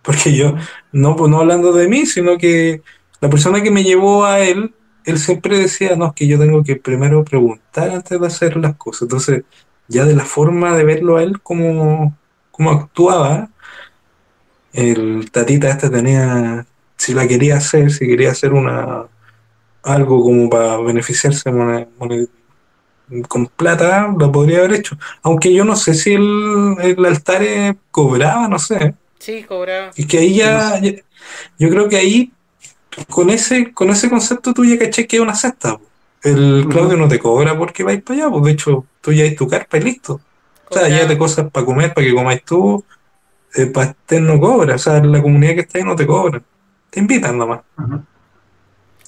[0.00, 0.54] Porque yo,
[0.92, 2.80] no, pues no hablando de mí, sino que
[3.20, 4.72] la persona que me llevó a él,
[5.04, 8.76] él siempre decía, no, es que yo tengo que primero preguntar antes de hacer las
[8.76, 9.02] cosas.
[9.02, 9.44] Entonces,
[9.88, 12.16] ya de la forma de verlo a él, como,
[12.50, 13.50] como actuaba,
[14.72, 16.66] el tatita este tenía,
[16.96, 19.04] si la quería hacer, si quería hacer una
[19.82, 21.50] algo como para beneficiarse
[23.28, 24.96] con plata, lo podría haber hecho.
[25.22, 27.42] Aunque yo no sé si el, el altar
[27.90, 28.94] cobraba, no sé.
[29.18, 29.90] Sí, cobraba.
[29.96, 30.92] Y que ahí ya, ya-
[31.58, 32.32] yo creo que ahí,
[33.10, 35.78] con ese, con ese concepto tú ya caché que es una cesta.
[36.22, 36.66] El.
[36.70, 39.46] Claudio no te cobra porque vais para allá, pues de hecho tú ya hay tu
[39.48, 40.20] carpa y listo.
[40.70, 42.82] O sea, ya te cosas para comer, para que comáis tú,
[43.54, 46.42] eh, pastel no cobra, o sea, la comunidad que está ahí no te cobra.
[46.90, 47.60] Te invitan nomás.
[47.78, 48.02] Ujú.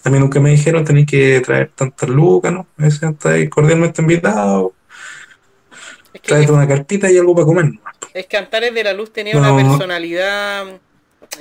[0.05, 2.67] A mí nunca me dijeron tenéis que traer tantas lucas, ¿no?
[2.77, 4.73] Me decían, estáis cordialmente invitados,
[6.13, 7.65] Es que, tráete una carpita y algo para comer.
[7.65, 7.95] nomás.
[8.15, 9.41] es que Antares de la Luz tenía No.
[9.55, 10.65] una personalidad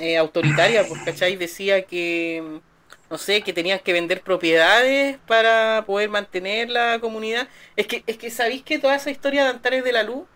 [0.00, 1.36] eh, autoritaria, pues, ¿cachai?
[1.36, 2.60] Decía que,
[3.10, 7.48] no sé, que tenían que vender propiedades para poder mantener la comunidad.
[7.76, 10.26] Es que, es que sabéis que toda esa historia de Antares de la Luz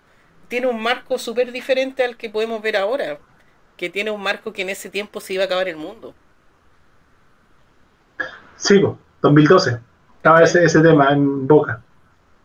[0.49, 3.19] tiene un marco súper diferente al que podemos ver ahora.
[3.77, 6.15] Que tiene un marco que en ese tiempo se iba a acabar el mundo.
[8.57, 9.81] Sí, po, 2012.
[10.17, 11.83] Estaba ese, ese tema en boca.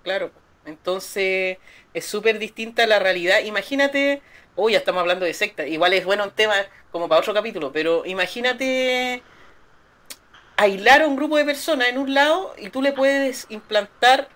[0.04, 0.32] Claro.
[0.66, 1.58] Entonces
[1.96, 3.40] es súper distinta a la realidad.
[3.44, 4.22] Imagínate,
[4.56, 6.54] hoy ya estamos hablando de secta, igual es bueno un tema
[6.92, 9.24] como para otro capítulo, pero imagínate
[10.58, 14.28] aislar a un grupo de personas en un lado y tú le puedes implantar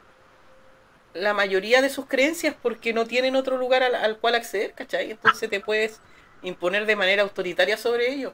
[1.14, 5.12] la mayoría de sus creencias porque no tienen otro lugar al, al cual acceder, ¿cachai?
[5.12, 6.00] Entonces te puedes
[6.44, 8.32] imponer de manera autoritaria sobre ellos.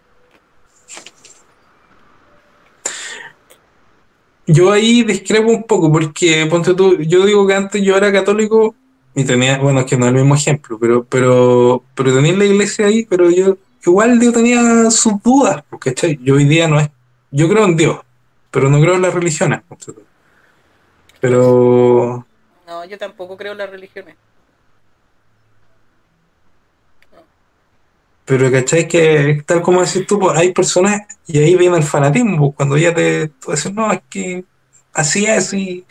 [4.45, 8.75] Yo ahí discrepo un poco porque, ponte tú, yo digo que antes yo era católico
[9.15, 12.45] y tenía, bueno, es que no es el mismo ejemplo, pero, pero, pero tenía la
[12.45, 16.89] iglesia ahí, pero yo igual yo tenía sus dudas, porque yo hoy día no es,
[17.31, 17.99] yo creo en Dios,
[18.51, 19.61] pero no creo en las religiones.
[21.21, 22.25] Pero
[22.67, 24.15] No, yo tampoco creo en las religiones.
[28.25, 28.87] Pero ¿cachai?
[28.87, 32.77] Que tal como decís tú, pues, hay personas y ahí viene el fanatismo, pues, cuando
[32.77, 34.43] ya te tú dices, no, es que
[34.93, 35.85] así es y,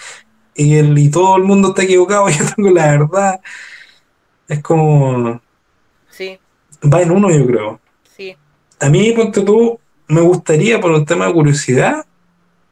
[0.55, 3.41] y, el, y todo el mundo está equivocado, yo tengo la verdad.
[4.49, 5.41] Es como,
[6.09, 6.41] Sí,
[6.93, 7.81] va en uno yo creo.
[8.05, 8.39] sí.
[8.81, 12.05] A mí, ponte tú, me gustaría por un tema de curiosidad,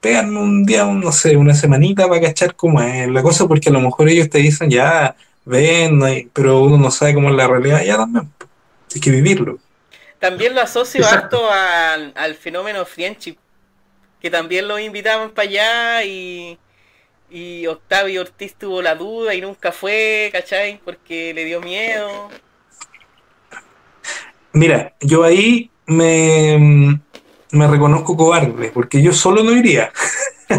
[0.00, 3.70] pegarme un día, un, no sé, una semanita para cachar cómo es la cosa, porque
[3.70, 7.30] a lo mejor ellos te dicen, ya, ven, no hay- pero uno no sabe cómo
[7.30, 8.32] es la realidad, ya también.
[8.94, 9.60] Hay que vivirlo.
[10.18, 11.38] También lo asocio Exacto.
[11.38, 13.38] harto al, al fenómeno friendship,
[14.20, 16.60] que también lo invitaban para allá y,
[17.32, 20.80] y Octavio Ortiz tuvo la duda y nunca fue, ¿cachai?
[20.84, 22.28] Porque le dio miedo.
[24.52, 27.00] Mira, yo ahí me,
[27.52, 29.92] me reconozco cobarde, porque yo solo no iría,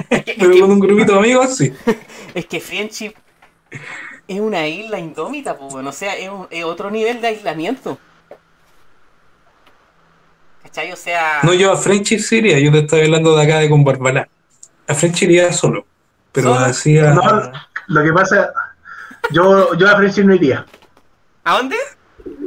[0.09, 1.71] Es que, pero con un grupito de amigos sí.
[2.33, 3.13] es que friendship
[4.27, 7.99] es una isla indómita, pues, bueno, o sea, es, un- es otro nivel de aislamiento.
[10.63, 10.91] ¿Cachai?
[10.91, 11.41] O sea...
[11.43, 14.27] No, yo a Frenchy sí iría, yo te estaba hablando de acá de con Barbalá.
[14.87, 15.85] A Frenchy iría solo,
[16.33, 16.65] pero ¿Solo?
[16.65, 17.13] así a...
[17.13, 17.21] No,
[17.87, 18.51] lo que pasa,
[19.31, 20.65] yo, yo a Friendship no iría.
[21.45, 21.77] ¿A dónde?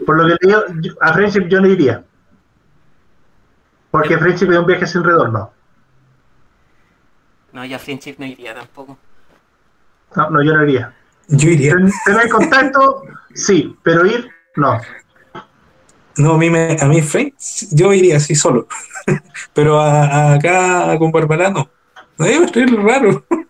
[0.04, 2.04] Por lo que digo, yo- a Friendship yo no iría.
[3.90, 5.52] Porque Friendship es un viaje sin retorno.
[7.52, 8.98] No, yo a friendship no iría tampoco.
[10.14, 10.92] No, no, yo no iría.
[11.28, 11.74] Yo iría.
[11.74, 13.02] Ten- Tener contacto,
[13.34, 14.78] sí, pero ir, no.
[16.18, 18.68] No, a mí, me, a mí French, yo iría así solo,
[19.54, 21.70] pero a, a acá con Barbalá no.
[22.18, 23.24] Ser raro.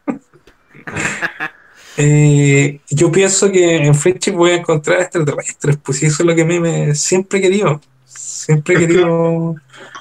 [1.98, 6.42] Eh, yo pienso que en Friendship voy a encontrar extraterrestres, pues eso es lo que
[6.42, 7.80] a mí me siempre he querido.
[8.04, 9.54] Siempre he Es que- querido.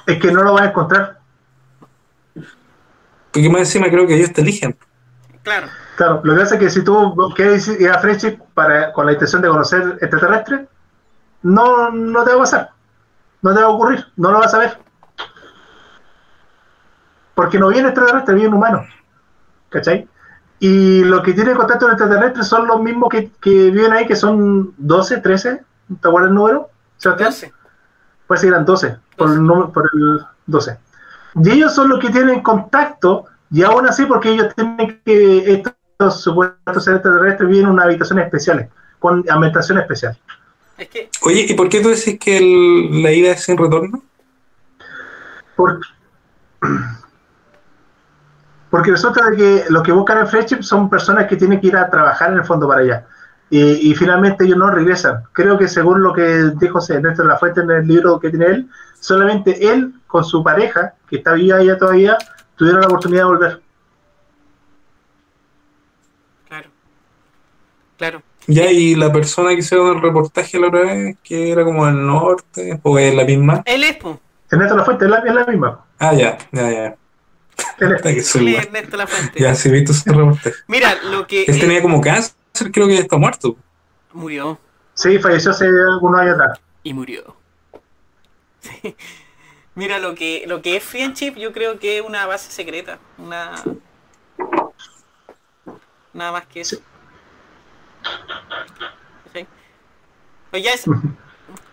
[0.06, 1.20] Es que no lo vas a encontrar.
[3.32, 4.76] Porque más encima creo que ellos te eligen.
[5.42, 5.68] Claro.
[5.96, 9.12] Claro, lo que pasa es que si tú quieres ir a Friendship para, con la
[9.12, 10.68] intención de conocer extraterrestres,
[11.44, 12.70] no, no te va a pasar.
[13.40, 14.04] No te va a ocurrir.
[14.16, 14.76] No lo vas a ver.
[17.34, 18.84] Porque no viene extraterrestre, viene humano.
[19.70, 20.06] ¿Cachai?
[20.58, 24.16] Y los que tienen contacto con extraterrestres son los mismos que, que viven ahí, que
[24.16, 25.60] son 12, 13.
[26.00, 26.70] ¿Te acuerdas el número?
[26.96, 27.30] Sebastián?
[27.30, 27.52] 12.
[28.26, 30.78] Pues eran 12, por el, número- por el 12.
[31.42, 36.22] Y ellos son los que tienen contacto, y aún así, porque ellos tienen que, estos
[36.22, 38.68] supuestos seres extraterrestres viven en una habitación especial,
[38.98, 40.16] con ambientación especial.
[40.78, 44.02] Es que, Oye, ¿y por qué tú decís que el- la ida es sin retorno?
[45.54, 45.86] Porque,
[48.76, 51.76] porque resulta de que los que buscan el friendship son personas que tienen que ir
[51.78, 53.06] a trabajar en el fondo para allá.
[53.48, 55.22] Y, y finalmente ellos no regresan.
[55.32, 58.44] Creo que según lo que dijo Ernesto de la Fuente en el libro que tiene
[58.44, 62.18] él, solamente él con su pareja, que está viva allá todavía,
[62.54, 63.62] tuvieron la oportunidad de volver.
[66.46, 66.68] claro.
[67.96, 68.22] Claro.
[68.46, 72.06] Ya, y la persona que hicieron el reportaje la otra vez, que era como del
[72.06, 73.62] norte, o es la misma.
[73.64, 73.96] Él es.
[74.50, 75.80] Ernesto de la Fuente es la, es la misma.
[75.98, 76.96] Ah, ya, ya, ya.
[77.78, 79.40] Ernesto La Fuente.
[79.40, 80.54] Ya, sí, visto ese reportaje.
[80.66, 81.44] Mira, lo que...
[81.44, 82.34] Él él tenía como cáncer,
[82.72, 83.56] creo que ya está muerto.
[84.12, 84.58] Murió.
[84.94, 86.60] Sí, falleció hace algunos años atrás.
[86.82, 87.36] y murió.
[88.60, 88.96] Sí.
[89.74, 92.98] Mira, lo que, lo que es Friendship yo creo que es una base secreta.
[93.18, 93.62] Una...
[96.14, 96.78] Nada más que eso.
[99.34, 99.46] ¿Sí?
[100.50, 100.84] Pues ya es...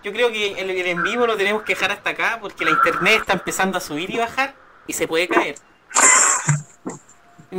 [0.03, 2.71] Yo creo que el, el en vivo lo tenemos que dejar hasta acá porque la
[2.71, 4.53] internet está empezando a subir y bajar
[4.85, 5.55] y se puede caer.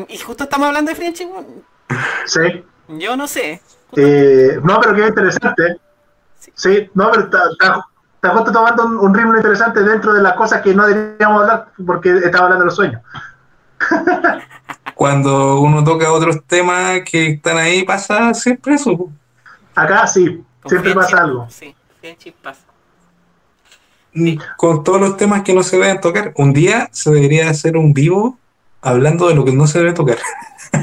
[0.08, 1.26] Y justo estamos hablando de Friendship.
[1.26, 1.64] weón.
[2.26, 2.64] Sí.
[2.88, 3.60] Yo no sé.
[3.96, 5.76] Eh, no, pero qué interesante.
[6.54, 10.34] Sí, no, pero está, está, está justo tomando un, un ritmo interesante dentro de las
[10.34, 13.00] cosas que no deberíamos hablar porque estaba hablando de los sueños.
[14.94, 19.10] Cuando uno toca otros temas que están ahí, pasa siempre eso.
[19.74, 21.46] Acá sí, Con siempre pasa algo.
[21.50, 22.62] Sí, Friendship pasa.
[24.14, 26.32] Mm, Con todos los temas que no se deben tocar.
[26.36, 28.38] Un día se debería hacer un vivo
[28.80, 30.18] hablando de lo que no se debe tocar.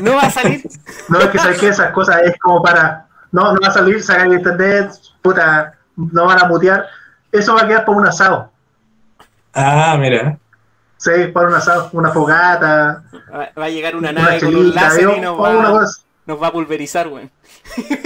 [0.01, 0.63] No va a salir.
[1.09, 3.07] No es que sabes que esas cosas es como para.
[3.31, 4.89] No, no va a salir, sacar el internet,
[5.21, 6.85] puta, no van a mutear.
[7.29, 8.49] Eso va a quedar para un asado.
[9.53, 10.37] Ah, mira.
[10.95, 13.03] Sí, para un asado, una fogata,
[13.57, 16.01] Va a llegar una una nave con un láser y nos una va, cosa.
[16.25, 17.29] nos va a pulverizar, weón.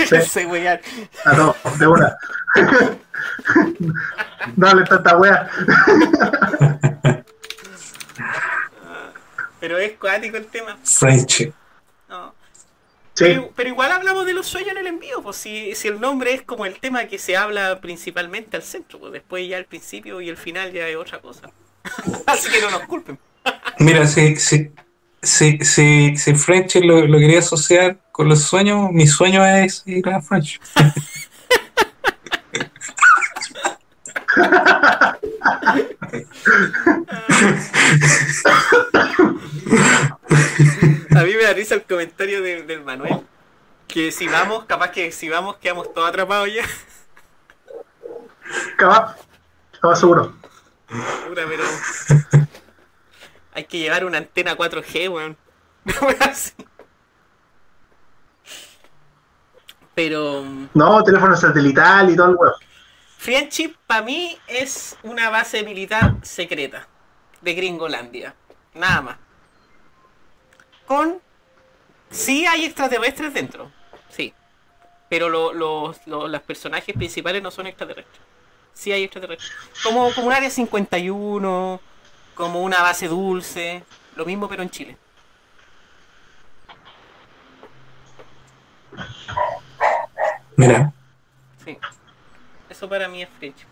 [0.08, 0.46] Sí.
[0.46, 0.80] Weón.
[1.26, 2.18] Ah, no, de una.
[4.56, 5.50] Dale tanta wea.
[9.60, 10.78] Pero es cuático el tema.
[10.84, 11.52] Friendship.
[12.08, 12.34] No.
[13.16, 16.02] Sí, Pero, pero igual hablamos de los sueños en el envío, pues si, si el
[16.02, 19.66] nombre es como el tema que se habla principalmente al centro, pues después ya el
[19.66, 21.50] principio y el final ya es otra cosa.
[22.28, 23.18] Así que no nos culpen.
[23.80, 24.72] Mira, si, si,
[25.22, 30.08] si, si, si French lo, lo quería asociar con los sueños, mi sueño es ir
[30.10, 30.60] a French.
[41.16, 43.22] A mí me da risa el comentario de- del Manuel.
[43.88, 46.64] Que si vamos, capaz que si vamos quedamos todos atrapados ya.
[48.78, 49.16] capaz.
[49.74, 50.34] Estaba seguro.
[51.34, 51.64] Pero.
[53.54, 55.38] Hay que llevar una antena 4G, weón.
[59.96, 60.44] Pero.
[60.44, 62.56] mm, No, teléfono satelital y todo el huevo.
[63.26, 66.88] Friendship para mí es una base militar secreta
[67.42, 68.36] de Gringolandia.
[68.76, 69.18] Nada más.
[70.86, 71.20] Con.
[72.12, 73.72] Sí hay extraterrestres dentro.
[74.10, 74.32] Sí.
[75.10, 78.22] Pero lo- los, los, los personajes principales no son extraterrestres.
[78.76, 79.52] Sí hay extraterrestres.
[79.82, 81.82] Como, como un área 51,
[82.36, 83.84] como una base dulce.
[84.16, 84.98] Lo mismo pero en Chile.
[90.58, 90.94] Mira,
[91.64, 91.78] Sí.
[92.76, 93.68] Eso para mí es Friendship.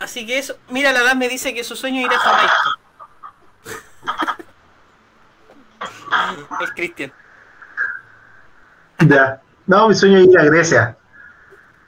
[0.00, 0.58] Así que eso.
[0.70, 2.54] Mira, la edad me dice que su sueño es ir a Jamaica.
[6.60, 7.12] El Cristian.
[9.06, 9.40] Ya.
[9.66, 10.96] No, mi sueño es ir a Grecia,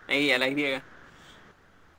[0.09, 0.83] Ahí, a la griega.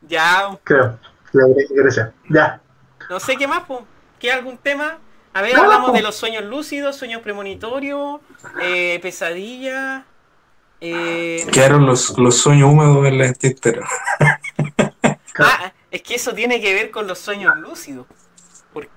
[0.01, 0.97] Ya, creo.
[1.33, 2.13] Ir a Gre- Grecia.
[2.29, 2.61] Ya.
[3.09, 3.85] no sé qué más, po.
[4.17, 4.97] ¿Qué algún tema?
[5.33, 5.95] A ver, No, hablamos po.
[5.95, 8.21] de los sueños lúcidos, sueños premonitorios,
[8.61, 10.03] eh, pesadillas.
[10.79, 11.45] Eh...
[11.51, 13.87] quedaron los, los sueños húmedos en la entera.
[15.39, 18.07] Ah, es que eso tiene que ver con los sueños lúcidos.
[18.73, 18.89] Porque.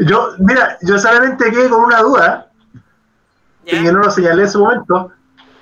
[0.00, 2.50] Yo, mira, yo solamente quedé con una duda,
[3.64, 5.12] y Ya, que no lo señalé en su momento.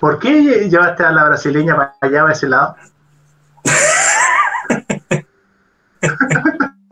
[0.01, 2.75] ¿Por qué lle- llevaste a la brasileña para allá, para ese lado?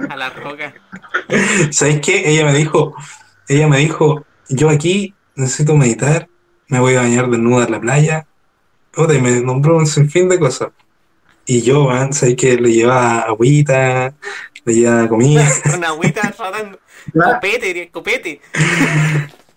[0.09, 0.75] a la roca.
[1.71, 2.29] ¿Sabes qué?
[2.31, 2.95] Ella me dijo,
[3.49, 6.29] ella me dijo, yo aquí necesito meditar,
[6.69, 8.27] me voy a bañar desnuda en la playa.
[8.95, 10.69] Puta, y me nombró un sinfín de cosas.
[11.47, 12.57] Y yo, man, ¿sabes qué?
[12.57, 14.15] Le llevaba agüita,
[14.65, 15.47] le llevaba comida.
[15.71, 16.79] Con agüita tratando.
[17.13, 18.41] Copete, diría, copete.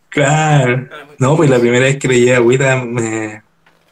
[0.10, 0.88] Claro.
[1.20, 3.42] No, pues la primera vez que le llevé agüita, me,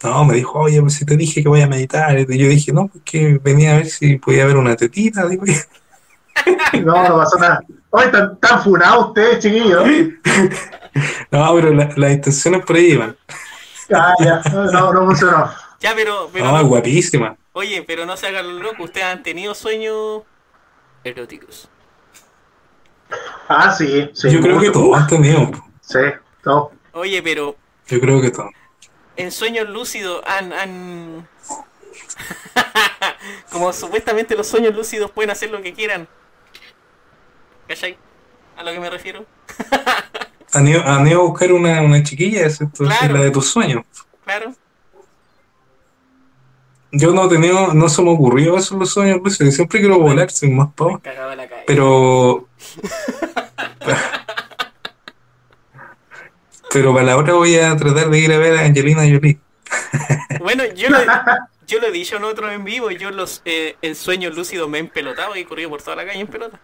[0.04, 2.18] no, me dijo, oye, pues si te dije que voy a meditar.
[2.20, 5.28] Y yo dije, no, pues que venía a ver si podía ver una tetita.
[5.28, 5.44] Digo.
[6.84, 7.64] No, no pasó nada.
[7.92, 9.84] Oye, tan, tan funados ustedes, chiquillos.
[11.32, 13.16] no, pero la- las intenciones por ahí iban.
[13.94, 14.42] Ah, ya.
[14.52, 15.52] No, no funcionó.
[15.80, 16.30] Ya, pero.
[16.34, 17.38] no- guapísima.
[17.54, 18.86] Oye, pero no se hagan los locos.
[18.86, 20.24] Ustedes han tenido sueños
[21.04, 21.70] eróticos.
[23.48, 24.10] Ah, sí.
[24.14, 25.52] sí Yo creo que todos han tenido.
[25.82, 26.00] Sí,
[26.44, 26.72] todo.
[26.94, 27.56] Oye, pero
[27.88, 28.52] Yo creo que todos.
[29.16, 30.52] en sueños lúcidos han.
[30.54, 31.28] han...
[33.52, 36.08] Como supuestamente los sueños lúcidos pueden hacer lo que quieran.
[37.68, 37.98] ¿Cachai?
[38.58, 39.26] A lo que me refiero.
[40.56, 43.14] Han ido, han ido a buscar una, una chiquilla, es esto, Claro.
[43.14, 43.84] la de tus sueños.
[44.24, 44.54] Claro.
[46.92, 49.54] Yo no tenido, no se me ocurrió eso los sueños lúcidos.
[49.54, 50.70] Siempre quiero volar sin más
[51.50, 51.64] calle.
[51.68, 52.48] Pero.
[56.72, 59.40] Pero para la otra voy a tratar de ir a ver a Angelina Jolie.
[60.40, 60.98] Bueno, yo lo,
[61.68, 62.92] yo lo he dicho en otro en vivo.
[62.92, 66.06] Yo los eh, en sueños lúcidos me he empelotado y he corrido por toda la
[66.06, 66.60] calle en pelota.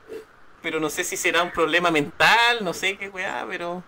[0.62, 3.84] Pero no sé si será un problema mental, no sé qué weá, pero.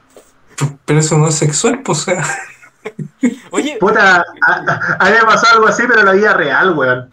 [0.86, 2.24] Pero eso no es sexual, pues, o sea.
[3.52, 7.12] Oye, Puta, a, mí me pasó algo así, pero en la vida real, weón.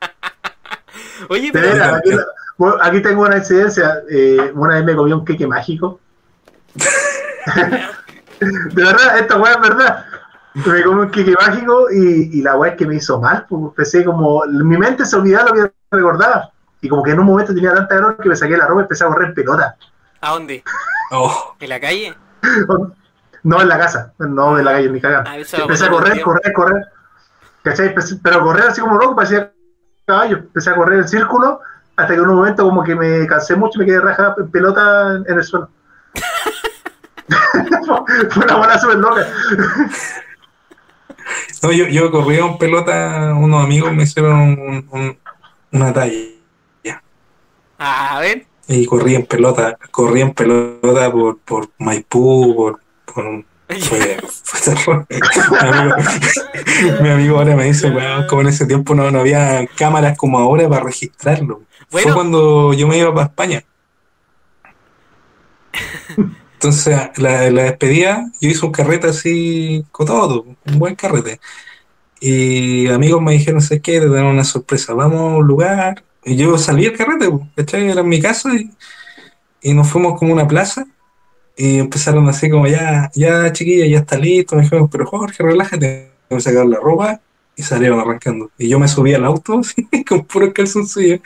[1.28, 1.68] oye, De pero.
[1.72, 2.10] veras, aquí,
[2.58, 4.02] bueno, aquí tengo una incidencia.
[4.10, 6.00] eh, una vez me comí un queque mágico.
[8.74, 10.04] De verdad, esta weá es verdad.
[10.54, 13.46] Me comí un queque mágico y, y la weá es que me hizo mal.
[13.48, 14.44] Pues empecé como.
[14.46, 16.51] Mi mente se olvidaba lo que recordaba.
[16.82, 18.84] Y como que en un momento tenía tanta calor que me saqué la ropa y
[18.84, 19.76] empecé a correr en pelota.
[20.20, 20.62] ¿A dónde?
[21.12, 22.14] Oh, ¿En la calle?
[23.44, 25.24] No en la casa, no en la calle, en mi cagada.
[25.26, 26.84] Ah, Empecé a correr, correr, correr.
[27.64, 27.88] ¿Cachai?
[27.88, 29.50] Empecé- pero correr así como loco, parecía
[30.06, 30.36] caballo.
[30.36, 31.58] Empecé a correr en círculo
[31.96, 34.48] hasta que en un momento como que me cansé mucho y me quedé rajada en
[34.48, 35.68] pelota en, el suelo.
[38.30, 39.26] Fue una bola súper loca.
[41.64, 45.18] no, yo, yo corrí en pelota, unos amigos me hicieron un- un-
[45.72, 46.14] una talla.
[47.84, 48.46] A ver.
[48.68, 52.80] Y corrí en pelota, corrí en pelota por, por Maipú, por,
[53.12, 53.44] por
[53.80, 55.06] fue, fue terror.
[55.10, 55.94] mi, amigo,
[57.02, 60.38] mi amigo ahora me dice, weón, como en ese tiempo no, no había cámaras como
[60.38, 61.62] ahora para registrarlo.
[61.88, 62.14] Fue Bueno.
[62.14, 63.64] cuando yo me iba para España.
[66.54, 71.40] Entonces, la, la despedida, yo hice un carrete así, con todo, un buen carrete.
[72.20, 73.98] Y amigos me dijeron, ¿sabes qué?
[73.98, 76.04] Te dan una sorpresa, vamos a un lugar.
[76.24, 77.90] Y yo salí del carrete, ¿cachai?
[77.90, 78.70] Era en mi casa y,
[79.62, 80.86] y nos fuimos como a una plaza.
[81.56, 84.56] Y empezaron así como, ya, ya chiquilla, ya está listo.
[84.56, 86.12] Me dijeron, pero Jorge, relájate.
[86.30, 87.20] Me sacaron la ropa
[87.56, 88.50] y salieron arrancando.
[88.58, 89.60] Y yo me subí al auto
[90.08, 91.20] con puro calzoncillo.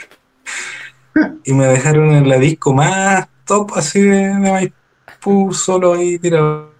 [1.44, 6.72] Y me dejaron en la disco más top así de, de Maipú, solo ahí tirado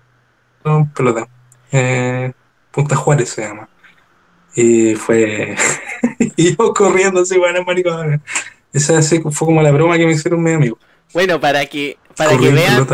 [0.94, 1.28] pelota.
[1.72, 2.32] Eh,
[2.70, 3.68] Punta Juárez se llama.
[4.54, 5.56] Y fue.
[6.36, 8.23] y yo corriendo así, bueno, maricón.
[8.73, 10.78] Esa así fue como la broma que me hicieron mis amigos.
[11.12, 12.86] Bueno, para que, para que vean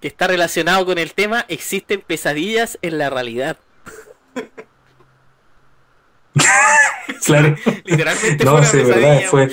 [0.00, 3.56] que está relacionado con el tema, existen pesadillas en la realidad.
[7.24, 7.54] Claro.
[7.84, 9.48] Literalmente No, sí, verdad, fue.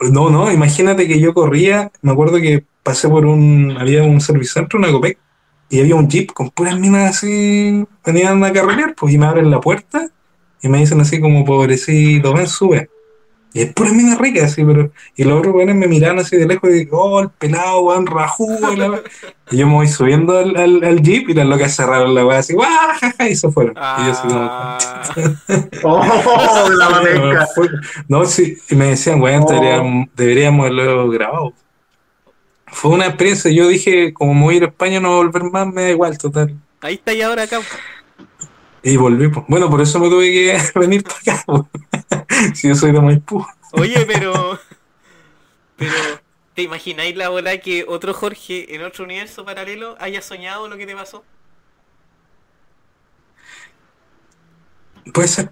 [0.00, 4.78] No, no, imagínate que yo corría, me acuerdo que pasé por un, había un servicentro,
[4.78, 5.18] una Copec,
[5.70, 9.50] y había un jeep con puras minas así, venían a carretear, pues, y me abren
[9.50, 10.10] la puerta
[10.62, 12.88] y me dicen así como, pobrecito, ven, sube.
[13.52, 16.46] Y es puras minas ricas, así, pero, y los otros weones me miran así de
[16.46, 19.00] lejos y digo, oh, el pelado, weón, rajudo, y la wea.
[19.50, 22.40] Y yo me voy subiendo al, al, al jeep y las locas cerraron la weá
[22.40, 22.68] así, ¡guau!
[23.00, 23.72] jaja", y se fueron.
[23.74, 25.08] Y yo así como, Ah,
[25.84, 27.46] ¡Oh, la maneca!
[28.08, 29.50] No, sí, y me decían, weón, Oh.
[29.52, 31.52] deberíamos, deberíamos haberlo grabado.
[32.66, 35.22] Fue una experiencia, yo dije, como me voy a ir a España, no voy a
[35.30, 36.54] volver más, me da igual, total.
[36.82, 37.60] ahí está y ahora acá.
[38.86, 39.28] Y volví.
[39.48, 41.44] Bueno, por eso me tuve que venir para acá.
[42.54, 43.44] Si yo soy de Maipú.
[43.72, 44.60] Oye, pero.
[45.76, 45.92] Pero.
[46.54, 50.86] ¿Te imagináis la bola que otro Jorge en otro universo paralelo haya soñado lo que
[50.86, 51.24] te pasó?
[55.12, 55.50] Puede ser.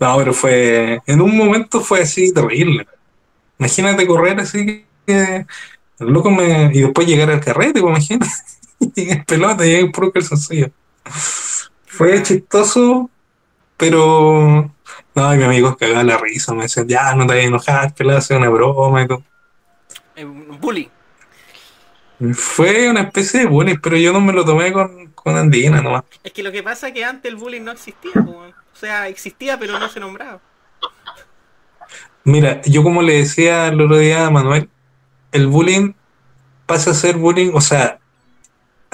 [0.00, 1.00] No, pero fue.
[1.06, 2.86] En un momento fue así terrible.
[3.58, 5.46] Imagínate correr así que.
[5.98, 6.70] El loco me.
[6.74, 8.30] Y después llegar al carrete, pues imagínate.
[8.94, 10.70] Llegué en pelota, llegué en puro calzoncillo.
[11.86, 13.10] Fue chistoso,
[13.76, 14.70] pero.
[15.14, 16.54] No, y mi amigo cagaba la risa.
[16.54, 19.22] Me decían, ya, no te vayas a enojar, que le hace una broma y todo.
[20.16, 20.88] Eh, Un bullying.
[22.32, 26.04] Fue una especie de bullying, pero yo no me lo tomé con, con Andina nomás.
[26.22, 28.12] Es que lo que pasa es que antes el bullying no existía.
[28.14, 30.40] O sea, existía pero no se nombraba.
[32.24, 34.68] Mira, yo como le decía el otro día a Manuel,
[35.32, 35.92] el bullying
[36.66, 37.98] pasa a ser bullying, o sea,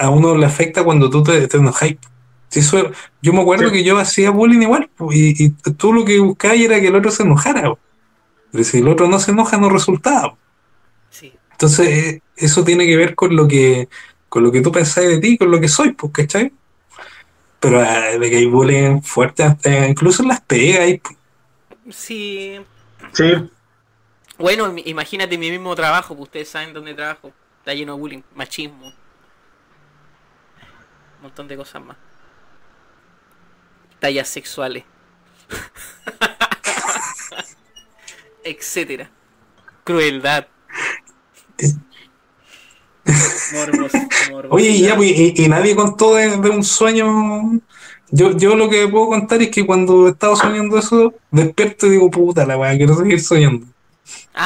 [0.01, 1.91] a uno le afecta cuando tú te, te enojas.
[2.49, 3.75] Si eso- yo me acuerdo Sí.
[3.75, 7.11] que yo hacía bullying igual, y, y tú lo que buscabas era que el otro
[7.11, 7.73] se enojara.
[8.51, 10.35] Pero si el otro no se enoja, no resultaba.
[11.09, 11.31] Sí.
[11.51, 13.87] Entonces, eh, eso tiene que ver con lo que,
[14.27, 16.51] con lo que tú pensás de ti, con lo que soy, pues, ¿cachai?
[17.61, 21.15] Pero ah, de que hay bullying fuerte, hasta incluso en las pegas, po.
[21.89, 22.59] Sí.
[23.13, 23.31] Sí,
[24.37, 27.31] Bueno, im- imagínate mi mismo trabajo, pues ustedes saben dónde trabajo.
[27.59, 28.91] Está lleno de bullying, machismo.
[31.21, 31.97] Un montón de cosas más.
[33.99, 34.83] Tallas sexuales.
[38.43, 39.11] Etcétera.
[39.83, 40.47] Crueldad.
[43.53, 43.91] Morbos,
[44.31, 44.51] morbos.
[44.51, 47.61] Oye, y ya, pues, y, y nadie contó de, de un sueño.
[48.09, 52.09] Yo, yo lo que puedo contar es que cuando estaba soñando eso, despierto y digo,
[52.09, 53.67] puta la weá, quiero seguir soñando.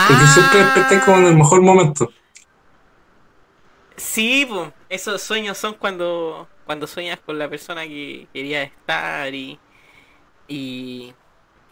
[0.07, 2.11] Porque siempre desperté como en el mejor momento.
[3.97, 4.73] Sí, po.
[4.89, 9.59] esos sueños son cuando, cuando sueñas con la persona que querías estar y,
[10.47, 11.13] y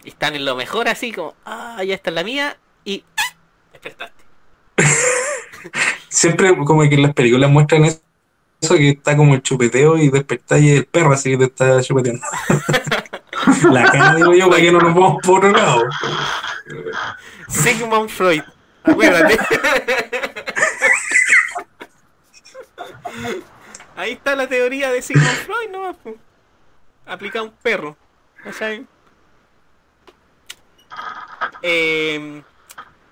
[0.05, 3.03] están en lo mejor así como, ah, ya está la mía y
[3.71, 4.23] despertaste.
[6.09, 8.01] Siempre como que en las películas muestran eso,
[8.69, 12.25] que está como el chupeteo y despertáis y el perro así que te está chupeteando.
[13.71, 15.83] la cara digo yo, para que no nos vamos por otro lado.
[17.49, 18.43] Sigmund Freud,
[18.83, 19.37] acuérdate.
[23.95, 25.95] Ahí está la teoría de Sigmund Freud, ¿no?
[27.05, 27.97] Aplica a un perro.
[28.43, 28.85] ¿cachai?
[31.61, 32.41] Eh,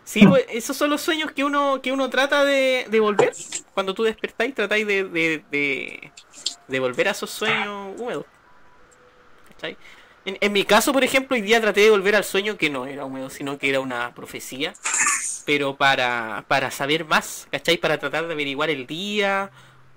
[0.03, 3.34] sí, pues, esos son los sueños que uno, que uno trata de, de volver.
[3.74, 6.11] Cuando tú despertáis, tratáis de, de, de,
[6.68, 8.26] de volver a esos sueños húmedos.
[9.50, 9.77] ¿Cachai?
[10.26, 12.85] En, en mi caso, por ejemplo, hoy día traté de volver al sueño que no
[12.85, 14.74] era húmedo, sino que era una profecía.
[15.45, 17.77] Pero para, para saber más, ¿cachai?
[17.77, 19.50] Para tratar de averiguar el día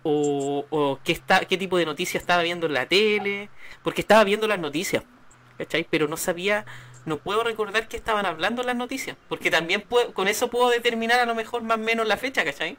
[0.04, 3.50] o, o qué, está, qué tipo de noticias estaba viendo en la tele.
[3.82, 5.04] Porque estaba viendo las noticias,
[5.58, 5.86] ¿cachai?
[5.90, 6.64] Pero no sabía,
[7.06, 9.16] no puedo recordar qué estaban hablando en las noticias.
[9.28, 12.44] Porque también puedo- con eso puedo determinar a lo mejor más o menos la fecha,
[12.44, 12.78] ¿cachai?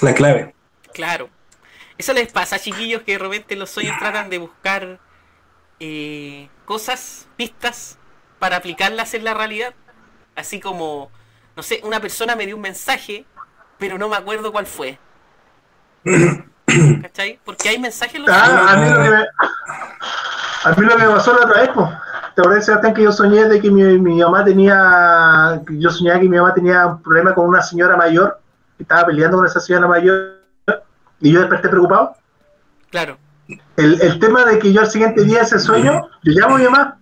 [0.00, 0.54] La clave.
[0.92, 1.30] Claro.
[1.96, 5.00] Eso les pasa, chiquillos, que de repente en los sueños tratan de buscar
[5.80, 7.98] eh, cosas, pistas,
[8.38, 9.74] para aplicarlas en la realidad.
[10.34, 11.10] Así como,
[11.56, 13.24] no sé, una persona me dio un mensaje,
[13.78, 14.98] pero no me acuerdo cuál fue.
[17.02, 17.38] ¿Cachai?
[17.44, 19.24] Porque hay mensajes en los Ah, a mí lo que me,
[20.64, 21.70] a mí lo que me pasó la otra vez.
[22.34, 26.28] ¿Te acuerdas, Sebastián, que yo soñé de que mi, mi mamá tenía, yo soñaba que
[26.28, 28.40] mi mamá tenía un problema con una señora mayor,
[28.76, 30.40] que estaba peleando con esa señora mayor,
[31.20, 32.16] y yo desperté preocupado?
[32.90, 33.18] Claro.
[33.76, 36.64] El, el tema de que yo al siguiente día ese sueño, yo llamo a mi
[36.64, 36.98] mamá,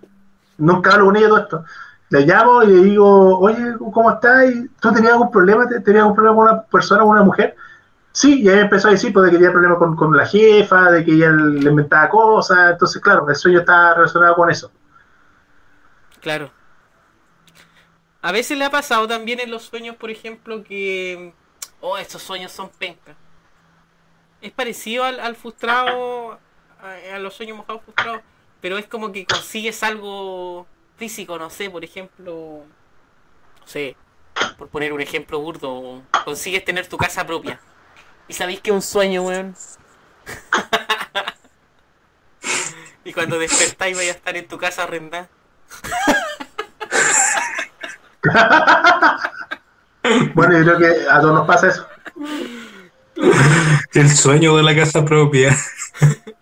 [0.59, 1.65] nunca hablo con ella todo esto,
[2.13, 4.45] le llamo y le digo, oye, ¿cómo estás?
[4.81, 5.67] ¿Tú tenías algún problema?
[5.69, 7.57] ¿Te- ¿Tenías algún problema con una persona, con una mujer?
[8.13, 10.91] Sí, y ahí empezó a decir pues, de que tenía problemas con, con la jefa,
[10.91, 14.71] de que ella le inventaba cosas, entonces claro, el sueño está relacionado con eso.
[16.21, 16.51] Claro.
[18.23, 21.35] A veces le ha pasado también en los sueños, por ejemplo, que.
[21.81, 23.17] Oh, estos sueños son pencas.
[24.41, 26.39] Es parecido al, frustrado,
[27.13, 28.23] a los sueños mojados frustrados,
[28.61, 30.67] pero es como que consigues algo
[31.03, 32.63] físico, no sé, por ejemplo.
[33.61, 33.97] No sé,
[34.57, 37.59] por poner un ejemplo burdo, consigues tener tu casa propia.
[38.29, 39.57] Y sabéis que es un sueño, weón.
[43.05, 45.29] y cuando despertáis vais a estar en tu casa arrendada.
[50.35, 51.87] Bueno, yo creo que a todos nos pasa eso.
[53.95, 55.57] El sueño de la casa propia.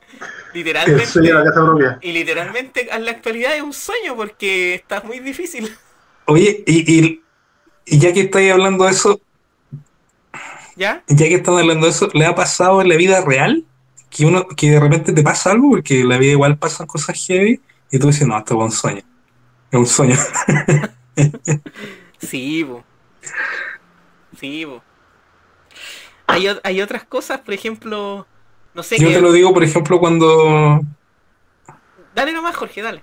[0.52, 1.06] El Literalmente.
[1.06, 1.98] sueño de la casa propia.
[2.00, 5.76] Y literalmente en la actualidad es un sueño porque está muy difícil.
[6.26, 7.24] Oye, y, y,
[7.86, 9.20] y ya que estáis hablando de eso,
[10.76, 11.04] ¿Ya?
[11.08, 13.64] ya que están hablando de eso, ¿le ha pasado en la vida real?
[14.10, 17.16] Que uno, que de repente te pasa algo, porque en la vida igual pasan cosas
[17.26, 19.02] heavy, y tú dices, no, esto es un sueño.
[19.70, 20.16] Es un sueño.
[22.18, 22.84] Sí, bo.
[24.38, 24.82] Sí, bo.
[26.26, 28.29] Hay, hay otras cosas, por ejemplo,
[28.74, 29.14] no sé Yo qué.
[29.14, 30.80] te lo digo, por ejemplo, cuando
[32.14, 33.02] Dale nomás, Jorge, dale.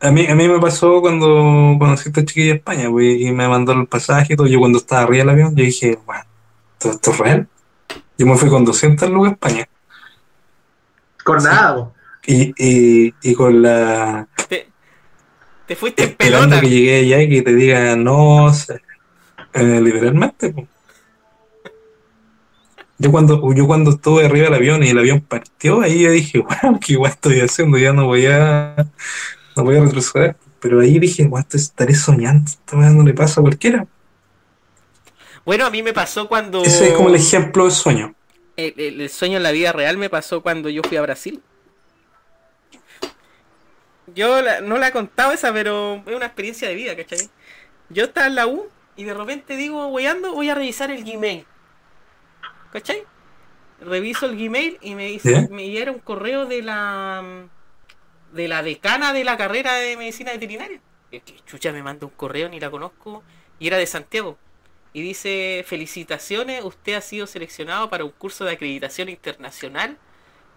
[0.00, 1.26] A mí, a mí me pasó cuando
[1.78, 4.46] conocí a esta chiquilla de España, pues, y me mandó el pasaje y todo.
[4.46, 6.24] Yo cuando estaba arriba del avión, yo dije, bueno,
[6.74, 7.48] ¿esto, esto es real?
[8.18, 9.68] Yo me fui con 200 lucas a España.
[11.24, 11.46] Con Sí.
[11.46, 11.94] nada, po.
[12.26, 14.28] Y, y, y con la...
[14.48, 14.68] Te,
[15.66, 16.60] te fuiste en Esperando pelota.
[16.60, 18.80] que llegué allá y que te diga, no, sé,
[19.54, 20.50] eh, literalmente.
[20.50, 20.66] pues.
[22.98, 26.38] Yo cuando, yo cuando estuve arriba del avión y el avión partió, ahí yo dije,
[26.62, 28.76] wow, qué guay estoy haciendo, ya no voy a,
[29.56, 30.36] no voy a retroceder.
[30.60, 33.86] Pero ahí dije, guau, esto estaré soñando, weá no le pasa a cualquiera.
[35.44, 36.62] Bueno, a mí me pasó cuando.
[36.62, 38.14] Ese es como el ejemplo de sueño.
[38.56, 41.42] el, el- el sueño en la vida real me pasó cuando yo fui a Brasil.
[44.14, 47.30] Yo la- no la he contado esa, pero es una experiencia de vida, ¿cachai?
[47.88, 48.66] Yo estaba en la U
[48.96, 51.46] y de repente digo, weyando, voy a revisar el Gmail.
[52.74, 53.04] ¿Cachai?
[53.80, 57.46] Reviso el Gmail y me dice, me llega un correo de la
[58.32, 60.80] de la decana de la carrera de medicina veterinaria.
[61.12, 63.22] Y que chucha me manda un correo, ni la conozco,
[63.60, 64.36] y era de Santiago.
[64.92, 69.98] Y dice, felicitaciones, usted ha sido seleccionado para un curso de acreditación internacional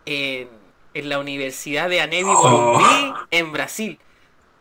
[0.05, 0.49] en,
[0.95, 3.13] en la Universidad de Anevi Oh.
[3.31, 3.99] En Brasil.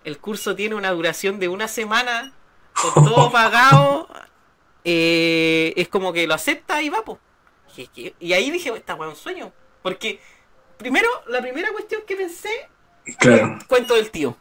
[0.04, 2.34] El curso tiene una duración de una semana,
[2.74, 4.08] con todo pagado.
[4.84, 7.18] eh, es como que lo acepta y va, po.
[8.20, 9.52] Y ahí dije, esta weá un sueño.
[9.82, 10.20] Porque,
[10.76, 12.68] primero, la primera cuestión que pensé,
[13.18, 14.36] Claro, cuento del tío.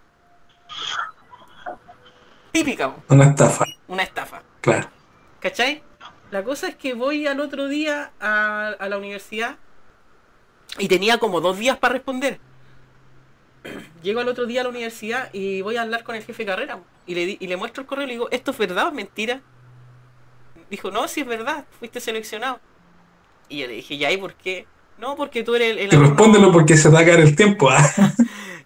[2.51, 4.41] Típica, una estafa, una estafa.
[4.61, 4.89] claro.
[5.39, 5.83] ¿Cachai?
[6.31, 9.57] La cosa es que voy al otro día a, a la universidad
[10.79, 12.39] y tenía como dos días para responder.
[14.01, 16.47] Llego al otro día a la universidad y voy a hablar con el jefe de
[16.47, 18.85] carrera y le, di- y le muestro el correo y le digo, ¿esto es verdad
[18.85, 19.41] o es mentira?
[20.71, 22.59] Dijo, no, si es verdad, fuiste seleccionado.
[23.49, 24.65] Y yo le dije, ¿ya y por qué?
[24.97, 27.35] No, porque tú eres el, el alumno- respóndelo porque se te va a caer el
[27.35, 27.69] tiempo.
[27.69, 27.83] ah.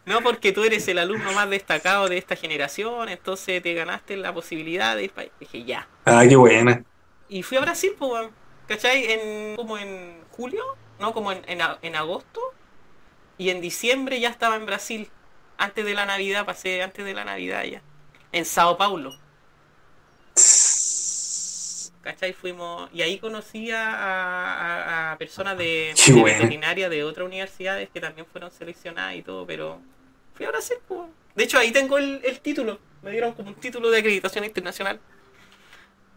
[0.05, 4.33] No, porque tú eres el alumno más destacado de esta generación, entonces te ganaste la
[4.33, 5.27] posibilidad de ir para...
[5.39, 5.87] Dije, ya.
[6.05, 6.83] Ah, qué buena.
[7.27, 8.27] Y fui a Brasil, pues.
[8.67, 9.05] ¿Cachai?
[9.11, 10.63] En, como en julio,
[10.99, 12.41] no, como en, en agosto.
[13.37, 15.09] Y en diciembre ya estaba en Brasil.
[15.59, 17.83] Antes de la Navidad, pasé antes de la Navidad ya.
[18.31, 19.15] En Sao Paulo.
[22.01, 22.33] ¿Cachai?
[22.33, 22.89] Fuimos.
[22.93, 28.25] Y ahí conocí a, a- a personas de, Qué veterinaria de otras universidades que también
[28.25, 29.79] fueron seleccionadas y todo, pero
[30.33, 31.01] fui a Brasil, pues.
[31.35, 32.79] De hecho, ahí tengo el, el título.
[33.01, 34.99] Me dieron como un título de acreditación internacional.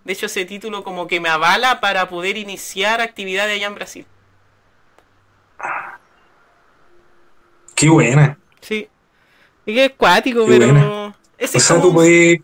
[0.04, 4.06] De hecho, ese título como que me avala para poder iniciar actividades allá en Brasil.
[7.74, 8.38] Qué buena.
[8.60, 8.88] Sí.
[9.66, 11.14] Y que es cuático, Qué pero.
[11.38, 12.40] Ese O es sea, como- tú puedes,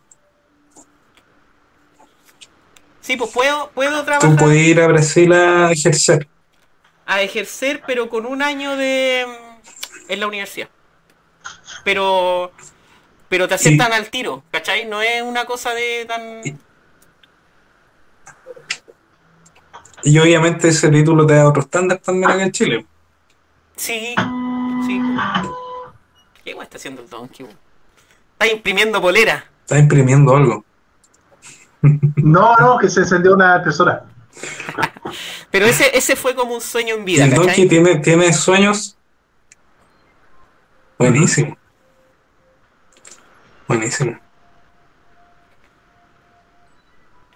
[3.08, 6.28] Sí, pues puedo, puedo tú trabajar puedes ir a Brasil a ejercer.
[7.06, 9.24] a ejercer, pero con un año de.
[9.26, 10.68] mm, en la universidad.
[11.86, 12.52] pero
[13.30, 14.84] pero te aceptan al tiro, ¿cachai?
[14.84, 16.42] No es una cosa de tan...
[20.02, 22.86] Y obviamente ese título te da otro estándar también acá en Chile.
[23.74, 24.14] Sí,
[24.86, 25.00] sí.
[26.44, 27.46] ¿Qué está haciendo el Donkey?
[28.32, 29.50] Está imprimiendo polera.
[29.62, 30.62] Está imprimiendo algo.
[31.82, 34.04] No, no, que se encendió una impresora.
[35.50, 38.96] Pero ese, ese fue como un sueño en vida, el Donkey tiene, tiene sueños.
[40.98, 41.56] Buenísimo.
[43.66, 44.18] Buenísimo.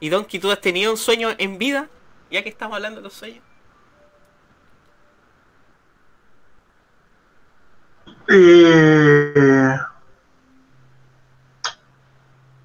[0.01, 1.89] Y Donkey, ¿tú has tenido un sueño en vida?
[2.31, 3.45] Ya que estamos hablando de los sueños.
[8.29, 9.77] Eh...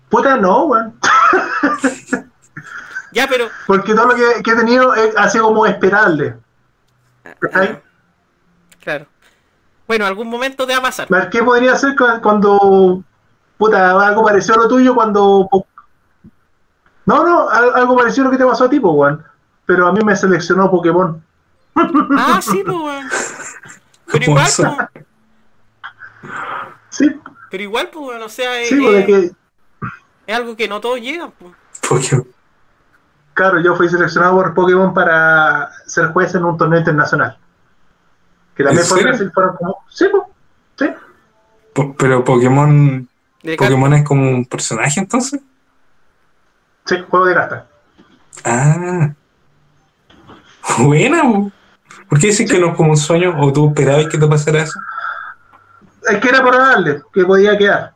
[0.09, 0.93] Puta, no, weón.
[3.13, 3.47] Ya, pero...
[3.65, 6.35] Porque todo lo que, que he tenido es- ha sido como esperable.
[7.39, 7.81] ¿Cachai?
[8.81, 9.07] Claro.
[9.87, 11.07] Bueno, algún momento te va a pasar.
[11.31, 13.01] ¿Qué podría ser cu- cuando.
[13.57, 15.49] Puta, algo parecido a lo tuyo cuando.
[17.05, 19.23] No, no, al- algo parecido a lo que te pasó a ti, po, weón.
[19.65, 21.23] Pero a mí me seleccionó Pokémon.
[21.75, 23.09] Ah, sí, pues, weón.
[24.11, 24.47] Pero igual,
[26.89, 27.19] Sí,
[27.49, 29.31] pero igual, pues, weón, o sea, sí, porque
[30.27, 31.53] es- algo que no todos llegan, pues.
[31.87, 32.21] Porque
[33.33, 37.37] claro, yo fui seleccionado por Pokémon para ser juez en un torneo internacional.
[38.55, 39.03] Que también ¿En fue?
[39.03, 39.77] Brasil, fueron como.
[39.89, 40.29] Sí, po,
[40.77, 40.89] sí.
[41.73, 43.07] Po- Pero Pokémon,
[43.57, 45.39] Pokémon es como un personaje entonces.
[46.85, 47.63] Sí, juego de cartas.
[48.43, 49.09] Ah.
[50.79, 51.51] Buena, po.
[52.09, 53.35] ¿por qué dices que no es como un sueño?
[53.39, 54.79] ¿O tú esperabas que te pasara eso?
[56.09, 57.93] Es que era para darle, que podía quedar.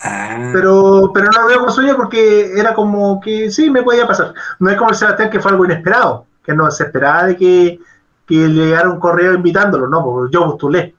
[0.00, 0.50] Ah.
[0.52, 4.34] Pero, pero no lo veo como sueño porque era como que sí, me podía pasar.
[4.58, 7.78] No es como el Sebastián que fue algo inesperado, que no se esperaba de que,
[8.26, 10.94] que le llegara un correo invitándolo, no, porque yo postulé.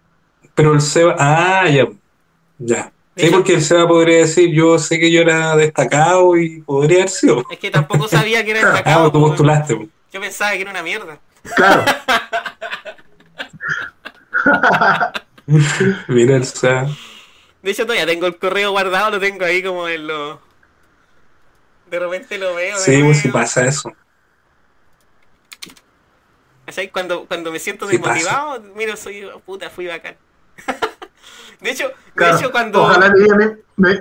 [0.56, 1.16] Pero el Seba.
[1.20, 1.86] Ah, ya.
[2.58, 2.92] Ya.
[3.18, 7.10] Sí, porque el Seba podría decir: Yo sé que yo era destacado y podría haber
[7.10, 7.44] sido.
[7.52, 9.12] Es que tampoco sabía que era Ah, destacado.
[9.12, 9.76] tú pues, postulaste.
[9.76, 9.86] po.
[10.14, 11.18] Yo pensaba que era una mierda.
[11.56, 11.84] Claro,
[16.08, 16.88] Mira el Seba.
[17.66, 20.40] De hecho, todavía tengo el correo guardado, lo tengo ahí como en lo.
[21.90, 22.78] De repente lo veo.
[22.78, 23.92] Sí, pues pasa eso.
[26.68, 26.92] ¿Cachai?
[26.92, 30.16] Cuando, cuando me siento Sí desmotivado, mira, soy puta, fui bacán.
[31.60, 32.84] de hecho, de hecho cuando.
[32.84, 34.00] Ojalá mi día me- me-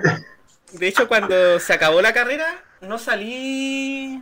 [0.73, 4.21] De hecho, cuando se acabó la carrera, no salí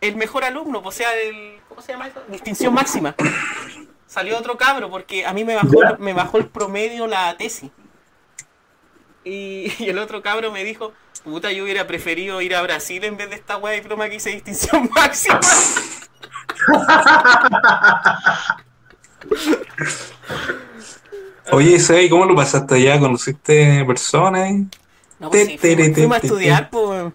[0.00, 2.22] el mejor alumno, o sea, el, ¿cómo se llama eso?
[2.28, 3.16] Distinción máxima.
[4.06, 7.68] Salió otro cabro porque a mí me bajó, me bajó el promedio la tesis.
[9.24, 10.92] Y, y el otro cabro me dijo,
[11.24, 14.16] puta, yo hubiera preferido ir a Brasil en vez de esta weá de diploma que
[14.16, 15.40] hice distinción máxima.
[21.50, 22.98] Oye, ¿y cómo lo pasaste allá?
[22.98, 24.42] ¿Conociste personas?
[24.42, 24.66] ahí?
[25.18, 27.12] No, pues sí, fuimos, a estudiar, pues.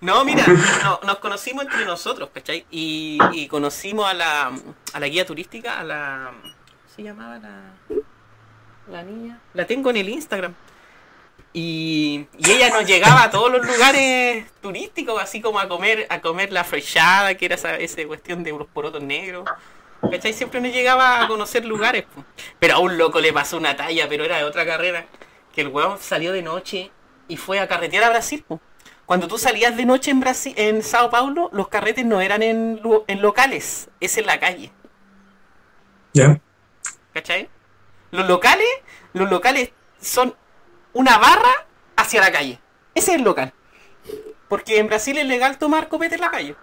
[0.00, 0.44] No, mira,
[0.82, 2.66] no- nos conocimos entre nosotros, ¿cachai?
[2.70, 4.52] Y, y conocimos a la,
[4.92, 6.32] a la guía turística, a la...
[6.94, 7.72] ¿Cómo se llamaba la,
[8.88, 9.40] la niña?
[9.52, 10.54] La tengo en el Instagram.
[11.52, 16.20] Y, y ella nos llegaba a todos los lugares turísticos, así como a comer a
[16.20, 19.44] comer la frechada, que era esa, esa cuestión de los porotos negros.
[20.08, 20.32] ¿Cachai?
[20.32, 22.04] Siempre nos llegaba a conocer lugares.
[22.04, 22.24] po.
[22.60, 25.06] Pero a un loco le pasó una talla, pero era de otra carrera.
[25.52, 26.92] Que el weón salió de noche
[27.26, 28.44] y fue a carretear a Brasil.
[28.46, 28.60] po.
[29.04, 32.80] Cuando tú salías de noche en Brasil, en Sao Paulo, los carretes no eran en,
[33.08, 34.70] en locales, es en la calle.
[36.12, 36.40] ¿Ya?
[37.14, 37.48] ¿Cachai?
[38.10, 38.66] Los locales,
[39.14, 39.70] los locales
[40.00, 40.34] son
[40.92, 42.58] una barra hacia la calle.
[42.94, 43.52] Ese es el local.
[44.48, 46.56] Porque en Brasil es legal tomar copete en la calle.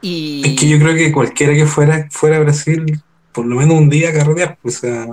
[0.00, 0.42] Y...
[0.44, 3.00] Es que yo creo que cualquiera que fuera, fuera a Brasil,
[3.32, 5.06] por lo menos un día a carretear, pues, o sea,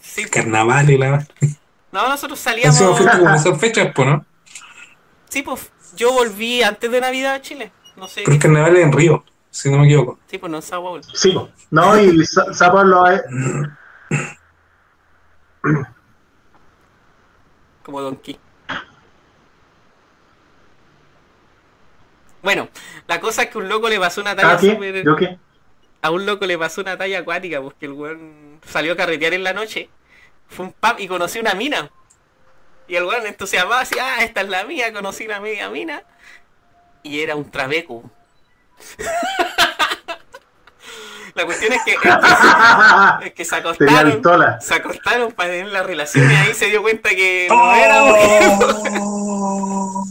[0.00, 1.26] Sí, carnaval y la.
[1.92, 2.78] no, nosotros salíamos...
[2.78, 4.24] fuiste como en esas fechas, pues, ¿no?
[5.28, 7.70] Sí, pues yo volví antes de Navidad a Chile.
[7.96, 8.22] No sé.
[8.24, 10.18] Pero el qué- carnaval es en Río, si no me equivoco.
[10.26, 11.02] Sí, pues no Sao Paulo.
[11.02, 11.50] sí, po.
[11.70, 13.22] no, y Sa- Sao Paulo es-
[17.82, 18.38] Como Donkey.
[22.42, 22.68] Bueno,
[23.06, 24.72] la cosa es que un loco le pasó una talla ¿Ah, qué?
[24.72, 25.04] súper...
[25.04, 25.38] ¿Yo qué?
[26.02, 29.44] A un loco le pasó una talla acuática porque el weón salió a carretear en
[29.44, 29.90] la noche.
[30.48, 31.90] Fue un pub y conoció una mina.
[32.88, 36.02] Y el weón entusiasmado así, ah, esta es la mía, conocí la media mina.
[37.02, 38.10] Y era un trabeco.
[41.34, 42.08] la cuestión es que, es que,
[43.26, 44.22] es que se acostaron.
[44.60, 48.42] Se acostaron para tener la relación y ahí se dio cuenta que no era mujer.
[49.02, 50.04] Oh.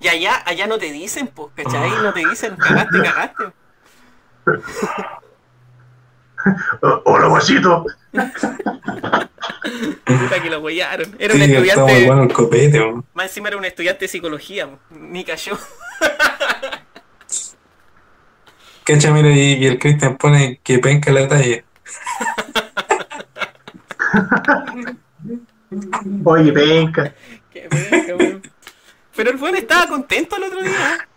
[0.00, 1.88] Y allá, allá no te dicen, pues, ¿cachai?
[2.02, 3.44] No te dicen, cagaste, cagaste.
[7.04, 7.86] Hola, guachito.
[10.04, 11.16] Puta que lo huellaron.
[11.18, 12.06] Era un Sí, estudiante.
[12.06, 12.94] bueno copete.
[13.14, 14.68] Más encima era un estudiante de psicología.
[14.90, 15.58] Ni cayó.
[18.84, 21.64] Cacha, mira, y, y el Cristian pone que penca la talla.
[26.24, 27.14] Oye, penca.
[27.52, 28.42] Qué penca, weón.
[29.16, 31.08] Pero el buen estaba contento el otro día.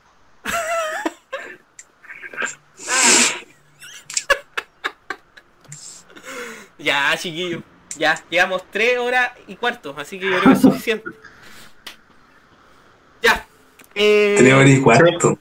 [6.78, 7.64] ya, chiquillo.
[7.98, 11.10] Ya, llevamos tres horas y cuarto, así que yo creo que es suficiente.
[13.22, 13.46] Ya.
[13.96, 15.40] Eh, Tres horas y cuarto.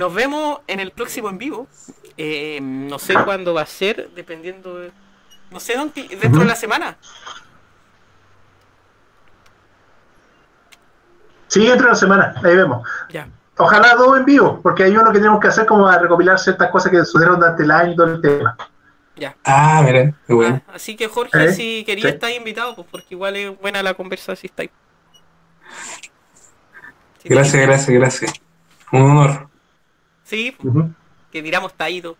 [0.00, 1.68] Nos vemos en el próximo en vivo.
[2.16, 4.92] Eh, no sé cuándo va a ser, dependiendo de...
[5.50, 6.96] No sé dónde, dentro de la semana.
[11.48, 12.88] Sí, dentro de la semana, ahí vemos.
[13.10, 13.28] Ya.
[13.58, 16.70] Ojalá dos en vivo, porque hay uno que tenemos que hacer como a recopilar ciertas
[16.70, 18.56] cosas que sucedieron durante el año y todo el tema.
[19.16, 19.36] Ya.
[19.44, 20.62] Ah, mira, qué bueno.
[20.66, 21.52] Ah, así que Jorge, ¿Eh?
[21.52, 22.14] si quería Sí.
[22.14, 24.70] estar invitado, pues porque igual es buena la conversa si estáis.
[27.22, 28.32] Si Gracias, gracias, gracias.
[28.92, 29.49] Un honor.
[30.30, 30.90] Sí, Ujú.
[31.32, 32.16] que tiramos taído.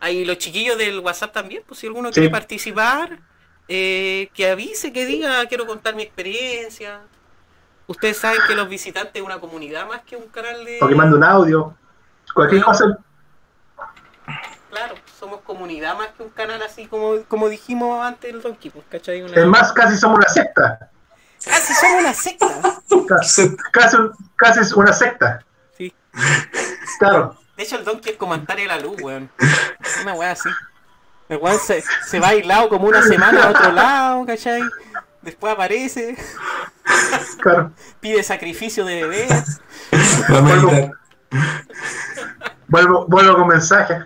[0.00, 2.14] Ahí los chiquillos del WhatsApp también, pues si alguno Sí.
[2.14, 3.18] quiere participar,
[3.68, 7.00] eh, que avise, que diga, quiero contar mi experiencia.
[7.86, 10.78] Ustedes saben que los visitantes es una comunidad más que un canal de...
[10.80, 11.76] O que mande un audio.
[12.34, 12.98] Cualquier cosa.
[14.70, 18.84] Claro, somos comunidad más que un canal así como, como dijimos antes el Donkey, pues,
[18.90, 19.22] ¿cachai?
[19.22, 20.90] Una- Es más, casi somos una secta.
[21.44, 22.46] Casi somos una secta.
[23.06, 23.96] Casi, casi,
[24.36, 25.44] casi es una secta.
[26.98, 27.36] Claro.
[27.56, 29.30] De hecho, el Donkey es como Antares de la luz, weón.
[30.02, 30.48] Una weá así.
[31.28, 34.62] El weón se, se va aislado como una semana a otro lado, ¿cachai?
[35.22, 36.16] Después aparece,
[37.40, 37.72] Claro.
[38.00, 39.60] pide sacrificio de bebés.
[42.68, 44.04] Vuelvo, vuelvo con mensajes.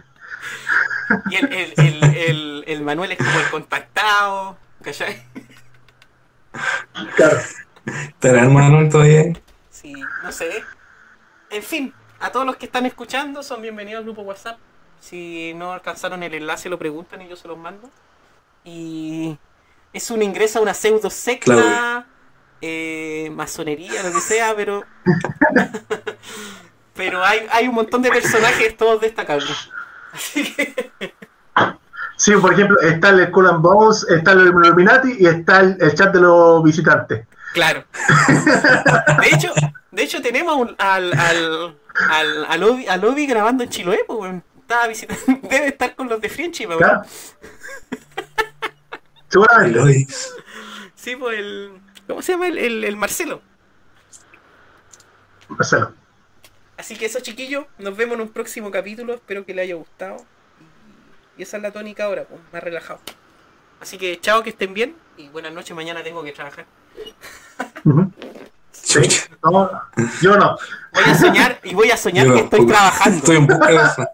[1.30, 5.22] Y el, el, el, el, el Manuel es como el contactado, ¿cachai?
[7.16, 7.38] Claro.
[7.86, 9.32] ¿Estará el Manuel todavía?
[9.70, 10.62] Sí, no sé.
[11.50, 14.58] En fin, a todos los que están escuchando son bienvenidos al grupo WhatsApp.
[15.00, 17.88] Si no alcanzaron el enlace lo preguntan y yo se los mando.
[18.64, 19.38] Y
[19.92, 22.06] es un ingreso a una pseudo secta,
[22.60, 24.84] eh, masonería, lo que sea, pero...
[26.94, 29.70] pero hay, hay un montón de personajes todos destacables.
[30.12, 31.14] Así que...
[32.16, 35.94] Sí, por ejemplo, está el Skull and Bones, está el Illuminati y está el, el
[35.94, 37.24] chat de los visitantes.
[37.54, 37.84] Claro.
[39.20, 39.52] De hecho,
[39.98, 41.76] de hecho tenemos un- al, al,
[42.10, 44.44] al, al, Obi, al Obi grabando en Chiloé, pues, weón.
[44.60, 46.78] Estaba visitando, debe estar con los de Friendship, weón.
[46.78, 47.02] Claro.
[49.28, 50.06] Seguramente.
[50.94, 51.72] Sí, pues el.
[52.06, 52.46] ¿Cómo se llama?
[52.46, 53.42] El, el, el Marcelo.
[55.48, 55.92] Marcelo.
[56.76, 59.14] Así que eso, chiquillos, nos vemos en un próximo capítulo.
[59.14, 60.24] Espero que les haya gustado.
[61.36, 63.00] Y esa es la tónica ahora, pues, más relajado.
[63.80, 64.94] Así que chao, que estén bien.
[65.16, 66.66] Y buenas noches, mañana tengo que trabajar.
[68.88, 69.28] Chucha.
[69.44, 69.70] No,
[70.22, 70.56] yo no.
[70.94, 73.18] Voy a soñar y voy a soñar Yo que estoy trabajando.
[73.18, 74.08] Estoy en busca de eso.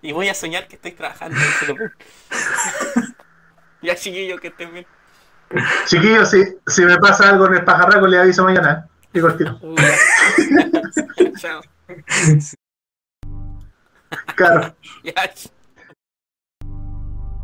[0.00, 1.36] Y voy a soñar que estoy trabajando.
[3.82, 4.86] ya, chiquillos, que estén bien.
[5.86, 8.88] Chiquillos, si, si me pasa algo en el pajarraco, le aviso mañana.
[9.14, 9.22] Ya.
[11.38, 11.60] chao.
[14.34, 14.74] Claro.